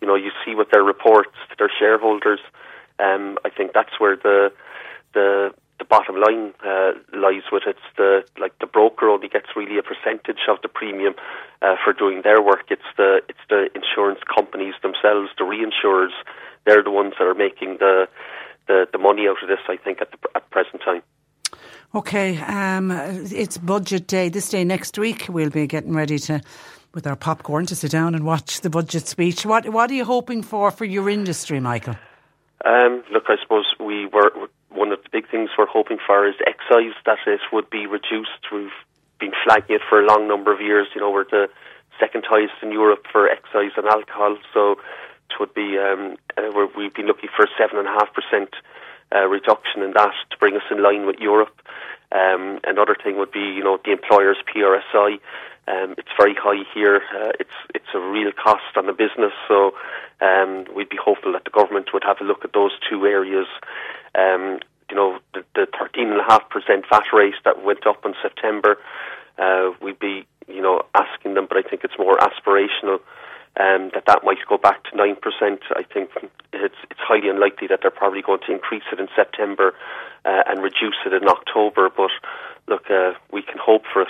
you 0.01 0.07
know, 0.07 0.15
you 0.15 0.31
see 0.45 0.55
what 0.55 0.71
their 0.71 0.83
reports 0.83 1.37
to 1.51 1.57
their 1.59 1.71
shareholders. 1.79 2.41
Um, 2.99 3.39
I 3.45 3.51
think 3.51 3.73
that's 3.73 3.99
where 3.99 4.17
the 4.17 4.53
the 5.15 5.55
the 5.79 5.85
bottom 5.85 6.17
line 6.17 6.55
uh, 6.65 6.93
lies 7.13 7.43
with 7.53 7.65
it. 7.67 7.77
It's 7.77 7.97
the 7.97 8.25
like 8.41 8.59
the 8.59 8.67
broker 8.67 9.09
only 9.09 9.29
gets 9.29 9.47
really 9.55 9.79
a 9.79 9.83
percentage 9.83 10.41
of 10.49 10.59
the 10.63 10.69
premium 10.69 11.15
uh, 11.63 11.77
for 11.85 11.93
doing 11.93 12.23
their 12.23 12.41
work. 12.41 12.67
It's 12.71 12.91
the 12.97 13.21
it's 13.29 13.45
the 13.49 13.69
insurance 13.75 14.21
companies 14.35 14.75
themselves, 14.83 15.31
the 15.39 15.45
reinsurers. 15.45 16.15
They're 16.65 16.83
the 16.83 16.91
ones 16.91 17.15
that 17.19 17.27
are 17.27 17.35
making 17.35 17.79
the 17.79 18.09
the, 18.67 18.87
the 18.91 18.99
money 18.99 19.29
out 19.29 19.43
of 19.43 19.49
this. 19.49 19.61
I 19.69 19.77
think 19.77 20.01
at 20.01 20.11
the 20.13 20.19
at 20.35 20.49
present 20.51 20.83
time. 20.83 21.03
Okay, 21.95 22.39
um, 22.39 22.91
it's 22.91 23.59
budget 23.59 24.07
day. 24.07 24.29
This 24.29 24.49
day 24.51 24.65
next 24.65 24.99
week, 24.99 25.27
we'll 25.29 25.51
be 25.51 25.67
getting 25.67 25.95
ready 25.95 26.19
to 26.21 26.41
with 26.97 27.07
our 27.07 27.15
popcorn 27.15 27.67
to 27.67 27.77
sit 27.77 27.93
down 27.93 28.15
and 28.15 28.25
watch 28.25 28.63
the 28.63 28.71
budget 28.71 29.07
speech. 29.07 29.47
What 29.47 29.69
what 29.69 29.91
are 29.91 29.95
you 29.95 30.05
hoping 30.05 30.43
for 30.43 30.73
for 30.73 30.87
your 30.87 31.09
industry, 31.09 31.61
Michael? 31.61 31.95
Um, 32.65 33.05
look, 33.13 33.25
I 33.29 33.37
suppose 33.41 33.67
we 33.79 34.07
were 34.07 34.33
one 34.71 34.91
of 34.91 35.03
the 35.05 35.11
big 35.13 35.31
things 35.31 35.51
we're 35.57 35.67
hoping 35.67 35.99
for 36.05 36.27
is 36.27 36.35
excise 36.47 36.97
that 37.05 37.19
it 37.27 37.41
would 37.53 37.71
be 37.71 37.87
reduced. 37.87 38.51
We've 38.51 38.71
been 39.21 39.33
flagging 39.45 39.77
it 39.77 39.83
for 39.89 40.03
a 40.03 40.07
long 40.07 40.27
number 40.27 40.53
of 40.53 40.61
years. 40.61 40.89
You 40.95 41.03
know, 41.03 41.11
we're 41.11 41.25
the 41.25 41.49
second 42.01 42.25
highest 42.29 42.55
in 42.63 42.73
Europe 42.73 43.05
for 43.13 43.29
excise 43.29 43.73
and 43.77 43.87
alcohol, 43.87 44.39
so 44.53 44.73
it 45.31 45.39
would 45.39 45.55
be 45.55 45.79
um, 45.79 46.17
uh, 46.37 46.67
we've 46.77 46.95
been 46.95 47.07
looking 47.07 47.29
for 47.37 47.45
a 47.45 47.49
seven 47.59 47.79
and 47.79 47.87
a 47.87 47.93
half 47.93 48.09
percent 48.15 48.55
uh, 49.15 49.27
reduction 49.29 49.83
in 49.83 49.93
that 49.93 50.15
to 50.31 50.37
bring 50.39 50.57
us 50.57 50.67
in 50.71 50.83
line 50.83 51.07
with 51.07 51.17
Europe. 51.21 51.61
Um, 52.13 52.61
another 52.65 52.97
thing 52.97 53.19
would 53.19 53.33
be, 53.33 53.41
you 53.41 53.65
know, 53.65 53.79
the 53.85 53.93
employer's 53.93 54.39
PRSI. 54.49 55.19
Um, 55.69 55.95
it's 55.99 56.09
very 56.19 56.35
high 56.35 56.63
here. 56.75 57.03
Uh, 57.15 57.33
it's 57.41 57.59
it's 57.75 57.93
a 57.95 57.99
real 57.99 58.31
cost 58.33 58.77
on 58.77 58.87
the 58.87 58.93
business, 58.93 59.33
so 59.49 59.73
um, 60.21 60.65
we'd 60.75 60.89
be 60.89 60.99
hopeful 61.03 61.33
that 61.33 61.45
the 61.45 61.51
government 61.51 61.89
would 61.93 62.05
have 62.05 62.19
a 62.21 62.25
look 62.25 62.45
at 62.45 62.53
those 62.53 62.73
two 62.89 63.05
areas. 63.05 63.47
Um, 64.15 64.61
you 64.89 64.97
know, 64.97 65.19
the, 65.35 65.45
the 65.55 65.67
13.5% 65.67 66.89
VAT 66.89 67.13
rate 67.13 67.35
that 67.45 67.65
went 67.65 67.87
up 67.87 68.05
in 68.05 68.15
September, 68.23 68.79
uh, 69.39 69.71
we'd 69.83 69.99
be, 69.99 70.27
you 70.47 70.63
know, 70.63 70.83
asking 70.95 71.35
them, 71.35 71.47
but 71.49 71.59
I 71.59 71.69
think 71.69 71.83
it's 71.83 71.99
more 71.99 72.17
aspirational 72.19 73.01
um, 73.59 73.91
that 73.95 74.05
that 74.07 74.23
might 74.23 74.39
go 74.49 74.59
back 74.59 74.85
to 74.85 74.91
9%. 74.91 75.17
I 75.75 75.83
think 75.83 76.11
it's, 76.53 76.75
it's 76.91 77.01
highly 77.01 77.29
unlikely 77.29 77.69
that 77.69 77.81
they're 77.83 77.91
probably 77.91 78.23
going 78.23 78.41
to 78.47 78.53
increase 78.53 78.85
it 78.93 79.01
in 79.01 79.09
September 79.17 79.75
uh, 80.25 80.43
and 80.47 80.63
reduce 80.63 80.97
it 81.05 81.13
in 81.13 81.29
October, 81.29 81.91
but 81.95 82.11
look, 82.69 82.91
uh, 82.91 83.13
we 83.33 83.43
can 83.43 83.59
hope 83.59 83.83
for 83.93 84.03
it 84.03 84.09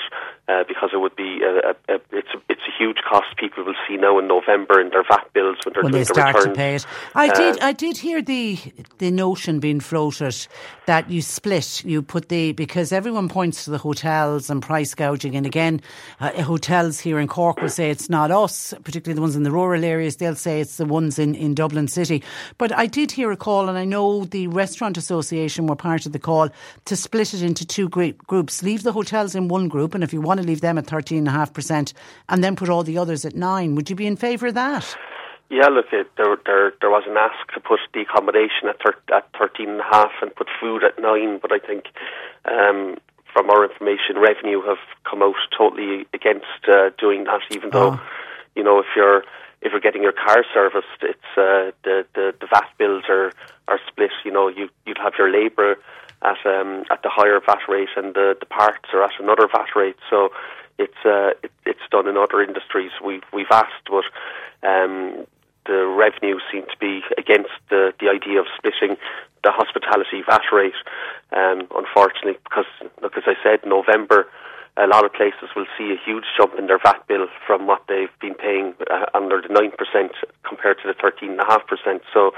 uh, 0.48 0.64
because 0.68 0.90
it 0.92 0.98
would 0.98 1.16
be 1.16 1.40
a, 1.42 1.70
a, 1.70 1.96
a, 1.96 2.00
it's 2.12 2.28
a, 2.34 2.38
it's 2.48 2.62
a 2.68 2.72
huge 2.78 2.98
cost. 3.08 3.36
People 3.36 3.64
will 3.64 3.74
see 3.88 3.96
now 3.96 4.18
in 4.18 4.28
November 4.28 4.80
in 4.80 4.90
their 4.90 5.02
VAT 5.02 5.32
bills 5.32 5.56
when 5.64 5.74
they're 5.74 5.82
when 5.82 5.92
doing 5.92 6.02
they 6.02 6.04
start 6.04 6.36
returns. 6.36 6.54
to 6.54 6.58
pay 6.58 6.74
it. 6.76 6.86
I 7.14 7.28
did 7.34 7.60
I 7.60 7.72
did 7.72 7.96
hear 7.96 8.22
the 8.22 8.58
the 8.98 9.10
notion 9.10 9.58
being 9.60 9.80
floated 9.80 10.46
that 10.86 11.10
you 11.10 11.20
split 11.20 11.84
you 11.84 12.00
put 12.00 12.28
the 12.28 12.52
because 12.52 12.92
everyone 12.92 13.28
points 13.28 13.64
to 13.64 13.70
the 13.70 13.78
hotels 13.78 14.48
and 14.48 14.62
price 14.62 14.94
gouging. 14.94 15.34
And 15.34 15.46
again 15.46 15.80
uh, 16.20 16.42
hotels 16.42 17.00
here 17.00 17.18
in 17.18 17.26
Cork 17.26 17.60
will 17.60 17.68
say 17.68 17.90
it's 17.90 18.08
not 18.08 18.30
us 18.30 18.72
particularly 18.84 19.16
the 19.16 19.22
ones 19.22 19.36
in 19.36 19.42
the 19.42 19.50
rural 19.50 19.84
areas. 19.84 20.16
They'll 20.16 20.36
say 20.36 20.60
it's 20.60 20.76
the 20.76 20.86
ones 20.86 21.18
in, 21.18 21.34
in 21.34 21.54
Dublin 21.54 21.88
City. 21.88 22.22
But 22.56 22.72
I 22.72 22.86
did 22.86 23.10
hear 23.10 23.32
a 23.32 23.36
call 23.36 23.68
and 23.68 23.76
I 23.76 23.84
know 23.84 24.24
the 24.24 24.46
restaurant 24.46 24.96
association 24.96 25.66
were 25.66 25.76
part 25.76 26.06
of 26.06 26.12
the 26.12 26.20
call 26.20 26.50
to 26.84 26.96
split 26.96 27.34
it 27.34 27.42
into 27.42 27.66
two 27.66 27.88
groups 27.88 28.45
leave 28.62 28.82
the 28.82 28.92
hotels 28.92 29.34
in 29.34 29.48
one 29.48 29.68
group 29.68 29.94
and 29.94 30.02
if 30.04 30.12
you 30.12 30.20
want 30.20 30.40
to 30.40 30.46
leave 30.46 30.60
them 30.60 30.78
at 30.78 30.86
13.5% 30.86 31.92
and 32.28 32.44
then 32.44 32.56
put 32.56 32.68
all 32.68 32.82
the 32.82 32.98
others 32.98 33.24
at 33.24 33.34
9 33.34 33.74
would 33.74 33.88
you 33.90 33.96
be 33.96 34.06
in 34.06 34.16
favour 34.16 34.48
of 34.48 34.54
that 34.54 34.96
yeah, 35.48 35.68
look, 35.68 35.86
it, 35.92 36.08
there, 36.16 36.36
there, 36.44 36.72
there 36.80 36.90
was 36.90 37.04
an 37.06 37.16
ask 37.16 37.52
to 37.54 37.60
put 37.60 37.78
the 37.94 38.00
accommodation 38.00 38.66
at, 38.68 38.82
thir- 38.82 39.14
at 39.14 39.28
thirteen 39.38 39.68
and 39.70 39.80
a 39.80 39.84
half 39.84 40.10
and 40.20 40.34
put 40.34 40.48
food 40.60 40.82
at 40.82 41.00
nine, 41.00 41.38
but 41.40 41.52
I 41.52 41.60
think 41.60 41.84
um, 42.46 42.96
from 43.32 43.48
our 43.50 43.62
information, 43.62 44.18
revenue 44.18 44.60
have 44.62 44.82
come 45.08 45.22
out 45.22 45.36
totally 45.56 46.04
against 46.12 46.66
uh, 46.66 46.90
doing 46.98 47.24
that. 47.30 47.42
Even 47.52 47.70
though, 47.70 47.92
Oh. 47.92 48.00
you 48.56 48.64
know, 48.64 48.80
if 48.80 48.86
you're 48.96 49.22
if 49.62 49.70
you're 49.70 49.80
getting 49.80 50.02
your 50.02 50.12
car 50.18 50.44
serviced, 50.52 50.98
it's 51.02 51.30
uh, 51.36 51.70
the, 51.84 52.04
the 52.16 52.34
the 52.40 52.46
VAT 52.50 52.66
bills 52.76 53.04
are 53.08 53.30
are 53.68 53.78
split. 53.86 54.10
You 54.24 54.32
know, 54.32 54.48
you 54.48 54.68
you'd 54.84 54.98
have 54.98 55.12
your 55.16 55.30
labour 55.30 55.76
at 56.22 56.38
um, 56.46 56.84
at 56.90 57.02
the 57.02 57.10
higher 57.10 57.40
VAT 57.40 57.60
rate, 57.68 57.88
and 57.96 58.14
the 58.14 58.36
the 58.38 58.46
parts 58.46 58.88
are 58.92 59.02
at 59.04 59.18
another 59.20 59.46
VAT 59.46 59.74
rate. 59.76 59.96
So 60.10 60.30
it's 60.78 61.00
uh, 61.04 61.30
it, 61.42 61.52
it's 61.64 61.86
done 61.90 62.08
in 62.08 62.16
other 62.16 62.42
industries. 62.42 62.90
We've 63.04 63.24
we've 63.32 63.50
asked, 63.50 63.88
but 63.90 64.04
um, 64.66 65.26
the 65.66 65.86
revenue 65.86 66.38
seemed 66.50 66.68
to 66.70 66.78
be 66.78 67.02
against 67.18 67.50
the, 67.70 67.92
the 68.00 68.08
idea 68.08 68.40
of 68.40 68.46
splitting 68.56 68.96
the 69.42 69.50
hospitality 69.52 70.22
VAT 70.26 70.42
rate. 70.52 70.78
Um, 71.32 71.68
unfortunately, 71.74 72.38
because 72.44 72.66
look, 73.02 73.16
as 73.16 73.24
I 73.26 73.34
said, 73.42 73.66
November, 73.66 74.28
a 74.76 74.86
lot 74.86 75.04
of 75.04 75.12
places 75.12 75.48
will 75.54 75.66
see 75.78 75.92
a 75.92 75.98
huge 76.04 76.24
jump 76.36 76.54
in 76.58 76.66
their 76.66 76.78
VAT 76.78 77.06
bill 77.08 77.26
from 77.46 77.66
what 77.66 77.82
they've 77.88 78.12
been 78.20 78.34
paying 78.34 78.74
uh, 78.90 79.06
under 79.14 79.40
the 79.40 79.52
nine 79.52 79.72
percent 79.72 80.12
compared 80.44 80.78
to 80.82 80.88
the 80.88 80.94
thirteen 80.94 81.32
and 81.32 81.40
a 81.40 81.46
half 81.46 81.66
percent. 81.66 82.02
So, 82.12 82.32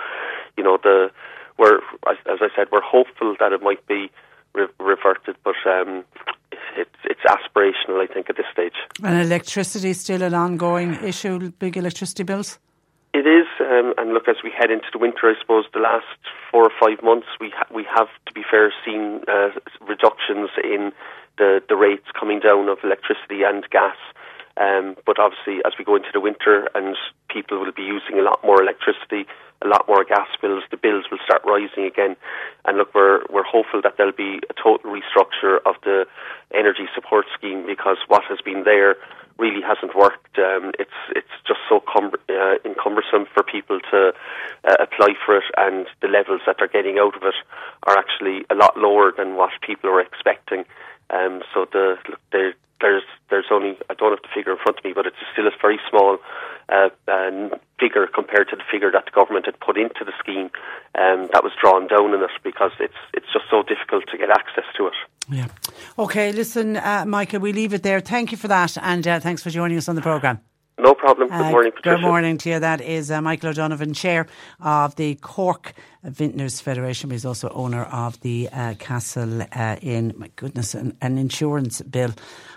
you 0.57 0.65
know, 0.65 0.79
the 0.83 1.11
we're 1.59 1.79
as 2.11 2.17
as 2.27 2.39
I 2.41 2.49
said, 2.57 2.69
we're 2.73 2.81
hopeful 2.81 3.35
that 3.41 3.53
it 3.53 3.63
might 3.63 3.85
be 3.87 4.11
re- 4.55 4.69
reverted, 4.79 5.37
but 5.45 5.57
um, 5.67 6.05
it's 6.77 6.91
it's 7.05 7.21
aspirational, 7.29 8.01
I 8.03 8.07
think, 8.13 8.31
at 8.31 8.37
this 8.37 8.47
stage. 8.53 8.75
and 9.03 9.21
electricity 9.21 9.91
is 9.91 10.01
still 10.01 10.23
an 10.23 10.35
ongoing 10.35 10.95
issue 11.05 11.51
big 11.59 11.77
electricity 11.77 12.23
bills 12.23 12.59
It 13.15 13.27
is, 13.27 13.49
um, 13.61 13.95
and 13.99 14.13
look, 14.15 14.29
as 14.29 14.37
we 14.45 14.51
head 14.51 14.71
into 14.71 14.87
the 14.93 14.99
winter, 14.99 15.25
I 15.33 15.35
suppose 15.41 15.65
the 15.73 15.81
last 15.81 16.21
four 16.51 16.63
or 16.65 16.75
five 16.85 17.03
months, 17.03 17.27
we 17.41 17.51
ha- 17.51 17.71
we 17.75 17.85
have, 17.97 18.09
to 18.27 18.33
be 18.33 18.45
fair, 18.51 18.73
seen 18.85 19.23
uh, 19.27 19.51
reductions 19.87 20.51
in 20.63 20.93
the 21.39 21.63
the 21.69 21.77
rates 21.77 22.09
coming 22.19 22.41
down 22.41 22.69
of 22.69 22.79
electricity 22.85 23.43
and 23.51 23.65
gas. 23.71 23.97
Um, 24.59 24.97
but 25.07 25.17
obviously, 25.21 25.57
as 25.65 25.73
we 25.79 25.85
go 25.85 25.95
into 25.95 26.11
the 26.13 26.21
winter 26.21 26.69
and 26.75 26.97
people 27.31 27.61
will 27.61 27.73
be 27.73 27.83
using 27.97 28.19
a 28.19 28.23
lot 28.23 28.39
more 28.43 28.61
electricity, 28.61 29.23
a 29.63 29.69
lot 29.69 29.87
more 29.89 30.05
gas 30.05 30.29
bills, 30.41 30.63
the 30.71 30.77
bills 30.77 31.05
will 31.11 31.19
start 31.25 31.43
rising 31.45 31.85
again. 31.85 32.17
And 32.65 32.79
look, 32.79 32.95
we're 32.95 33.21
we're 33.31 33.45
hopeful 33.45 33.81
that 33.83 33.97
there'll 33.97 34.13
be 34.13 34.41
a 34.51 34.55
total 34.55 34.91
restructure 34.91 35.59
of 35.67 35.77
the 35.85 36.07
energy 36.55 36.87
support 36.95 37.27
scheme 37.37 37.67
because 37.67 37.99
what 38.09 38.25
has 38.29 38.39
been 38.41 38.65
there 38.65 38.97
really 39.39 39.63
hasn't 39.63 39.95
worked. 39.97 40.39
Um, 40.39 40.73
it's 40.79 40.99
it's 41.15 41.35
just 41.47 41.61
so 41.69 41.81
cum- 41.81 42.13
uh, 42.29 42.59
for 43.35 43.43
people 43.43 43.81
to 43.91 44.13
uh, 44.65 44.77
apply 44.81 45.15
for 45.25 45.37
it, 45.37 45.45
and 45.57 45.87
the 46.03 46.09
levels 46.09 46.41
that 46.47 46.57
they're 46.59 46.69
getting 46.69 46.99
out 46.99 47.17
of 47.17 47.23
it 47.23 47.35
are 47.85 47.97
actually 47.97 48.45
a 48.51 48.55
lot 48.55 48.77
lower 48.77 49.13
than 49.17 49.37
what 49.37 49.51
people 49.65 49.91
are 49.91 50.01
expecting. 50.01 50.65
Um, 51.11 51.43
so 51.55 51.67
the 51.71 51.97
look, 52.09 52.21
there, 52.33 52.55
there's 52.81 53.03
there's 53.31 53.47
only 53.51 53.77
I 53.91 53.95
don't 53.95 54.11
have 54.11 54.23
the 54.23 54.29
figure 54.35 54.53
in 54.53 54.59
front 54.59 54.79
of 54.79 54.85
me, 54.85 54.93
but 54.95 55.07
it's 55.07 55.17
still 55.33 55.47
a 55.47 55.51
very 55.61 55.81
small 55.91 56.19
uh, 56.69 56.91
uh, 57.09 57.57
figure 57.81 58.07
compared 58.07 58.49
to 58.51 58.57
the 58.57 58.63
figure 58.71 58.91
that 58.93 59.07
the 59.07 59.11
government 59.11 59.47
had 59.47 59.59
put 59.61 59.79
into 59.79 60.05
the 60.05 60.13
scheme. 60.19 60.51
Um, 60.95 61.29
that 61.33 61.43
was 61.43 61.53
drawn 61.61 61.87
down 61.87 62.15
in 62.15 62.23
it 62.23 62.31
because 62.43 62.73
it's 62.81 63.01
it's 63.15 63.27
just 63.33 63.47
so 63.51 63.63
difficult 63.63 64.05
to 64.11 64.19
get 64.19 64.31
access 64.31 64.65
to 64.77 64.87
it. 64.87 64.95
yeah 65.31 65.49
okay 65.99 66.33
listen 66.33 66.77
uh, 66.77 67.05
Michael 67.07 67.41
we 67.41 67.53
leave 67.53 67.73
it 67.75 67.83
there 67.83 68.01
thank 68.01 68.33
you 68.33 68.39
for 68.39 68.49
that 68.49 68.77
and 68.79 69.07
uh, 69.07 69.21
thanks 69.21 69.43
for 69.43 69.51
joining 69.51 69.77
us 69.77 69.89
on 69.89 69.97
the 69.97 70.03
programme 70.03 70.41
No 70.79 70.95
problem. 70.95 71.29
Good 71.29 71.35
uh, 71.35 71.51
morning, 71.51 71.73
Patricia. 71.73 71.97
Good 71.97 72.07
morning 72.07 72.39
to 72.39 72.51
you. 72.51 72.61
That 72.61 72.81
is 72.81 73.11
uh, 73.11 73.21
Michael 73.21 73.51
O'Donovan, 73.51 73.95
Chair 73.95 74.29
of 74.61 74.95
the 74.95 75.17
Cork 75.17 75.75
Vintners 76.05 76.61
Federation, 76.61 77.11
he's 77.11 77.25
also 77.25 77.49
owner 77.51 77.83
of 77.83 78.21
the 78.21 78.49
uh, 78.53 78.75
Castle 78.75 79.43
uh, 79.43 79.77
Inn. 79.83 80.15
My 80.17 80.31
goodness, 80.37 80.75
an, 80.75 80.97
an 81.01 81.19
insurance 81.19 81.83
bill 81.83 82.15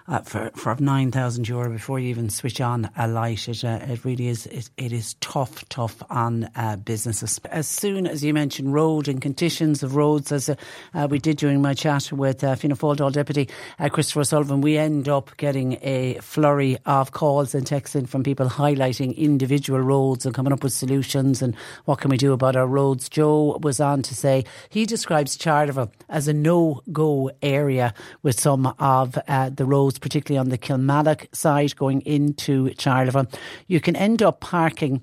uh, 0.08 0.20
for 0.20 0.52
for 0.56 0.76
nine 0.80 1.12
thousand 1.12 1.48
euro 1.48 1.70
before 1.70 2.00
you 2.00 2.10
even 2.10 2.30
switch 2.30 2.62
on 2.62 2.90
a 2.96 3.08
light. 3.08 3.48
It 3.50 3.64
uh, 3.64 3.80
it 3.82 4.06
really 4.06 4.28
is 4.28 4.46
it, 4.46 4.70
it 4.78 4.94
is 4.94 5.16
tough 5.22 5.68
tough 5.70 6.04
on 6.12 6.50
uh, 6.56 6.76
businesses. 6.76 7.40
As 7.46 7.68
soon 7.68 8.06
as 8.06 8.24
you 8.24 8.32
mention 8.34 8.72
road 8.72 9.08
and 9.08 9.20
conditions 9.20 9.82
of 9.82 9.96
roads, 9.96 10.32
as 10.32 10.50
uh, 10.50 11.08
we 11.10 11.18
did 11.18 11.38
during 11.38 11.64
my 11.64 11.74
chat 11.74 12.12
with 12.12 12.44
uh, 12.44 12.54
Fianna 12.56 12.76
Fáil 12.76 13.12
Deputy 13.12 13.50
uh, 13.80 13.90
Christopher 13.90 14.24
Sullivan, 14.24 14.62
we 14.62 14.78
end 14.78 15.10
up 15.10 15.36
getting 15.38 15.80
a 15.82 16.20
flurry 16.22 16.78
of 16.86 17.12
calls 17.12 17.56
and 17.56 17.66
texts 17.66 17.96
in 17.96 18.06
from 18.06 18.24
people 18.24 18.48
highlighting 18.48 19.16
individual 19.18 19.80
roads 19.80 20.28
and 20.28 20.36
coming 20.36 20.54
up 20.54 20.64
with 20.64 20.74
solutions 20.74 21.42
and 21.42 21.56
what 21.86 22.00
can 22.00 22.12
we 22.12 22.18
do 22.18 22.34
about 22.34 22.56
our 22.56 22.68
roads. 22.68 23.10
Joe 23.10 23.31
was 23.32 23.80
on 23.80 24.02
to 24.04 24.16
say 24.16 24.46
he 24.70 24.86
describes 24.86 25.38
Charleville 25.38 25.92
as 26.10 26.28
a 26.28 26.34
no-go 26.34 27.32
area 27.42 27.94
with 28.24 28.40
some 28.40 28.74
of 28.80 29.18
uh, 29.28 29.50
the 29.50 29.66
roads, 29.66 30.00
particularly 30.00 30.40
on 30.40 30.50
the 30.50 30.58
Kilmallock 30.58 31.34
side 31.36 31.76
going 31.76 32.02
into 32.02 32.70
Charleville. 32.78 33.32
You 33.68 33.80
can 33.80 33.96
end 33.96 34.22
up 34.22 34.40
parking 34.40 35.02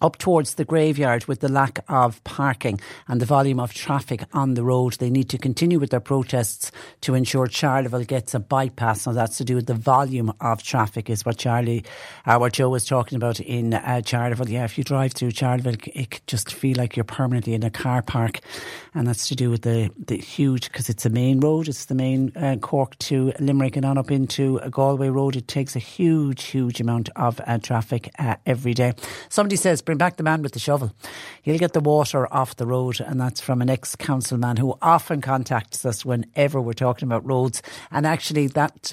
up 0.00 0.18
towards 0.18 0.54
the 0.54 0.64
graveyard 0.64 1.24
with 1.26 1.40
the 1.40 1.48
lack 1.48 1.84
of 1.88 2.22
parking 2.24 2.80
and 3.06 3.20
the 3.20 3.26
volume 3.26 3.60
of 3.60 3.72
traffic 3.72 4.22
on 4.32 4.54
the 4.54 4.62
road. 4.62 4.94
They 4.94 5.10
need 5.10 5.28
to 5.30 5.38
continue 5.38 5.78
with 5.78 5.90
their 5.90 6.00
protests 6.00 6.70
to 7.02 7.14
ensure 7.14 7.46
Charleville 7.46 8.04
gets 8.04 8.34
a 8.34 8.38
bypass. 8.38 9.06
Now 9.06 9.12
that's 9.12 9.38
to 9.38 9.44
do 9.44 9.56
with 9.56 9.66
the 9.66 9.74
volume 9.74 10.32
of 10.40 10.62
traffic 10.62 11.10
is 11.10 11.24
what 11.24 11.36
Charlie, 11.36 11.84
uh, 12.26 12.38
what 12.38 12.52
Joe 12.52 12.68
was 12.68 12.84
talking 12.84 13.16
about 13.16 13.40
in 13.40 13.74
uh, 13.74 14.02
Charleville. 14.04 14.48
Yeah, 14.48 14.64
if 14.64 14.78
you 14.78 14.84
drive 14.84 15.12
through 15.12 15.32
Charleville, 15.32 15.76
it 15.86 16.20
just 16.26 16.52
feel 16.52 16.76
like 16.76 16.96
you're 16.96 17.04
permanently 17.04 17.54
in 17.54 17.62
a 17.62 17.70
car 17.70 18.02
park. 18.02 18.40
And 18.94 19.06
that's 19.06 19.28
to 19.28 19.36
do 19.36 19.50
with 19.50 19.62
the, 19.62 19.90
the 20.06 20.16
huge, 20.16 20.70
because 20.70 20.88
it's 20.88 21.06
a 21.06 21.10
main 21.10 21.40
road. 21.40 21.68
It's 21.68 21.86
the 21.86 21.94
main 21.94 22.32
uh, 22.36 22.56
Cork 22.60 22.98
to 22.98 23.32
Limerick 23.38 23.76
and 23.76 23.84
on 23.84 23.98
up 23.98 24.10
into 24.10 24.58
Galway 24.70 25.08
road. 25.08 25.36
It 25.36 25.48
takes 25.48 25.76
a 25.76 25.78
huge, 25.78 26.44
huge 26.44 26.80
amount 26.80 27.08
of 27.16 27.40
uh, 27.46 27.58
traffic 27.58 28.10
uh, 28.18 28.36
every 28.46 28.74
day. 28.74 28.94
Somebody 29.28 29.56
says, 29.56 29.82
bring 29.88 29.96
back 29.96 30.18
the 30.18 30.22
man 30.22 30.42
with 30.42 30.52
the 30.52 30.58
shovel. 30.58 30.92
He'll 31.40 31.56
get 31.56 31.72
the 31.72 31.80
water 31.80 32.30
off 32.30 32.56
the 32.56 32.66
road, 32.66 33.00
and 33.00 33.18
that's 33.18 33.40
from 33.40 33.62
an 33.62 33.70
ex 33.70 33.96
councilman 33.96 34.58
who 34.58 34.76
often 34.82 35.22
contacts 35.22 35.86
us 35.86 36.04
whenever 36.04 36.60
we're 36.60 36.74
talking 36.74 37.08
about 37.08 37.26
roads. 37.26 37.62
And 37.90 38.06
actually, 38.06 38.48
that 38.48 38.92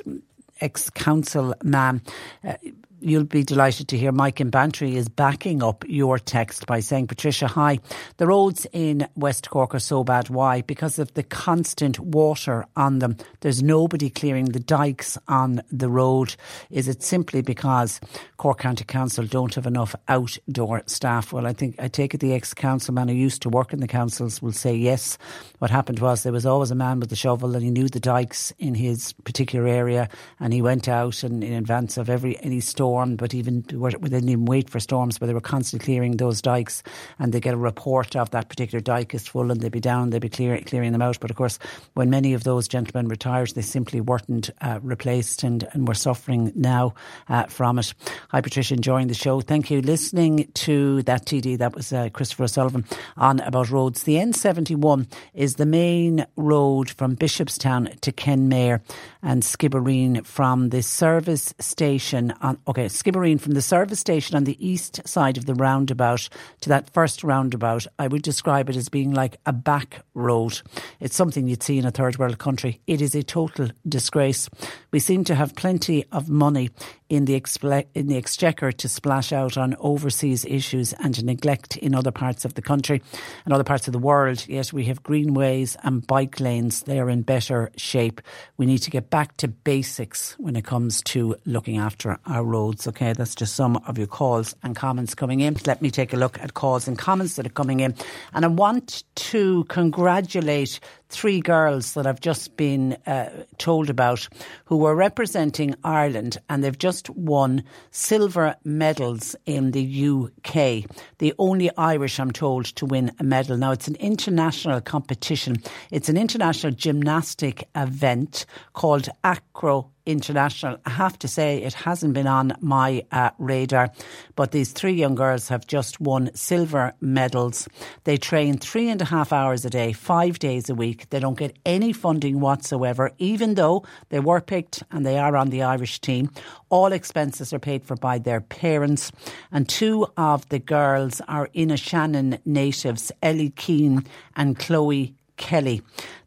ex 0.62 0.90
council 0.92 1.54
man. 1.64 2.02
Uh, 2.46 2.54
you'll 3.02 3.24
be 3.24 3.44
delighted 3.44 3.88
to 3.90 3.98
hear 3.98 4.12
Mike 4.12 4.40
in 4.40 4.50
Bantry 4.50 4.96
is 4.96 5.10
backing 5.10 5.62
up 5.62 5.84
your 5.88 6.18
text 6.18 6.66
by 6.66 6.80
saying, 6.80 7.08
Patricia, 7.08 7.48
hi. 7.48 7.80
The 8.18 8.28
roads 8.28 8.66
in 8.72 9.08
West 9.16 9.50
Cork 9.50 9.76
are 9.76 9.80
so 9.80 10.04
bad. 10.04 10.30
Why? 10.30 10.62
Because 10.62 11.00
of 11.00 11.14
the 11.14 11.24
constant 11.24 12.00
water 12.00 12.66
on 12.76 13.00
them. 13.00 13.18
There's 13.42 13.62
nobody 13.62 14.10
clearing 14.10 14.46
the 14.46 14.60
dikes 14.60 15.18
on 15.28 15.62
the 15.72 15.90
road. 15.90 16.36
Is 16.70 16.88
it 16.88 17.04
simply 17.04 17.42
because 17.42 18.00
Cork 18.38 18.60
County 18.60 18.86
Council 18.86 19.26
don't 19.26 19.54
have 19.56 19.68
enough 19.68 19.96
outdoor 20.08 20.84
staff? 20.86 21.34
Well, 21.34 21.48
I 21.48 21.54
think 21.54 21.76
I 21.80 21.88
take 21.88 22.14
it 22.14 22.20
the 22.20 22.34
ex 22.34 22.54
councilman 22.54 23.08
who 23.08 23.16
used 23.16 23.42
to 23.44 23.50
work 23.50 23.74
in 23.74 23.80
the 23.80 23.88
councils 23.88 24.42
will 24.42 24.52
say 24.52 24.76
yes. 24.76 25.18
What 25.60 25.72
happened 25.72 26.00
was 26.00 26.24
there 26.24 26.32
was 26.32 26.46
always 26.46 26.72
a 26.72 26.76
man 26.76 27.00
with 27.00 27.12
a 27.12 27.16
shovel 27.16 27.56
and 27.56 27.64
he 27.64 27.72
knew 27.72 27.90
the 27.90 28.00
dikes 28.00 28.54
in 28.60 28.76
his 28.76 29.14
particular 29.24 29.68
area 29.68 30.10
and 30.40 30.54
he 30.54 30.62
went 30.62 30.88
out 30.88 31.24
and 31.24 31.44
in 31.44 31.54
advance 31.54 31.98
of 31.98 32.10
every 32.10 32.38
any 32.44 32.60
store 32.60 32.85
storm, 32.86 33.16
but 33.16 33.34
even 33.34 33.62
they 33.64 33.90
didn't 33.90 34.30
even 34.30 34.45
wait 34.45 34.70
for 34.70 34.80
storms, 34.80 35.18
but 35.18 35.26
they 35.26 35.34
were 35.34 35.41
constantly 35.41 35.84
clearing 35.86 36.18
those 36.18 36.40
dikes, 36.40 36.84
and 37.18 37.34
they 37.34 37.40
get 37.40 37.56
a 37.56 37.57
report 37.57 38.16
of 38.16 38.30
that 38.30 38.48
particular 38.48 38.80
dike 38.80 39.16
is 39.16 39.28
full, 39.28 39.49
and 39.49 39.60
they'd 39.60 39.72
be 39.72 39.80
down, 39.80 40.12
they'd 40.12 40.22
be 40.22 40.30
clear, 40.30 40.60
clearing 40.62 40.91
them 40.91 41.02
out. 41.02 41.20
But 41.20 41.32
of 41.32 41.36
course, 41.36 41.57
when 41.95 42.12
many 42.12 42.36
of 42.36 42.44
those 42.44 42.68
gentlemen 42.68 43.07
retired, 43.07 43.49
they 43.56 43.64
simply 43.64 44.02
weren't 44.02 44.52
uh, 44.62 44.80
replaced, 44.84 45.41
and 45.41 45.68
and 45.74 45.88
we're 45.88 45.95
suffering 45.95 46.52
now 46.56 46.94
uh, 47.28 47.45
from 47.45 47.80
it. 47.80 47.91
Hi, 48.30 48.41
Patricia, 48.41 48.76
enjoying 48.76 49.07
the 49.07 49.16
show. 49.16 49.41
Thank 49.41 49.72
you. 49.72 49.82
Listening 49.82 50.48
to 50.53 51.02
that 51.03 51.26
TD, 51.26 51.57
that 51.57 51.74
was 51.74 51.91
uh, 51.91 52.10
Christopher 52.10 52.44
O'Sullivan 52.44 52.86
on 53.18 53.40
about 53.40 53.72
roads. 53.72 54.03
The 54.03 54.18
N71 54.18 55.07
is 55.34 55.56
the 55.56 55.66
main 55.66 56.28
road 56.36 56.91
from 56.91 57.16
Bishopstown 57.16 57.99
to 58.02 58.12
Kenmare 58.12 58.82
and 59.24 59.41
Skibbereen 59.41 60.24
from 60.24 60.70
the 60.70 60.84
service 60.84 61.52
station 61.60 62.32
on. 62.41 62.60
Okay, 62.76 62.88
Skibbereen 62.88 63.39
from 63.39 63.53
the 63.53 63.61
service 63.61 64.02
station 64.02 64.35
on 64.35 64.43
the 64.43 64.57
east 64.60 64.99
side 65.07 65.38
of 65.38 65.45
the 65.45 65.56
roundabout 65.56 66.27
to 66.60 66.68
that 66.68 66.89
first 66.89 67.23
roundabout, 67.23 67.88
I 67.97 68.10
would 68.10 68.22
describe 68.22 68.69
it 68.69 68.76
as 68.76 68.89
being 68.89 69.14
like 69.14 69.38
a 69.45 69.53
back 69.53 70.03
road. 70.14 70.61
It's 70.99 71.15
something 71.15 71.47
you'd 71.47 71.64
see 71.64 71.77
in 71.77 71.85
a 71.85 71.91
third 71.91 72.18
world 72.18 72.38
country. 72.38 72.81
It 72.85 73.02
is 73.02 73.15
a 73.15 73.23
total 73.23 73.69
disgrace. 73.88 74.49
We 74.91 74.99
seem 74.99 75.23
to 75.23 75.35
have 75.35 75.56
plenty 75.56 76.03
of 76.11 76.27
money 76.27 76.69
in 77.07 77.26
the, 77.26 77.39
expl- 77.39 77.85
in 77.93 78.07
the 78.07 78.18
exchequer 78.18 78.72
to 78.73 78.89
splash 78.89 79.31
out 79.31 79.57
on 79.57 79.76
overseas 79.80 80.43
issues 80.43 80.91
and 80.93 81.23
neglect 81.23 81.77
in 81.77 81.95
other 81.95 82.11
parts 82.11 82.43
of 82.43 82.56
the 82.56 82.61
country 82.61 83.02
and 83.45 83.53
other 83.53 83.64
parts 83.64 83.88
of 83.88 83.93
the 83.93 83.99
world. 83.99 84.45
Yet 84.49 84.73
we 84.73 84.85
have 84.85 85.03
greenways 85.03 85.77
and 85.84 86.06
bike 86.06 86.41
lanes. 86.41 86.81
They 86.84 86.99
are 86.99 87.10
in 87.10 87.22
better 87.22 87.72
shape. 87.77 88.19
We 88.57 88.65
need 88.65 88.80
to 88.80 88.89
get 88.89 89.10
back 89.10 89.38
to 89.38 89.47
basics 89.47 90.35
when 90.39 90.57
it 90.57 90.65
comes 90.65 91.02
to 91.03 91.35
looking 91.45 91.77
after 91.77 92.18
our 92.26 92.43
roads. 92.43 92.65
Okay, 92.88 93.14
that's 93.14 93.36
just 93.36 93.56
some 93.56 93.78
of 93.88 93.98
your 93.98 94.08
calls 94.08 94.56
and 94.64 94.76
comments 94.76 95.14
coming 95.14 95.40
in. 95.40 95.56
Let 95.66 95.82
me 95.82 95.92
take 95.92 96.14
a 96.14 96.18
look 96.18 96.40
at 96.40 96.54
calls 96.54 96.88
and 96.88 96.98
comments 96.98 97.36
that 97.36 97.46
are 97.46 97.50
coming 97.50 97.80
in. 97.80 97.94
And 98.34 98.46
I 98.46 98.48
want 98.48 99.04
to 99.16 99.64
congratulate 99.66 100.80
three 101.16 101.40
girls 101.40 101.94
that 101.94 102.06
I've 102.06 102.20
just 102.20 102.58
been 102.58 102.98
uh, 103.08 103.30
told 103.58 103.90
about 103.90 104.28
who 104.66 104.76
were 104.76 104.94
representing 104.94 105.74
Ireland 105.84 106.38
and 106.50 106.62
they've 106.62 106.78
just 106.78 107.10
won 107.10 107.64
silver 107.92 108.56
medals 108.66 109.34
in 109.46 109.72
the 109.72 110.10
UK. 110.10 110.90
The 111.20 111.34
only 111.40 111.76
Irish, 111.78 112.20
I'm 112.20 112.32
told, 112.32 112.66
to 112.76 112.86
win 112.86 113.14
a 113.18 113.24
medal. 113.24 113.56
Now, 113.56 113.72
it's 113.72 113.88
an 113.88 113.96
international 113.96 114.82
competition. 114.82 115.56
It's 115.90 116.10
an 116.10 116.18
international 116.18 116.74
gymnastic 116.74 117.70
event 117.76 118.46
called 118.74 119.08
Acro 119.24 119.92
international. 120.06 120.78
I 120.86 120.92
have 120.92 121.18
to 121.20 121.28
say 121.28 121.64
it 121.64 121.74
hasn't 121.74 122.14
been 122.14 122.28
on 122.28 122.54
my 122.60 123.06
uh, 123.12 123.32
radar, 123.40 123.92
but 124.36 124.52
these 124.52 124.72
three 124.72 124.94
young 124.94 125.16
girls 125.16 125.48
have 125.49 125.68
just 125.68 125.99
won 125.99 126.30
silver 126.36 126.94
medals. 127.02 127.68
They 128.03 128.18
train 128.18 128.57
three 128.57 128.90
and 128.90 129.02
a 129.02 129.06
half 129.06 129.32
hours 129.32 129.66
a 129.66 129.70
day, 129.70 129.94
five 129.94 130.40
days 130.40 130.70
a 130.70 130.76
week. 130.76 131.10
They 131.10 131.20
don't 131.20 131.38
get 131.38 131.57
any 131.66 131.94
funding 131.94 132.40
whatsoever, 132.40 133.12
even 133.18 133.56
though 133.56 133.86
they 134.10 134.20
were 134.20 134.41
picked 134.41 134.84
and 134.91 135.06
they 135.06 135.18
are 135.18 135.36
on 135.36 135.49
the 135.49 135.64
Irish 135.64 135.99
team. 135.99 136.32
All 136.70 136.91
expenses 136.91 137.53
are 137.53 137.60
paid 137.60 137.84
for 137.84 137.95
by 137.95 138.18
their 138.18 138.41
parents, 138.41 139.12
and 139.52 139.68
two 139.68 140.07
of 140.18 140.48
the 140.49 140.60
girls 140.60 141.22
are 141.28 141.49
Inishannon 141.56 142.40
natives, 142.45 143.12
Ellie 143.22 143.52
Keane 143.52 144.06
and 144.36 144.57
Chloe 144.57 145.16
Kelly. 145.38 145.82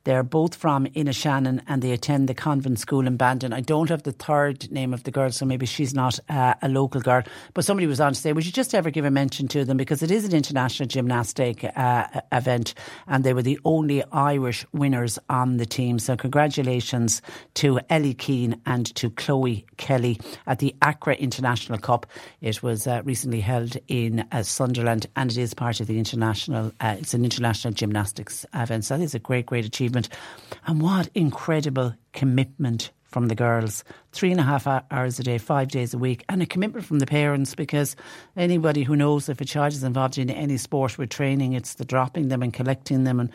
They're 0.08 0.22
both 0.22 0.54
from 0.54 0.86
Inishannon 0.86 1.60
and 1.68 1.82
they 1.82 1.92
attend 1.92 2.30
the 2.30 2.34
convent 2.34 2.78
school 2.78 3.06
in 3.06 3.18
Bandon. 3.18 3.52
I 3.52 3.60
don't 3.60 3.90
have 3.90 4.04
the 4.04 4.12
third 4.12 4.72
name 4.72 4.94
of 4.94 5.02
the 5.02 5.10
girl, 5.10 5.30
so 5.30 5.44
maybe 5.44 5.66
she's 5.66 5.92
not 5.92 6.18
uh, 6.30 6.54
a 6.62 6.68
local 6.70 7.02
girl. 7.02 7.24
But 7.52 7.66
somebody 7.66 7.86
was 7.86 8.00
on 8.00 8.14
to 8.14 8.18
say, 8.18 8.32
would 8.32 8.46
you 8.46 8.50
just 8.50 8.74
ever 8.74 8.88
give 8.88 9.04
a 9.04 9.10
mention 9.10 9.48
to 9.48 9.66
them 9.66 9.76
because 9.76 10.02
it 10.02 10.10
is 10.10 10.24
an 10.24 10.32
international 10.32 10.86
gymnastic 10.86 11.62
uh, 11.76 12.06
event 12.32 12.72
and 13.06 13.22
they 13.22 13.34
were 13.34 13.42
the 13.42 13.60
only 13.66 14.02
Irish 14.10 14.64
winners 14.72 15.18
on 15.28 15.58
the 15.58 15.66
team. 15.66 15.98
So 15.98 16.16
congratulations 16.16 17.20
to 17.56 17.78
Ellie 17.90 18.14
Keane 18.14 18.58
and 18.64 18.86
to 18.94 19.10
Chloe 19.10 19.66
Kelly 19.76 20.18
at 20.46 20.58
the 20.58 20.74
Acro 20.80 21.16
International 21.16 21.78
Cup. 21.78 22.06
It 22.40 22.62
was 22.62 22.86
uh, 22.86 23.02
recently 23.04 23.40
held 23.40 23.76
in 23.88 24.26
uh, 24.32 24.42
Sunderland 24.42 25.04
and 25.16 25.30
it 25.30 25.36
is 25.36 25.52
part 25.52 25.80
of 25.80 25.86
the 25.86 25.98
international, 25.98 26.72
uh, 26.80 26.96
it's 26.98 27.12
an 27.12 27.24
international 27.24 27.74
gymnastics 27.74 28.46
event. 28.54 28.86
So 28.86 28.96
that 28.96 29.04
is 29.04 29.14
a 29.14 29.18
great, 29.18 29.44
great 29.44 29.66
achievement 29.66 29.97
And 30.66 30.80
what 30.82 31.10
incredible 31.14 31.94
commitment 32.12 32.90
from 33.08 33.28
the 33.28 33.34
girls. 33.34 33.84
Three 34.12 34.30
and 34.30 34.40
a 34.40 34.44
half 34.44 34.66
hours 34.66 35.18
a 35.18 35.22
day, 35.22 35.38
five 35.38 35.68
days 35.68 35.94
a 35.94 35.98
week, 35.98 36.24
and 36.28 36.42
a 36.42 36.46
commitment 36.46 36.84
from 36.84 36.98
the 36.98 37.06
parents 37.06 37.54
because 37.54 37.96
anybody 38.36 38.82
who 38.82 38.96
knows 38.96 39.28
if 39.28 39.40
a 39.40 39.46
child 39.46 39.72
is 39.72 39.82
involved 39.82 40.18
in 40.18 40.28
any 40.28 40.58
sport 40.58 40.98
with 40.98 41.08
training, 41.08 41.54
it's 41.54 41.74
the 41.74 41.86
dropping 41.86 42.28
them 42.28 42.42
and 42.42 42.52
collecting 42.52 43.04
them 43.04 43.18
and 43.18 43.30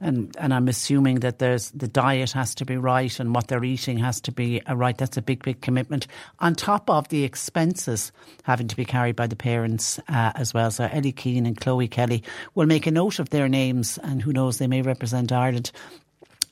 and, 0.00 0.36
and 0.38 0.54
I'm 0.54 0.68
assuming 0.68 1.20
that 1.20 1.40
there's 1.40 1.72
the 1.72 1.88
diet 1.88 2.30
has 2.30 2.54
to 2.56 2.64
be 2.64 2.76
right 2.76 3.18
and 3.18 3.34
what 3.34 3.48
they're 3.48 3.64
eating 3.64 3.98
has 3.98 4.20
to 4.22 4.32
be 4.32 4.62
right. 4.72 4.96
That's 4.96 5.16
a 5.16 5.22
big, 5.22 5.42
big 5.42 5.60
commitment. 5.60 6.06
On 6.38 6.54
top 6.54 6.88
of 6.88 7.08
the 7.08 7.24
expenses 7.24 8.12
having 8.44 8.68
to 8.68 8.76
be 8.76 8.84
carried 8.84 9.16
by 9.16 9.26
the 9.26 9.34
parents 9.34 9.98
uh, 10.08 10.32
as 10.36 10.54
well. 10.54 10.70
So 10.70 10.88
Ellie 10.90 11.10
Keane 11.10 11.46
and 11.46 11.60
Chloe 11.60 11.88
Kelly 11.88 12.22
will 12.54 12.66
make 12.66 12.86
a 12.86 12.92
note 12.92 13.18
of 13.18 13.30
their 13.30 13.48
names 13.48 13.98
and 13.98 14.22
who 14.22 14.32
knows, 14.32 14.58
they 14.58 14.68
may 14.68 14.82
represent 14.82 15.32
Ireland 15.32 15.72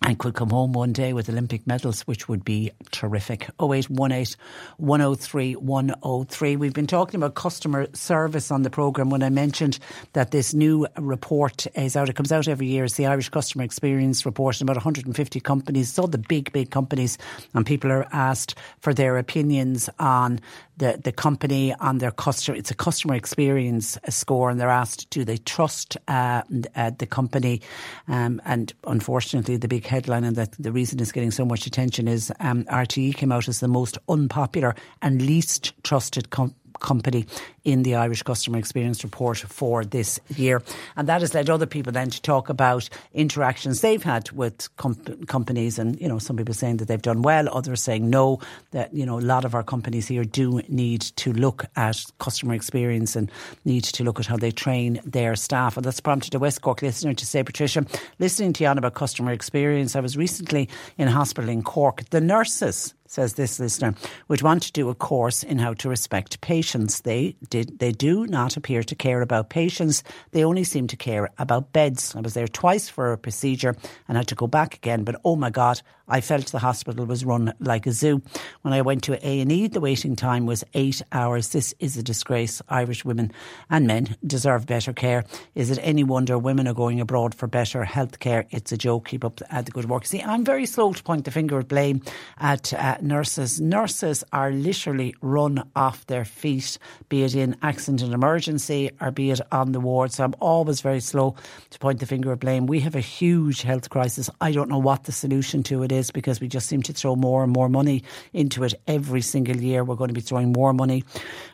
and 0.03 0.19
could 0.19 0.35
come 0.35 0.51
home 0.51 0.73
one 0.73 0.93
day 0.93 1.13
with 1.13 1.29
Olympic 1.29 1.67
medals, 1.67 2.03
which 2.03 2.29
would 2.29 2.45
be 2.45 2.71
terrific. 2.91 3.49
0818 3.61 4.37
103 4.77 5.57
103. 5.57 6.57
We've 6.57 6.73
been 6.73 6.87
talking 6.87 7.19
about 7.19 7.35
customer 7.35 7.87
service 7.93 8.51
on 8.51 8.63
the 8.63 8.71
programme 8.71 9.11
when 9.11 9.23
I 9.23 9.31
mentioned 9.31 9.79
that 10.13 10.31
this 10.31 10.55
new 10.55 10.87
report 10.99 11.67
is 11.75 11.97
out. 11.97 12.09
It 12.09 12.17
comes 12.17 12.33
out 12.33 12.49
every 12.49 12.67
year. 12.67 12.85
It's 12.85 12.95
the 12.95 13.07
Irish 13.07 13.31
Customer 13.31 13.65
Experience 13.65 14.27
Report. 14.27 14.61
About 14.61 14.77
150 14.77 15.41
companies, 15.41 15.89
it's 15.89 15.99
all 15.99 16.07
the 16.07 16.19
big, 16.19 16.53
big 16.53 16.71
companies, 16.71 17.19
and 17.55 17.65
people 17.65 17.91
are 17.91 18.07
asked 18.13 18.55
for 18.81 18.95
their 18.95 19.19
opinions 19.19 19.89
on 19.99 20.41
the, 20.77 21.01
the 21.03 21.13
company 21.13 21.75
and 21.81 22.01
their 22.01 22.11
customer. 22.11 22.57
It's 22.57 22.71
a 22.71 22.75
customer 22.75 23.15
experience 23.15 23.99
score, 24.09 24.51
and 24.51 24.61
they're 24.61 24.69
asked, 24.69 25.11
do 25.11 25.25
they 25.25 25.39
trust 25.39 25.97
uh, 26.09 26.43
uh, 26.75 26.91
the 26.99 27.07
company? 27.07 27.63
Um, 28.09 28.43
and 28.45 28.73
unfortunately, 28.87 29.57
the 29.57 29.69
big 29.69 29.86
headline 29.87 30.25
and 30.25 30.37
that 30.37 30.53
the 30.59 30.73
reason 30.73 31.01
it's 31.01 31.13
getting 31.13 31.31
so 31.31 31.45
much 31.45 31.67
attention 31.67 32.09
is 32.09 32.33
um, 32.41 32.65
RTE 32.65 33.15
came 33.17 33.33
out 33.33 33.49
as 33.49 33.61
the 33.61 33.69
most 33.69 33.99
unpopular 34.09 34.75
and 35.03 35.23
least 35.23 35.73
trusted 35.83 36.31
company 36.31 36.57
company 36.81 37.27
in 37.67 37.83
the 37.83 37.97
Irish 37.97 38.23
Customer 38.23 38.59
Experience 38.59 39.03
Report 39.03 39.39
for 39.39 39.85
this 39.85 40.21
year. 40.37 40.63
And 40.95 41.09
that 41.09 41.21
has 41.21 41.35
led 41.35 41.51
other 41.51 41.67
people 41.67 41.93
then 41.93 42.11
to 42.11 42.23
talk 42.23 42.49
about 42.49 42.89
interactions 43.13 43.81
they've 43.81 44.03
had 44.03 44.31
with 44.31 44.69
companies. 44.77 45.77
And, 45.77 46.01
you 46.01 46.09
know, 46.09 46.19
some 46.19 46.37
people 46.37 46.55
saying 46.55 46.77
that 46.77 46.87
they've 46.87 47.03
done 47.03 47.23
well, 47.23 47.49
others 47.53 47.83
saying 47.83 48.09
no, 48.09 48.39
that, 48.71 48.95
you 48.95 49.05
know, 49.05 49.19
a 49.19 49.21
lot 49.21 49.45
of 49.45 49.57
our 49.57 49.65
companies 49.65 50.07
here 50.07 50.25
do 50.25 50.63
need 50.69 51.01
to 51.03 51.33
look 51.33 51.67
at 51.75 52.05
customer 52.19 52.55
experience 52.55 53.17
and 53.17 53.33
need 53.65 53.83
to 53.83 54.05
look 54.05 54.21
at 54.21 54.27
how 54.27 54.37
they 54.37 54.53
train 54.53 55.01
their 55.05 55.35
staff. 55.35 55.77
And 55.77 55.85
that's 55.85 56.01
prompted 56.01 56.37
a 56.37 56.39
West 56.39 56.63
Cork 56.63 56.83
listener 56.83 57.15
to 57.15 57.27
say, 57.27 57.43
Patricia, 57.43 57.85
listening 58.21 58.53
to 58.55 58.65
you 58.65 58.71
on 58.71 58.79
about 58.79 58.95
customer 58.95 59.33
experience, 59.33 59.97
I 59.97 60.01
was 60.01 60.17
recently 60.17 60.69
in 60.99 61.09
a 61.09 61.13
hospital 61.13 61.51
in 61.51 61.65
Cork. 61.65 62.09
The 62.11 62.21
nurses 62.21 62.95
says 63.09 63.35
this 63.35 63.61
listener, 63.61 63.95
would 64.29 64.43
want 64.43 64.63
to 64.65 64.73
do 64.73 64.89
a 64.89 64.95
course 64.95 65.43
in 65.43 65.59
how 65.59 65.75
to 65.75 65.89
respect 65.89 66.41
patients. 66.41 67.01
They 67.01 67.37
did 67.57 67.79
they 67.79 67.93
do 67.93 68.27
not 68.27 68.57
appear 68.59 68.83
to 68.83 68.95
care 68.95 69.23
about 69.23 69.49
patients. 69.49 70.03
They 70.33 70.45
only 70.45 70.65
seem 70.65 70.87
to 70.89 70.97
care 70.97 71.31
about 71.39 71.73
beds. 71.73 72.15
I 72.15 72.21
was 72.21 72.35
there 72.35 72.49
twice 72.49 72.89
for 72.89 73.13
a 73.13 73.19
procedure 73.19 73.75
and 74.07 74.17
had 74.19 74.29
to 74.29 74.35
go 74.35 74.47
back 74.47 74.75
again, 74.75 75.05
but 75.05 75.17
oh 75.25 75.37
my 75.37 75.49
god, 75.49 75.81
I 76.09 76.21
felt 76.21 76.47
the 76.47 76.59
hospital 76.61 77.05
was 77.05 77.25
run 77.25 77.53
like 77.59 77.87
a 77.87 77.93
zoo. 77.93 78.23
When 78.63 78.73
I 78.73 78.83
went 78.83 79.03
to 79.05 79.27
A&E, 79.27 79.67
the 79.69 79.81
waiting 79.81 80.15
time 80.15 80.47
was 80.47 80.63
8 80.75 81.03
hours. 81.11 81.49
This 81.49 81.75
is 81.81 81.97
a 81.97 82.03
disgrace. 82.03 82.63
Irish 82.69 83.05
women 83.05 83.33
and 83.69 83.87
men 83.87 84.17
deserve 84.25 84.67
better 84.67 84.93
care. 84.93 85.25
Is 85.55 85.71
it 85.71 85.79
any 85.83 86.05
wonder 86.05 86.39
women 86.39 86.69
are 86.69 86.75
going 86.75 87.01
abroad 87.01 87.35
for 87.35 87.49
better 87.49 87.85
health 87.85 88.21
care? 88.21 88.47
It's 88.51 88.71
a 88.71 88.77
joke. 88.77 89.09
Keep 89.09 89.25
up 89.25 89.37
the 89.37 89.71
good 89.73 89.89
work. 89.89 90.07
See, 90.07 90.23
I'm 90.23 90.45
very 90.45 90.67
slow 90.67 90.93
to 90.93 91.03
point 91.03 91.25
the 91.25 91.31
finger 91.33 91.59
of 91.59 91.67
blame 91.67 92.03
at 92.39 92.73
uh, 92.73 92.99
nurses. 93.01 93.61
Nurses 93.61 94.23
are 94.33 94.53
literally 94.53 95.15
run 95.23 95.69
off 95.75 96.07
their 96.07 96.25
feet, 96.25 96.79
be 97.09 97.25
it 97.25 97.35
in 97.35 97.57
accident 97.63 98.03
and 98.03 98.15
emergency 98.15 98.91
or 99.01 99.11
be 99.11 99.31
it 99.31 99.41
on 99.51 99.73
the 99.73 99.81
ward. 99.81 100.13
So 100.13 100.23
I'm 100.23 100.35
always 100.41 100.81
very 100.81 101.01
slow 101.01 101.35
to 101.71 101.79
point 101.81 101.99
the 101.99 102.07
finger 102.07 102.31
of 102.31 102.41
blame. 102.41 102.67
We 102.67 102.81
have 102.81 102.95
a 102.95 103.01
huge 103.01 103.63
health 103.63 103.91
crisis. 103.91 104.31
I 104.41 104.53
don't 104.53 104.69
know 104.69 104.79
what 104.79 105.05
the 105.05 105.13
solution 105.13 105.63
to 105.65 105.83
it 105.83 105.91
is 105.91 105.96
because 106.11 106.41
we 106.41 106.49
just 106.49 106.69
seem 106.69 106.83
to 106.83 106.93
throw 106.93 107.17
more 107.17 107.43
and 107.43 107.53
more 107.53 107.69
money 107.69 108.03
into 108.33 108.65
it 108.65 108.75
every 108.87 109.21
single 109.21 109.57
year. 109.57 109.85
We're 109.85 109.97
going 109.97 110.09
to 110.09 110.15
be 110.15 110.21
throwing 110.21 110.53
more 110.53 110.73
money, 110.73 111.05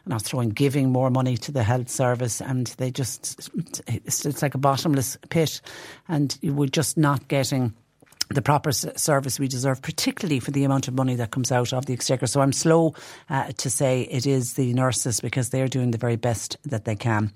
not 0.06 0.23
throwing, 0.23 0.51
giving 0.51 0.90
more 0.90 1.10
money 1.10 1.36
to 1.39 1.52
the 1.52 1.62
health 1.62 1.89
service, 1.89 2.40
and 2.40 2.66
they 2.78 2.90
just, 2.90 3.51
it's, 3.86 4.27
it's 4.27 4.43
like 4.43 4.55
a 4.55 4.59
bottomless 4.59 5.16
pit, 5.31 5.60
and 6.09 6.36
we're 6.43 6.66
just 6.66 6.97
not 6.97 7.28
getting 7.28 7.74
the 8.35 8.43
proper 8.43 8.73
service 8.73 9.39
we 9.39 9.49
deserve, 9.49 9.83
particularly 9.83 10.41
for 10.41 10.51
the 10.51 10.65
amount 10.65 10.89
of 10.89 10.95
money 10.95 11.15
that 11.17 11.31
comes 11.31 11.53
out 11.53 11.73
of 11.73 11.87
the 11.87 11.93
exchequer. 11.93 12.27
So 12.27 12.41
I'm 12.41 12.53
slow 12.53 12.95
uh, 13.31 13.53
to 13.53 13.71
say 13.71 14.03
it 14.03 14.27
is 14.27 14.55
the 14.55 14.73
nurses 14.75 15.21
because 15.21 15.51
they're 15.51 15.69
doing 15.69 15.91
the 15.91 15.99
very 15.99 16.17
best 16.17 16.57
that 16.65 16.85
they 16.85 16.97
can. 16.97 17.33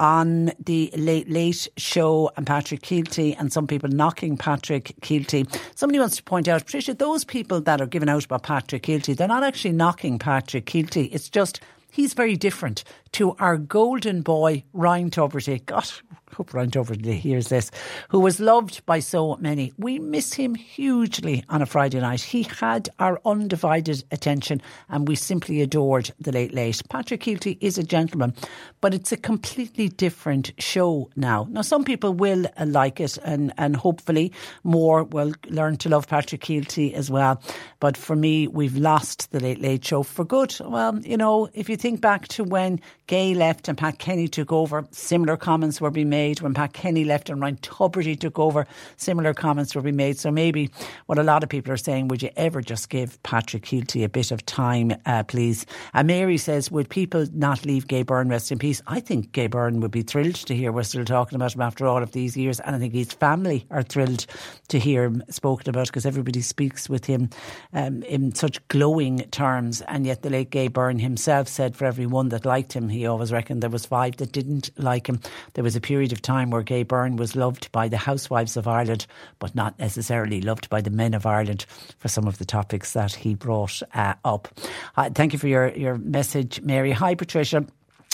On 0.00 0.52
the 0.58 0.90
late 0.96 1.28
late 1.30 1.68
show, 1.76 2.30
and 2.36 2.46
Patrick 2.46 2.82
Kielty 2.82 3.36
and 3.38 3.52
some 3.52 3.66
people 3.66 3.88
knocking 3.88 4.36
Patrick 4.36 4.94
Kielty. 5.00 5.46
Somebody 5.74 5.98
wants 5.98 6.16
to 6.16 6.22
point 6.22 6.48
out, 6.48 6.64
Patricia, 6.64 6.94
those 6.94 7.24
people 7.24 7.60
that 7.62 7.80
are 7.80 7.86
giving 7.86 8.08
out 8.08 8.24
about 8.24 8.42
Patrick 8.42 8.82
Kielty, 8.82 9.16
they're 9.16 9.28
not 9.28 9.44
actually 9.44 9.72
knocking 9.72 10.18
Patrick 10.18 10.66
Kielty. 10.66 11.08
It's 11.12 11.28
just 11.28 11.60
he's 11.90 12.14
very 12.14 12.36
different 12.36 12.84
to 13.14 13.36
our 13.38 13.56
golden 13.56 14.22
boy 14.22 14.64
Ryan 14.72 15.08
Tubridy. 15.08 15.64
God, 15.64 15.88
hope 16.34 16.52
Ryan 16.52 16.70
Tubridy 16.70 17.14
hears 17.14 17.48
this, 17.48 17.70
who 18.08 18.18
was 18.18 18.40
loved 18.40 18.84
by 18.86 18.98
so 18.98 19.36
many. 19.36 19.72
We 19.78 20.00
miss 20.00 20.32
him 20.32 20.56
hugely 20.56 21.44
on 21.48 21.62
a 21.62 21.66
Friday 21.66 22.00
night. 22.00 22.20
He 22.20 22.42
had 22.42 22.88
our 22.98 23.20
undivided 23.24 24.02
attention 24.10 24.60
and 24.88 25.06
we 25.06 25.14
simply 25.14 25.62
adored 25.62 26.10
the 26.18 26.32
late 26.32 26.52
late. 26.52 26.82
Patrick 26.88 27.20
Kielty 27.20 27.56
is 27.60 27.78
a 27.78 27.84
gentleman, 27.84 28.34
but 28.80 28.94
it's 28.94 29.12
a 29.12 29.16
completely 29.16 29.88
different 29.88 30.50
show 30.58 31.08
now. 31.14 31.46
Now, 31.50 31.62
some 31.62 31.84
people 31.84 32.12
will 32.12 32.46
like 32.66 32.98
it 32.98 33.16
and, 33.18 33.52
and 33.58 33.76
hopefully 33.76 34.32
more 34.64 35.04
will 35.04 35.34
learn 35.48 35.76
to 35.78 35.88
love 35.88 36.08
Patrick 36.08 36.40
Kielty 36.40 36.94
as 36.94 37.12
well. 37.12 37.40
But 37.78 37.96
for 37.96 38.16
me, 38.16 38.48
we've 38.48 38.76
lost 38.76 39.30
the 39.30 39.38
late 39.38 39.60
late 39.60 39.84
show 39.84 40.02
for 40.02 40.24
good. 40.24 40.56
Well, 40.60 40.98
you 40.98 41.16
know, 41.16 41.48
if 41.54 41.68
you 41.68 41.76
think 41.76 42.00
back 42.00 42.26
to 42.28 42.42
when 42.42 42.80
Gay 43.06 43.34
left 43.34 43.68
and 43.68 43.76
Pat 43.76 43.98
Kenny 43.98 44.28
took 44.28 44.50
over. 44.50 44.86
Similar 44.90 45.36
comments 45.36 45.80
were 45.80 45.90
being 45.90 46.08
made 46.08 46.40
when 46.40 46.54
Pat 46.54 46.72
Kenny 46.72 47.04
left 47.04 47.28
and 47.28 47.40
Ryan 47.40 47.56
Tubridy 47.56 48.18
took 48.18 48.38
over. 48.38 48.66
Similar 48.96 49.34
comments 49.34 49.74
were 49.74 49.82
being 49.82 49.96
made. 49.96 50.18
So 50.18 50.30
maybe 50.30 50.70
what 51.06 51.18
a 51.18 51.22
lot 51.22 51.42
of 51.42 51.50
people 51.50 51.72
are 51.72 51.76
saying, 51.76 52.08
would 52.08 52.22
you 52.22 52.30
ever 52.36 52.62
just 52.62 52.88
give 52.88 53.22
Patrick 53.22 53.64
Kielty 53.64 54.04
a 54.04 54.08
bit 54.08 54.30
of 54.30 54.46
time, 54.46 54.94
uh, 55.04 55.22
please? 55.24 55.66
And 55.92 56.06
Mary 56.06 56.38
says, 56.38 56.70
would 56.70 56.88
people 56.88 57.26
not 57.32 57.66
leave 57.66 57.88
Gay 57.88 58.02
Byrne 58.02 58.28
rest 58.28 58.50
in 58.50 58.58
peace? 58.58 58.80
I 58.86 59.00
think 59.00 59.32
Gay 59.32 59.48
Byrne 59.48 59.80
would 59.80 59.90
be 59.90 60.02
thrilled 60.02 60.36
to 60.36 60.54
hear 60.54 60.72
we're 60.72 60.82
still 60.82 61.04
talking 61.04 61.36
about 61.36 61.54
him 61.54 61.60
after 61.60 61.86
all 61.86 62.02
of 62.02 62.12
these 62.12 62.36
years. 62.36 62.58
And 62.60 62.74
I 62.74 62.78
think 62.78 62.94
his 62.94 63.12
family 63.12 63.66
are 63.70 63.82
thrilled 63.82 64.26
to 64.68 64.78
hear 64.78 65.04
him 65.04 65.22
spoken 65.28 65.68
about 65.68 65.88
because 65.88 66.06
everybody 66.06 66.40
speaks 66.40 66.88
with 66.88 67.04
him 67.04 67.28
um, 67.74 68.02
in 68.04 68.34
such 68.34 68.66
glowing 68.68 69.18
terms. 69.30 69.82
And 69.82 70.06
yet 70.06 70.22
the 70.22 70.30
late 70.30 70.50
Gay 70.50 70.68
Byrne 70.68 70.98
himself 70.98 71.48
said 71.48 71.76
for 71.76 71.84
everyone 71.84 72.30
that 72.30 72.46
liked 72.46 72.72
him, 72.72 72.88
he 72.94 73.06
always 73.06 73.32
reckoned 73.32 73.62
there 73.62 73.70
was 73.70 73.84
five 73.84 74.16
that 74.16 74.32
didn't 74.32 74.70
like 74.78 75.08
him. 75.08 75.20
There 75.54 75.64
was 75.64 75.76
a 75.76 75.80
period 75.80 76.12
of 76.12 76.22
time 76.22 76.50
where 76.50 76.62
Gay 76.62 76.82
Byrne 76.82 77.16
was 77.16 77.36
loved 77.36 77.70
by 77.72 77.88
the 77.88 77.96
housewives 77.96 78.56
of 78.56 78.66
Ireland, 78.66 79.06
but 79.38 79.54
not 79.54 79.78
necessarily 79.78 80.40
loved 80.40 80.70
by 80.70 80.80
the 80.80 80.90
men 80.90 81.14
of 81.14 81.26
Ireland 81.26 81.66
for 81.98 82.08
some 82.08 82.26
of 82.26 82.38
the 82.38 82.44
topics 82.44 82.92
that 82.92 83.12
he 83.12 83.34
brought 83.34 83.82
uh, 83.94 84.14
up. 84.24 84.48
Uh, 84.96 85.10
thank 85.10 85.32
you 85.32 85.38
for 85.38 85.48
your, 85.48 85.68
your 85.76 85.98
message, 85.98 86.60
Mary. 86.62 86.92
Hi, 86.92 87.14
Patricia 87.14 87.66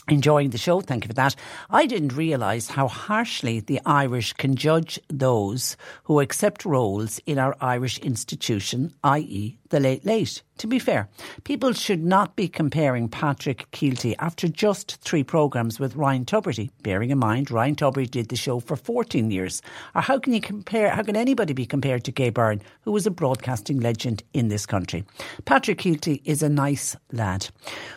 enjoying 0.09 0.51
the 0.51 0.59
show. 0.59 0.81
Thank 0.81 1.05
you 1.05 1.09
for 1.09 1.15
that. 1.15 1.37
I 1.69 1.87
didn't 1.87 2.17
realise 2.17 2.69
how 2.69 2.89
harshly 2.89 3.61
the 3.61 3.81
Irish 3.87 4.33
can 4.33 4.57
judge 4.57 4.99
those 5.09 5.77
who 6.05 6.21
accept 6.21 6.65
roles 6.65 7.21
in 7.27 7.39
our 7.39 7.57
Irish 7.61 7.99
institution, 7.99 8.93
i.e., 9.05 9.60
the 9.71 9.81
late 9.81 10.05
late. 10.05 10.43
To 10.59 10.67
be 10.67 10.79
fair, 10.79 11.09
people 11.45 11.73
should 11.73 12.05
not 12.05 12.37
be 12.37 12.47
comparing 12.47 13.09
Patrick 13.09 13.71
Kielty 13.71 14.15
after 14.19 14.47
just 14.47 14.97
three 15.01 15.25
programmes 15.25 15.81
with 15.81 15.97
Ryan 15.97 16.27
Tubridy, 16.27 16.69
bearing 16.83 17.09
in 17.09 17.19
mind 17.19 17.51
Ryan 17.51 17.77
Tubridy 17.77 18.11
did 18.11 18.29
the 18.29 18.37
show 18.37 18.61
for 18.61 18.77
14 18.77 19.31
years. 19.31 19.63
Or 19.95 20.03
how 20.03 20.19
can 20.19 20.35
you 20.35 20.41
compare, 20.43 20.91
how 20.91 21.03
can 21.03 21.17
anybody 21.17 21.55
be 21.55 21.65
compared 21.65 22.05
to 22.05 22.13
Gay 22.13 22.29
Byrne, 22.29 22.61
who 22.83 22.93
was 22.93 23.07
a 23.07 23.11
broadcasting 23.11 23.81
legend 23.81 24.23
in 24.35 24.49
this 24.49 24.67
country? 24.67 25.03
Patrick 25.47 25.79
Kielty 25.79 26.21
is 26.27 26.43
a 26.43 26.51
nice 26.51 26.95
lad 27.11 27.49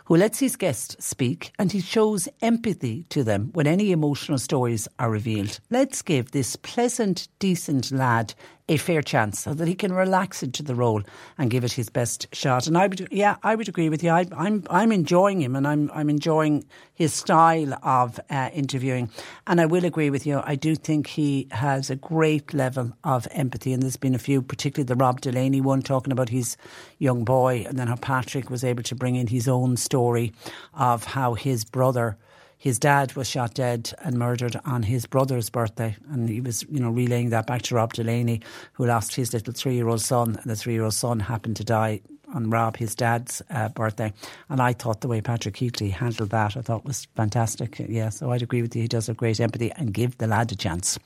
who 0.05 0.15
lets 0.15 0.39
his 0.39 0.55
guests 0.55 0.95
speak 1.05 1.51
and 1.59 1.73
he 1.73 1.81
shows 1.81 2.29
empathy 2.41 3.03
to 3.09 3.25
them 3.25 3.49
when 3.53 3.67
any 3.67 3.91
emotional 3.91 4.37
stories 4.37 4.87
are 4.99 5.11
revealed. 5.11 5.59
Let's 5.69 6.01
give 6.01 6.31
this 6.31 6.55
pleasant, 6.55 7.27
decent 7.39 7.91
lad 7.91 8.35
a 8.69 8.77
fair 8.77 9.01
chance 9.01 9.41
so 9.41 9.53
that 9.53 9.67
he 9.67 9.75
can 9.75 9.91
relax 9.91 10.41
into 10.41 10.63
the 10.63 10.73
role 10.75 11.01
and 11.37 11.51
give 11.51 11.65
it 11.65 11.73
his 11.73 11.89
best 11.89 12.33
shot. 12.33 12.65
And 12.65 12.77
I 12.77 12.87
would, 12.87 13.07
yeah, 13.11 13.35
I 13.43 13.55
would 13.55 13.67
agree 13.67 13.89
with 13.89 14.03
you. 14.03 14.09
I, 14.09 14.21
am 14.21 14.29
I'm, 14.37 14.63
I'm 14.69 14.91
enjoying 14.93 15.41
him 15.41 15.55
and 15.55 15.67
I'm, 15.67 15.91
I'm 15.93 16.09
enjoying 16.09 16.63
his 16.93 17.13
style 17.13 17.73
of 17.83 18.19
uh, 18.29 18.49
interviewing. 18.53 19.09
And 19.47 19.59
I 19.59 19.65
will 19.65 19.83
agree 19.83 20.09
with 20.09 20.25
you. 20.25 20.41
I 20.45 20.55
do 20.55 20.75
think 20.75 21.07
he 21.07 21.47
has 21.51 21.89
a 21.89 21.97
great 21.97 22.53
level 22.53 22.93
of 23.03 23.27
empathy. 23.31 23.73
And 23.73 23.83
there's 23.83 23.97
been 23.97 24.15
a 24.15 24.19
few, 24.19 24.41
particularly 24.41 24.87
the 24.87 24.95
Rob 24.95 25.19
Delaney 25.19 25.59
one, 25.59 25.81
talking 25.81 26.13
about 26.13 26.29
his 26.29 26.55
young 26.99 27.25
boy, 27.25 27.65
and 27.67 27.77
then 27.77 27.87
how 27.87 27.97
Patrick 27.97 28.49
was 28.49 28.63
able 28.63 28.83
to 28.83 28.95
bring 28.95 29.15
in 29.15 29.27
his 29.27 29.47
own 29.47 29.75
story 29.75 30.31
of 30.73 31.03
how 31.03 31.33
his 31.33 31.65
brother 31.65 32.17
his 32.63 32.79
dad 32.79 33.13
was 33.17 33.29
shot 33.29 33.55
dead 33.55 33.91
and 34.05 34.17
murdered 34.17 34.57
on 34.63 34.83
his 34.83 35.05
brother's 35.05 35.49
birthday. 35.49 35.97
And 36.09 36.29
he 36.29 36.39
was, 36.39 36.63
you 36.69 36.79
know, 36.79 36.91
relaying 36.91 37.31
that 37.31 37.45
back 37.45 37.63
to 37.63 37.75
Rob 37.75 37.91
Delaney, 37.91 38.39
who 38.71 38.85
lost 38.85 39.15
his 39.15 39.33
little 39.33 39.51
three 39.51 39.75
year 39.75 39.89
old 39.89 39.99
son. 39.99 40.37
And 40.41 40.49
the 40.49 40.55
three 40.55 40.71
year 40.71 40.85
old 40.85 40.93
son 40.93 41.19
happened 41.19 41.57
to 41.57 41.65
die 41.65 41.99
on 42.33 42.49
Rob, 42.49 42.77
his 42.77 42.95
dad's 42.95 43.41
uh, 43.49 43.69
birthday. 43.69 44.11
And 44.49 44.61
I 44.61 44.73
thought 44.73 45.01
the 45.01 45.07
way 45.07 45.21
Patrick 45.21 45.55
Kielty 45.55 45.91
handled 45.91 46.31
that, 46.31 46.57
I 46.57 46.61
thought 46.61 46.85
was 46.85 47.07
fantastic. 47.15 47.79
Yeah, 47.87 48.09
so 48.09 48.31
I'd 48.31 48.41
agree 48.41 48.61
with 48.61 48.75
you. 48.75 48.81
He 48.81 48.87
does 48.87 49.07
have 49.07 49.17
great 49.17 49.39
empathy 49.39 49.71
and 49.71 49.93
give 49.93 50.17
the 50.17 50.27
lad 50.27 50.51
a 50.51 50.55
chance. 50.55 50.97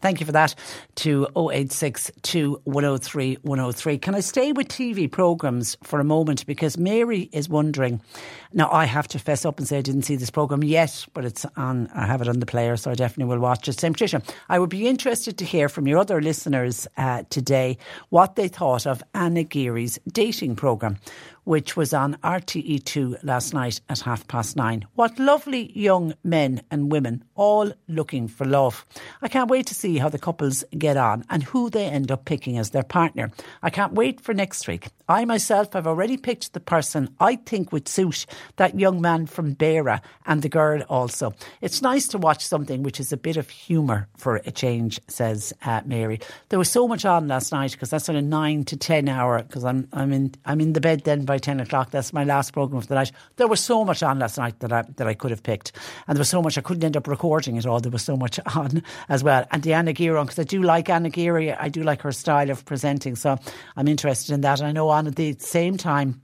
Thank 0.00 0.20
you 0.20 0.26
for 0.26 0.32
that 0.32 0.54
to 0.96 1.26
0862 1.36 2.60
103 2.64 3.38
103. 3.42 3.98
Can 3.98 4.14
I 4.14 4.20
stay 4.20 4.52
with 4.52 4.68
TV 4.68 5.10
programmes 5.10 5.76
for 5.82 6.00
a 6.00 6.04
moment? 6.04 6.46
Because 6.46 6.76
Mary 6.78 7.28
is 7.32 7.48
wondering. 7.48 8.00
Now, 8.52 8.70
I 8.70 8.84
have 8.84 9.08
to 9.08 9.18
fess 9.18 9.44
up 9.44 9.58
and 9.58 9.66
say 9.66 9.78
I 9.78 9.82
didn't 9.82 10.02
see 10.02 10.14
this 10.14 10.30
programme 10.30 10.62
yet, 10.62 11.06
but 11.12 11.24
it's 11.24 11.44
on, 11.56 11.88
I 11.92 12.06
have 12.06 12.22
it 12.22 12.28
on 12.28 12.38
the 12.38 12.46
player, 12.46 12.76
so 12.76 12.92
I 12.92 12.94
definitely 12.94 13.34
will 13.34 13.40
watch 13.40 13.66
it. 13.66 13.80
Same 13.80 13.94
Tricia, 13.94 14.22
I 14.48 14.60
would 14.60 14.70
be 14.70 14.86
interested 14.86 15.38
to 15.38 15.44
hear 15.44 15.68
from 15.68 15.88
your 15.88 15.98
other 15.98 16.20
listeners 16.20 16.86
uh, 16.96 17.24
today 17.30 17.78
what 18.10 18.36
they 18.36 18.46
thought 18.46 18.86
of 18.86 19.02
Anna 19.12 19.42
Geary's 19.42 19.98
dating 20.12 20.54
programme 20.54 20.73
Cauca. 20.74 20.98
Which 21.44 21.76
was 21.76 21.94
on 21.94 22.16
RTE2 22.22 23.22
last 23.22 23.54
night 23.54 23.80
at 23.88 24.00
half 24.00 24.26
past 24.28 24.56
nine. 24.56 24.86
What 24.94 25.18
lovely 25.18 25.72
young 25.78 26.14
men 26.24 26.62
and 26.70 26.90
women, 26.90 27.24
all 27.34 27.72
looking 27.88 28.28
for 28.28 28.44
love. 28.44 28.84
I 29.22 29.28
can't 29.28 29.50
wait 29.50 29.66
to 29.68 29.74
see 29.74 29.98
how 29.98 30.08
the 30.08 30.18
couples 30.18 30.64
get 30.76 30.96
on 30.96 31.24
and 31.30 31.42
who 31.42 31.70
they 31.70 31.86
end 31.86 32.10
up 32.10 32.24
picking 32.24 32.58
as 32.58 32.70
their 32.70 32.82
partner. 32.82 33.30
I 33.62 33.70
can't 33.70 33.92
wait 33.92 34.20
for 34.20 34.34
next 34.34 34.66
week. 34.66 34.88
I 35.08 35.24
myself 35.26 35.74
have 35.74 35.86
already 35.86 36.16
picked 36.16 36.54
the 36.54 36.60
person 36.60 37.14
I 37.20 37.36
think 37.36 37.72
would 37.72 37.88
suit 37.88 38.24
that 38.56 38.78
young 38.78 39.02
man 39.02 39.26
from 39.26 39.54
Beara 39.54 40.00
and 40.24 40.40
the 40.40 40.48
girl 40.48 40.82
also. 40.88 41.34
It's 41.60 41.82
nice 41.82 42.08
to 42.08 42.18
watch 42.18 42.44
something 42.46 42.82
which 42.82 42.98
is 42.98 43.12
a 43.12 43.18
bit 43.18 43.36
of 43.36 43.50
humour 43.50 44.08
for 44.16 44.36
a 44.36 44.50
change, 44.50 45.00
says 45.08 45.52
uh, 45.64 45.82
Mary. 45.84 46.20
There 46.48 46.58
was 46.58 46.70
so 46.70 46.88
much 46.88 47.04
on 47.04 47.28
last 47.28 47.52
night 47.52 47.72
because 47.72 47.90
that's 47.90 48.08
on 48.08 48.16
a 48.16 48.22
nine 48.22 48.64
to 48.64 48.76
ten 48.76 49.08
hour 49.08 49.42
because 49.42 49.64
I'm 49.64 49.88
I'm 49.92 50.12
in 50.12 50.34
I'm 50.46 50.60
in 50.60 50.72
the 50.72 50.80
bed 50.80 51.04
then 51.04 51.26
by 51.26 51.33
10 51.38 51.60
o'clock. 51.60 51.90
That's 51.90 52.12
my 52.12 52.24
last 52.24 52.52
programme 52.52 52.78
of 52.78 52.88
the 52.88 52.94
night. 52.94 53.12
There 53.36 53.48
was 53.48 53.60
so 53.60 53.84
much 53.84 54.02
on 54.02 54.18
last 54.18 54.38
night 54.38 54.60
that 54.60 54.72
I, 54.72 54.82
that 54.96 55.06
I 55.06 55.14
could 55.14 55.30
have 55.30 55.42
picked. 55.42 55.72
And 56.06 56.16
there 56.16 56.20
was 56.20 56.28
so 56.28 56.42
much, 56.42 56.58
I 56.58 56.60
couldn't 56.60 56.84
end 56.84 56.96
up 56.96 57.06
recording 57.06 57.56
it 57.56 57.66
all. 57.66 57.80
There 57.80 57.90
was 57.90 58.02
so 58.02 58.16
much 58.16 58.38
on 58.54 58.82
as 59.08 59.24
well. 59.24 59.46
And 59.50 59.62
the 59.62 59.74
Anna 59.74 59.92
Geary, 59.92 60.20
because 60.22 60.38
I 60.38 60.44
do 60.44 60.62
like 60.62 60.88
Anna 60.88 61.10
Geary, 61.10 61.52
I 61.52 61.68
do 61.68 61.82
like 61.82 62.02
her 62.02 62.12
style 62.12 62.50
of 62.50 62.64
presenting. 62.64 63.16
So 63.16 63.38
I'm 63.76 63.88
interested 63.88 64.32
in 64.32 64.40
that. 64.42 64.62
I 64.62 64.72
know 64.72 64.88
on 64.88 65.06
at 65.06 65.16
the 65.16 65.36
same 65.38 65.76
time, 65.76 66.22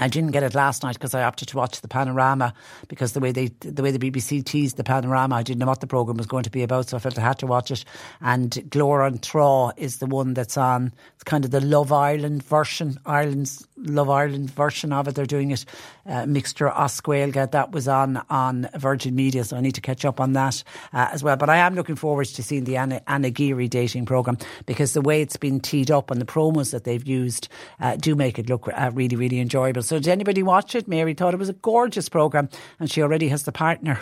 I 0.00 0.08
didn't 0.08 0.30
get 0.30 0.42
it 0.42 0.54
last 0.54 0.82
night 0.82 0.94
because 0.94 1.14
I 1.14 1.22
opted 1.22 1.48
to 1.48 1.56
watch 1.56 1.80
the 1.80 1.88
panorama 1.88 2.54
because 2.88 3.12
the 3.12 3.20
way 3.20 3.32
they 3.32 3.48
the 3.60 3.82
way 3.82 3.90
the 3.90 3.98
BBC 3.98 4.44
teased 4.44 4.76
the 4.76 4.84
panorama, 4.84 5.36
I 5.36 5.42
didn't 5.42 5.60
know 5.60 5.66
what 5.66 5.80
the 5.80 5.86
programme 5.86 6.16
was 6.16 6.26
going 6.26 6.44
to 6.44 6.50
be 6.50 6.62
about, 6.62 6.88
so 6.88 6.96
I 6.96 7.00
felt 7.00 7.18
I 7.18 7.22
had 7.22 7.38
to 7.40 7.46
watch 7.46 7.70
it. 7.70 7.84
And 8.20 8.50
Grá 8.50 8.88
ar 8.88 9.06
an 9.06 9.18
Trá 9.18 9.72
is 9.76 9.98
the 9.98 10.06
one 10.06 10.34
that's 10.34 10.56
on. 10.56 10.92
It's 11.14 11.24
kind 11.24 11.44
of 11.44 11.50
the 11.50 11.60
Love 11.60 11.92
Ireland 11.92 12.42
version, 12.42 12.98
Ireland's 13.04 13.66
Love 13.76 14.10
Ireland 14.10 14.50
version 14.50 14.92
of 14.92 15.08
it. 15.08 15.14
They're 15.14 15.26
doing 15.26 15.50
it 15.50 15.64
uh, 16.06 16.26
mixture 16.26 16.68
Osquailga. 16.68 17.50
That 17.50 17.72
was 17.72 17.86
on 17.86 18.22
on 18.30 18.68
Virgin 18.76 19.14
Media, 19.14 19.44
so 19.44 19.56
I 19.56 19.60
need 19.60 19.74
to 19.74 19.80
catch 19.80 20.04
up 20.04 20.20
on 20.20 20.32
that 20.32 20.62
uh, 20.92 21.08
as 21.12 21.22
well. 21.22 21.36
But 21.36 21.50
I 21.50 21.58
am 21.58 21.74
looking 21.74 21.96
forward 21.96 22.26
to 22.26 22.42
seeing 22.42 22.64
the 22.64 22.76
Anna, 22.76 23.02
Anna 23.06 23.30
Geary 23.30 23.68
dating 23.68 24.06
programme 24.06 24.38
because 24.66 24.92
the 24.92 25.00
way 25.00 25.20
it's 25.20 25.36
been 25.36 25.60
teed 25.60 25.90
up 25.90 26.10
and 26.10 26.20
the 26.20 26.26
promos 26.26 26.72
that 26.72 26.84
they've 26.84 27.06
used 27.06 27.48
uh, 27.80 27.96
do 27.96 28.14
make 28.14 28.38
it 28.38 28.48
look 28.48 28.68
uh, 28.68 28.90
really, 28.94 29.16
really 29.16 29.40
enjoyable. 29.40 29.82
So 29.90 29.98
did 29.98 30.06
anybody 30.06 30.44
watch 30.44 30.76
it? 30.76 30.86
Mary 30.86 31.14
thought 31.14 31.34
it 31.34 31.38
was 31.38 31.48
a 31.48 31.52
gorgeous 31.52 32.08
programme 32.08 32.48
and 32.78 32.88
she 32.88 33.02
already 33.02 33.26
has 33.26 33.42
the 33.42 33.50
partner. 33.50 33.98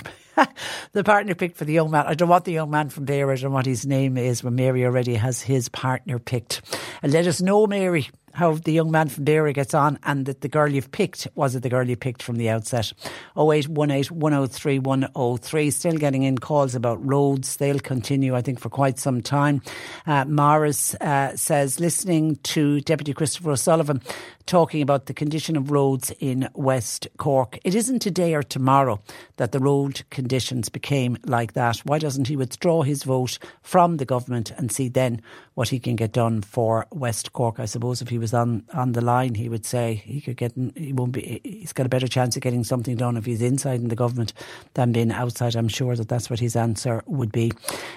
the 0.93 1.03
partner 1.03 1.35
picked 1.35 1.57
for 1.57 1.65
the 1.65 1.73
young 1.73 1.91
man. 1.91 2.05
I 2.07 2.13
don't 2.13 2.29
want 2.29 2.45
the 2.45 2.53
young 2.53 2.69
man 2.69 2.91
from 2.91 3.07
there. 3.07 3.33
I 3.33 3.37
don't 3.37 3.53
what 3.53 3.65
his 3.65 3.87
name 3.87 4.19
is, 4.19 4.43
but 4.43 4.53
Mary 4.53 4.85
already 4.85 5.15
has 5.15 5.41
his 5.41 5.71
partner 5.71 6.19
picked. 6.19 6.61
And 7.03 7.11
let 7.11 7.27
us 7.27 7.41
know, 7.41 7.67
Mary, 7.67 8.11
how 8.39 8.53
the 8.55 8.73
young 8.73 8.93
man 8.93 9.09
from 9.09 9.25
Beara 9.25 9.53
gets 9.53 9.75
on 9.75 9.99
and 10.05 10.25
that 10.27 10.43
the 10.43 10.49
girl 10.49 10.69
you've 10.69 10.93
picked 10.93 11.27
was 11.35 11.57
it 11.57 11.65
the 11.65 11.69
girl 11.69 11.89
you 11.89 11.97
picked 11.97 12.23
from 12.23 12.37
the 12.37 12.49
outset. 12.49 12.93
0818 13.37 14.17
103 14.17 14.79
103. 14.79 15.71
Still 15.71 15.97
getting 15.99 16.23
in 16.23 16.39
calls 16.39 16.77
about 16.77 17.05
roads. 17.05 17.57
They'll 17.57 17.81
continue, 17.81 18.37
I 18.37 18.43
think, 18.43 18.61
for 18.61 18.69
quite 18.69 19.01
some 19.01 19.23
time. 19.23 19.61
Uh, 20.07 20.25
Morris 20.25 20.95
uh, 20.97 21.37
says, 21.37 21.81
listening 21.81 22.37
to 22.45 22.81
Deputy 22.83 23.13
Christopher 23.13 23.51
O'Sullivan 23.51 24.01
talking 24.47 24.81
about 24.81 25.07
the 25.07 25.15
condition 25.15 25.57
of 25.57 25.71
roads 25.71 26.11
in 26.21 26.49
West 26.55 27.07
Cork. 27.19 27.59
It 27.65 27.75
isn't 27.75 27.99
today 27.99 28.35
or 28.35 28.43
tomorrow 28.43 29.01
that 29.37 29.53
the 29.53 29.59
road 29.59 30.03
conditions 30.11 30.71
became 30.71 31.19
like 31.27 31.53
that. 31.53 31.79
Why 31.79 31.99
doesn't 31.99 32.29
he 32.29 32.37
withdraw 32.37 32.83
his 32.83 33.03
vote 33.03 33.39
from 33.63 33.99
the 33.99 34.07
government 34.07 34.51
and 34.53 34.73
see 34.73 34.89
then 34.89 35.21
what 35.59 35.71
he 35.71 35.81
can 35.81 35.97
get 35.97 36.13
done 36.13 36.41
for 36.41 36.87
West 36.93 37.33
Cork? 37.33 37.59
I 37.59 37.65
suppose 37.65 38.01
if 38.01 38.09
he 38.09 38.17
was 38.17 38.33
on, 38.33 38.63
on 38.75 38.93
the 38.93 39.01
line, 39.01 39.35
he 39.35 39.49
would 39.49 39.67
say 39.67 39.95
he 40.05 40.21
could 40.21 40.37
get, 40.37 40.53
he 40.77 40.93
won't 40.93 41.11
be, 41.11 41.41
he's 41.43 41.73
got 41.73 41.85
a 41.85 41.89
better 41.89 42.07
chance 42.07 42.37
of 42.37 42.43
getting 42.43 42.63
something 42.63 42.95
done 42.95 43.17
if 43.17 43.25
he's 43.25 43.43
inside 43.43 43.81
in 43.81 43.89
the 43.89 43.97
government 43.97 44.33
than 44.75 44.93
being 44.93 45.11
outside. 45.11 45.57
I'm 45.57 45.67
sure 45.67 45.97
that 45.97 46.09
that's 46.09 46.31
what 46.31 46.39
his 46.39 46.55
answer 46.55 47.03
would 47.07 47.33
be. 47.33 47.51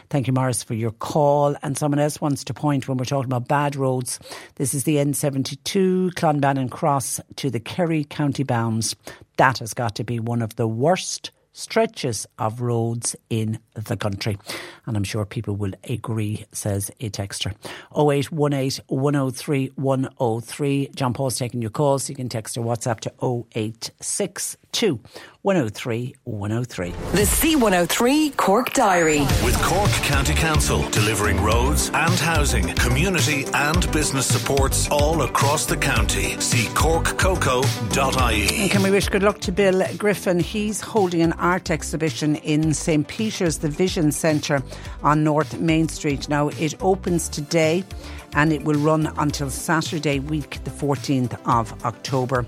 Thank 0.09 0.25
you, 0.25 0.33
Morris, 0.33 0.63
for 0.63 0.73
your 0.73 0.89
call. 0.89 1.55
And 1.61 1.77
someone 1.77 1.99
else 1.99 2.19
wants 2.19 2.43
to 2.45 2.53
point 2.55 2.87
when 2.87 2.97
we're 2.97 3.05
talking 3.05 3.31
about 3.31 3.47
bad 3.47 3.75
roads. 3.75 4.17
This 4.55 4.73
is 4.73 4.85
the 4.85 4.95
N72, 4.95 6.15
Clon 6.15 6.41
Clonbanin 6.41 6.71
Cross 6.71 7.19
to 7.35 7.51
the 7.51 7.59
Kerry 7.59 8.05
County 8.05 8.41
bounds. 8.41 8.95
That 9.37 9.59
has 9.59 9.75
got 9.75 9.93
to 9.97 10.03
be 10.03 10.19
one 10.19 10.41
of 10.41 10.55
the 10.55 10.67
worst 10.67 11.29
stretches 11.53 12.25
of 12.39 12.61
roads 12.61 13.15
in 13.29 13.59
the 13.73 13.97
country. 13.97 14.37
And 14.85 14.97
I'm 14.97 15.03
sure 15.03 15.25
people 15.25 15.55
will 15.55 15.73
agree, 15.87 16.45
says 16.51 16.91
a 16.99 17.09
texter. 17.09 17.53
0818 17.95 18.83
103 18.87 19.71
103. 19.75 20.89
John 20.95 21.13
Paul's 21.13 21.37
taking 21.37 21.61
your 21.61 21.71
calls. 21.71 22.09
You 22.09 22.15
can 22.15 22.29
text 22.29 22.57
or 22.57 22.63
WhatsApp 22.63 22.99
to 23.01 23.13
0862 24.73 24.99
103 25.43 26.15
103. 26.23 26.89
The 26.91 27.25
C103 27.25 28.37
Cork 28.37 28.73
Diary. 28.73 29.21
With 29.43 29.59
Cork 29.63 29.89
County 30.03 30.33
Council 30.33 30.87
delivering 30.89 31.41
roads 31.43 31.89
and 31.93 32.13
housing, 32.13 32.67
community 32.75 33.45
and 33.53 33.91
business 33.91 34.27
supports 34.27 34.87
all 34.89 35.23
across 35.23 35.65
the 35.65 35.77
county. 35.77 36.39
See 36.39 36.67
corkcoco.ie. 36.75 38.61
And 38.61 38.71
can 38.71 38.83
we 38.83 38.91
wish 38.91 39.09
good 39.09 39.23
luck 39.23 39.39
to 39.41 39.51
Bill 39.51 39.83
Griffin? 39.97 40.39
He's 40.39 40.79
holding 40.79 41.21
an 41.21 41.33
art 41.33 41.71
exhibition 41.71 42.35
in 42.37 42.73
St. 42.73 43.07
Peter's, 43.07 43.57
the 43.57 43.69
Vision 43.69 44.11
Centre 44.11 44.61
on 45.03 45.23
North 45.23 45.59
Main 45.59 45.89
Street. 45.89 46.29
Now, 46.29 46.49
it 46.49 46.75
opens 46.81 47.27
today 47.29 47.83
and 48.33 48.53
it 48.53 48.63
will 48.63 48.79
run 48.79 49.11
until 49.17 49.49
Saturday 49.49 50.19
week, 50.19 50.63
the 50.63 50.71
14th 50.71 51.37
of 51.45 51.83
October. 51.83 52.45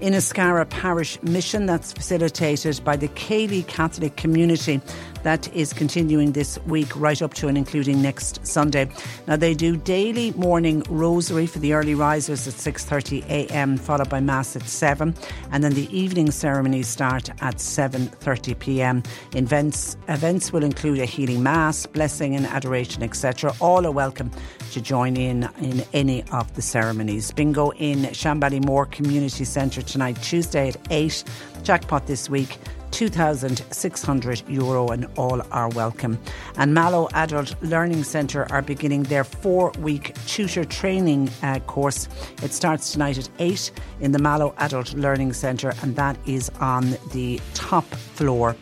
Inniscarra 0.00 0.68
Parish 0.68 1.20
Mission 1.22 1.66
that's 1.66 1.92
facilitated 1.92 2.82
by 2.84 2.96
the 2.96 3.08
Céilí 3.08 3.66
Catholic 3.66 4.16
Community 4.16 4.80
that 5.28 5.54
is 5.54 5.74
continuing 5.74 6.32
this 6.32 6.58
week 6.60 6.88
right 6.96 7.20
up 7.20 7.34
to 7.34 7.48
and 7.48 7.58
including 7.58 8.00
next 8.00 8.46
Sunday. 8.46 8.90
Now 9.26 9.36
they 9.36 9.52
do 9.52 9.76
daily 9.76 10.30
morning 10.32 10.82
rosary 10.88 11.46
for 11.46 11.58
the 11.58 11.74
early 11.74 11.94
risers 11.94 12.48
at 12.48 12.54
6:30 12.54 13.28
a.m. 13.28 13.76
followed 13.76 14.08
by 14.08 14.20
mass 14.20 14.56
at 14.56 14.62
7 14.62 15.14
and 15.52 15.62
then 15.62 15.74
the 15.74 15.86
evening 15.94 16.30
ceremonies 16.30 16.88
start 16.88 17.28
at 17.42 17.56
7:30 17.56 18.58
p.m. 18.58 19.02
Events 19.34 19.98
events 20.08 20.50
will 20.50 20.64
include 20.64 20.98
a 20.98 21.04
healing 21.04 21.42
mass, 21.42 21.84
blessing 21.84 22.34
and 22.34 22.46
adoration 22.46 23.02
etc. 23.02 23.52
All 23.60 23.84
are 23.86 23.96
welcome 24.04 24.30
to 24.72 24.80
join 24.80 25.18
in 25.18 25.46
in 25.60 25.84
any 25.92 26.24
of 26.32 26.54
the 26.54 26.62
ceremonies. 26.62 27.32
Bingo 27.32 27.68
in 27.72 27.98
Shanballymore 28.20 28.90
Community 28.90 29.44
Centre 29.44 29.82
tonight 29.82 30.16
Tuesday 30.22 30.68
at 30.70 30.78
8. 30.90 31.22
Jackpot 31.64 32.06
this 32.06 32.30
week 32.30 32.56
2,600 32.90 34.42
euro 34.48 34.88
and 34.88 35.06
all 35.16 35.42
are 35.50 35.68
welcome. 35.70 36.18
And 36.56 36.74
Mallow 36.74 37.08
Adult 37.14 37.54
Learning 37.62 38.04
Centre 38.04 38.46
are 38.50 38.62
beginning 38.62 39.04
their 39.04 39.24
four 39.24 39.72
week 39.78 40.14
tutor 40.26 40.64
training 40.64 41.30
uh, 41.42 41.60
course. 41.60 42.08
It 42.42 42.52
starts 42.52 42.92
tonight 42.92 43.18
at 43.18 43.28
8 43.38 43.70
in 44.00 44.12
the 44.12 44.18
Mallow 44.18 44.54
Adult 44.58 44.94
Learning 44.94 45.32
Centre 45.32 45.74
and 45.82 45.96
that 45.96 46.16
is 46.26 46.50
on 46.60 46.96
the 47.12 47.40
top 47.54 47.84
floor 47.86 48.56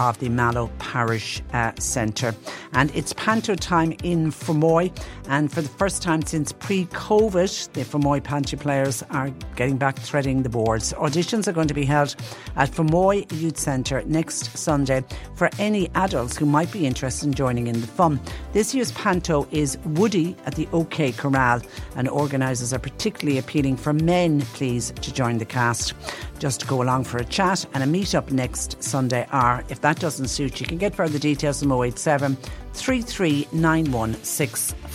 of 0.00 0.18
the 0.18 0.30
Mallow 0.30 0.70
Parish 0.78 1.42
uh, 1.52 1.72
Centre. 1.78 2.34
And 2.72 2.90
it's 2.96 3.12
Panto 3.12 3.54
time 3.54 3.92
in 4.02 4.30
Fermoy. 4.30 4.96
And 5.28 5.52
for 5.52 5.60
the 5.60 5.68
first 5.68 6.02
time 6.02 6.22
since 6.22 6.52
pre 6.52 6.86
COVID, 6.86 7.72
the 7.74 7.82
Fermoy 7.82 8.24
Panto 8.24 8.56
players 8.56 9.02
are 9.10 9.30
getting 9.56 9.76
back 9.76 9.98
threading 9.98 10.42
the 10.42 10.48
boards. 10.48 10.94
Auditions 10.94 11.46
are 11.46 11.52
going 11.52 11.68
to 11.68 11.74
be 11.74 11.84
held 11.84 12.16
at 12.56 12.70
Fermoy 12.70 13.30
Youth 13.38 13.58
Centre 13.58 14.02
next 14.06 14.56
Sunday 14.56 15.04
for 15.34 15.50
any 15.58 15.90
adults 15.94 16.36
who 16.36 16.46
might 16.46 16.72
be 16.72 16.86
interested 16.86 17.26
in 17.26 17.34
joining 17.34 17.66
in 17.66 17.80
the 17.80 17.86
fun. 17.86 18.18
This 18.54 18.74
year's 18.74 18.92
Panto 18.92 19.46
is 19.50 19.76
Woody 19.84 20.34
at 20.46 20.54
the 20.54 20.66
OK 20.72 21.12
Corral, 21.12 21.60
and 21.96 22.08
organisers 22.08 22.72
are 22.72 22.78
particularly 22.78 23.38
appealing 23.38 23.76
for 23.76 23.92
men, 23.92 24.40
please, 24.54 24.92
to 25.02 25.12
join 25.12 25.36
the 25.36 25.44
cast 25.44 25.92
just 26.40 26.60
to 26.60 26.66
go 26.66 26.82
along 26.82 27.04
for 27.04 27.18
a 27.18 27.24
chat 27.24 27.64
and 27.74 27.84
a 27.84 27.86
meet 27.86 28.14
up 28.16 28.32
next 28.32 28.82
Sunday 28.82 29.26
are. 29.30 29.62
If 29.68 29.80
that 29.82 30.00
doesn't 30.00 30.28
suit 30.28 30.60
you, 30.60 30.66
can 30.66 30.78
get 30.78 30.94
further 30.94 31.18
details 31.18 31.60
from 31.62 31.70
087 31.70 32.36
3391 32.72 34.14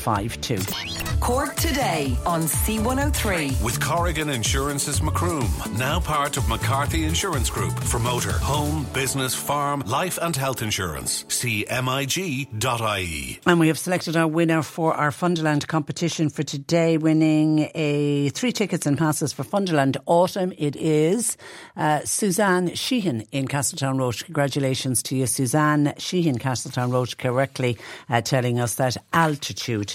1052. 0.06 1.06
Cork 1.20 1.56
today 1.56 2.16
on 2.26 2.42
C103. 2.42 3.64
With 3.64 3.82
Corrigan 3.82 4.30
Insurance's 4.30 5.02
Macroom, 5.02 5.50
now 5.78 6.00
part 6.00 6.38
of 6.38 6.48
McCarthy 6.48 7.06
Insurance 7.06 7.50
Group 7.50 7.74
for 7.80 8.00
motor, 8.00 8.34
home, 8.34 8.86
business, 8.94 9.34
farm, 9.34 9.80
life 9.88 10.20
and 10.22 10.36
health 10.36 10.62
insurance. 10.62 11.26
See 11.30 11.66
MIG.ie. 11.70 13.40
And 13.46 13.60
we 13.60 13.68
have 13.70 13.80
selected 13.80 14.16
our 14.16 14.28
winner 14.28 14.62
for 14.62 14.94
our 14.94 15.10
Funderland 15.10 15.66
competition 15.68 16.30
for 16.30 16.44
today, 16.44 16.98
winning 16.98 17.72
a 17.74 18.30
three 18.30 18.52
tickets 18.52 18.86
and 18.86 18.98
passes 18.98 19.34
for 19.34 19.44
Funderland 19.44 19.98
Autumn. 20.06 20.54
It 20.58 20.76
is 20.76 21.38
uh, 21.76 22.02
Suzanne 22.02 22.76
Sheehan 22.76 23.22
in 23.32 23.48
Castletown 23.48 23.98
Road. 23.98 24.24
Congratulations 24.26 25.02
to 25.04 25.16
you, 25.16 25.26
Suzanne 25.26 25.94
Sheehan, 25.98 26.38
Castletown 26.38 26.92
Road, 26.92 27.18
correctly 27.18 27.78
uh, 28.10 28.22
telling 28.22 28.60
us 28.60 28.76
that 28.76 28.98
altitude 29.14 29.95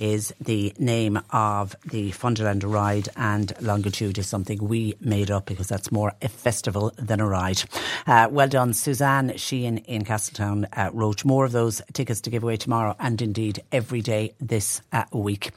is 0.00 0.34
the 0.40 0.74
name 0.78 1.20
of 1.30 1.76
the 1.84 2.10
Funderland 2.10 2.64
ride, 2.64 3.08
and 3.16 3.52
longitude 3.60 4.18
is 4.18 4.26
something 4.26 4.66
we 4.66 4.94
made 5.00 5.30
up 5.30 5.46
because 5.46 5.68
that's 5.68 5.92
more 5.92 6.14
a 6.22 6.28
festival 6.28 6.92
than 6.96 7.20
a 7.20 7.26
ride. 7.26 7.62
Uh, 8.06 8.26
well 8.30 8.48
done, 8.48 8.72
Suzanne 8.72 9.36
Sheehan 9.36 9.78
in 9.78 10.04
Castletown 10.04 10.66
uh, 10.72 10.90
Roach. 10.92 11.24
More 11.24 11.44
of 11.44 11.52
those 11.52 11.82
tickets 11.92 12.22
to 12.22 12.30
give 12.30 12.42
away 12.42 12.56
tomorrow 12.56 12.96
and 12.98 13.20
indeed 13.20 13.62
every 13.70 14.00
day 14.00 14.34
this 14.40 14.80
uh, 14.92 15.04
week. 15.12 15.50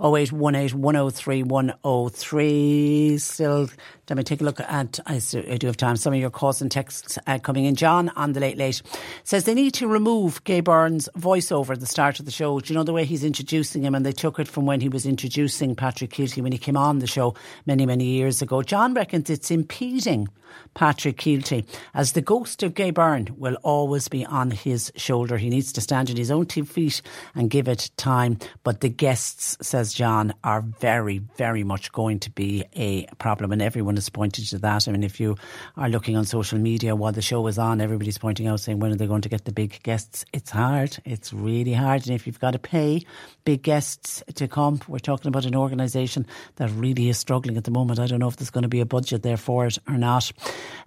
0818 0.00 0.80
103 0.80 1.42
103. 1.42 3.18
Still, 3.18 3.68
let 4.08 4.16
me 4.16 4.22
take 4.22 4.40
a 4.40 4.44
look 4.44 4.60
at, 4.60 5.00
I 5.06 5.18
do 5.18 5.66
have 5.66 5.76
time, 5.76 5.96
some 5.96 6.14
of 6.14 6.20
your 6.20 6.30
calls 6.30 6.62
and 6.62 6.70
texts 6.70 7.18
uh, 7.26 7.38
coming 7.38 7.64
in. 7.64 7.74
John 7.74 8.10
on 8.10 8.32
the 8.32 8.40
Late 8.40 8.56
Late 8.56 8.80
says 9.24 9.44
they 9.44 9.54
need 9.54 9.74
to 9.74 9.88
remove 9.88 10.42
Gay 10.44 10.60
Byrne's 10.60 11.08
voiceover 11.18 11.70
at 11.70 11.80
the 11.80 11.86
start 11.86 12.20
of 12.20 12.24
the 12.24 12.30
show. 12.30 12.60
Do 12.60 12.72
you 12.72 12.78
know 12.78 12.84
the 12.84 12.92
way 12.92 13.04
he's 13.04 13.24
introducing 13.24 13.87
And 13.94 14.04
they 14.04 14.12
took 14.12 14.38
it 14.38 14.48
from 14.48 14.66
when 14.66 14.80
he 14.80 14.88
was 14.88 15.06
introducing 15.06 15.74
Patrick 15.74 16.10
Kielty 16.10 16.42
when 16.42 16.52
he 16.52 16.58
came 16.58 16.76
on 16.76 16.98
the 16.98 17.06
show 17.06 17.34
many, 17.66 17.86
many 17.86 18.04
years 18.04 18.42
ago. 18.42 18.62
John 18.62 18.94
reckons 18.94 19.30
it's 19.30 19.50
impeding 19.50 20.28
Patrick 20.74 21.16
Kielty, 21.16 21.66
as 21.94 22.12
the 22.12 22.22
ghost 22.22 22.62
of 22.62 22.74
Gay 22.74 22.90
Byrne 22.90 23.28
will 23.36 23.56
always 23.62 24.08
be 24.08 24.24
on 24.24 24.50
his 24.50 24.92
shoulder. 24.96 25.36
He 25.36 25.50
needs 25.50 25.72
to 25.72 25.80
stand 25.80 26.10
on 26.10 26.16
his 26.16 26.30
own 26.30 26.46
two 26.46 26.64
feet 26.64 27.02
and 27.34 27.50
give 27.50 27.68
it 27.68 27.90
time. 27.96 28.38
But 28.62 28.80
the 28.80 28.88
guests, 28.88 29.56
says 29.60 29.92
John, 29.92 30.34
are 30.44 30.62
very, 30.62 31.18
very 31.18 31.64
much 31.64 31.92
going 31.92 32.20
to 32.20 32.30
be 32.30 32.64
a 32.74 33.06
problem, 33.18 33.52
and 33.52 33.62
everyone 33.62 33.96
is 33.96 34.08
pointing 34.08 34.44
to 34.46 34.58
that. 34.58 34.88
I 34.88 34.92
mean, 34.92 35.02
if 35.02 35.20
you 35.20 35.36
are 35.76 35.88
looking 35.88 36.16
on 36.16 36.24
social 36.24 36.58
media 36.58 36.94
while 36.94 37.12
the 37.12 37.22
show 37.22 37.46
is 37.46 37.58
on, 37.58 37.80
everybody's 37.80 38.18
pointing 38.18 38.46
out 38.46 38.60
saying 38.60 38.78
when 38.78 38.92
are 38.92 38.96
they 38.96 39.06
going 39.06 39.22
to 39.22 39.28
get 39.28 39.44
the 39.44 39.52
big 39.52 39.82
guests? 39.82 40.24
It's 40.32 40.50
hard. 40.50 40.98
It's 41.04 41.32
really 41.32 41.72
hard, 41.72 42.06
and 42.06 42.14
if 42.14 42.26
you've 42.26 42.40
got 42.40 42.52
to 42.52 42.58
pay 42.58 43.04
big 43.44 43.62
guests 43.62 44.22
to 44.34 44.46
come, 44.46 44.80
we're 44.86 44.98
talking 44.98 45.28
about 45.28 45.44
an 45.44 45.56
organisation 45.56 46.26
that 46.56 46.70
really 46.70 47.08
is 47.08 47.18
struggling 47.18 47.56
at 47.56 47.64
the 47.64 47.70
moment. 47.70 47.98
I 47.98 48.06
don't 48.06 48.20
know 48.20 48.28
if 48.28 48.36
there's 48.36 48.50
going 48.50 48.62
to 48.62 48.68
be 48.68 48.80
a 48.80 48.86
budget 48.86 49.22
there 49.22 49.36
for 49.36 49.66
it 49.66 49.78
or 49.88 49.96
not. 49.96 50.30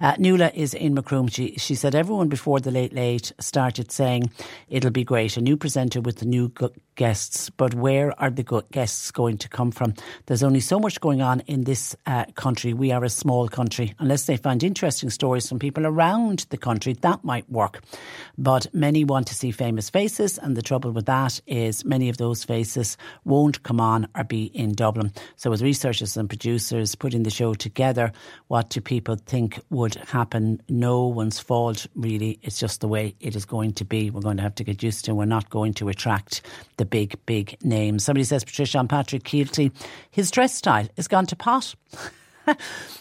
Uh, 0.02 0.16
Nuala 0.18 0.52
is 0.56 0.74
in 0.74 0.96
Macroom. 0.96 1.28
She, 1.28 1.56
she 1.58 1.76
said 1.76 1.94
everyone 1.94 2.28
before 2.28 2.60
the 2.60 2.72
late 2.72 2.94
late 2.94 3.32
started 3.40 3.92
saying 3.92 4.32
it'll 4.68 4.92
be 4.92 5.04
great. 5.04 5.38
A 5.38 5.42
new 5.42 5.56
presenter 5.56 6.02
with 6.02 6.18
the 6.18 6.26
new 6.26 6.50
gu- 6.50 6.72
guests, 6.96 7.50
but 7.52 7.76
where 7.76 8.20
are 8.20 8.32
the 8.32 8.44
gu- 8.44 8.64
guests 8.72 9.12
going 9.12 9.38
to 9.38 9.50
come 9.50 9.72
from? 9.72 9.94
There's 10.26 10.44
only 10.44 10.60
so 10.60 10.80
much 10.80 11.00
going 11.02 11.22
on 11.22 11.42
in 11.42 11.66
this 11.66 11.96
uh, 12.06 12.26
country. 12.36 12.74
We 12.74 12.92
are 12.92 13.04
a 13.04 13.10
small 13.10 13.48
country. 13.48 13.94
Unless 14.00 14.26
they 14.26 14.38
find 14.38 14.64
interesting 14.64 15.10
stories 15.10 15.48
from 15.48 15.60
people 15.60 15.86
around 15.86 16.48
the 16.50 16.58
country, 16.58 16.94
that 17.02 17.24
might 17.24 17.50
work. 17.50 17.82
But 18.38 18.74
many 18.74 19.04
want 19.04 19.28
to 19.28 19.36
see 19.36 19.52
famous 19.52 19.90
faces, 19.90 20.38
and 20.38 20.58
the 20.58 20.62
trouble 20.62 20.92
with 20.92 21.06
that 21.06 21.40
is 21.46 21.86
many 21.86 22.10
of 22.10 22.18
those 22.18 22.44
faces 22.44 22.98
won't 23.24 23.64
come 23.64 23.80
on 23.80 24.08
or 24.16 24.24
be 24.24 24.46
in 24.46 24.74
Dublin. 24.74 25.12
So, 25.36 25.52
as 25.54 25.62
researchers 25.62 26.18
and 26.18 26.28
producers 26.30 26.96
putting 26.96 27.24
the 27.24 27.30
show 27.30 27.54
together, 27.54 28.12
what 28.48 28.70
do 28.70 28.82
people 28.82 29.16
think 29.16 29.41
would 29.70 29.96
happen? 29.96 30.62
No 30.70 31.06
one's 31.06 31.40
fault, 31.40 31.88
really. 31.96 32.40
It's 32.42 32.60
just 32.60 32.82
the 32.82 32.88
way 32.88 33.16
it 33.20 33.36
is 33.36 33.46
going 33.46 33.74
to 33.74 33.86
be. 33.86 34.10
We're 34.10 34.22
going 34.22 34.38
to 34.38 34.44
have 34.44 34.56
to 34.56 34.64
get 34.64 34.84
used 34.84 35.06
to. 35.06 35.12
It. 35.12 35.16
We're 35.16 35.26
not 35.26 35.50
going 35.50 35.74
to 35.76 35.90
attract 35.90 36.42
the 36.78 36.86
big, 36.86 37.18
big 37.26 37.58
names. 37.64 38.06
Somebody 38.06 38.24
says 38.24 38.44
Patricia 38.44 38.80
and 38.80 38.90
Patrick 38.90 39.24
Kielty, 39.24 39.72
his 40.10 40.32
dress 40.32 40.56
style 40.56 40.88
is 40.98 41.08
gone 41.08 41.26
to 41.28 41.36
pot. 41.36 41.76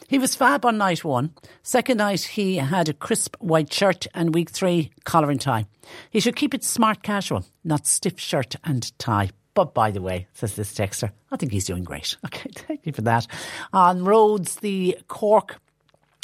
he 0.09 0.19
was 0.19 0.35
fab 0.35 0.65
on 0.65 0.79
night 0.79 1.05
one. 1.05 1.35
Second 1.62 1.99
night, 1.99 2.23
he 2.23 2.57
had 2.57 2.89
a 2.89 2.95
crisp 2.95 3.37
white 3.41 3.73
shirt, 3.73 4.07
and 4.15 4.35
week 4.35 4.51
three, 4.51 4.91
collar 5.05 5.31
and 5.31 5.41
tie. 5.41 5.67
He 6.11 6.21
should 6.21 6.37
keep 6.37 6.55
it 6.55 6.65
smart 6.65 7.03
casual, 7.03 7.45
not 7.65 7.87
stiff 7.87 8.19
shirt 8.19 8.57
and 8.65 8.97
tie. 8.99 9.31
But 9.55 9.75
by 9.75 9.91
the 9.91 10.01
way, 10.01 10.27
says 10.33 10.55
this 10.55 10.73
texter, 10.73 11.11
I 11.31 11.37
think 11.37 11.53
he's 11.53 11.67
doing 11.67 11.85
great. 11.85 12.17
Okay, 12.25 12.51
thank 12.55 12.87
you 12.87 12.93
for 12.93 13.03
that. 13.03 13.27
On 13.73 14.05
roads, 14.05 14.57
the 14.57 14.97
Cork 15.09 15.59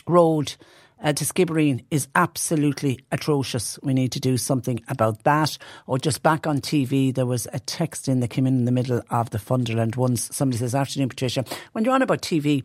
Road 0.07 0.57
uh, 1.03 1.13
to 1.13 1.25
Skibbereen 1.25 1.85
is 1.91 2.09
absolutely 2.15 2.99
atrocious. 3.13 3.79
We 3.83 3.95
need 3.95 4.13
to 4.13 4.21
do 4.21 4.37
something 4.37 4.81
about 4.89 5.25
that. 5.25 5.59
Or 5.87 5.99
just 5.99 6.23
back 6.23 6.47
on 6.47 6.61
TV, 6.61 7.15
there 7.15 7.27
was 7.27 7.47
a 7.53 7.61
text 7.61 8.09
in 8.09 8.21
that 8.21 8.29
came 8.29 8.47
in 8.47 8.55
in 8.55 8.65
the 8.65 8.73
middle 8.73 9.03
of 9.11 9.31
the 9.31 9.39
Funderland 9.39 9.97
once. 9.97 10.35
Somebody 10.35 10.59
says, 10.59 10.75
Afternoon, 10.75 11.09
Patricia, 11.09 11.45
when 11.73 11.85
you're 11.85 11.95
on 11.95 12.03
about 12.03 12.23
TV, 12.23 12.63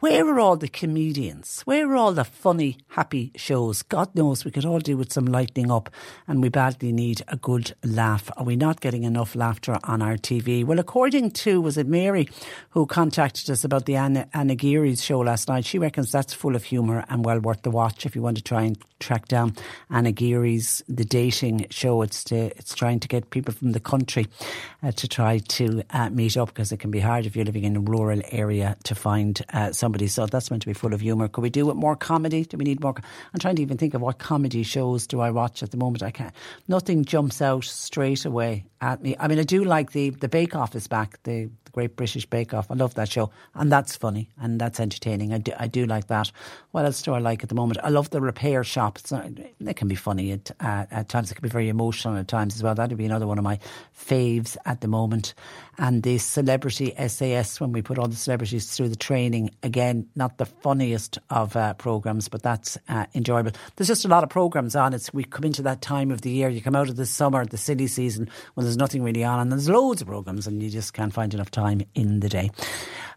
where 0.00 0.26
are 0.26 0.40
all 0.40 0.56
the 0.56 0.66
comedians? 0.66 1.60
Where 1.66 1.90
are 1.90 1.96
all 1.96 2.12
the 2.12 2.24
funny, 2.24 2.78
happy 2.88 3.32
shows? 3.36 3.82
God 3.82 4.14
knows 4.14 4.46
we 4.46 4.50
could 4.50 4.64
all 4.64 4.78
do 4.78 4.96
with 4.96 5.12
some 5.12 5.26
lightening 5.26 5.70
up 5.70 5.90
and 6.26 6.40
we 6.40 6.48
badly 6.48 6.90
need 6.90 7.20
a 7.28 7.36
good 7.36 7.74
laugh. 7.84 8.30
Are 8.38 8.44
we 8.44 8.56
not 8.56 8.80
getting 8.80 9.02
enough 9.02 9.34
laughter 9.34 9.78
on 9.84 10.00
our 10.00 10.16
TV? 10.16 10.64
Well, 10.64 10.78
according 10.78 11.32
to, 11.32 11.60
was 11.60 11.76
it 11.76 11.86
Mary 11.86 12.30
who 12.70 12.86
contacted 12.86 13.50
us 13.50 13.62
about 13.62 13.84
the 13.84 13.96
Anna, 13.96 14.26
Anna 14.32 14.54
Geary's 14.54 15.04
show 15.04 15.20
last 15.20 15.48
night? 15.48 15.66
She 15.66 15.78
reckons 15.78 16.10
that's 16.10 16.32
full 16.32 16.56
of 16.56 16.64
humour 16.64 17.04
and 17.10 17.22
well 17.22 17.38
worth 17.38 17.60
the 17.60 17.70
watch 17.70 18.06
if 18.06 18.16
you 18.16 18.22
want 18.22 18.38
to 18.38 18.42
try 18.42 18.62
and 18.62 18.78
track 19.00 19.28
down 19.28 19.54
Anna 19.90 20.12
Geary's 20.12 20.82
The 20.88 21.04
Dating 21.04 21.66
Show. 21.68 22.00
It's, 22.00 22.24
to, 22.24 22.36
it's 22.36 22.74
trying 22.74 23.00
to 23.00 23.08
get 23.08 23.28
people 23.28 23.52
from 23.52 23.72
the 23.72 23.80
country 23.80 24.28
uh, 24.82 24.92
to 24.92 25.06
try 25.06 25.38
to 25.38 25.82
uh, 25.90 26.08
meet 26.08 26.38
up 26.38 26.48
because 26.48 26.72
it 26.72 26.78
can 26.78 26.90
be 26.90 27.00
hard 27.00 27.26
if 27.26 27.36
you're 27.36 27.44
living 27.44 27.64
in 27.64 27.76
a 27.76 27.80
rural 27.80 28.22
area 28.30 28.76
to 28.84 28.94
find 28.94 29.42
uh, 29.52 29.72
somebody. 29.90 30.06
So 30.06 30.26
that's 30.26 30.50
meant 30.50 30.62
to 30.62 30.68
be 30.68 30.72
full 30.72 30.94
of 30.94 31.00
humour. 31.00 31.26
Could 31.26 31.42
we 31.42 31.50
do 31.50 31.68
it 31.70 31.74
more 31.74 31.96
comedy? 31.96 32.44
Do 32.44 32.56
we 32.56 32.64
need 32.64 32.80
more? 32.80 32.94
I'm 33.34 33.40
trying 33.40 33.56
to 33.56 33.62
even 33.62 33.76
think 33.76 33.94
of 33.94 34.00
what 34.00 34.18
comedy 34.18 34.62
shows 34.62 35.06
do 35.06 35.20
I 35.20 35.30
watch 35.30 35.64
at 35.64 35.72
the 35.72 35.76
moment. 35.76 36.02
I 36.02 36.12
can't. 36.12 36.32
Nothing 36.68 37.04
jumps 37.04 37.42
out 37.42 37.64
straight 37.64 38.24
away 38.24 38.66
at 38.80 39.02
me. 39.02 39.16
I 39.18 39.26
mean, 39.26 39.40
I 39.40 39.42
do 39.42 39.64
like 39.64 39.90
the 39.90 40.10
the 40.10 40.28
Bake 40.28 40.54
Off 40.54 40.76
is 40.76 40.86
back. 40.86 41.20
The, 41.24 41.50
Great 41.72 41.96
British 41.96 42.26
Bake 42.26 42.54
Off. 42.54 42.70
I 42.70 42.74
love 42.74 42.94
that 42.94 43.10
show, 43.10 43.30
and 43.54 43.70
that's 43.70 43.96
funny 43.96 44.30
and 44.40 44.60
that's 44.60 44.80
entertaining. 44.80 45.32
I 45.32 45.38
do, 45.38 45.52
I 45.58 45.66
do 45.66 45.86
like 45.86 46.08
that. 46.08 46.30
What 46.72 46.84
else 46.84 47.02
do 47.02 47.12
I 47.14 47.18
like 47.18 47.42
at 47.42 47.48
the 47.48 47.54
moment? 47.54 47.80
I 47.82 47.88
love 47.88 48.10
the 48.10 48.20
repair 48.20 48.64
shop. 48.64 48.98
It's 48.98 49.12
not, 49.12 49.26
it 49.26 49.76
can 49.76 49.88
be 49.88 49.94
funny 49.94 50.32
at 50.32 50.50
uh, 50.60 50.86
at 50.90 51.08
times. 51.08 51.30
It 51.30 51.34
can 51.34 51.42
be 51.42 51.48
very 51.48 51.68
emotional 51.68 52.16
at 52.16 52.28
times 52.28 52.54
as 52.56 52.62
well. 52.62 52.74
That 52.74 52.88
would 52.88 52.98
be 52.98 53.04
another 53.04 53.26
one 53.26 53.38
of 53.38 53.44
my 53.44 53.58
faves 53.96 54.56
at 54.64 54.80
the 54.80 54.88
moment. 54.88 55.34
And 55.78 56.02
the 56.02 56.18
celebrity 56.18 56.94
SAS 57.08 57.60
when 57.60 57.72
we 57.72 57.82
put 57.82 57.98
all 57.98 58.08
the 58.08 58.16
celebrities 58.16 58.76
through 58.76 58.88
the 58.88 58.96
training 58.96 59.50
again, 59.62 60.08
not 60.14 60.38
the 60.38 60.46
funniest 60.46 61.18
of 61.30 61.56
uh, 61.56 61.74
programs, 61.74 62.28
but 62.28 62.42
that's 62.42 62.76
uh, 62.88 63.06
enjoyable. 63.14 63.52
There's 63.76 63.88
just 63.88 64.04
a 64.04 64.08
lot 64.08 64.22
of 64.24 64.30
programs 64.30 64.76
on. 64.76 64.92
It's 64.92 65.12
we 65.14 65.24
come 65.24 65.44
into 65.44 65.62
that 65.62 65.80
time 65.80 66.10
of 66.10 66.20
the 66.22 66.30
year. 66.30 66.48
You 66.48 66.60
come 66.60 66.76
out 66.76 66.88
of 66.88 66.96
the 66.96 67.06
summer, 67.06 67.44
the 67.46 67.56
silly 67.56 67.86
season 67.86 68.28
when 68.54 68.64
there's 68.64 68.76
nothing 68.76 69.02
really 69.02 69.24
on, 69.24 69.40
and 69.40 69.52
there's 69.52 69.68
loads 69.68 70.02
of 70.02 70.08
programs, 70.08 70.46
and 70.46 70.62
you 70.62 70.70
just 70.70 70.92
can't 70.92 71.12
find 71.12 71.32
enough 71.32 71.50
time 71.50 71.59
in 71.94 72.20
the 72.20 72.28
day. 72.28 72.50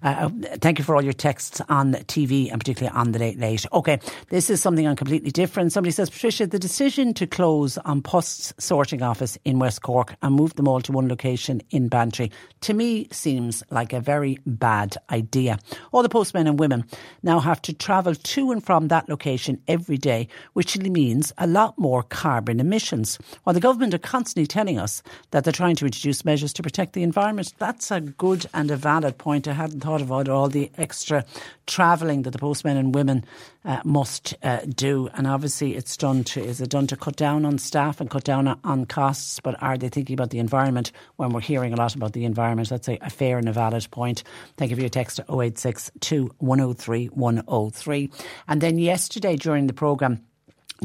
Uh, 0.03 0.29
thank 0.59 0.77
you 0.77 0.83
for 0.83 0.95
all 0.95 1.01
your 1.01 1.13
texts 1.13 1.61
on 1.69 1.93
TV 1.93 2.51
and 2.51 2.59
particularly 2.59 2.93
on 2.95 3.13
the 3.13 3.19
late 3.19 3.39
late. 3.39 3.65
Okay, 3.71 3.99
this 4.29 4.49
is 4.49 4.61
something 4.61 4.93
completely 4.97 5.31
different. 5.31 5.71
Somebody 5.71 5.91
says, 5.91 6.09
Patricia, 6.09 6.45
the 6.45 6.59
decision 6.59 7.13
to 7.13 7.25
close 7.25 7.77
An 7.85 8.01
Post's 8.01 8.53
sorting 8.59 9.01
office 9.01 9.37
in 9.45 9.59
West 9.59 9.81
Cork 9.81 10.15
and 10.21 10.35
move 10.35 10.55
them 10.55 10.67
all 10.67 10.81
to 10.81 10.91
one 10.91 11.07
location 11.07 11.61
in 11.69 11.87
Bantry 11.87 12.31
to 12.61 12.73
me 12.73 13.07
seems 13.11 13.63
like 13.69 13.93
a 13.93 13.99
very 14.01 14.39
bad 14.45 14.97
idea. 15.09 15.57
All 15.91 16.01
the 16.01 16.09
postmen 16.09 16.47
and 16.47 16.59
women 16.59 16.85
now 17.21 17.39
have 17.39 17.61
to 17.63 17.73
travel 17.73 18.15
to 18.15 18.51
and 18.51 18.63
from 18.63 18.87
that 18.89 19.07
location 19.07 19.61
every 19.67 19.97
day, 19.97 20.27
which 20.53 20.77
means 20.77 21.31
a 21.37 21.47
lot 21.47 21.77
more 21.77 22.03
carbon 22.03 22.59
emissions. 22.59 23.19
While 23.43 23.53
the 23.53 23.59
government 23.59 23.93
are 23.93 23.99
constantly 23.99 24.47
telling 24.47 24.79
us 24.79 25.01
that 25.31 25.43
they're 25.43 25.53
trying 25.53 25.75
to 25.77 25.85
introduce 25.85 26.25
measures 26.25 26.53
to 26.53 26.63
protect 26.63 26.93
the 26.93 27.03
environment, 27.03 27.53
that's 27.57 27.91
a 27.91 28.01
good 28.01 28.32
and 28.53 28.71
a 28.71 28.75
valid 28.75 29.17
point. 29.17 29.47
I 29.47 29.53
hadn't 29.53 29.81
thought 29.81 30.01
about 30.01 30.27
all 30.29 30.49
the 30.49 30.71
extra 30.77 31.25
travelling 31.67 32.23
that 32.23 32.31
the 32.31 32.39
postmen 32.39 32.77
and 32.77 32.93
women 32.93 33.25
uh, 33.65 33.81
must 33.85 34.35
uh, 34.43 34.61
do. 34.67 35.09
And 35.13 35.27
obviously, 35.27 35.75
it's 35.75 35.95
done 35.95 36.23
to 36.25 36.43
is 36.43 36.61
it 36.61 36.69
done 36.69 36.87
to 36.87 36.95
cut 36.95 37.15
down 37.15 37.45
on 37.45 37.57
staff 37.57 38.01
and 38.01 38.09
cut 38.09 38.23
down 38.23 38.59
on 38.63 38.85
costs? 38.85 39.39
But 39.39 39.61
are 39.61 39.77
they 39.77 39.89
thinking 39.89 40.13
about 40.13 40.31
the 40.31 40.39
environment 40.39 40.91
when 41.15 41.31
we're 41.31 41.41
hearing 41.41 41.73
a 41.73 41.77
lot 41.77 41.95
about 41.95 42.13
the 42.13 42.25
environment? 42.25 42.69
That's 42.69 42.89
a, 42.89 42.97
a 43.01 43.09
fair 43.09 43.37
and 43.37 43.47
a 43.47 43.53
valid 43.53 43.87
point. 43.91 44.23
Thank 44.57 44.71
you 44.71 44.75
for 44.75 44.81
your 44.81 44.89
text 44.89 45.19
086 45.29 45.91
103 46.37 47.05
103. 47.07 48.09
And 48.47 48.61
then 48.61 48.77
yesterday 48.79 49.35
during 49.35 49.67
the 49.67 49.73
programme, 49.73 50.25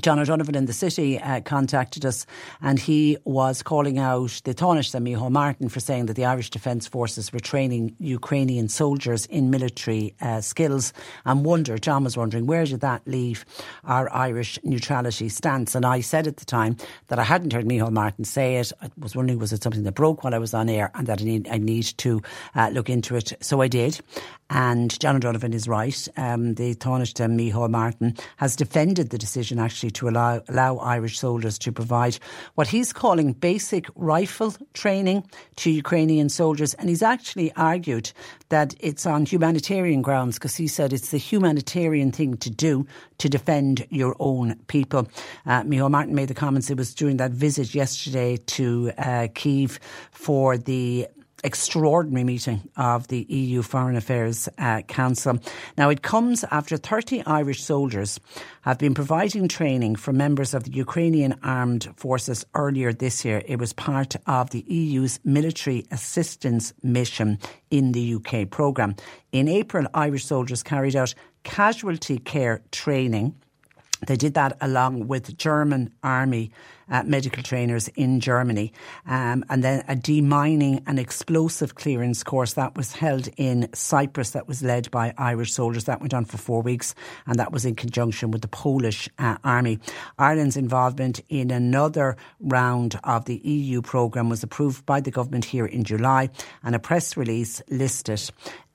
John 0.00 0.18
O'Donovan 0.18 0.54
in 0.54 0.66
the 0.66 0.72
city 0.72 1.18
uh, 1.18 1.40
contacted 1.40 2.04
us 2.04 2.24
and 2.62 2.78
he 2.78 3.16
was 3.24 3.62
calling 3.62 3.98
out 3.98 4.40
the 4.44 4.54
Taoiseach 4.54 4.94
and 4.94 5.06
Micheál 5.06 5.30
Martin 5.30 5.68
for 5.68 5.80
saying 5.80 6.06
that 6.06 6.14
the 6.14 6.24
Irish 6.24 6.50
Defence 6.50 6.86
Forces 6.86 7.32
were 7.32 7.40
training 7.40 7.96
Ukrainian 7.98 8.68
soldiers 8.68 9.26
in 9.26 9.50
military 9.50 10.14
uh, 10.20 10.40
skills 10.40 10.92
and 11.24 11.44
wondered, 11.44 11.82
John 11.82 12.04
was 12.04 12.16
wondering, 12.16 12.46
where 12.46 12.64
did 12.64 12.80
that 12.80 13.02
leave 13.06 13.44
our 13.84 14.12
Irish 14.12 14.58
neutrality 14.62 15.28
stance? 15.28 15.74
And 15.74 15.84
I 15.84 16.00
said 16.00 16.26
at 16.26 16.36
the 16.36 16.44
time 16.44 16.76
that 17.08 17.18
I 17.18 17.24
hadn't 17.24 17.52
heard 17.52 17.64
Micheál 17.64 17.90
Martin 17.90 18.24
say 18.24 18.56
it. 18.56 18.72
I 18.80 18.90
was 18.98 19.16
wondering, 19.16 19.38
was 19.38 19.52
it 19.52 19.62
something 19.62 19.82
that 19.82 19.92
broke 19.92 20.22
while 20.22 20.34
I 20.34 20.38
was 20.38 20.54
on 20.54 20.68
air 20.68 20.90
and 20.94 21.06
that 21.08 21.20
I 21.20 21.24
need, 21.24 21.48
I 21.48 21.58
need 21.58 21.86
to 21.98 22.22
uh, 22.54 22.70
look 22.72 22.88
into 22.88 23.16
it? 23.16 23.32
So 23.40 23.60
I 23.60 23.68
did. 23.68 24.00
And 24.50 24.98
John 24.98 25.16
O'Donovan 25.16 25.52
is 25.52 25.68
right. 25.68 26.08
Um, 26.16 26.54
the 26.54 26.68
and 26.70 27.38
Micheál 27.38 27.70
Martin 27.70 28.16
has 28.36 28.56
defended 28.56 29.10
the 29.10 29.18
decision 29.18 29.58
actually 29.58 29.87
to 29.90 30.08
allow, 30.08 30.42
allow 30.48 30.76
Irish 30.78 31.18
soldiers 31.18 31.58
to 31.58 31.72
provide 31.72 32.18
what 32.54 32.68
he's 32.68 32.92
calling 32.92 33.32
basic 33.32 33.86
rifle 33.94 34.54
training 34.74 35.28
to 35.56 35.70
Ukrainian 35.70 36.28
soldiers. 36.28 36.74
And 36.74 36.88
he's 36.88 37.02
actually 37.02 37.52
argued 37.54 38.12
that 38.48 38.74
it's 38.80 39.06
on 39.06 39.26
humanitarian 39.26 40.02
grounds 40.02 40.36
because 40.36 40.56
he 40.56 40.68
said 40.68 40.92
it's 40.92 41.10
the 41.10 41.18
humanitarian 41.18 42.12
thing 42.12 42.36
to 42.38 42.50
do 42.50 42.86
to 43.18 43.28
defend 43.28 43.86
your 43.90 44.16
own 44.20 44.56
people. 44.68 45.08
Uh, 45.46 45.64
Martin 45.64 46.14
made 46.14 46.28
the 46.28 46.34
comments. 46.34 46.70
It 46.70 46.78
was 46.78 46.94
during 46.94 47.16
that 47.18 47.32
visit 47.32 47.74
yesterday 47.74 48.36
to 48.36 48.92
uh, 48.98 49.28
Kiev 49.34 49.80
for 50.12 50.56
the 50.56 51.08
extraordinary 51.44 52.24
meeting 52.24 52.68
of 52.76 53.08
the 53.08 53.24
EU 53.28 53.62
Foreign 53.62 53.96
Affairs 53.96 54.48
uh, 54.58 54.82
Council. 54.82 55.38
Now, 55.76 55.88
it 55.88 56.02
comes 56.02 56.44
after 56.50 56.76
30 56.76 57.22
Irish 57.26 57.62
soldiers 57.62 58.18
have 58.62 58.78
been 58.78 58.94
providing 58.94 59.48
training 59.48 59.96
for 59.96 60.12
members 60.12 60.54
of 60.54 60.64
the 60.64 60.72
Ukrainian 60.72 61.38
armed 61.42 61.88
forces 61.96 62.44
earlier 62.54 62.92
this 62.92 63.24
year. 63.24 63.42
It 63.46 63.58
was 63.58 63.72
part 63.72 64.16
of 64.26 64.50
the 64.50 64.64
EU's 64.66 65.20
military 65.24 65.86
assistance 65.90 66.72
mission 66.82 67.38
in 67.70 67.92
the 67.92 68.14
UK 68.14 68.50
programme. 68.50 68.96
In 69.32 69.48
April, 69.48 69.86
Irish 69.94 70.24
soldiers 70.24 70.62
carried 70.62 70.96
out 70.96 71.14
casualty 71.44 72.18
care 72.18 72.62
training. 72.72 73.34
They 74.06 74.16
did 74.16 74.34
that 74.34 74.56
along 74.60 75.08
with 75.08 75.36
German 75.36 75.92
army 76.02 76.52
uh, 76.90 77.02
medical 77.04 77.42
trainers 77.42 77.88
in 77.88 78.20
Germany. 78.20 78.72
Um, 79.06 79.44
and 79.48 79.62
then 79.62 79.84
a 79.88 79.94
demining 79.94 80.82
and 80.86 80.98
explosive 80.98 81.74
clearance 81.74 82.22
course 82.22 82.54
that 82.54 82.76
was 82.76 82.92
held 82.92 83.28
in 83.36 83.68
Cyprus 83.74 84.30
that 84.30 84.48
was 84.48 84.62
led 84.62 84.90
by 84.90 85.14
Irish 85.18 85.52
soldiers. 85.52 85.84
That 85.84 86.00
went 86.00 86.14
on 86.14 86.24
for 86.24 86.38
four 86.38 86.62
weeks 86.62 86.94
and 87.26 87.38
that 87.38 87.52
was 87.52 87.64
in 87.64 87.74
conjunction 87.74 88.30
with 88.30 88.42
the 88.42 88.48
Polish 88.48 89.08
uh, 89.18 89.36
army. 89.44 89.78
Ireland's 90.18 90.56
involvement 90.56 91.20
in 91.28 91.50
another 91.50 92.16
round 92.40 92.98
of 93.04 93.26
the 93.26 93.36
EU 93.36 93.82
programme 93.82 94.28
was 94.28 94.42
approved 94.42 94.86
by 94.86 95.00
the 95.00 95.10
government 95.10 95.44
here 95.44 95.66
in 95.66 95.84
July 95.84 96.30
and 96.62 96.74
a 96.74 96.78
press 96.78 97.16
release 97.16 97.62
listed 97.68 98.08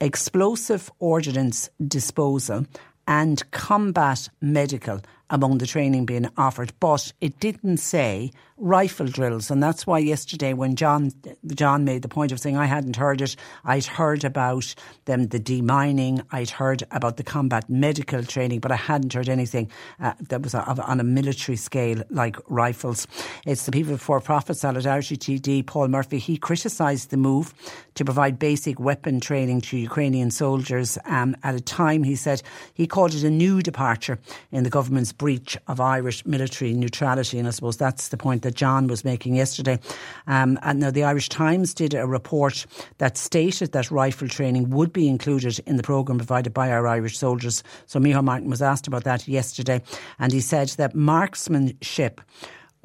explosive 0.00 0.90
ordnance 0.98 1.70
disposal 1.86 2.66
and 3.06 3.50
combat 3.50 4.28
medical 4.40 5.00
among 5.30 5.58
the 5.58 5.66
training 5.66 6.04
being 6.04 6.28
offered, 6.36 6.72
but 6.80 7.12
it 7.20 7.40
didn't 7.40 7.78
say 7.78 8.30
rifle 8.56 9.06
drills, 9.06 9.50
and 9.50 9.62
that's 9.62 9.86
why 9.86 9.98
yesterday 9.98 10.52
when 10.52 10.76
John 10.76 11.10
John 11.54 11.84
made 11.84 12.02
the 12.02 12.08
point 12.08 12.30
of 12.30 12.38
saying 12.38 12.56
I 12.56 12.66
hadn't 12.66 12.96
heard 12.96 13.20
it, 13.20 13.34
I'd 13.64 13.84
heard 13.84 14.22
about 14.24 14.74
them 15.06 15.28
the 15.28 15.40
demining, 15.40 16.24
I'd 16.30 16.50
heard 16.50 16.84
about 16.90 17.16
the 17.16 17.24
combat 17.24 17.68
medical 17.68 18.22
training, 18.22 18.60
but 18.60 18.70
I 18.70 18.76
hadn't 18.76 19.12
heard 19.12 19.28
anything 19.28 19.70
uh, 19.98 20.12
that 20.28 20.42
was 20.42 20.54
on 20.54 21.00
a 21.00 21.04
military 21.04 21.56
scale 21.56 22.02
like 22.10 22.36
rifles. 22.48 23.06
It's 23.44 23.66
the 23.66 23.72
People 23.72 23.94
Before 23.94 24.20
Profit 24.20 24.56
Solidarity 24.56 25.16
TD 25.16 25.66
Paul 25.66 25.88
Murphy. 25.88 26.18
He 26.18 26.36
criticised 26.36 27.10
the 27.10 27.16
move 27.16 27.54
to 27.94 28.04
provide 28.04 28.38
basic 28.38 28.78
weapon 28.78 29.20
training 29.20 29.62
to 29.62 29.76
Ukrainian 29.76 30.30
soldiers 30.30 30.98
um, 31.06 31.36
at 31.42 31.54
a 31.54 31.60
time 31.60 32.02
he 32.02 32.16
said 32.16 32.42
he 32.74 32.86
called 32.86 33.14
it 33.14 33.24
a 33.24 33.30
new 33.30 33.62
departure 33.62 34.18
in 34.52 34.64
the 34.64 34.70
government's 34.70 35.12
breach 35.18 35.56
of 35.68 35.80
Irish 35.80 36.24
military 36.26 36.72
neutrality, 36.72 37.38
and 37.38 37.48
I 37.48 37.50
suppose 37.50 37.76
that's 37.76 38.08
the 38.08 38.16
point 38.16 38.42
that 38.42 38.54
John 38.54 38.86
was 38.86 39.04
making 39.04 39.34
yesterday. 39.34 39.78
Um, 40.26 40.58
and 40.62 40.80
now 40.80 40.90
the 40.90 41.04
Irish 41.04 41.28
Times 41.28 41.74
did 41.74 41.94
a 41.94 42.06
report 42.06 42.66
that 42.98 43.16
stated 43.16 43.72
that 43.72 43.90
rifle 43.90 44.28
training 44.28 44.70
would 44.70 44.92
be 44.92 45.08
included 45.08 45.58
in 45.66 45.76
the 45.76 45.82
programme 45.82 46.18
provided 46.18 46.52
by 46.52 46.70
our 46.70 46.86
Irish 46.86 47.18
soldiers. 47.18 47.62
So 47.86 48.00
Micheál 48.00 48.24
Martin 48.24 48.50
was 48.50 48.62
asked 48.62 48.86
about 48.86 49.04
that 49.04 49.28
yesterday, 49.28 49.82
and 50.18 50.32
he 50.32 50.40
said 50.40 50.68
that 50.70 50.94
marksmanship 50.94 52.20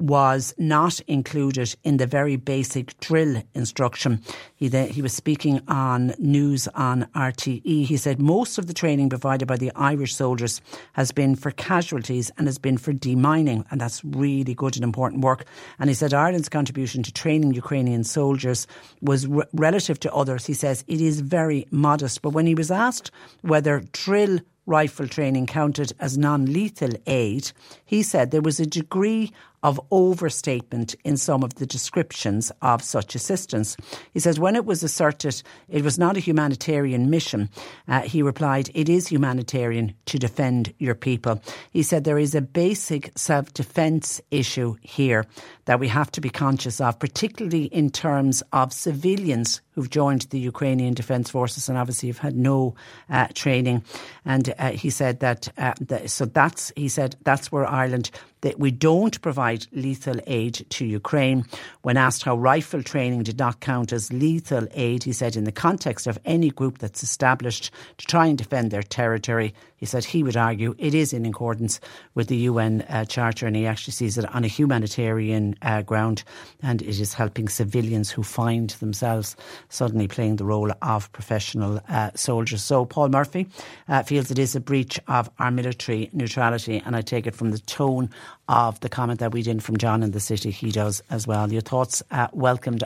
was 0.00 0.54
not 0.58 1.00
included 1.00 1.74
in 1.84 1.98
the 1.98 2.06
very 2.06 2.36
basic 2.36 2.98
drill 3.00 3.42
instruction. 3.54 4.22
He, 4.56 4.68
he 4.68 5.02
was 5.02 5.12
speaking 5.12 5.60
on 5.68 6.14
news 6.18 6.68
on 6.74 7.06
RTE. 7.14 7.86
He 7.86 7.96
said 7.96 8.20
most 8.20 8.58
of 8.58 8.66
the 8.66 8.74
training 8.74 9.10
provided 9.10 9.46
by 9.46 9.56
the 9.56 9.72
Irish 9.76 10.14
soldiers 10.14 10.60
has 10.94 11.12
been 11.12 11.36
for 11.36 11.50
casualties 11.50 12.30
and 12.38 12.46
has 12.46 12.58
been 12.58 12.78
for 12.78 12.92
demining, 12.92 13.64
and 13.70 13.80
that's 13.80 14.04
really 14.04 14.54
good 14.54 14.76
and 14.76 14.84
important 14.84 15.22
work. 15.22 15.44
And 15.78 15.90
he 15.90 15.94
said 15.94 16.14
Ireland's 16.14 16.48
contribution 16.48 17.02
to 17.02 17.12
training 17.12 17.54
Ukrainian 17.54 18.04
soldiers 18.04 18.66
was 19.00 19.26
re- 19.26 19.44
relative 19.52 20.00
to 20.00 20.14
others. 20.14 20.46
He 20.46 20.54
says 20.54 20.84
it 20.86 21.00
is 21.00 21.20
very 21.20 21.66
modest. 21.70 22.22
But 22.22 22.30
when 22.30 22.46
he 22.46 22.54
was 22.54 22.70
asked 22.70 23.10
whether 23.42 23.82
drill 23.92 24.40
rifle 24.66 25.08
training 25.08 25.46
counted 25.46 25.92
as 25.98 26.16
non 26.16 26.46
lethal 26.46 26.92
aid, 27.06 27.52
he 27.84 28.02
said 28.02 28.30
there 28.30 28.40
was 28.40 28.60
a 28.60 28.66
degree 28.66 29.32
of 29.62 29.80
overstatement 29.90 30.94
in 31.04 31.16
some 31.16 31.42
of 31.42 31.54
the 31.54 31.66
descriptions 31.66 32.50
of 32.62 32.82
such 32.82 33.14
assistance. 33.14 33.76
He 34.12 34.20
says, 34.20 34.40
when 34.40 34.56
it 34.56 34.64
was 34.64 34.82
asserted 34.82 35.42
it 35.68 35.84
was 35.84 35.98
not 35.98 36.16
a 36.16 36.20
humanitarian 36.20 37.10
mission, 37.10 37.50
uh, 37.88 38.00
he 38.00 38.22
replied, 38.22 38.70
it 38.74 38.88
is 38.88 39.08
humanitarian 39.08 39.94
to 40.06 40.18
defend 40.18 40.72
your 40.78 40.94
people. 40.94 41.42
He 41.70 41.82
said, 41.82 42.04
there 42.04 42.18
is 42.18 42.34
a 42.34 42.40
basic 42.40 43.12
self 43.16 43.52
defence 43.52 44.20
issue 44.30 44.76
here 44.82 45.26
that 45.66 45.78
we 45.78 45.88
have 45.88 46.10
to 46.12 46.20
be 46.20 46.30
conscious 46.30 46.80
of, 46.80 46.98
particularly 46.98 47.64
in 47.64 47.90
terms 47.90 48.42
of 48.52 48.72
civilians 48.72 49.60
who've 49.72 49.90
joined 49.90 50.22
the 50.30 50.38
Ukrainian 50.38 50.94
Defence 50.94 51.30
Forces 51.30 51.68
and 51.68 51.78
obviously 51.78 52.08
have 52.08 52.18
had 52.18 52.36
no 52.36 52.74
uh, 53.08 53.28
training. 53.34 53.84
And 54.24 54.52
uh, 54.58 54.72
he 54.72 54.90
said 54.90 55.20
that, 55.20 55.48
uh, 55.56 55.74
so 56.06 56.24
that's, 56.24 56.72
he 56.76 56.88
said, 56.88 57.16
that's 57.22 57.52
where 57.52 57.66
Ireland 57.66 58.10
that 58.42 58.58
we 58.58 58.70
don't 58.70 59.20
provide 59.20 59.66
lethal 59.72 60.16
aid 60.26 60.66
to 60.70 60.84
Ukraine. 60.84 61.44
When 61.82 61.96
asked 61.96 62.22
how 62.22 62.36
rifle 62.36 62.82
training 62.82 63.22
did 63.22 63.38
not 63.38 63.60
count 63.60 63.92
as 63.92 64.12
lethal 64.12 64.66
aid, 64.72 65.04
he 65.04 65.12
said, 65.12 65.36
in 65.36 65.44
the 65.44 65.52
context 65.52 66.06
of 66.06 66.18
any 66.24 66.50
group 66.50 66.78
that's 66.78 67.02
established 67.02 67.70
to 67.98 68.06
try 68.06 68.26
and 68.26 68.38
defend 68.38 68.70
their 68.70 68.82
territory, 68.82 69.54
he 69.80 69.86
said 69.86 70.04
he 70.04 70.22
would 70.22 70.36
argue 70.36 70.74
it 70.78 70.94
is 70.94 71.14
in 71.14 71.24
accordance 71.24 71.80
with 72.14 72.28
the 72.28 72.36
UN 72.36 72.82
uh, 72.82 73.06
Charter 73.06 73.46
and 73.46 73.56
he 73.56 73.66
actually 73.66 73.92
sees 73.92 74.18
it 74.18 74.32
on 74.34 74.44
a 74.44 74.46
humanitarian 74.46 75.56
uh, 75.62 75.80
ground 75.80 76.22
and 76.62 76.82
it 76.82 77.00
is 77.00 77.14
helping 77.14 77.48
civilians 77.48 78.10
who 78.10 78.22
find 78.22 78.70
themselves 78.70 79.36
suddenly 79.70 80.06
playing 80.06 80.36
the 80.36 80.44
role 80.44 80.70
of 80.82 81.10
professional 81.12 81.80
uh, 81.88 82.10
soldiers. 82.14 82.62
So 82.62 82.84
Paul 82.84 83.08
Murphy 83.08 83.46
uh, 83.88 84.02
feels 84.02 84.30
it 84.30 84.38
is 84.38 84.54
a 84.54 84.60
breach 84.60 85.00
of 85.08 85.30
our 85.38 85.50
military 85.50 86.10
neutrality 86.12 86.82
and 86.84 86.94
I 86.94 87.00
take 87.00 87.26
it 87.26 87.34
from 87.34 87.50
the 87.50 87.58
tone 87.58 88.10
of 88.48 88.80
the 88.80 88.88
comment 88.88 89.20
that 89.20 89.32
we 89.32 89.42
did 89.42 89.62
from 89.62 89.76
John 89.76 90.02
in 90.02 90.10
the 90.10 90.20
city, 90.20 90.50
he 90.50 90.70
does 90.70 91.02
as 91.10 91.26
well. 91.26 91.52
Your 91.52 91.62
thoughts 91.62 92.02
uh, 92.10 92.28
welcomed. 92.32 92.84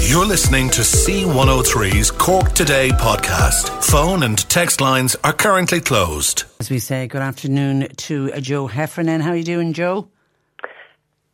You're 0.00 0.26
listening 0.26 0.70
to 0.70 0.80
C103's 0.82 2.10
Cork 2.12 2.52
Today 2.52 2.88
podcast. 2.90 3.84
Phone 3.84 4.22
and 4.22 4.38
text 4.48 4.80
lines 4.80 5.16
are 5.22 5.32
currently 5.32 5.80
closed. 5.80 6.44
As 6.60 6.70
we 6.70 6.78
say, 6.78 7.06
good 7.08 7.20
afternoon 7.20 7.88
to 7.96 8.30
Joe 8.40 8.66
Heffernan. 8.66 9.20
How 9.20 9.30
are 9.30 9.36
you 9.36 9.44
doing, 9.44 9.72
Joe? 9.72 10.08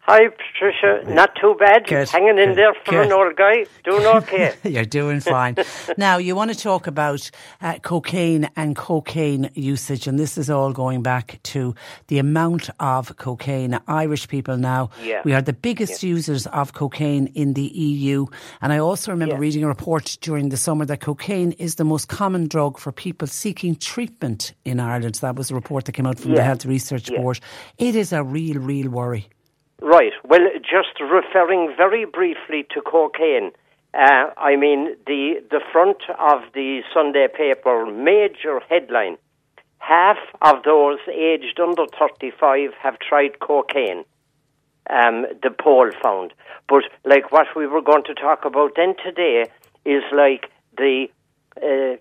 Hi, 0.07 0.29
Patricia. 0.29 1.03
Not 1.11 1.35
too 1.35 1.57
bad. 1.59 1.87
Good. 1.87 2.11
Hanging 2.11 2.37
in 2.37 2.51
Good. 2.51 2.59
there 2.59 2.75
for 2.75 2.91
Good. 2.91 3.07
an 3.07 3.13
old 3.13 3.37
guy. 3.37 3.65
Doing 3.85 4.05
okay. 4.17 4.53
You're 4.63 4.85
doing 4.85 5.21
fine. 5.21 5.57
now, 5.97 6.19
you 6.19 6.37
want 6.37 6.53
to 6.53 6.59
talk 6.59 6.87
about 6.87 7.31
uh, 7.63 7.79
cocaine 7.79 8.51
and 8.55 8.77
cocaine 8.77 9.49
usage, 9.55 10.07
and 10.07 10.19
this 10.19 10.37
is 10.37 10.51
all 10.51 10.75
going 10.75 11.03
back 11.03 11.41
to 11.45 11.75
the 12.09 12.19
amount 12.19 12.69
of 12.81 13.17
cocaine. 13.17 13.81
Irish 13.89 14.29
people 14.29 14.59
now, 14.59 14.91
yeah. 15.03 15.23
we 15.25 15.33
are 15.33 15.41
the 15.41 15.55
biggest 15.55 16.03
yeah. 16.03 16.11
users 16.11 16.47
of 16.49 16.75
cocaine 16.75 17.29
in 17.29 17.55
the 17.55 17.69
EU. 17.69 18.27
And 18.61 18.75
I 18.75 18.81
also 18.81 19.11
remember 19.11 19.37
yeah. 19.37 19.41
reading 19.41 19.65
a 19.65 19.69
report 19.69 20.19
during 20.21 20.51
the 20.51 20.59
summer 20.59 20.85
that 20.85 21.01
cocaine 21.01 21.53
is 21.53 21.77
the 21.77 21.85
most 21.85 22.09
common 22.09 22.47
drug 22.47 22.77
for 22.77 22.93
people 22.93 23.27
seeking 23.27 23.75
treatment 23.75 24.53
in 24.67 24.81
Ireland. 24.81 25.15
That 25.23 25.37
was 25.37 25.51
a 25.51 25.55
report 25.55 25.87
that 25.87 25.93
came 25.93 26.07
out 26.07 26.19
from 26.19 26.35
the 26.35 26.45
Health 26.45 26.67
Research 26.67 27.09
Board. 27.09 27.41
It 27.79 27.97
is 27.97 28.13
a 28.13 28.23
real, 28.23 28.59
real 28.59 28.91
worry. 28.91 29.31
Right. 29.81 30.13
Well, 30.25 30.49
just 30.61 31.01
referring 31.01 31.75
very 31.77 32.05
briefly 32.05 32.67
to 32.71 32.81
cocaine. 32.81 33.53
Uh, 33.93 34.31
I 34.37 34.57
mean, 34.57 34.97
the 35.07 35.43
the 35.51 35.61
front 35.73 35.99
of 36.19 36.43
the 36.53 36.83
Sunday 36.93 37.29
paper 37.29 37.87
major 37.87 38.61
headline: 38.69 39.19
half 39.79 40.17
of 40.43 40.63
those 40.65 40.99
aged 41.09 41.61
under 41.61 41.85
35 41.99 42.71
have 42.83 42.99
tried 42.99 43.39
cocaine. 43.41 44.05
Um, 44.91 45.27
the 45.43 45.51
poll 45.51 45.91
found. 46.03 46.35
But 46.69 46.85
like 47.05 47.33
what 47.33 47.47
we 47.57 47.67
were 47.67 47.81
going 47.83 48.05
to 48.05 48.15
talk 48.15 48.45
about 48.45 48.73
then 48.77 48.95
today 49.03 49.45
is 49.85 50.03
like 50.13 50.51
the 50.77 51.07
uh, 51.57 51.97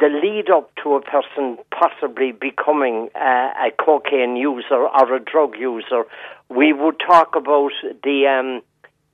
the 0.00 0.08
lead 0.08 0.50
up 0.50 0.70
to 0.82 0.94
a 0.94 1.02
person 1.02 1.58
possibly 1.70 2.32
becoming 2.32 3.10
uh, 3.14 3.52
a 3.66 3.70
cocaine 3.78 4.36
user 4.36 4.88
or 4.88 5.14
a 5.14 5.20
drug 5.20 5.56
user. 5.58 6.04
We 6.50 6.72
would 6.72 6.98
talk 6.98 7.36
about 7.36 7.70
the 8.02 8.26
um, 8.26 8.62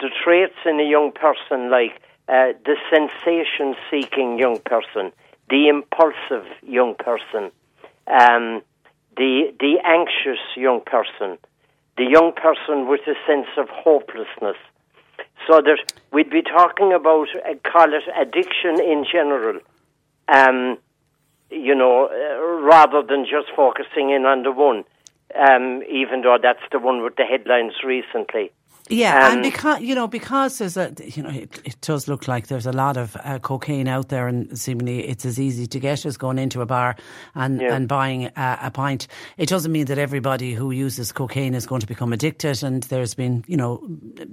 the 0.00 0.08
traits 0.24 0.56
in 0.64 0.80
a 0.80 0.88
young 0.88 1.12
person, 1.12 1.70
like 1.70 2.00
uh, 2.28 2.56
the 2.64 2.76
sensation 2.90 3.76
seeking 3.90 4.38
young 4.38 4.58
person, 4.58 5.12
the 5.50 5.68
impulsive 5.68 6.46
young 6.62 6.94
person, 6.94 7.52
um, 8.06 8.62
the 9.18 9.52
the 9.60 9.76
anxious 9.84 10.40
young 10.56 10.80
person, 10.80 11.36
the 11.98 12.04
young 12.04 12.32
person 12.32 12.88
with 12.88 13.02
a 13.06 13.14
sense 13.26 13.48
of 13.58 13.68
hopelessness. 13.68 14.56
So 15.46 15.60
that 15.60 15.92
we'd 16.12 16.30
be 16.30 16.42
talking 16.42 16.94
about 16.94 17.28
uh, 17.36 17.54
call 17.70 17.92
it 17.92 18.04
addiction 18.18 18.80
in 18.80 19.04
general, 19.04 19.60
um, 20.28 20.78
you 21.50 21.74
know, 21.74 22.08
uh, 22.08 22.64
rather 22.64 23.02
than 23.02 23.24
just 23.24 23.54
focusing 23.54 24.08
in 24.08 24.24
on 24.24 24.42
the 24.42 24.52
one. 24.52 24.84
Um, 25.34 25.82
even 25.90 26.22
though 26.22 26.38
that's 26.40 26.62
the 26.70 26.78
one 26.78 27.02
with 27.02 27.16
the 27.16 27.24
headlines 27.24 27.74
recently. 27.84 28.52
Yeah, 28.88 29.26
um, 29.26 29.32
and 29.32 29.42
because 29.42 29.80
you 29.80 29.94
know, 29.96 30.06
because 30.06 30.58
there's 30.58 30.76
a 30.76 30.94
you 31.04 31.22
know, 31.22 31.30
it, 31.30 31.60
it 31.64 31.80
does 31.80 32.06
look 32.06 32.28
like 32.28 32.46
there's 32.46 32.66
a 32.66 32.72
lot 32.72 32.96
of 32.96 33.16
uh, 33.24 33.40
cocaine 33.40 33.88
out 33.88 34.10
there, 34.10 34.28
and 34.28 34.56
seemingly 34.56 35.08
it's 35.08 35.24
as 35.24 35.40
easy 35.40 35.66
to 35.66 35.80
get 35.80 36.06
as 36.06 36.16
going 36.16 36.38
into 36.38 36.60
a 36.60 36.66
bar 36.66 36.94
and 37.34 37.60
yeah. 37.60 37.74
and 37.74 37.88
buying 37.88 38.26
a, 38.26 38.58
a, 38.62 38.70
pint. 38.70 39.08
It 39.38 39.48
doesn't 39.48 39.72
mean 39.72 39.86
that 39.86 39.98
everybody 39.98 40.54
who 40.54 40.70
uses 40.70 41.10
cocaine 41.10 41.54
is 41.54 41.66
going 41.66 41.80
to 41.80 41.86
become 41.86 42.12
addicted. 42.12 42.62
And 42.62 42.84
there's 42.84 43.14
been 43.14 43.44
you 43.48 43.56
know 43.56 43.82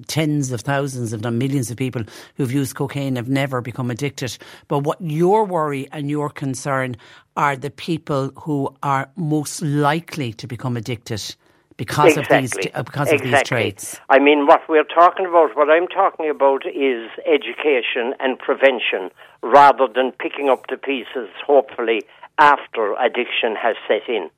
tens 0.08 0.52
of 0.52 0.62
thousands, 0.62 1.14
if 1.14 1.22
not 1.22 1.34
millions, 1.34 1.72
of 1.72 1.78
people 1.78 2.04
who've 2.36 2.52
used 2.52 2.76
cocaine 2.76 3.16
have 3.16 3.30
never 3.30 3.60
become 3.60 3.90
addicted. 3.90 4.38
But 4.68 4.80
what 4.80 5.02
your 5.02 5.46
worry 5.46 5.88
and 5.92 6.12
your 6.12 6.30
concern 6.30 6.96
are 7.36 7.56
the 7.56 7.72
people 7.72 8.30
who 8.36 8.76
are 8.84 9.10
most 9.16 9.64
likely 9.64 10.34
to 10.34 10.46
become 10.46 10.78
addicted 10.78 11.36
because 11.78 12.18
exactly. 12.18 12.38
of 12.38 12.42
these 12.42 12.72
uh, 12.74 12.84
because 12.84 13.12
exactly. 13.12 13.34
of 13.34 13.40
these 13.40 13.48
traits. 13.48 14.00
I 14.10 14.20
mean, 14.20 14.46
what 14.48 14.62
we're 14.68 14.84
talking 14.84 15.26
about, 15.26 15.56
what 15.56 15.70
I'm 15.70 15.88
talking 15.88 16.30
about, 16.30 16.66
is 16.66 17.10
education 17.26 18.14
and 18.20 18.38
prevention, 18.40 19.12
rather 19.42 19.88
than 19.88 20.12
picking 20.12 20.50
up 20.50 20.68
the 20.68 20.78
pieces. 20.78 21.30
Hopefully, 21.46 22.04
after 22.38 22.96
addiction 22.96 23.56
has 23.56 23.76
set 23.88 24.08
in. 24.08 24.30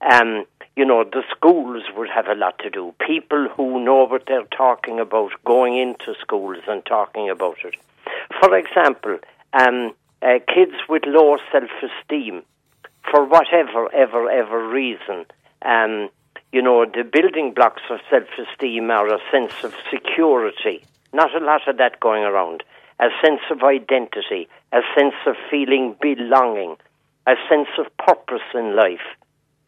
Um, 0.00 0.46
you 0.76 0.84
know, 0.84 1.04
the 1.04 1.22
schools 1.30 1.82
would 1.96 2.08
have 2.08 2.28
a 2.28 2.34
lot 2.34 2.58
to 2.60 2.70
do. 2.70 2.94
People 3.06 3.48
who 3.54 3.84
know 3.84 4.06
what 4.06 4.24
they're 4.26 4.44
talking 4.44 4.98
about, 4.98 5.32
going 5.44 5.76
into 5.76 6.14
schools 6.20 6.58
and 6.68 6.84
talking 6.86 7.28
about 7.28 7.58
it. 7.64 7.74
For 8.40 8.56
example, 8.56 9.18
um, 9.52 9.92
uh, 10.22 10.38
kids 10.52 10.72
with 10.88 11.02
low 11.06 11.36
self-esteem, 11.52 12.42
for 13.10 13.24
whatever, 13.24 13.92
ever, 13.94 14.30
ever 14.30 14.68
reason, 14.68 15.26
um, 15.62 16.08
you 16.52 16.62
know, 16.62 16.84
the 16.84 17.04
building 17.04 17.52
blocks 17.54 17.82
of 17.90 18.00
self 18.10 18.28
esteem 18.38 18.90
are 18.90 19.08
a 19.08 19.18
sense 19.30 19.52
of 19.62 19.74
security, 19.90 20.84
not 21.12 21.34
a 21.34 21.44
lot 21.44 21.68
of 21.68 21.76
that 21.78 22.00
going 22.00 22.24
around, 22.24 22.64
a 22.98 23.08
sense 23.24 23.40
of 23.50 23.62
identity, 23.62 24.48
a 24.72 24.80
sense 24.96 25.14
of 25.26 25.36
feeling 25.50 25.96
belonging, 26.00 26.76
a 27.26 27.34
sense 27.48 27.68
of 27.78 27.86
purpose 27.98 28.46
in 28.54 28.74
life, 28.74 29.06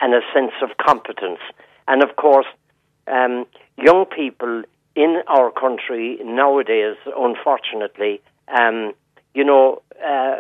and 0.01 0.13
a 0.15 0.21
sense 0.35 0.53
of 0.63 0.77
competence. 0.79 1.41
And 1.87 2.03
of 2.03 2.17
course, 2.17 2.47
um, 3.07 3.47
young 3.77 4.05
people 4.07 4.63
in 4.95 5.23
our 5.29 5.51
country 5.51 6.19
nowadays, 6.23 6.97
unfortunately, 7.17 8.21
um, 8.49 8.93
you 9.35 9.45
know, 9.45 9.83
uh, 10.05 10.37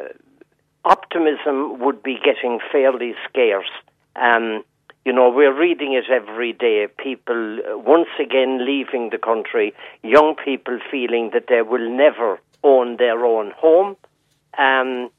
optimism 0.85 1.79
would 1.81 2.03
be 2.03 2.19
getting 2.23 2.59
fairly 2.71 3.15
scarce. 3.29 3.71
Um, 4.17 4.65
you 5.05 5.13
know, 5.13 5.31
we're 5.31 5.57
reading 5.59 5.95
it 5.95 6.05
every 6.11 6.53
day. 6.53 6.87
People 6.99 7.59
uh, 7.61 7.79
once 7.79 8.09
again 8.21 8.65
leaving 8.65 9.11
the 9.11 9.19
country, 9.19 9.75
young 10.03 10.37
people 10.37 10.79
feeling 10.91 11.31
that 11.33 11.47
they 11.49 11.63
will 11.63 11.91
never 11.91 12.39
own 12.63 12.97
their 12.97 13.25
own 13.25 13.53
home. 13.57 13.97
Um, 14.57 15.11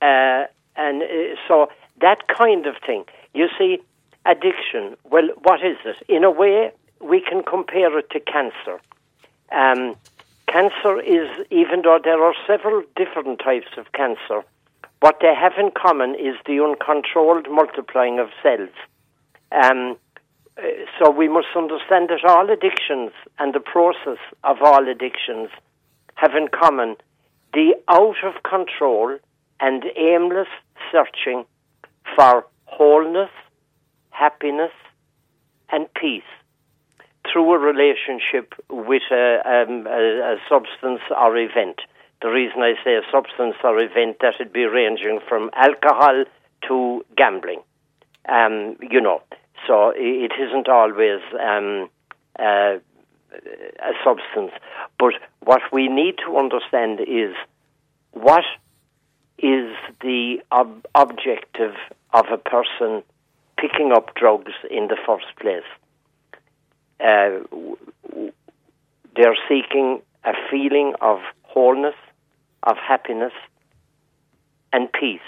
uh, 0.00 0.44
and 0.76 1.02
uh, 1.02 1.36
so 1.48 1.68
that 2.00 2.28
kind 2.28 2.66
of 2.66 2.76
thing. 2.84 3.04
You 3.34 3.48
see, 3.58 3.78
addiction, 4.24 4.96
well, 5.04 5.28
what 5.42 5.64
is 5.64 5.78
it? 5.84 5.96
In 6.08 6.22
a 6.22 6.30
way, 6.30 6.70
we 7.00 7.20
can 7.20 7.42
compare 7.42 7.98
it 7.98 8.10
to 8.10 8.20
cancer. 8.20 8.80
Um, 9.50 9.96
cancer 10.46 11.00
is, 11.00 11.28
even 11.50 11.82
though 11.82 11.98
there 12.02 12.22
are 12.22 12.34
several 12.46 12.82
different 12.94 13.40
types 13.40 13.76
of 13.76 13.90
cancer, 13.92 14.44
what 15.00 15.18
they 15.20 15.34
have 15.34 15.54
in 15.58 15.70
common 15.72 16.14
is 16.14 16.36
the 16.46 16.60
uncontrolled 16.60 17.48
multiplying 17.50 18.18
of 18.18 18.30
cells. 18.42 18.70
Um, 19.54 19.96
uh, 20.56 20.62
so 20.98 21.10
we 21.10 21.28
must 21.28 21.48
understand 21.56 22.10
that 22.10 22.24
all 22.28 22.50
addictions 22.50 23.12
and 23.38 23.54
the 23.54 23.60
process 23.60 24.18
of 24.42 24.56
all 24.62 24.88
addictions 24.88 25.50
have 26.14 26.34
in 26.34 26.48
common 26.48 26.96
the 27.52 27.74
out 27.88 28.16
of 28.24 28.42
control 28.42 29.16
and 29.60 29.84
aimless 29.96 30.48
searching 30.90 31.44
for 32.14 32.44
wholeness, 32.66 33.30
happiness, 34.10 34.72
and 35.70 35.86
peace 35.94 36.22
through 37.32 37.52
a 37.54 37.58
relationship 37.58 38.54
with 38.68 39.02
a, 39.10 39.40
um, 39.46 39.86
a, 39.86 40.34
a, 40.34 40.36
substance 40.48 41.00
or 41.10 41.36
event. 41.36 41.80
The 42.22 42.28
reason 42.28 42.60
I 42.60 42.74
say 42.84 42.94
a 42.94 43.02
substance 43.10 43.56
or 43.64 43.78
event 43.78 44.18
that 44.20 44.34
would 44.38 44.52
be 44.52 44.64
ranging 44.64 45.20
from 45.28 45.50
alcohol 45.54 46.24
to 46.68 47.04
gambling. 47.16 47.62
Um, 48.28 48.76
you 48.80 49.00
know, 49.00 49.22
so 49.66 49.92
it 49.94 50.32
isn't 50.38 50.68
always 50.68 51.20
um, 51.40 51.88
uh, 52.38 52.78
a 53.34 53.92
substance. 54.04 54.52
But 54.98 55.14
what 55.40 55.62
we 55.72 55.88
need 55.88 56.16
to 56.26 56.36
understand 56.36 57.00
is 57.00 57.34
what 58.12 58.44
is 59.38 59.74
the 60.00 60.38
ob- 60.52 60.86
objective 60.94 61.74
of 62.12 62.26
a 62.32 62.38
person 62.38 63.02
picking 63.58 63.92
up 63.92 64.14
drugs 64.14 64.52
in 64.70 64.88
the 64.88 64.96
first 65.06 65.26
place. 65.40 65.62
Uh, 67.00 67.40
they're 69.16 69.36
seeking 69.48 70.00
a 70.24 70.32
feeling 70.50 70.94
of 71.00 71.18
wholeness, 71.42 71.94
of 72.62 72.76
happiness, 72.76 73.32
and 74.72 74.92
peace 74.92 75.20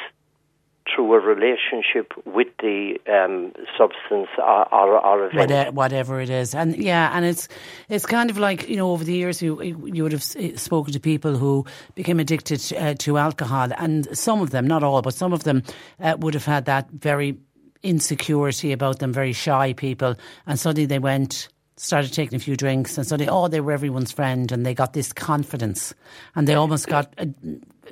through 0.94 1.14
a 1.14 1.20
relationship 1.20 2.12
with 2.24 2.48
the 2.60 2.98
um, 3.08 3.52
substance 3.76 4.28
or, 4.38 4.74
or, 4.74 5.04
or 5.04 5.26
event. 5.26 5.74
Whatever 5.74 6.20
it 6.20 6.30
is. 6.30 6.54
And 6.54 6.76
yeah, 6.76 7.10
and 7.12 7.24
it's 7.24 7.48
it's 7.88 8.06
kind 8.06 8.30
of 8.30 8.38
like, 8.38 8.68
you 8.68 8.76
know, 8.76 8.90
over 8.92 9.04
the 9.04 9.14
years 9.14 9.42
you, 9.42 9.60
you 9.62 10.02
would 10.02 10.12
have 10.12 10.22
spoken 10.22 10.92
to 10.92 11.00
people 11.00 11.36
who 11.36 11.64
became 11.94 12.20
addicted 12.20 12.60
uh, 12.74 12.94
to 12.94 13.18
alcohol, 13.18 13.70
and 13.78 14.16
some 14.16 14.40
of 14.40 14.50
them, 14.50 14.66
not 14.66 14.82
all, 14.82 15.02
but 15.02 15.14
some 15.14 15.32
of 15.32 15.44
them 15.44 15.62
uh, 16.00 16.16
would 16.20 16.34
have 16.34 16.44
had 16.44 16.64
that 16.66 16.90
very 16.90 17.36
insecurity 17.82 18.72
about 18.72 18.98
them, 18.98 19.12
very 19.12 19.32
shy 19.32 19.72
people, 19.72 20.14
and 20.46 20.58
suddenly 20.58 20.86
they 20.86 20.98
went 20.98 21.48
started 21.78 22.10
taking 22.12 22.36
a 22.36 22.38
few 22.38 22.56
drinks 22.56 22.96
and 22.96 23.06
suddenly, 23.06 23.28
oh, 23.30 23.48
they 23.48 23.60
were 23.60 23.72
everyone's 23.72 24.10
friend 24.10 24.50
and 24.50 24.64
they 24.64 24.74
got 24.74 24.94
this 24.94 25.12
confidence 25.12 25.94
and 26.34 26.48
they 26.48 26.54
almost 26.54 26.86
got 26.86 27.12
uh, 27.18 27.26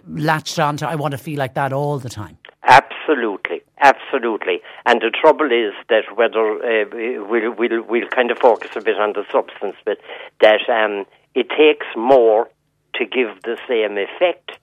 latched 0.06 0.58
onto, 0.58 0.86
I 0.86 0.94
want 0.94 1.12
to 1.12 1.18
feel 1.18 1.38
like 1.38 1.54
that 1.54 1.72
all 1.72 1.98
the 1.98 2.08
time. 2.08 2.38
Absolutely, 2.62 3.62
absolutely. 3.80 4.62
And 4.86 5.00
the 5.00 5.10
trouble 5.10 5.52
is 5.52 5.74
that 5.88 6.04
whether 6.16 6.56
uh, 6.56 7.24
we'll, 7.28 7.52
we'll, 7.52 7.82
we'll 7.82 8.08
kind 8.08 8.30
of 8.30 8.38
focus 8.38 8.70
a 8.76 8.80
bit 8.80 8.98
on 8.98 9.12
the 9.12 9.24
substance, 9.30 9.76
but 9.84 9.98
that 10.40 10.68
um, 10.68 11.04
it 11.34 11.48
takes 11.50 11.86
more 11.96 12.48
to 12.94 13.04
give 13.04 13.42
the 13.42 13.58
same 13.68 13.98
effect. 13.98 14.58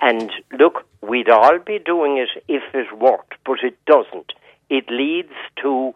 And 0.00 0.32
look, 0.58 0.86
we'd 1.00 1.28
all 1.28 1.58
be 1.58 1.78
doing 1.78 2.18
it 2.18 2.42
if 2.48 2.62
it 2.74 2.98
worked, 2.98 3.34
but 3.44 3.58
it 3.62 3.76
doesn't. 3.86 4.32
It 4.70 4.90
leads 4.90 5.32
to, 5.62 5.92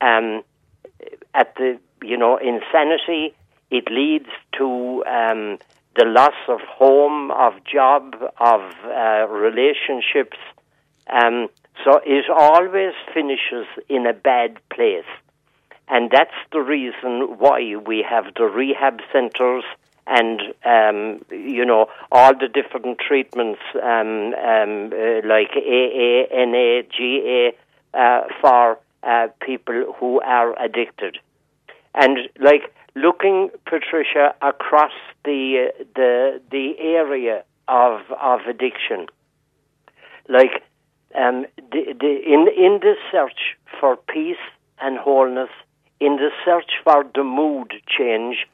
um, 0.00 0.42
at 1.34 1.54
the 1.56 1.78
you 2.02 2.16
know, 2.16 2.36
insanity. 2.36 3.34
It 3.70 3.90
leads 3.90 4.28
to 4.58 5.04
um, 5.06 5.58
the 5.96 6.04
loss 6.04 6.34
of 6.48 6.60
home, 6.60 7.30
of 7.30 7.52
job, 7.64 8.14
of 8.38 8.60
uh, 8.84 9.26
relationships. 9.28 10.36
Um, 11.08 11.48
so 11.84 12.00
it 12.04 12.24
always 12.30 12.94
finishes 13.12 13.66
in 13.88 14.06
a 14.06 14.12
bad 14.12 14.58
place. 14.70 15.04
And 15.88 16.10
that's 16.10 16.34
the 16.52 16.60
reason 16.60 17.38
why 17.38 17.76
we 17.76 18.04
have 18.08 18.24
the 18.36 18.44
rehab 18.44 19.00
centres 19.12 19.64
and, 20.06 20.40
um, 20.64 21.24
you 21.30 21.64
know, 21.64 21.86
all 22.10 22.32
the 22.34 22.48
different 22.48 22.98
treatments 22.98 23.60
um, 23.82 24.34
um, 24.34 24.92
uh, 24.92 25.26
like 25.26 25.50
AA, 25.56 26.26
NA, 26.32 26.82
GA, 26.96 27.54
uh, 27.92 28.20
for 28.40 28.78
uh, 29.02 29.28
people 29.40 29.94
who 29.98 30.20
are 30.20 30.58
addicted. 30.62 31.18
And 31.94 32.18
like 32.40 32.74
looking, 32.94 33.50
Patricia, 33.66 34.34
across 34.42 34.92
the 35.24 35.72
the 35.94 36.40
the 36.50 36.78
area 36.78 37.44
of 37.68 38.00
of 38.20 38.40
addiction, 38.48 39.06
like 40.28 40.62
um, 41.14 41.46
the, 41.56 41.94
the, 42.00 42.20
in 42.26 42.48
in 42.56 42.80
the 42.80 42.94
search 43.10 43.56
for 43.80 43.96
peace 43.96 44.36
and 44.80 44.98
wholeness, 44.98 45.50
in 46.00 46.16
the 46.16 46.30
search 46.44 46.72
for 46.82 47.04
the 47.14 47.24
mood 47.24 47.72
change, 47.86 48.46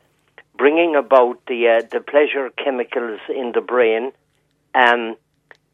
bringing 0.57 0.95
about 0.97 1.39
the 1.47 1.69
uh, 1.69 1.83
the 1.91 2.01
pleasure 2.01 2.51
chemicals 2.63 3.21
in 3.29 3.53
the 3.55 3.61
brain, 3.61 4.13
um, 4.75 5.17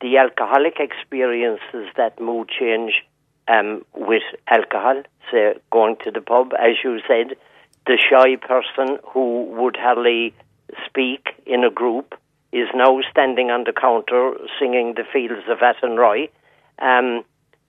the 0.01 0.19
alcoholic 0.19 0.79
experiences 0.79 1.89
that 1.97 2.21
mood 2.21 2.49
change 2.49 3.05
um, 3.49 3.85
with 3.95 4.23
alcohol, 4.49 5.03
say 5.31 5.55
going 5.71 5.97
to 6.05 6.11
the 6.11 6.21
pub, 6.21 6.53
as 6.59 6.77
you 6.85 7.01
said, 7.07 7.37
the 7.87 7.99
shy 8.11 8.37
person 8.37 8.99
who 9.13 9.45
would 9.45 9.77
hardly 9.77 10.35
speak 10.87 11.29
in 11.47 11.65
a 11.65 11.71
group 11.71 12.15
is 12.53 12.69
now 12.75 13.01
standing 13.11 13.51
on 13.51 13.65
the 13.65 13.73
counter 13.73 14.35
singing 14.59 14.95
the 14.95 15.05
fields 15.13 15.45
of 15.49 15.59
Athenry. 15.59 16.31
Um, 16.79 17.25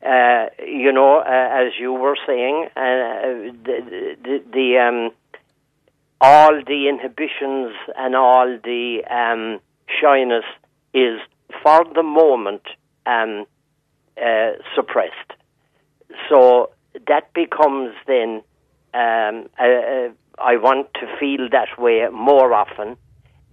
uh, 0.05 0.45
you 0.65 0.91
know, 0.91 1.19
uh, 1.19 1.65
as 1.65 1.73
you 1.79 1.93
were 1.93 2.15
saying, 2.25 2.67
uh, 2.75 3.51
the, 3.65 4.15
the, 4.23 4.43
the 4.53 4.77
um, 4.77 5.11
all 6.21 6.61
the 6.65 6.87
inhibitions 6.87 7.75
and 7.97 8.15
all 8.15 8.57
the 8.63 9.03
um, 9.09 9.59
shyness 10.01 10.45
is 10.93 11.19
for 11.63 11.83
the 11.93 12.03
moment 12.03 12.63
um, 13.05 13.45
uh, 14.23 14.51
suppressed. 14.75 15.33
So 16.29 16.71
that 17.07 17.33
becomes 17.33 17.93
then, 18.07 18.41
um, 18.93 19.47
uh, 19.59 20.09
I 20.39 20.57
want 20.57 20.87
to 20.95 21.07
feel 21.19 21.49
that 21.51 21.77
way 21.77 22.05
more 22.11 22.53
often. 22.53 22.97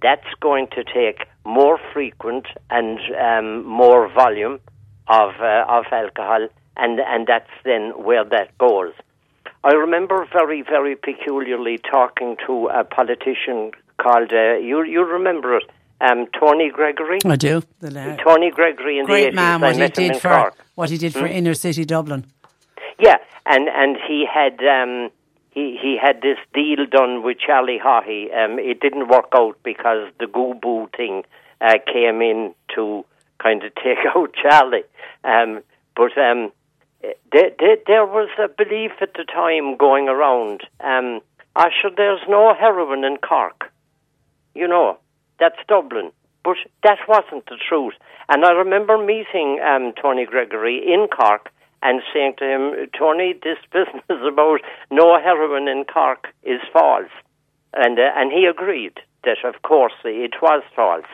That's 0.02 0.27
going 0.40 0.69
to 0.77 0.85
take 0.85 1.27
more 1.44 1.78
frequent 1.93 2.47
and 2.70 2.98
um, 3.19 3.65
more 3.66 4.09
volume 4.12 4.61
of 5.09 5.31
uh, 5.40 5.65
of 5.69 5.85
alcohol, 5.93 6.48
and 6.77 7.01
and 7.01 7.27
that's 7.27 7.51
then 7.65 7.93
where 7.97 8.24
that 8.24 8.56
goes. 8.59 8.93
I 9.62 9.73
remember 9.73 10.27
very 10.32 10.62
very 10.62 10.94
peculiarly 10.97 11.78
talking 11.78 12.36
to 12.47 12.66
a 12.69 12.85
politician 12.85 13.73
called 13.98 14.32
uh, 14.32 14.56
you 14.56 14.82
you 14.85 15.05
remember 15.05 15.56
it 15.56 15.65
um, 16.01 16.27
Tony 16.39 16.70
Gregory. 16.70 17.20
I 17.24 17.36
do. 17.36 17.62
The, 17.81 18.19
Tony 18.23 18.51
Gregory 18.51 18.98
in 18.98 19.06
great 19.06 19.31
the 19.35 19.40
80s. 19.40 19.61
man. 19.61 19.61
What 19.62 19.77
he 19.77 19.89
did 19.89 20.16
for 20.20 20.28
Cork. 20.28 20.55
what 20.74 20.90
he 20.90 20.98
did 20.98 21.12
for 21.15 21.20
Hmm? 21.27 21.32
inner 21.39 21.55
city 21.55 21.85
Dublin. 21.86 22.27
Yeah, 22.98 23.16
and 23.47 23.69
and 23.69 23.97
he 24.06 24.27
had 24.27 24.61
um, 24.65 25.11
he 25.55 25.78
he 25.81 25.97
had 26.01 26.20
this 26.20 26.39
deal 26.52 26.85
done 26.86 27.22
with 27.22 27.39
Charlie 27.39 27.81
Haughey. 27.82 28.35
Um, 28.35 28.59
it 28.59 28.81
didn't 28.81 29.09
work 29.09 29.28
out 29.35 29.56
because 29.62 30.09
the 30.18 30.26
GUBU 30.26 30.94
thing 30.97 31.22
uh, 31.60 31.78
came 31.90 32.20
in 32.20 32.55
to 32.74 33.05
kind 33.39 33.62
of 33.62 33.72
take 33.82 33.98
out 34.14 34.35
Charlie. 34.35 34.85
Um, 35.22 35.62
but 35.97 36.18
um, 36.18 36.52
there, 37.32 37.51
there, 37.59 37.76
there 37.86 38.06
was 38.06 38.28
a 38.39 38.48
belief 38.48 38.93
at 39.01 39.14
the 39.14 39.24
time 39.24 39.76
going 39.76 40.09
around. 40.09 40.62
Um, 40.81 41.20
Asher, 41.56 41.90
there's 41.97 42.22
no 42.28 42.55
heroin 42.59 43.05
in 43.05 43.18
Cork. 43.18 43.70
You 44.55 44.66
know, 44.66 44.98
that's 45.39 45.59
Dublin. 45.68 46.10
But 46.43 46.56
that 46.82 46.98
wasn't 47.09 47.47
the 47.47 47.56
truth. 47.68 47.94
And 48.28 48.44
I 48.44 48.51
remember 48.52 48.98
meeting 48.98 49.60
um, 49.64 49.93
Tony 50.01 50.26
Gregory 50.26 50.78
in 50.78 51.06
Cork 51.09 51.51
and 51.85 52.01
saying 52.12 52.35
to 52.39 52.44
him, 52.44 52.89
Tony, 52.98 53.35
this 53.35 53.59
business 53.73 54.02
about 54.09 54.61
no 54.90 55.20
heroin 55.20 55.69
in 55.69 55.85
Cork 55.85 56.28
is 56.43 56.61
false. 56.73 57.11
And, 57.74 57.98
uh, 57.98 58.11
and 58.16 58.32
he 58.32 58.47
agreed 58.47 58.94
that, 59.24 59.39
of 59.44 59.62
course, 59.62 59.93
it 60.05 60.35
was 60.43 60.62
false. 60.74 61.06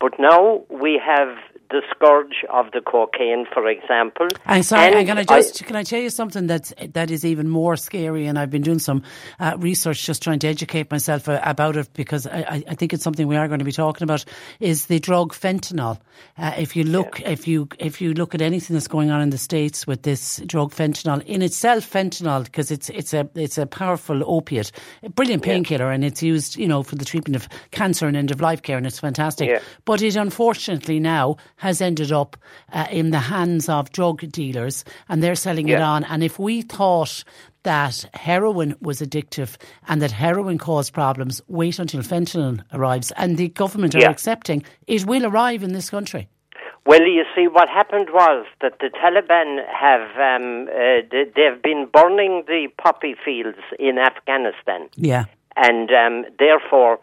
But 0.00 0.18
now 0.18 0.62
we 0.70 1.00
have 1.04 1.36
the 1.70 1.82
scourge 1.94 2.44
of 2.50 2.70
the 2.72 2.80
cocaine, 2.80 3.46
for 3.52 3.68
example. 3.68 4.26
I'm 4.46 4.62
sorry, 4.62 4.92
And 4.94 5.06
can 5.06 5.18
I 5.18 5.24
just 5.24 5.64
can 5.64 5.76
I 5.76 5.82
tell 5.82 6.00
you 6.00 6.10
something 6.10 6.46
that's 6.46 6.72
that 6.92 7.10
is 7.10 7.24
even 7.24 7.48
more 7.48 7.76
scary? 7.76 8.26
And 8.26 8.38
I've 8.38 8.50
been 8.50 8.62
doing 8.62 8.78
some 8.78 9.02
uh, 9.38 9.54
research, 9.58 10.04
just 10.04 10.22
trying 10.22 10.38
to 10.40 10.48
educate 10.48 10.90
myself 10.90 11.28
uh, 11.28 11.40
about 11.42 11.76
it 11.76 11.88
because 11.94 12.26
I, 12.26 12.38
I- 12.40 12.64
I 12.68 12.74
think 12.74 12.92
it's 12.92 13.02
something 13.04 13.26
we 13.26 13.36
are 13.36 13.48
going 13.48 13.58
to 13.60 13.64
be 13.64 13.72
talking 13.72 14.04
about. 14.04 14.24
Is 14.60 14.86
the 14.86 14.98
drug 15.00 15.32
fentanyl? 15.32 15.98
Uh, 16.36 16.52
if 16.58 16.76
you 16.76 16.84
look, 16.84 17.20
if 17.22 17.46
you 17.48 17.68
if 17.78 18.00
you 18.00 18.12
look 18.14 18.34
at 18.34 18.42
anything 18.42 18.74
that's 18.74 18.88
going 18.88 19.10
on 19.10 19.20
in 19.22 19.30
the 19.30 19.38
states 19.38 19.86
with 19.86 20.02
this 20.02 20.40
drug 20.46 20.72
fentanyl 20.72 21.22
in 21.24 21.42
itself, 21.42 21.90
fentanyl 21.90 22.44
because 22.44 22.70
it's 22.70 22.90
it's 22.90 23.14
a 23.14 23.28
it's 23.34 23.58
a 23.58 23.66
powerful 23.66 24.22
opiate, 24.26 24.72
a 25.02 25.08
brilliant 25.08 25.42
painkiller, 25.42 25.90
and 25.90 26.04
it's 26.04 26.22
used 26.22 26.56
you 26.56 26.68
know 26.68 26.82
for 26.82 26.96
the 26.96 27.04
treatment 27.04 27.36
of 27.36 27.48
cancer 27.70 28.06
and 28.06 28.16
end 28.16 28.30
of 28.30 28.40
life 28.40 28.62
care, 28.62 28.76
and 28.76 28.86
it's 28.86 28.98
fantastic. 29.00 29.48
Yeah. 29.48 29.60
But 29.84 30.02
it 30.02 30.16
unfortunately 30.16 31.00
now 31.00 31.36
has 31.60 31.80
ended 31.82 32.10
up 32.10 32.36
uh, 32.72 32.86
in 32.90 33.10
the 33.10 33.18
hands 33.18 33.68
of 33.68 33.92
drug 33.92 34.20
dealers 34.32 34.84
and 35.08 35.22
they're 35.22 35.34
selling 35.34 35.68
it 35.68 35.80
on. 35.80 36.04
And 36.04 36.24
if 36.24 36.38
we 36.38 36.62
thought 36.62 37.22
that 37.64 38.08
heroin 38.14 38.74
was 38.80 39.00
addictive 39.02 39.56
and 39.86 40.00
that 40.00 40.10
heroin 40.10 40.56
caused 40.56 40.94
problems, 40.94 41.42
wait 41.48 41.78
until 41.78 42.00
fentanyl 42.00 42.62
arrives. 42.72 43.12
And 43.18 43.36
the 43.36 43.48
government 43.48 43.94
are 43.94 44.00
Yeah. 44.00 44.10
accepting 44.10 44.62
it 44.86 45.04
will 45.04 45.26
arrive 45.26 45.62
in 45.62 45.72
this 45.74 45.90
country. 45.90 46.28
Well, 46.86 47.02
you 47.02 47.24
see, 47.36 47.46
what 47.46 47.68
happened 47.68 48.08
was 48.10 48.46
that 48.62 48.78
the 48.80 48.88
Taliban 48.88 49.62
have 49.68 50.06
um, 50.16 50.66
uh, 50.68 51.02
they- 51.10 51.30
they've 51.36 51.60
been 51.62 51.84
burning 51.92 52.44
the 52.46 52.68
poppy 52.78 53.14
fields 53.22 53.58
in 53.78 53.98
Afghanistan, 53.98 54.88
Yeah. 54.96 55.24
and 55.56 55.90
um, 55.92 56.24
therefore 56.38 56.98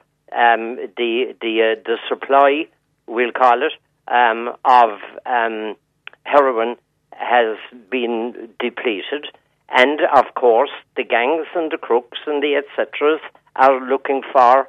um, 0.45 0.63
the 0.97 1.35
the 1.43 1.53
uh, 1.61 1.81
the 1.85 1.97
supply, 2.09 2.67
we'll 3.05 3.31
call 3.31 3.61
it, 3.67 3.73
um, 4.07 4.49
of 4.65 4.89
um, 5.25 5.75
heroin 6.23 6.75
has 7.11 7.57
been 7.89 8.49
depleted, 8.59 9.27
and 9.69 9.99
of 10.15 10.25
course 10.35 10.69
the 10.95 11.03
gangs 11.03 11.47
and 11.55 11.71
the 11.71 11.77
crooks 11.77 12.19
and 12.25 12.41
the 12.43 12.55
etc. 12.55 13.19
are 13.55 13.79
looking 13.89 14.21
for 14.31 14.59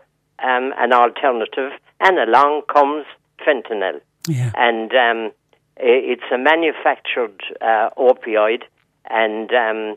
um, 0.42 0.72
an 0.78 0.92
alternative, 0.92 1.72
and 2.00 2.18
along 2.18 2.62
comes 2.72 3.04
fentanyl 3.46 4.00
Yeah. 4.26 4.50
and 4.56 4.92
um, 4.94 5.32
it's 5.76 6.28
a 6.32 6.38
manufactured 6.38 7.40
uh, 7.60 7.90
opioid 7.96 8.62
and 9.08 9.50
um, 9.52 9.96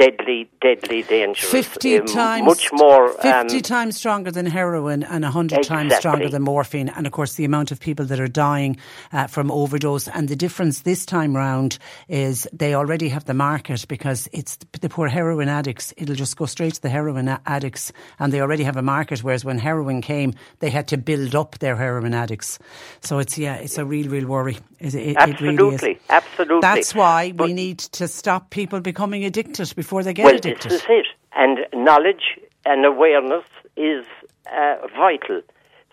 deadly, 0.00 0.50
deadly 0.60 1.02
dangerous. 1.02 1.50
50 1.50 1.98
Um, 1.98 2.06
times 2.06 2.46
much 2.46 2.72
more. 2.72 3.08
50 3.10 3.28
um, 3.28 3.62
times 3.62 3.96
stronger 3.96 4.30
than 4.30 4.46
heroin 4.46 5.02
and 5.02 5.24
100 5.24 5.62
times 5.62 5.94
stronger 5.96 6.28
than 6.28 6.42
morphine. 6.42 6.88
And 6.88 7.06
of 7.06 7.12
course 7.12 7.34
the 7.34 7.44
amount 7.44 7.70
of 7.70 7.80
people 7.80 8.06
that 8.06 8.20
are 8.20 8.28
dying 8.28 8.78
uh, 9.12 9.26
from 9.26 9.50
overdose. 9.50 10.08
And 10.08 10.28
the 10.28 10.36
difference 10.36 10.80
this 10.80 11.04
time 11.04 11.36
round 11.36 11.78
is 12.08 12.48
they 12.52 12.74
already 12.74 13.08
have 13.08 13.26
the 13.26 13.34
market 13.34 13.86
because 13.88 14.28
it's 14.32 14.56
the 14.80 14.88
poor 14.88 15.08
heroin 15.08 15.48
addicts. 15.48 15.92
It'll 15.96 16.14
just 16.14 16.36
go 16.36 16.46
straight 16.46 16.74
to 16.74 16.82
the 16.82 16.88
heroin 16.88 17.28
addicts. 17.46 17.92
And 18.18 18.32
they 18.32 18.40
already 18.40 18.64
have 18.64 18.76
a 18.76 18.82
market. 18.82 19.22
Whereas 19.22 19.44
when 19.44 19.58
heroin 19.58 20.00
came 20.00 20.34
they 20.60 20.70
had 20.70 20.88
to 20.88 20.96
build 20.96 21.34
up 21.34 21.58
their 21.58 21.76
heroin 21.76 22.14
addicts. 22.14 22.58
So 23.00 23.18
it's 23.18 23.36
yeah 23.36 23.56
it's 23.56 23.78
a 23.78 23.84
real 23.84 24.08
real 24.08 24.26
worry. 24.26 24.56
It, 24.78 24.94
it, 24.94 25.16
it 25.18 25.40
really 25.40 25.54
absolutely, 25.56 26.00
absolutely. 26.08 26.60
that's 26.62 26.94
why 26.94 27.34
we 27.36 27.52
need 27.52 27.78
to 27.78 28.08
stop 28.08 28.48
people 28.48 28.80
becoming 28.80 29.24
addicted 29.26 29.74
before 29.76 29.89
they 30.02 30.14
get 30.14 30.24
well, 30.24 30.36
addicted 30.36 30.70
this 30.70 30.82
is 30.82 30.86
it. 30.88 31.06
And 31.34 31.66
knowledge 31.72 32.38
and 32.64 32.84
awareness 32.84 33.44
is 33.76 34.04
uh, 34.52 34.76
vital. 34.96 35.42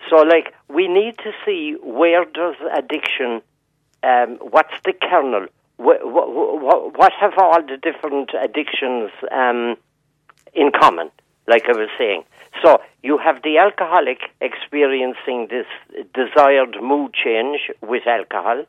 So, 0.10 0.18
like, 0.18 0.54
we 0.70 0.88
need 0.88 1.18
to 1.20 1.32
see 1.46 1.76
where 1.82 2.26
does 2.26 2.56
addiction, 2.76 3.42
um, 4.04 4.38
what's 4.42 4.74
the 4.86 4.94
kernel? 4.94 5.48
What, 5.78 6.00
what, 6.12 6.98
what 6.98 7.14
have 7.20 7.34
all 7.38 7.62
the 7.62 7.78
different 7.78 8.32
addictions 8.40 9.12
um, 9.32 9.76
in 10.54 10.72
common, 10.72 11.10
like 11.48 11.64
I 11.68 11.74
was 11.74 11.90
saying? 11.98 12.24
So, 12.64 12.80
you 13.04 13.18
have 13.18 13.44
the 13.44 13.58
alcoholic 13.58 14.20
experiencing 14.42 15.48
this 15.50 15.68
desired 16.14 16.78
mood 16.82 17.14
change 17.14 17.60
with 17.82 18.08
alcohol. 18.08 18.66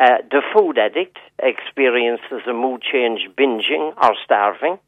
Uh, 0.00 0.16
the 0.30 0.40
food 0.54 0.78
addict 0.78 1.18
experiences 1.38 2.40
a 2.48 2.54
mood 2.54 2.80
change 2.80 3.28
binging 3.36 3.92
or 4.02 4.14
starving. 4.24 4.78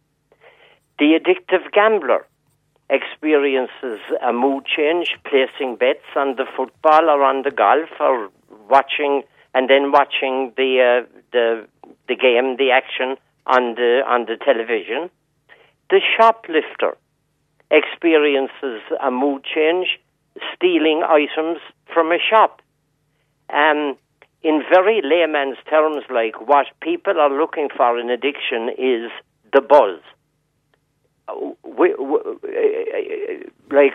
The 0.98 1.20
addictive 1.20 1.70
gambler 1.70 2.26
experiences 2.89 4.01
a 4.26 4.32
mood 4.32 4.64
change 4.64 5.14
placing 5.28 5.76
bets 5.76 6.16
on 6.16 6.36
the 6.36 6.47
football 6.56 7.10
or 7.10 7.22
on 7.24 7.43
the 7.43 7.51
golf 7.51 7.90
or 8.01 8.30
watching 8.70 9.22
and 9.52 9.68
then 9.68 9.93
watching 9.93 10.55
the 10.56 11.02
uh, 11.05 11.20
the 11.32 11.68
the 12.09 12.16
game, 12.16 12.56
the 12.56 12.70
action 12.70 13.16
on 13.47 13.74
the 13.74 14.01
on 14.06 14.24
the 14.24 14.39
television. 14.43 15.10
The 15.90 16.01
shoplifter 16.16 16.97
experiences 17.70 18.80
a 18.98 19.10
mood 19.10 19.44
change 19.44 20.01
stealing 20.55 21.02
items 21.06 21.59
from 21.93 22.12
a 22.12 22.18
shop. 22.18 22.62
Um, 23.52 23.98
in 24.43 24.62
very 24.69 25.01
layman's 25.05 25.59
terms, 25.69 26.05
like 26.10 26.40
what 26.47 26.66
people 26.81 27.19
are 27.19 27.31
looking 27.31 27.69
for 27.77 27.98
in 27.98 28.10
addiction 28.10 28.69
is 28.70 29.10
the 29.52 29.60
buzz. 29.60 30.01
We, 31.64 31.94
we, 31.94 32.19
like, 33.70 33.94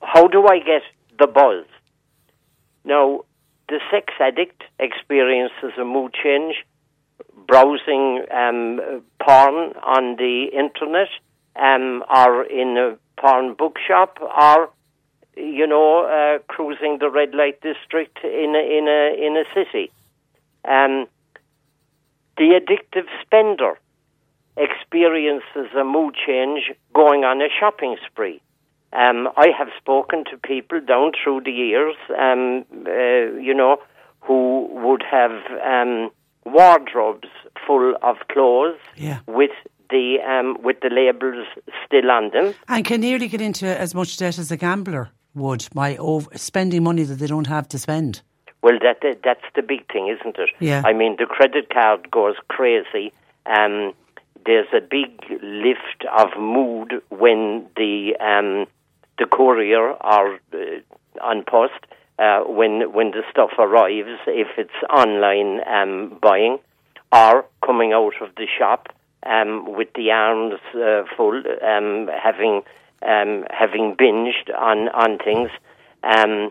how 0.00 0.28
do 0.28 0.46
I 0.46 0.58
get 0.58 0.82
the 1.18 1.26
buzz? 1.26 1.66
Now, 2.84 3.22
the 3.68 3.80
sex 3.90 4.14
addict 4.20 4.62
experiences 4.78 5.72
a 5.78 5.84
mood 5.84 6.14
change, 6.14 6.64
browsing 7.46 8.24
um, 8.30 9.02
porn 9.20 9.72
on 9.82 10.16
the 10.16 10.46
internet, 10.52 11.08
um, 11.56 12.04
or 12.08 12.44
in 12.44 12.76
a 12.76 13.20
porn 13.20 13.54
bookshop, 13.54 14.18
or 14.20 14.70
you 15.36 15.66
know, 15.66 16.04
uh, 16.04 16.38
cruising 16.52 16.98
the 16.98 17.10
red 17.10 17.34
light 17.34 17.60
district 17.60 18.18
in 18.24 18.54
a, 18.54 18.78
in 18.78 18.88
a 18.88 19.26
in 19.26 19.36
a 19.36 19.44
city. 19.54 19.90
Um, 20.64 21.06
the 22.36 22.58
addictive 22.60 23.06
spender 23.22 23.78
experiences 24.56 25.74
a 25.78 25.84
mood 25.84 26.14
change 26.26 26.72
going 26.94 27.24
on 27.24 27.40
a 27.40 27.48
shopping 27.58 27.96
spree. 28.06 28.40
Um, 28.92 29.28
I 29.36 29.48
have 29.56 29.68
spoken 29.78 30.24
to 30.30 30.36
people 30.36 30.80
down 30.80 31.12
through 31.22 31.42
the 31.44 31.50
years, 31.50 31.96
um, 32.18 32.64
uh, 32.86 33.40
you 33.40 33.54
know, 33.54 33.78
who 34.20 34.68
would 34.70 35.02
have 35.10 35.32
um, 35.64 36.10
wardrobes 36.44 37.28
full 37.66 37.94
of 38.02 38.16
clothes 38.30 38.78
yeah. 38.96 39.20
with 39.26 39.50
the 39.88 40.18
um, 40.26 40.62
with 40.62 40.80
the 40.80 40.90
labels 40.90 41.46
still 41.86 42.10
on 42.10 42.30
them, 42.30 42.54
and 42.68 42.84
can 42.84 43.00
nearly 43.00 43.28
get 43.28 43.40
into 43.40 43.66
as 43.66 43.94
much 43.94 44.16
debt 44.18 44.38
as 44.38 44.50
a 44.50 44.56
gambler 44.56 45.10
would 45.34 45.68
by 45.74 45.96
over 45.96 46.28
spending 46.36 46.82
money 46.82 47.04
that 47.04 47.16
they 47.16 47.26
don't 47.26 47.46
have 47.46 47.68
to 47.68 47.78
spend. 47.78 48.22
Well, 48.62 48.78
that, 48.82 49.00
that 49.02 49.22
that's 49.24 49.44
the 49.56 49.62
big 49.62 49.90
thing, 49.92 50.08
isn't 50.08 50.38
it? 50.38 50.50
Yeah. 50.60 50.82
I 50.84 50.92
mean, 50.92 51.16
the 51.18 51.26
credit 51.26 51.68
card 51.70 52.10
goes 52.10 52.36
crazy. 52.48 53.12
Um, 53.46 53.92
there's 54.46 54.68
a 54.72 54.80
big 54.80 55.10
lift 55.42 56.04
of 56.16 56.28
mood 56.38 57.02
when 57.08 57.66
the 57.76 58.16
um, 58.20 58.66
the 59.18 59.26
courier 59.26 59.90
or 59.92 60.38
uh, 60.54 61.20
on 61.20 61.44
post 61.44 61.86
uh, 62.18 62.40
when 62.40 62.92
when 62.92 63.10
the 63.10 63.22
stuff 63.30 63.50
arrives, 63.58 64.20
if 64.26 64.48
it's 64.56 64.70
online 64.90 65.60
um, 65.66 66.18
buying 66.20 66.58
or 67.10 67.44
coming 67.64 67.92
out 67.92 68.14
of 68.20 68.34
the 68.36 68.46
shop 68.58 68.88
um, 69.24 69.76
with 69.76 69.88
the 69.94 70.10
arms 70.10 70.60
uh, 70.74 71.02
full, 71.16 71.42
um, 71.62 72.08
having 72.22 72.62
um, 73.06 73.44
having 73.50 73.96
binged 73.96 74.52
on 74.56 74.88
on 74.88 75.18
things. 75.18 75.50
Um, 76.02 76.50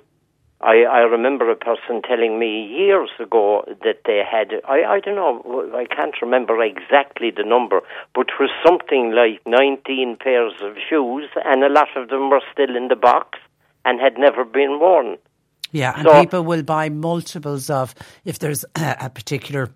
I, 0.64 0.84
I 0.84 0.99
remember 0.99 1.49
a 1.49 1.56
person 1.56 2.03
telling 2.07 2.38
me 2.38 2.68
years 2.68 3.10
ago 3.19 3.64
that 3.84 4.02
they 4.06 4.22
had, 4.30 4.61
I, 4.68 4.84
I 4.84 4.99
don't 4.99 5.15
know, 5.15 5.72
I 5.76 5.86
can't 5.86 6.14
remember 6.22 6.61
exactly 6.61 7.32
the 7.32 7.44
number, 7.44 7.82
but 8.14 8.28
it 8.28 8.40
was 8.40 8.52
something 8.65 9.11
like 9.11 9.41
19 9.48 10.18
pairs 10.18 10.53
of 10.61 10.76
shoes, 10.88 11.28
and 11.44 11.64
a 11.64 11.69
lot 11.69 11.88
of 11.95 12.10
them 12.10 12.30
were 12.30 12.41
still 12.53 12.76
in 12.76 12.90
the 12.90 12.95
box 12.95 13.40
and 13.86 13.99
had 13.99 14.19
never 14.19 14.45
been 14.45 14.80
worn. 14.80 15.18
Yeah, 15.72 15.94
and 15.98 16.07
So- 16.07 16.22
people 16.22 16.44
will 16.44 16.64
buy 16.64 16.90
multiples 16.90 17.72
of, 17.72 17.95
if 18.23 18.38
there's 18.38 18.64
a, 18.76 18.98
a 19.02 19.10
particular 19.10 19.72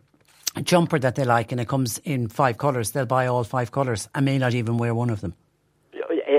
jumper 0.63 0.99
that 0.99 1.15
they 1.15 1.25
like 1.25 1.51
and 1.51 1.59
it 1.59 1.67
comes 1.67 1.97
in 1.99 2.27
five 2.27 2.59
colours, 2.59 2.91
they'll 2.91 3.07
buy 3.07 3.25
all 3.25 3.43
five 3.43 3.71
colours 3.71 4.07
and 4.13 4.25
may 4.25 4.37
not 4.37 4.53
even 4.53 4.77
wear 4.77 4.93
one 4.93 5.09
of 5.09 5.21
them. 5.21 5.33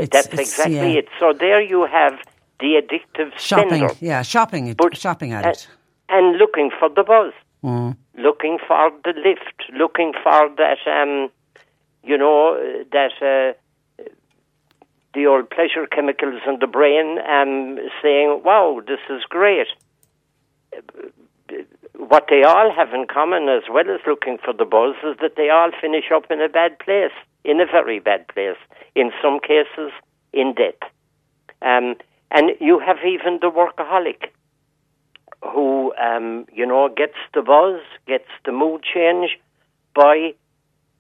Uh, 0.02 0.06
That's 0.12 0.27
it's- 0.28 0.40
exactly 0.40 0.93
yeah. 0.94 0.98
it. 1.01 1.09
So 1.20 1.32
there 1.32 1.60
you 1.60 1.86
have 1.86 2.14
the 2.60 2.81
addictive 2.81 3.31
Shopping, 3.39 3.89
yeah, 4.01 4.23
shopping, 4.23 4.74
But- 4.74 4.97
shopping 4.97 5.32
uh, 5.35 5.39
addict. 5.39 5.68
and 6.09 6.36
looking 6.39 6.70
for 6.78 6.89
the 6.89 7.02
buzz, 7.05 7.32
Mm. 7.64 7.97
looking 8.16 8.59
for 8.66 8.90
the 9.05 9.12
lift, 9.27 9.59
looking 9.73 10.12
for 10.23 10.48
that, 10.60 10.78
um, 10.86 11.31
you 12.05 12.16
know, 12.16 12.40
that 12.93 13.12
uh, 13.23 13.52
the 15.14 15.27
old 15.27 15.48
pleasure 15.51 15.86
chemicals 15.86 16.40
in 16.47 16.59
the 16.60 16.66
brain, 16.66 17.18
um, 17.36 17.78
saying, 18.02 18.43
"Wow, 18.44 18.81
this 18.86 19.01
is 19.10 19.23
great." 19.36 19.68
What 21.97 22.27
they 22.28 22.43
all 22.43 22.70
have 22.73 22.93
in 22.93 23.06
common, 23.06 23.48
as 23.48 23.62
well 23.70 23.89
as 23.90 24.01
looking 24.06 24.36
for 24.44 24.52
the 24.52 24.64
buzz, 24.66 24.94
is 25.02 25.16
that 25.23 25.36
they 25.36 25.48
all 25.48 25.70
finish 25.81 26.10
up 26.14 26.31
in 26.31 26.40
a 26.43 26.48
bad 26.48 26.78
place, 26.78 27.12
in 27.44 27.60
a 27.60 27.66
very 27.66 27.98
bad 28.01 28.28
place. 28.28 28.59
In 28.97 29.12
some 29.23 29.39
cases, 29.39 29.93
in 30.32 30.55
debt. 30.55 30.81
Um, 31.62 31.94
and 32.31 32.51
you 32.60 32.81
have 32.81 32.97
even 33.06 33.39
the 33.40 33.51
workaholic 33.51 34.31
who, 35.43 35.94
um, 35.94 36.47
you 36.52 36.66
know, 36.66 36.89
gets 36.89 37.16
the 37.35 37.43
buzz, 37.43 37.81
gets 38.06 38.28
the 38.44 38.52
mood 38.52 38.82
change 38.82 39.39
by 39.94 40.32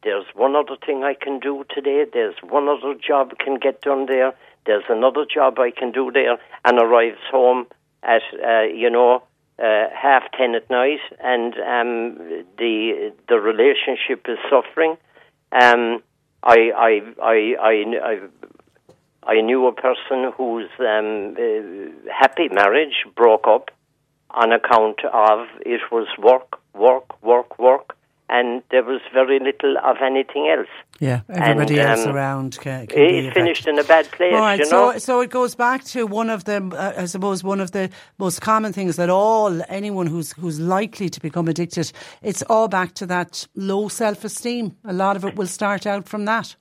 there's 0.02 0.26
one 0.34 0.54
other 0.54 0.76
thing 0.84 1.02
I 1.02 1.14
can 1.14 1.40
do 1.40 1.64
today, 1.74 2.04
there's 2.12 2.36
one 2.40 2.68
other 2.68 2.94
job 2.94 3.32
can 3.38 3.56
get 3.58 3.80
done 3.80 4.06
there, 4.06 4.34
there's 4.64 4.84
another 4.88 5.24
job 5.24 5.58
I 5.58 5.72
can 5.72 5.90
do 5.90 6.12
there, 6.12 6.38
and 6.64 6.78
arrives 6.78 7.18
home 7.30 7.66
at, 8.04 8.22
uh, 8.44 8.62
you 8.62 8.88
know, 8.88 9.24
uh, 9.58 9.86
half 9.92 10.22
ten 10.38 10.54
at 10.54 10.68
night, 10.70 11.00
and 11.18 11.54
um, 11.54 12.44
the 12.58 13.12
the 13.28 13.40
relationship 13.40 14.26
is 14.28 14.38
suffering. 14.50 14.96
Um, 15.50 16.02
I, 16.46 16.70
I, 16.76 17.00
I, 17.20 17.54
I, 17.60 18.20
I 19.26 19.40
knew 19.40 19.66
a 19.66 19.72
person 19.72 20.32
whose 20.36 20.70
um, 20.78 21.34
uh, 21.36 22.12
happy 22.12 22.48
marriage 22.48 23.04
broke 23.16 23.48
up 23.48 23.72
on 24.30 24.52
account 24.52 25.00
of 25.12 25.48
it 25.62 25.80
was 25.90 26.06
work, 26.18 26.60
work, 26.72 27.20
work, 27.20 27.58
work, 27.58 27.95
and 28.28 28.62
there 28.70 28.82
was 28.82 29.00
very 29.12 29.38
little 29.38 29.76
of 29.84 29.96
anything 30.02 30.48
else. 30.48 30.68
Yeah, 30.98 31.20
everybody 31.28 31.78
And, 31.78 31.90
else 31.90 32.06
um, 32.06 32.14
around 32.16 32.58
can, 32.60 32.86
can 32.86 32.98
It 32.98 33.34
finished 33.34 33.66
in 33.68 33.78
a 33.78 33.84
bad 33.84 34.10
place, 34.10 34.34
All 34.34 34.40
right, 34.40 34.58
you 34.58 34.64
know. 34.70 34.92
so 34.92 34.98
so 34.98 35.20
it 35.20 35.30
goes 35.30 35.54
back 35.54 35.84
to 35.84 36.06
one 36.06 36.30
of 36.30 36.44
the, 36.44 36.56
uh, 36.74 37.02
I 37.02 37.06
suppose, 37.06 37.44
one 37.44 37.60
of 37.60 37.70
the 37.70 37.90
most 38.18 38.40
common 38.40 38.72
things 38.72 38.96
that 38.96 39.10
all 39.10 39.62
anyone 39.68 40.06
who's 40.06 40.32
who's 40.32 40.58
likely 40.58 41.08
to 41.10 41.20
become 41.20 41.46
addicted, 41.48 41.92
it's 42.22 42.42
all 42.48 42.68
back 42.68 42.94
to 42.94 43.06
that 43.06 43.46
low 43.54 43.88
self 43.88 44.24
esteem. 44.24 44.76
A 44.84 44.92
lot 44.92 45.16
of 45.16 45.24
it 45.24 45.36
will 45.36 45.46
start 45.48 45.86
out 45.86 46.08
from 46.08 46.24
that. 46.24 46.56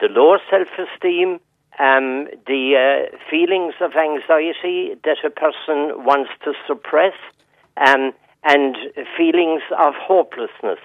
the 0.00 0.08
low 0.10 0.36
self-esteem, 0.50 1.38
um, 1.78 2.26
the 2.46 2.62
uh, 2.76 3.16
feelings 3.30 3.74
of 3.80 3.92
anxiety 3.96 4.94
that 5.04 5.18
a 5.24 5.30
person 5.30 6.04
wants 6.04 6.30
to 6.44 6.52
suppress, 6.66 7.14
um, 7.86 8.12
and 8.44 8.76
feelings 9.16 9.62
of 9.78 9.94
hopelessness. 9.96 10.78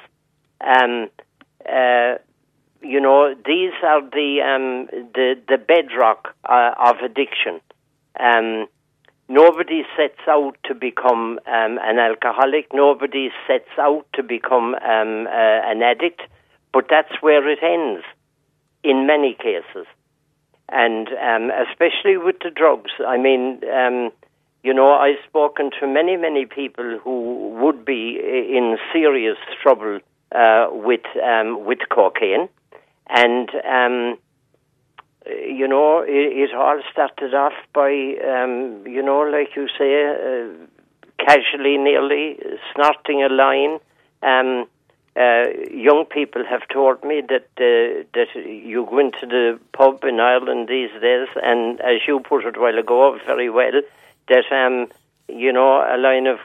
Um, 0.61 1.09
uh, 1.67 2.15
you 2.81 2.99
know, 3.01 3.33
these 3.45 3.73
are 3.83 4.01
the 4.01 4.41
um, 4.41 4.87
the 5.13 5.35
the 5.47 5.57
bedrock 5.57 6.35
uh, 6.47 6.71
of 6.77 6.97
addiction. 7.03 7.59
Um, 8.19 8.67
nobody 9.27 9.83
sets 9.97 10.19
out 10.27 10.57
to 10.65 10.73
become 10.73 11.39
um, 11.45 11.79
an 11.81 11.99
alcoholic. 11.99 12.67
Nobody 12.73 13.29
sets 13.47 13.69
out 13.77 14.05
to 14.13 14.23
become 14.23 14.75
um, 14.75 15.27
uh, 15.27 15.71
an 15.71 15.81
addict, 15.83 16.21
but 16.73 16.85
that's 16.89 17.21
where 17.21 17.47
it 17.49 17.59
ends 17.61 18.03
in 18.83 19.05
many 19.05 19.33
cases, 19.33 19.85
and 20.69 21.09
um, 21.09 21.51
especially 21.69 22.17
with 22.17 22.37
the 22.41 22.49
drugs. 22.49 22.91
I 23.05 23.17
mean, 23.17 23.61
you 24.63 24.73
know, 24.73 24.91
I've 24.91 25.23
spoken 25.27 25.71
to 25.79 25.87
many, 25.87 26.17
many 26.17 26.45
people 26.45 26.99
who 27.03 27.55
would 27.61 27.85
be 27.85 28.19
in 28.19 28.77
serious 28.93 29.37
trouble 29.61 29.99
uh, 30.31 30.67
with 30.71 31.05
um, 31.23 31.65
with 31.65 31.79
cocaine, 31.89 32.49
and 33.07 33.49
um, 33.65 34.17
you 35.27 35.67
know, 35.67 36.01
it, 36.01 36.49
it 36.49 36.55
all 36.55 36.81
started 36.91 37.33
off 37.33 37.53
by, 37.73 37.91
um, 37.91 38.83
you 38.87 39.01
know, 39.01 39.21
like 39.21 39.55
you 39.55 39.67
say, 39.77 40.05
uh, 40.05 41.25
casually, 41.25 41.77
nearly 41.77 42.39
snorting 42.73 43.23
a 43.23 43.29
line. 43.29 43.79
Um, 44.23 44.67
uh, 45.15 45.45
young 45.71 46.05
people 46.05 46.43
have 46.49 46.67
told 46.71 47.03
me 47.03 47.21
that 47.21 47.49
uh, 47.57 48.03
that 48.13 48.27
you 48.35 48.85
go 48.89 48.99
into 48.99 49.25
the 49.25 49.59
pub 49.73 50.03
in 50.03 50.19
Ireland 50.19 50.69
these 50.69 50.91
days, 51.01 51.27
and 51.43 51.81
as 51.81 51.99
you 52.07 52.19
put 52.21 52.45
it 52.45 52.55
a 52.55 52.59
while 52.59 52.77
ago, 52.77 53.17
very 53.25 53.49
well, 53.49 53.81
that 54.27 54.51
um, 54.51 54.87
you 55.27 55.51
know 55.51 55.81
a 55.81 55.97
line 55.97 56.27
of 56.27 56.39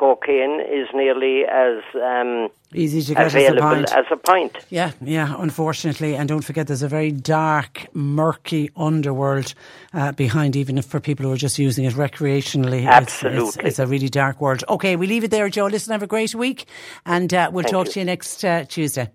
cocaine 0.00 0.60
is 0.80 0.88
nearly 0.94 1.44
as 1.44 1.76
um, 1.94 2.48
Easy 2.72 3.02
to 3.02 3.14
get 3.14 3.26
as 3.26 3.34
a 3.34 3.54
pint. 3.60 3.92
as 3.92 4.06
a 4.10 4.16
pint. 4.16 4.56
Yeah, 4.70 4.92
yeah, 5.02 5.34
unfortunately. 5.38 6.16
And 6.16 6.28
don't 6.28 6.44
forget, 6.44 6.66
there's 6.68 6.82
a 6.82 6.88
very 6.88 7.12
dark, 7.12 7.86
murky 7.92 8.70
underworld 8.76 9.52
uh, 9.92 10.12
behind, 10.12 10.56
even 10.56 10.78
if 10.78 10.86
for 10.86 11.00
people 11.00 11.26
who 11.26 11.32
are 11.32 11.36
just 11.48 11.58
using 11.58 11.84
it 11.84 11.94
recreationally. 11.94 12.82
It's- 12.82 13.02
It's, 13.02 13.24
Absolutely. 13.24 13.64
it's, 13.68 13.78
a 13.78 13.86
really 13.86 14.08
dark 14.08 14.40
world. 14.40 14.64
Okay, 14.68 14.96
we 14.96 15.06
leave 15.06 15.24
it 15.24 15.30
there, 15.30 15.48
Joe. 15.50 15.66
Listen, 15.66 15.92
have 15.92 16.02
a 16.02 16.06
great 16.16 16.34
week. 16.34 16.66
And 17.04 17.32
uh, 17.34 17.50
we'll 17.52 17.64
Thank 17.64 17.72
talk 17.74 17.86
you. 17.86 17.92
to 17.92 17.98
you 18.00 18.04
next 18.06 18.44
uh, 18.44 18.64
Tuesday. 18.64 19.10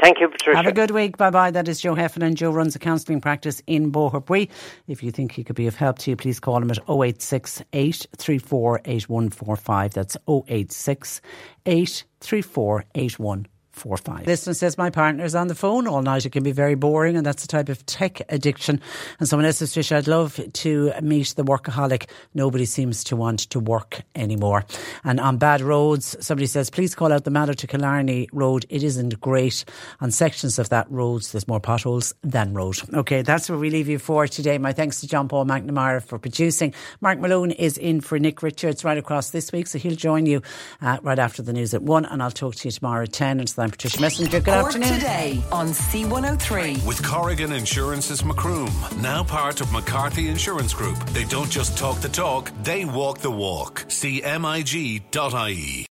Thank 0.00 0.20
you, 0.20 0.28
Patricia. 0.28 0.56
Have 0.56 0.66
a 0.66 0.72
good 0.72 0.92
week. 0.92 1.16
Bye 1.16 1.30
bye. 1.30 1.50
That 1.50 1.66
is 1.66 1.80
Joe 1.80 1.94
Heffernan. 1.94 2.36
Joe 2.36 2.52
runs 2.52 2.76
a 2.76 2.78
counselling 2.78 3.20
practice 3.20 3.62
in 3.66 3.90
Boherbue. 3.90 4.48
If 4.86 5.02
you 5.02 5.10
think 5.10 5.32
he 5.32 5.42
could 5.42 5.56
be 5.56 5.66
of 5.66 5.74
help 5.74 5.98
to 6.00 6.10
you, 6.10 6.16
please 6.16 6.38
call 6.38 6.62
him 6.62 6.70
at 6.70 6.78
086 6.88 7.62
834 7.72 8.80
8145. 8.84 9.94
That's 9.94 10.16
086 10.28 11.20
834 11.66 12.84
8145 12.94 13.57
four 13.78 13.96
five. 13.96 14.26
Listener 14.26 14.54
says 14.54 14.76
my 14.76 14.90
partner 14.90 15.24
is 15.24 15.34
on 15.34 15.48
the 15.48 15.54
phone 15.54 15.86
all 15.86 16.02
night. 16.02 16.26
It 16.26 16.30
can 16.30 16.42
be 16.42 16.52
very 16.52 16.74
boring, 16.74 17.16
and 17.16 17.24
that's 17.24 17.44
a 17.44 17.48
type 17.48 17.68
of 17.68 17.84
tech 17.86 18.20
addiction. 18.28 18.80
And 19.18 19.28
someone 19.28 19.46
else 19.46 19.58
says, 19.58 19.72
Trish, 19.72 19.94
I'd 19.94 20.08
love 20.08 20.40
to 20.52 20.92
meet 21.00 21.34
the 21.36 21.44
workaholic. 21.44 22.08
Nobody 22.34 22.64
seems 22.64 23.04
to 23.04 23.16
want 23.16 23.40
to 23.50 23.60
work 23.60 24.02
anymore. 24.14 24.64
And 25.04 25.20
on 25.20 25.38
bad 25.38 25.60
roads, 25.60 26.16
somebody 26.20 26.46
says, 26.46 26.70
please 26.70 26.94
call 26.94 27.12
out 27.12 27.24
the 27.24 27.30
Mallow 27.30 27.52
to 27.54 27.66
Killarney 27.66 28.28
road. 28.32 28.66
It 28.68 28.82
isn't 28.82 29.20
great. 29.20 29.64
On 30.00 30.10
sections 30.10 30.58
of 30.58 30.68
that 30.70 30.90
road, 30.90 31.22
there's 31.22 31.48
more 31.48 31.60
potholes 31.60 32.14
than 32.22 32.54
road. 32.54 32.76
Okay, 32.92 33.22
that's 33.22 33.48
where 33.48 33.58
we 33.58 33.70
leave 33.70 33.88
you 33.88 33.98
for 33.98 34.26
today. 34.26 34.58
My 34.58 34.72
thanks 34.72 35.00
to 35.00 35.06
John 35.06 35.28
Paul 35.28 35.44
McNamara 35.46 36.02
for 36.02 36.18
producing. 36.18 36.74
Mark 37.00 37.18
Malone 37.18 37.50
is 37.52 37.78
in 37.78 38.00
for 38.00 38.18
Nick 38.18 38.42
Richards 38.42 38.84
right 38.84 38.98
across 38.98 39.30
this 39.30 39.52
week, 39.52 39.66
so 39.66 39.78
he'll 39.78 39.94
join 39.94 40.26
you 40.26 40.42
uh, 40.82 40.98
right 41.02 41.18
after 41.18 41.42
the 41.42 41.52
news 41.52 41.74
at 41.74 41.82
one, 41.82 42.04
and 42.04 42.22
I'll 42.22 42.30
talk 42.30 42.54
to 42.56 42.68
you 42.68 42.72
tomorrow 42.72 43.04
at 43.04 43.12
ten. 43.12 43.38
And 43.38 43.48
so 43.48 43.62
I'm 43.68 43.72
Patricia 43.72 44.00
Messenger. 44.00 44.30
Good 44.30 44.44
Cork 44.46 44.66
afternoon. 44.66 44.94
today 44.94 45.42
on 45.52 45.68
C103. 45.68 46.86
With 46.86 47.04
Corrigan 47.04 47.52
Insurance's 47.52 48.24
Macroom, 48.24 48.72
now 49.02 49.22
part 49.22 49.60
of 49.60 49.70
McCarthy 49.72 50.28
Insurance 50.28 50.72
Group. 50.72 50.98
They 51.10 51.24
don't 51.24 51.50
just 51.50 51.76
talk 51.76 52.00
the 52.00 52.08
talk, 52.08 52.50
they 52.62 52.86
walk 52.86 53.18
the 53.18 53.30
walk. 53.30 53.84
CMIG.ie. 53.88 55.86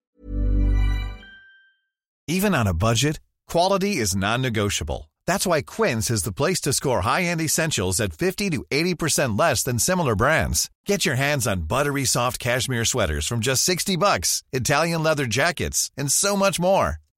Even 2.28 2.56
on 2.56 2.66
a 2.66 2.74
budget, 2.74 3.20
quality 3.48 3.98
is 3.98 4.16
non-negotiable. 4.16 5.12
That's 5.28 5.45
why 5.45 5.62
Quince 5.62 6.10
is 6.10 6.24
the 6.24 6.32
place 6.32 6.60
to 6.62 6.74
score 6.74 7.02
high-end 7.02 7.41
essentials 7.41 7.99
at 7.99 8.14
50 8.14 8.49
to 8.49 8.66
80% 8.72 9.38
less 9.40 9.62
than 9.62 9.78
similar 9.78 10.16
brands. 10.16 10.72
Get 10.88 11.06
your 11.06 11.16
hands 11.16 11.45
on 11.45 11.68
buttery 11.68 12.06
soft 12.06 12.40
cashmere 12.40 12.86
sweaters 12.86 13.28
from 13.28 13.41
just 13.41 13.64
60 13.64 13.98
bucks, 13.98 14.41
Italian 14.52 15.04
leather 15.04 15.28
jackets, 15.28 15.91
and 15.95 16.12
so 16.12 16.36
much 16.36 16.60
more. 16.60 16.98